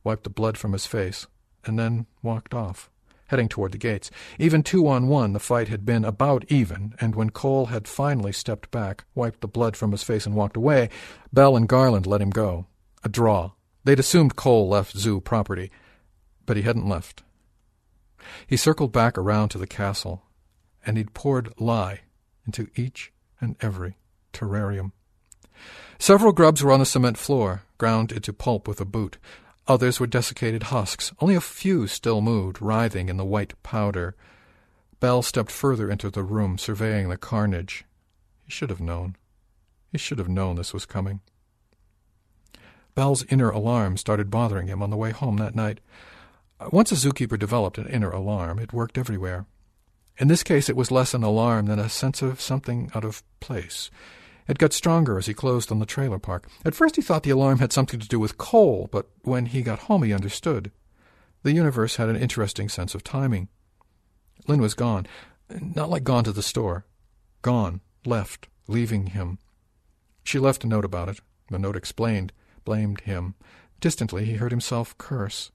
wiped 0.05 0.25
the 0.25 0.31
blood 0.31 0.57
from 0.57 0.73
his 0.73 0.87
face, 0.87 1.27
and 1.65 1.79
then 1.79 2.07
walked 2.23 2.55
off, 2.55 2.91
heading 3.27 3.49
toward 3.49 3.73
the 3.73 3.79
gates. 3.79 4.11
Even 4.39 4.63
two 4.63 4.87
on 4.89 5.09
one, 5.09 5.33
the 5.33 5.39
fight 5.39 5.69
had 5.69 5.85
been 5.85 6.05
about 6.05 6.45
even, 6.49 6.95
and 7.01 7.15
when 7.15 7.31
Cole 7.31 7.67
had 7.67 7.87
finally 7.87 8.33
stepped 8.33 8.71
back, 8.71 9.05
wiped 9.15 9.41
the 9.41 9.49
blood 9.49 9.77
from 9.77 9.93
his 9.93 10.03
face, 10.03 10.27
and 10.27 10.35
walked 10.35 10.57
away, 10.57 10.91
Bell 11.33 11.57
and 11.57 11.69
Garland 11.69 12.07
let 12.07 12.21
him 12.23 12.31
go. 12.31 12.67
A 13.05 13.09
draw. 13.09 13.53
They'd 13.85 14.01
assumed 14.01 14.37
Cole 14.37 14.69
left 14.69 14.97
zoo 14.97 15.21
property, 15.21 15.71
but 16.47 16.57
he 16.57 16.63
hadn't 16.63 16.89
left. 16.89 17.23
He 18.47 18.57
circled 18.57 18.93
back 18.93 19.19
around 19.19 19.49
to 19.51 19.59
the 19.59 19.67
castle, 19.67 20.23
and 20.87 20.97
he'd 20.97 21.15
poured 21.15 21.53
lye 21.59 22.01
into 22.47 22.69
each 22.77 23.13
and 23.41 23.57
every 23.61 23.97
terrarium. 24.33 24.93
Several 25.99 26.33
grubs 26.33 26.63
were 26.63 26.73
on 26.73 26.81
the 26.81 26.87
cement 26.87 27.17
floor, 27.17 27.63
ground 27.79 28.13
into 28.13 28.33
pulp 28.33 28.67
with 28.67 28.81
a 28.81 28.85
boot. 28.85 29.19
Others 29.69 30.01
were 30.01 30.07
desiccated 30.07 30.65
husks. 30.65 31.13
Only 31.21 31.35
a 31.35 31.41
few 31.41 31.87
still 31.87 32.21
moved, 32.21 32.61
writhing 32.61 33.09
in 33.09 33.17
the 33.17 33.25
white 33.25 33.61
powder. 33.63 34.17
Bell 34.99 35.23
stepped 35.23 35.51
further 35.51 35.91
into 35.91 36.11
the 36.11 36.23
room, 36.23 36.59
surveying 36.59 37.09
the 37.09 37.17
carnage. 37.17 37.85
He 38.45 38.51
should 38.51 38.71
have 38.71 38.81
known. 38.81 39.17
He 39.93 39.99
should 39.99 40.19
have 40.19 40.29
known 40.29 40.57
this 40.57 40.75
was 40.75 40.87
coming. 40.87 41.21
Bell's 42.95 43.25
inner 43.27 43.51
alarm 43.51 43.97
started 43.97 44.31
bothering 44.31 44.67
him 44.67 44.83
on 44.83 44.91
the 44.91 44.97
way 44.97 45.11
home 45.11 45.37
that 45.39 45.55
night. 45.55 45.81
Once 46.71 46.93
a 46.93 46.95
zookeeper 46.95 47.39
developed 47.39 47.79
an 47.79 47.89
inner 47.89 48.11
alarm, 48.11 48.59
it 48.59 48.73
worked 48.73 48.99
everywhere. 48.99 49.47
In 50.19 50.29
this 50.29 50.43
case, 50.43 50.69
it 50.69 50.77
was 50.77 50.91
less 50.91 51.15
an 51.15 51.23
alarm 51.23 51.67
than 51.67 51.79
a 51.79 51.89
sense 51.89 52.23
of 52.23 52.41
something 52.41 52.91
out 52.95 53.05
of 53.05 53.23
place. 53.41 53.91
It 54.49 54.59
got 54.59 54.73
stronger 54.73 55.19
as 55.19 55.27
he 55.27 55.35
closed 55.35 55.71
on 55.71 55.79
the 55.79 55.87
trailer 55.87 56.19
park. 56.19 56.49
At 56.65 56.75
first, 56.75 56.97
he 56.97 57.03
thought 57.03 57.23
the 57.23 57.31
alarm 57.31 57.59
had 57.59 57.73
something 57.73 58.01
to 58.01 58.09
do 58.09 58.19
with 58.19 58.39
Cole, 58.39 58.89
but 58.91 59.09
when 59.23 59.47
he 59.47 59.63
got 59.63 59.81
home, 59.81 60.03
he 60.03 60.13
understood. 60.13 60.73
The 61.43 61.53
universe 61.53 61.97
had 61.97 62.09
an 62.09 62.17
interesting 62.17 62.69
sense 62.69 62.95
of 62.95 63.05
timing. 63.05 63.49
Lynn 64.47 64.61
was 64.61 64.75
gone. 64.75 65.07
Not 65.49 65.91
like 65.91 66.05
gone 66.05 66.25
to 66.25 66.33
the 66.33 66.43
store. 66.43 66.87
Gone. 67.43 67.81
Left. 68.05 68.49
Leaving 68.67 69.09
him. 69.09 69.39
She 70.25 70.39
left 70.39 70.65
a 70.65 70.69
note 70.69 70.85
about 70.85 71.09
it. 71.09 71.21
The 71.51 71.59
note 71.59 71.77
explained, 71.77 72.33
blamed 72.65 73.01
him. 73.01 73.35
Distantly, 73.81 74.25
he 74.25 74.35
heard 74.35 74.53
himself 74.53 74.97
curse. 74.99 75.51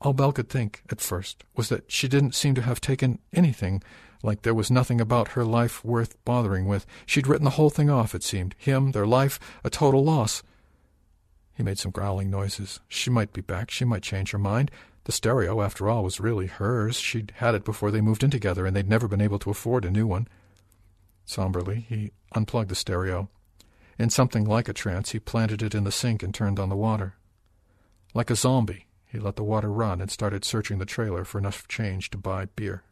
All 0.00 0.12
Bell 0.12 0.32
could 0.32 0.48
think, 0.48 0.82
at 0.90 1.00
first, 1.00 1.44
was 1.54 1.68
that 1.70 1.90
she 1.90 2.06
didn't 2.08 2.34
seem 2.34 2.54
to 2.54 2.62
have 2.62 2.80
taken 2.80 3.18
anything, 3.32 3.82
like 4.22 4.42
there 4.42 4.54
was 4.54 4.70
nothing 4.70 5.00
about 5.00 5.28
her 5.28 5.44
life 5.44 5.84
worth 5.84 6.22
bothering 6.24 6.66
with. 6.66 6.86
She'd 7.06 7.26
written 7.26 7.44
the 7.44 7.50
whole 7.50 7.70
thing 7.70 7.88
off, 7.88 8.14
it 8.14 8.22
seemed. 8.22 8.54
Him, 8.58 8.92
their 8.92 9.06
life, 9.06 9.38
a 9.64 9.70
total 9.70 10.04
loss. 10.04 10.42
He 11.54 11.62
made 11.62 11.78
some 11.78 11.92
growling 11.92 12.30
noises. 12.30 12.80
She 12.88 13.08
might 13.08 13.32
be 13.32 13.40
back. 13.40 13.70
She 13.70 13.84
might 13.84 14.02
change 14.02 14.32
her 14.32 14.38
mind. 14.38 14.70
The 15.04 15.12
stereo, 15.12 15.62
after 15.62 15.88
all, 15.88 16.04
was 16.04 16.20
really 16.20 16.46
hers. 16.46 16.96
She'd 16.98 17.32
had 17.36 17.54
it 17.54 17.64
before 17.64 17.90
they 17.90 18.00
moved 18.00 18.22
in 18.22 18.30
together, 18.30 18.66
and 18.66 18.76
they'd 18.76 18.88
never 18.88 19.08
been 19.08 19.20
able 19.20 19.38
to 19.38 19.50
afford 19.50 19.84
a 19.84 19.90
new 19.90 20.06
one. 20.06 20.28
Somberly, 21.24 21.86
he 21.88 22.10
unplugged 22.32 22.70
the 22.70 22.74
stereo. 22.74 23.30
In 23.98 24.10
something 24.10 24.44
like 24.44 24.68
a 24.68 24.74
trance, 24.74 25.12
he 25.12 25.18
planted 25.18 25.62
it 25.62 25.74
in 25.74 25.84
the 25.84 25.92
sink 25.92 26.22
and 26.22 26.34
turned 26.34 26.58
on 26.58 26.68
the 26.68 26.76
water. 26.76 27.14
Like 28.14 28.30
a 28.30 28.36
zombie, 28.36 28.85
he 29.16 29.22
let 29.22 29.36
the 29.36 29.42
water 29.42 29.72
run 29.72 30.02
and 30.02 30.10
started 30.10 30.44
searching 30.44 30.78
the 30.78 30.84
trailer 30.84 31.24
for 31.24 31.38
enough 31.38 31.66
change 31.68 32.10
to 32.10 32.18
buy 32.18 32.44
beer. 32.54 32.82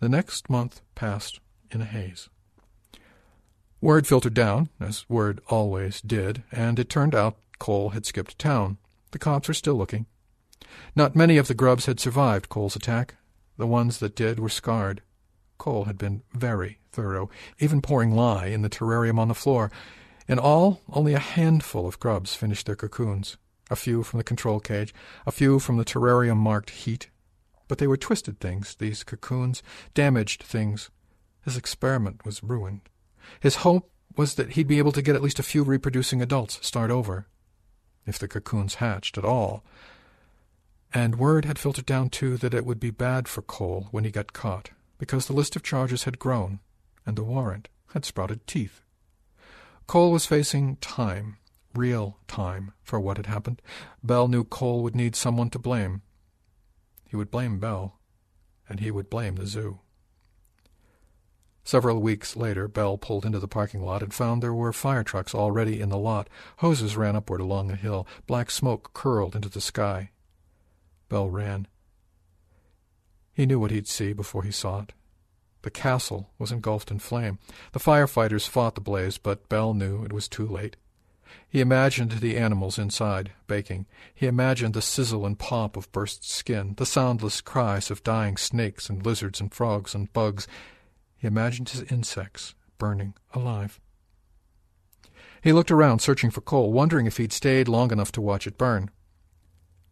The 0.00 0.08
next 0.08 0.48
month 0.48 0.80
passed 0.94 1.38
in 1.70 1.82
a 1.82 1.84
haze. 1.84 2.30
Word 3.82 4.06
filtered 4.06 4.32
down, 4.32 4.70
as 4.80 5.04
word 5.06 5.40
always 5.48 6.00
did, 6.00 6.42
and 6.50 6.78
it 6.78 6.88
turned 6.88 7.14
out 7.14 7.36
Cole 7.58 7.90
had 7.90 8.06
skipped 8.06 8.38
town. 8.38 8.78
The 9.10 9.18
cops 9.18 9.48
were 9.48 9.54
still 9.54 9.74
looking. 9.74 10.06
Not 10.94 11.14
many 11.14 11.36
of 11.36 11.46
the 11.46 11.54
grubs 11.54 11.84
had 11.84 12.00
survived 12.00 12.48
Cole's 12.48 12.74
attack. 12.74 13.16
The 13.58 13.66
ones 13.66 13.98
that 13.98 14.16
did 14.16 14.40
were 14.40 14.48
scarred. 14.48 15.02
Cole 15.58 15.84
had 15.84 15.98
been 15.98 16.22
very 16.32 16.78
thorough, 16.90 17.28
even 17.58 17.82
pouring 17.82 18.12
lye 18.12 18.46
in 18.46 18.62
the 18.62 18.70
terrarium 18.70 19.18
on 19.18 19.28
the 19.28 19.34
floor. 19.34 19.70
In 20.26 20.38
all, 20.38 20.80
only 20.88 21.12
a 21.12 21.18
handful 21.18 21.86
of 21.86 22.00
grubs 22.00 22.34
finished 22.34 22.64
their 22.64 22.76
cocoons. 22.76 23.36
A 23.70 23.76
few 23.76 24.02
from 24.02 24.18
the 24.18 24.24
control 24.24 24.60
cage, 24.60 24.94
a 25.26 25.32
few 25.32 25.58
from 25.58 25.76
the 25.76 25.84
terrarium 25.84 26.36
marked 26.36 26.70
heat. 26.70 27.10
But 27.68 27.78
they 27.78 27.86
were 27.86 27.96
twisted 27.96 28.38
things, 28.38 28.76
these 28.76 29.02
cocoons, 29.02 29.62
damaged 29.94 30.42
things. 30.42 30.90
His 31.42 31.56
experiment 31.56 32.24
was 32.24 32.42
ruined. 32.42 32.82
His 33.40 33.56
hope 33.56 33.90
was 34.16 34.34
that 34.34 34.52
he'd 34.52 34.68
be 34.68 34.78
able 34.78 34.92
to 34.92 35.02
get 35.02 35.16
at 35.16 35.22
least 35.22 35.38
a 35.38 35.44
few 35.44 35.62
reproducing 35.64 36.22
adults, 36.22 36.64
start 36.66 36.90
over. 36.90 37.26
If 38.06 38.18
the 38.18 38.28
cocoons 38.28 38.76
hatched 38.76 39.18
at 39.18 39.24
all. 39.24 39.64
And 40.94 41.18
word 41.18 41.44
had 41.44 41.58
filtered 41.58 41.86
down, 41.86 42.10
too, 42.10 42.36
that 42.36 42.54
it 42.54 42.64
would 42.64 42.78
be 42.78 42.90
bad 42.90 43.26
for 43.26 43.42
Cole 43.42 43.88
when 43.90 44.04
he 44.04 44.10
got 44.10 44.32
caught 44.32 44.70
because 44.98 45.26
the 45.26 45.32
list 45.32 45.56
of 45.56 45.62
charges 45.62 46.04
had 46.04 46.18
grown 46.18 46.60
and 47.04 47.16
the 47.16 47.24
warrant 47.24 47.68
had 47.92 48.04
sprouted 48.04 48.46
teeth. 48.46 48.82
Cole 49.86 50.10
was 50.10 50.26
facing 50.26 50.76
time, 50.76 51.36
real 51.76 52.18
time, 52.26 52.72
for 52.82 52.98
what 52.98 53.16
had 53.16 53.26
happened. 53.26 53.62
Bell 54.02 54.28
knew 54.28 54.44
Cole 54.44 54.82
would 54.82 54.96
need 54.96 55.14
someone 55.14 55.50
to 55.50 55.58
blame. 55.58 56.02
He 57.08 57.16
would 57.16 57.30
blame 57.30 57.58
Bell, 57.58 57.98
and 58.68 58.80
he 58.80 58.90
would 58.90 59.10
blame 59.10 59.36
the 59.36 59.46
zoo. 59.46 59.80
Several 61.66 62.00
weeks 62.00 62.36
later, 62.36 62.68
Bell 62.68 62.96
pulled 62.96 63.26
into 63.26 63.40
the 63.40 63.48
parking 63.48 63.82
lot 63.82 64.00
and 64.00 64.14
found 64.14 64.40
there 64.40 64.54
were 64.54 64.72
fire 64.72 65.02
trucks 65.02 65.34
already 65.34 65.80
in 65.80 65.88
the 65.88 65.98
lot. 65.98 66.28
Hoses 66.58 66.96
ran 66.96 67.16
upward 67.16 67.40
along 67.40 67.66
the 67.66 67.74
hill. 67.74 68.06
Black 68.28 68.52
smoke 68.52 68.92
curled 68.94 69.34
into 69.34 69.48
the 69.48 69.60
sky. 69.60 70.10
Bell 71.08 71.28
ran. 71.28 71.66
He 73.32 73.46
knew 73.46 73.58
what 73.58 73.72
he'd 73.72 73.88
see 73.88 74.12
before 74.12 74.44
he 74.44 74.52
saw 74.52 74.82
it. 74.82 74.92
The 75.62 75.70
castle 75.70 76.30
was 76.38 76.52
engulfed 76.52 76.92
in 76.92 77.00
flame. 77.00 77.40
The 77.72 77.80
firefighters 77.80 78.48
fought 78.48 78.76
the 78.76 78.80
blaze, 78.80 79.18
but 79.18 79.48
Bell 79.48 79.74
knew 79.74 80.04
it 80.04 80.12
was 80.12 80.28
too 80.28 80.46
late. 80.46 80.76
He 81.48 81.60
imagined 81.60 82.12
the 82.12 82.36
animals 82.36 82.78
inside, 82.78 83.32
baking. 83.46 83.86
He 84.14 84.26
imagined 84.26 84.74
the 84.74 84.82
sizzle 84.82 85.24
and 85.26 85.38
pop 85.38 85.76
of 85.76 85.90
burst 85.92 86.28
skin, 86.28 86.74
the 86.76 86.86
soundless 86.86 87.40
cries 87.40 87.90
of 87.90 88.04
dying 88.04 88.36
snakes 88.36 88.88
and 88.88 89.04
lizards 89.04 89.40
and 89.40 89.52
frogs 89.52 89.94
and 89.94 90.12
bugs. 90.12 90.46
He 91.16 91.26
imagined 91.26 91.70
his 91.70 91.82
insects 91.82 92.54
burning 92.78 93.14
alive. 93.32 93.80
He 95.42 95.52
looked 95.52 95.70
around, 95.70 96.00
searching 96.00 96.30
for 96.30 96.40
Cole, 96.40 96.72
wondering 96.72 97.06
if 97.06 97.16
he'd 97.16 97.32
stayed 97.32 97.68
long 97.68 97.92
enough 97.92 98.12
to 98.12 98.20
watch 98.20 98.46
it 98.46 98.58
burn. 98.58 98.90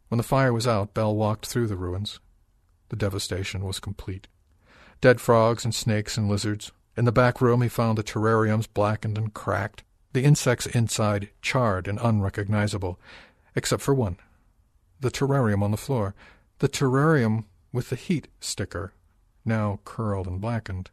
When 0.08 0.18
the 0.18 0.22
fire 0.22 0.52
was 0.52 0.66
out, 0.66 0.94
Bell 0.94 1.14
walked 1.14 1.46
through 1.46 1.68
the 1.68 1.76
ruins. 1.76 2.20
The 2.88 2.96
devastation 2.96 3.64
was 3.64 3.80
complete. 3.80 4.28
Dead 5.00 5.20
frogs 5.20 5.64
and 5.64 5.74
snakes 5.74 6.16
and 6.16 6.28
lizards. 6.28 6.72
In 6.96 7.04
the 7.04 7.12
back 7.12 7.40
room 7.40 7.62
he 7.62 7.68
found 7.68 7.98
the 7.98 8.02
terrariums 8.02 8.66
blackened 8.66 9.18
and 9.18 9.34
cracked, 9.34 9.82
the 10.14 10.24
insects 10.24 10.64
inside 10.66 11.28
charred 11.42 11.86
and 11.86 11.98
unrecognizable, 12.00 12.98
except 13.54 13.82
for 13.82 13.92
one. 13.92 14.16
The 15.00 15.10
terrarium 15.10 15.62
on 15.62 15.72
the 15.72 15.76
floor. 15.76 16.14
The 16.60 16.68
terrarium 16.68 17.44
with 17.72 17.90
the 17.90 17.96
heat 17.96 18.28
sticker, 18.40 18.94
now 19.44 19.80
curled 19.84 20.28
and 20.28 20.40
blackened. 20.40 20.90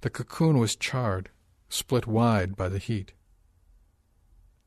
The 0.00 0.10
cocoon 0.10 0.58
was 0.58 0.76
charred, 0.76 1.30
split 1.68 2.06
wide 2.06 2.56
by 2.56 2.68
the 2.68 2.78
heat. 2.78 3.12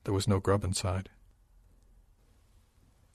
There 0.03 0.13
was 0.13 0.27
no 0.27 0.39
grub 0.39 0.65
inside. 0.65 1.09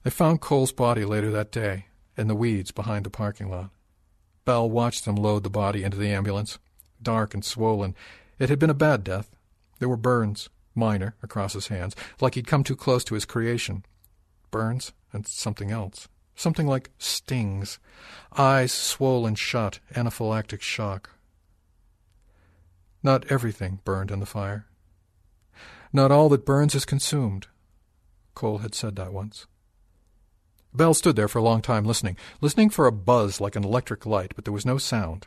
They 0.03 0.11
found 0.11 0.41
Cole's 0.41 0.73
body 0.73 1.05
later 1.05 1.31
that 1.31 1.53
day, 1.53 1.87
in 2.17 2.29
the 2.29 2.35
weeds 2.35 2.71
behind 2.71 3.05
the 3.05 3.11
parking 3.11 3.51
lot. 3.51 3.71
Bell 4.47 4.69
watched 4.69 5.05
them 5.05 5.17
load 5.17 5.43
the 5.43 5.51
body 5.51 5.85
into 5.85 5.99
the 5.99 6.09
ambulance. 6.09 6.59
Dark 7.03 7.35
and 7.35 7.45
swollen. 7.45 7.95
It 8.39 8.49
had 8.49 8.59
been 8.59 8.71
a 8.71 8.75
bad 8.75 9.05
death. 9.05 9.37
There 9.81 9.89
were 9.89 9.97
burns, 9.97 10.48
minor, 10.74 11.16
across 11.23 11.55
his 11.55 11.66
hands, 11.66 11.97
like 12.20 12.36
he'd 12.36 12.47
come 12.47 12.62
too 12.62 12.77
close 12.77 13.02
to 13.05 13.15
his 13.15 13.24
creation. 13.24 13.85
Burns 14.52 14.93
and 15.12 15.27
something 15.27 15.73
else. 15.73 16.07
Something 16.36 16.66
like 16.66 16.90
stings. 16.98 17.78
Eyes 18.36 18.73
swollen 18.73 19.35
shut, 19.35 19.81
anaphylactic 19.94 20.61
shock. 20.61 21.11
Not 23.02 23.31
everything 23.31 23.81
burned 23.85 24.11
in 24.11 24.20
the 24.20 24.27
fire. 24.27 24.66
Not 25.93 26.12
all 26.12 26.28
that 26.28 26.47
burns 26.47 26.74
is 26.74 26.85
consumed. 26.85 27.48
Cole 28.35 28.59
had 28.59 28.74
said 28.74 28.97
that 28.97 29.12
once. 29.12 29.47
Bell 30.73 30.94
stood 30.94 31.16
there 31.16 31.27
for 31.27 31.39
a 31.39 31.43
long 31.43 31.62
time 31.62 31.85
listening, 31.85 32.16
listening 32.40 32.70
for 32.70 32.86
a 32.86 32.93
buzz 32.93 33.40
like 33.40 33.57
an 33.57 33.65
electric 33.65 34.07
light, 34.07 34.32
but 34.36 34.44
there 34.44 34.52
was 34.52 34.66
no 34.66 34.78
sound, 34.78 35.27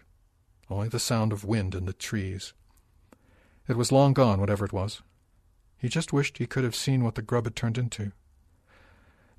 only 0.70 0.88
the 0.88 1.00
sound 1.00 1.34
of 1.34 1.44
wind 1.44 1.76
in 1.76 1.86
the 1.86 1.94
trees. 1.94 2.54
It 3.68 3.78
was 3.78 3.92
long 3.92 4.14
gone, 4.14 4.40
whatever 4.40 4.66
it 4.66 4.74
was. 4.74 5.02
He 5.78 5.90
just 5.90 6.14
wished 6.14 6.38
he 6.38 6.48
could 6.48 6.64
have 6.64 6.76
seen 6.76 7.04
what 7.04 7.16
the 7.16 7.22
grub 7.22 7.46
had 7.46 7.56
turned 7.56 7.78
into. 7.78 8.12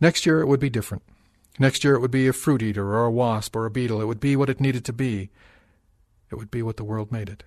Next 0.01 0.27
year 0.27 0.41
it 0.41 0.47
would 0.47 0.61
be 0.61 0.71
different. 0.71 1.03
Next 1.59 1.85
year 1.85 1.95
it 1.95 2.01
would 2.01 2.11
be 2.11 2.27
a 2.27 2.33
fruit 2.33 2.63
eater 2.63 2.95
or 2.95 3.05
a 3.05 3.11
wasp 3.11 3.55
or 3.55 3.65
a 3.65 3.71
beetle. 3.71 4.01
It 4.01 4.07
would 4.07 4.21
be 4.21 4.37
what 4.37 4.51
it 4.51 4.61
needed 4.61 4.85
to 4.87 4.93
be. 4.93 5.31
It 6.31 6.37
would 6.37 6.51
be 6.51 6.63
what 6.63 6.77
the 6.77 6.85
world 6.85 7.13
made 7.13 7.29
it. 7.29 7.45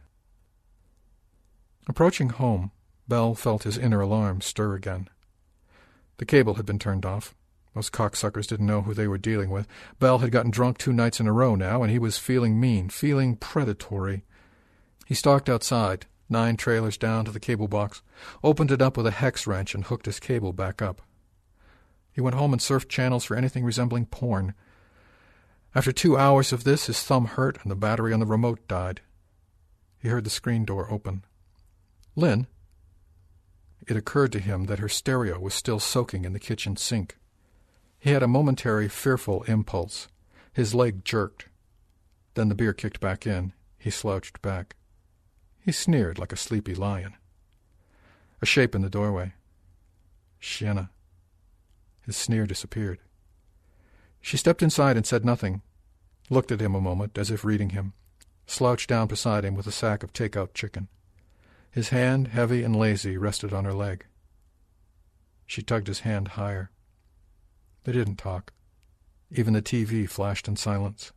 Approaching 1.88 2.30
home, 2.30 2.72
Bell 3.08 3.36
felt 3.36 3.64
his 3.64 3.78
inner 3.78 4.02
alarm 4.02 4.42
stir 4.42 4.76
again. 4.76 5.10
The 6.18 6.26
cable 6.26 6.56
had 6.56 6.66
been 6.66 6.80
turned 6.80 7.06
off. 7.06 7.36
Those 7.74 7.90
cocksuckers 7.90 8.48
didn't 8.48 8.66
know 8.66 8.82
who 8.82 8.94
they 8.94 9.08
were 9.08 9.18
dealing 9.18 9.50
with. 9.50 9.68
Bell 10.00 10.20
had 10.20 10.32
gotten 10.32 10.52
drunk 10.52 10.78
two 10.78 10.92
nights 10.92 11.20
in 11.20 11.28
a 11.28 11.32
row 11.32 11.54
now, 11.56 11.84
and 11.84 11.92
he 11.92 12.00
was 12.00 12.18
feeling 12.18 12.60
mean, 12.60 12.90
feeling 12.90 13.36
predatory. 13.36 14.24
He 15.06 15.14
stalked 15.14 15.48
outside, 15.48 16.08
nine 16.30 16.58
trailers 16.58 16.98
down 16.98 17.26
to 17.26 17.32
the 17.32 17.40
cable 17.40 17.68
box, 17.68 18.02
opened 18.44 18.72
it 18.72 18.82
up 18.82 18.98
with 18.98 19.08
a 19.08 19.12
hex 19.12 19.48
wrench, 19.48 19.74
and 19.74 19.86
hooked 19.86 20.06
his 20.06 20.20
cable 20.20 20.54
back 20.54 20.82
up. 20.82 21.02
He 22.12 22.22
went 22.22 22.36
home 22.36 22.54
and 22.54 22.62
surfed 22.62 22.90
channels 22.90 23.24
for 23.26 23.36
anything 23.36 23.64
resembling 23.64 24.08
porn. 24.08 24.54
After 25.76 25.92
two 25.92 26.18
hours 26.18 26.52
of 26.52 26.64
this, 26.64 26.88
his 26.88 27.04
thumb 27.04 27.26
hurt 27.26 27.60
and 27.62 27.72
the 27.72 27.76
battery 27.76 28.12
on 28.14 28.20
the 28.20 28.26
remote 28.26 28.68
died. 28.68 29.02
He 30.00 30.10
heard 30.10 30.24
the 30.24 30.30
screen 30.30 30.66
door 30.66 30.92
open. 30.92 31.24
Lynn? 32.16 32.48
It 33.88 33.96
occurred 33.96 34.32
to 34.34 34.40
him 34.40 34.66
that 34.66 34.80
her 34.80 34.90
stereo 34.90 35.40
was 35.40 35.54
still 35.54 35.80
soaking 35.80 36.26
in 36.26 36.34
the 36.34 36.40
kitchen 36.40 36.76
sink. 36.76 37.18
He 38.00 38.12
had 38.12 38.24
a 38.24 38.28
momentary 38.28 38.90
fearful 38.90 39.44
impulse. 39.44 40.08
His 40.54 40.74
leg 40.74 41.06
jerked. 41.06 41.48
Then 42.34 42.50
the 42.50 42.56
beer 42.56 42.74
kicked 42.74 43.00
back 43.00 43.28
in. 43.28 43.54
He 43.78 43.90
slouched 43.90 44.42
back. 44.42 44.76
He 45.68 45.74
sneered 45.74 46.18
like 46.18 46.32
a 46.32 46.38
sleepy 46.38 46.74
lion. 46.74 47.16
A 48.42 48.46
shape 48.46 48.74
in 48.74 48.84
the 48.84 48.90
doorway. 48.90 49.34
Sienna. 50.40 50.92
His 52.06 52.16
sneer 52.16 52.46
disappeared. 52.46 53.00
She 54.22 54.38
stepped 54.38 54.64
inside 54.64 54.96
and 54.96 55.06
said 55.06 55.26
nothing, 55.26 55.62
looked 56.30 56.54
at 56.54 56.62
him 56.62 56.74
a 56.74 56.80
moment 56.80 57.18
as 57.18 57.30
if 57.30 57.44
reading 57.44 57.72
him, 57.72 57.92
slouched 58.46 58.88
down 58.88 59.10
beside 59.10 59.44
him 59.44 59.56
with 59.56 59.68
a 59.68 59.74
sack 59.74 60.04
of 60.04 60.14
take-out 60.14 60.54
chicken. 60.54 60.88
His 61.70 61.90
hand, 61.90 62.30
heavy 62.30 62.64
and 62.64 62.74
lazy, 62.74 63.18
rested 63.18 63.52
on 63.52 63.66
her 63.66 63.74
leg. 63.74 64.06
She 65.46 65.62
tugged 65.62 65.88
his 65.88 66.00
hand 66.00 66.30
higher. 66.30 66.72
They 67.84 67.92
didn't 67.92 68.16
talk. 68.16 68.54
Even 69.32 69.52
the 69.52 69.62
TV 69.62 70.10
flashed 70.10 70.48
in 70.48 70.56
silence. 70.56 71.12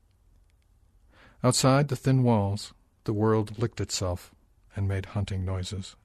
Outside 1.45 1.87
the 1.87 1.95
thin 1.95 2.25
walls, 2.25 2.75
the 3.05 3.13
world 3.13 3.57
licked 3.57 3.81
itself 3.81 4.35
and 4.77 4.89
made 4.89 5.07
hunting 5.07 5.45
noises. 5.45 5.97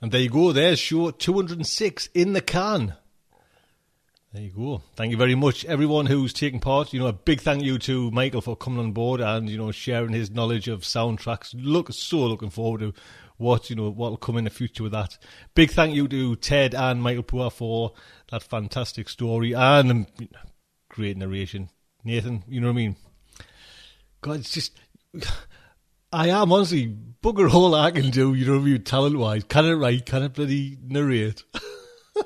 And 0.00 0.12
there 0.12 0.20
you 0.20 0.30
go, 0.30 0.52
there's 0.52 0.78
show 0.78 1.10
206 1.10 2.08
in 2.14 2.32
the 2.32 2.40
can. 2.40 2.94
There 4.32 4.42
you 4.42 4.50
go. 4.50 4.82
Thank 4.94 5.10
you 5.10 5.16
very 5.16 5.34
much, 5.34 5.64
everyone 5.64 6.04
who's 6.04 6.34
taken 6.34 6.60
part. 6.60 6.92
You 6.92 7.00
know, 7.00 7.06
a 7.06 7.14
big 7.14 7.40
thank 7.40 7.64
you 7.64 7.78
to 7.78 8.10
Michael 8.10 8.42
for 8.42 8.56
coming 8.56 8.78
on 8.78 8.92
board 8.92 9.22
and 9.22 9.48
you 9.48 9.56
know 9.56 9.72
sharing 9.72 10.12
his 10.12 10.30
knowledge 10.30 10.68
of 10.68 10.82
soundtracks. 10.82 11.54
Look, 11.54 11.90
so 11.92 12.18
looking 12.18 12.50
forward 12.50 12.80
to 12.80 12.92
what 13.38 13.70
you 13.70 13.76
know 13.76 13.88
what 13.88 14.10
will 14.10 14.16
come 14.16 14.36
in 14.36 14.44
the 14.44 14.50
future 14.50 14.82
with 14.82 14.92
that. 14.92 15.16
Big 15.54 15.70
thank 15.70 15.94
you 15.94 16.06
to 16.08 16.36
Ted 16.36 16.74
and 16.74 17.02
Michael 17.02 17.22
Poore 17.22 17.50
for 17.50 17.92
that 18.30 18.42
fantastic 18.42 19.08
story 19.08 19.54
and 19.54 19.90
um, 19.90 20.06
great 20.90 21.16
narration. 21.16 21.70
Nathan, 22.04 22.44
you 22.46 22.60
know 22.60 22.68
what 22.68 22.74
I 22.74 22.76
mean? 22.76 22.96
God, 24.20 24.40
it's 24.40 24.52
just. 24.52 24.78
I 26.10 26.30
am 26.30 26.50
honestly 26.52 26.96
bugger 27.22 27.52
all 27.52 27.74
I 27.74 27.90
can 27.90 28.08
do, 28.08 28.32
you 28.32 28.46
know 28.46 28.52
what 28.52 28.62
I 28.62 28.64
mean, 28.64 28.82
talent 28.82 29.18
wise. 29.18 29.44
Can 29.44 29.66
it 29.66 29.74
write? 29.74 30.06
Can 30.06 30.22
it 30.22 30.32
bloody 30.32 30.78
narrate? 30.82 31.42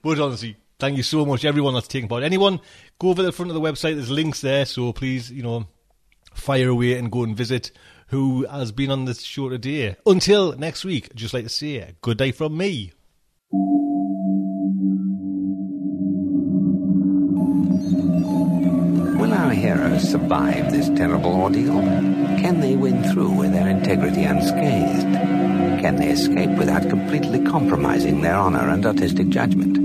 but 0.00 0.20
honestly, 0.20 0.56
thank 0.78 0.96
you 0.96 1.02
so 1.02 1.26
much, 1.26 1.44
everyone 1.44 1.74
that's 1.74 1.88
taken 1.88 2.08
part. 2.08 2.22
Anyone, 2.22 2.60
go 3.00 3.08
over 3.08 3.16
to 3.16 3.24
the 3.24 3.32
front 3.32 3.50
of 3.50 3.54
the 3.54 3.60
website, 3.60 3.96
there's 3.96 4.10
links 4.10 4.42
there, 4.42 4.64
so 4.64 4.92
please, 4.92 5.28
you 5.32 5.42
know, 5.42 5.66
fire 6.34 6.68
away 6.68 6.96
and 6.96 7.10
go 7.10 7.24
and 7.24 7.36
visit 7.36 7.72
who 8.08 8.46
has 8.46 8.72
been 8.72 8.90
on 8.90 9.04
this 9.04 9.22
show 9.22 9.48
today. 9.48 9.96
Until 10.06 10.52
next 10.56 10.84
week, 10.84 11.14
just 11.14 11.34
like 11.34 11.44
to 11.44 11.50
say, 11.50 11.94
good 12.02 12.18
day 12.18 12.32
from 12.32 12.56
me. 12.56 12.92
Will 19.18 19.32
our 19.32 19.52
heroes 19.52 20.08
survive 20.10 20.70
this 20.70 20.88
terrible 20.90 21.34
ordeal? 21.34 21.80
Can 22.40 22.60
they 22.60 22.76
win 22.76 23.02
through 23.12 23.32
with 23.32 23.52
their 23.52 23.68
integrity 23.68 24.24
unscathed? 24.24 25.14
Can 25.80 25.96
they 25.96 26.10
escape 26.10 26.50
without 26.58 26.88
completely 26.88 27.42
compromising 27.44 28.20
their 28.20 28.36
honor 28.36 28.68
and 28.70 28.84
artistic 28.84 29.28
judgment? 29.28 29.76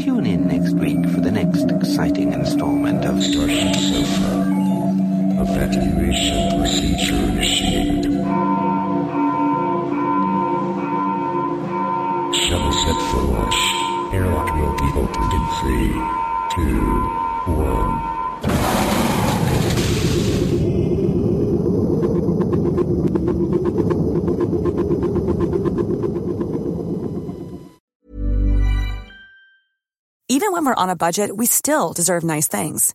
Tune 0.00 0.26
in 0.26 0.48
next 0.48 0.74
week 0.74 1.04
for 1.10 1.20
the 1.20 1.30
next 1.30 1.70
exciting 1.70 2.32
installment 2.32 3.04
of 3.04 3.22
Starship 3.22 3.74
Sofa. 3.74 4.61
Evacuation 5.44 6.56
procedure 6.56 7.16
initiated. 7.16 8.04
Shuttle 12.32 12.72
set 12.72 12.98
for 13.10 13.22
launch. 13.22 13.58
Airlock 14.14 14.48
will 14.54 14.76
be 14.78 14.88
opened 14.94 15.32
in 15.32 15.44
three, 15.58 15.90
two, 16.54 16.78
one. 17.58 17.92
Even 30.28 30.52
when 30.52 30.64
we're 30.64 30.74
on 30.74 30.88
a 30.88 30.94
budget, 30.96 31.36
we 31.36 31.46
still 31.46 31.92
deserve 31.92 32.22
nice 32.22 32.46
things. 32.46 32.94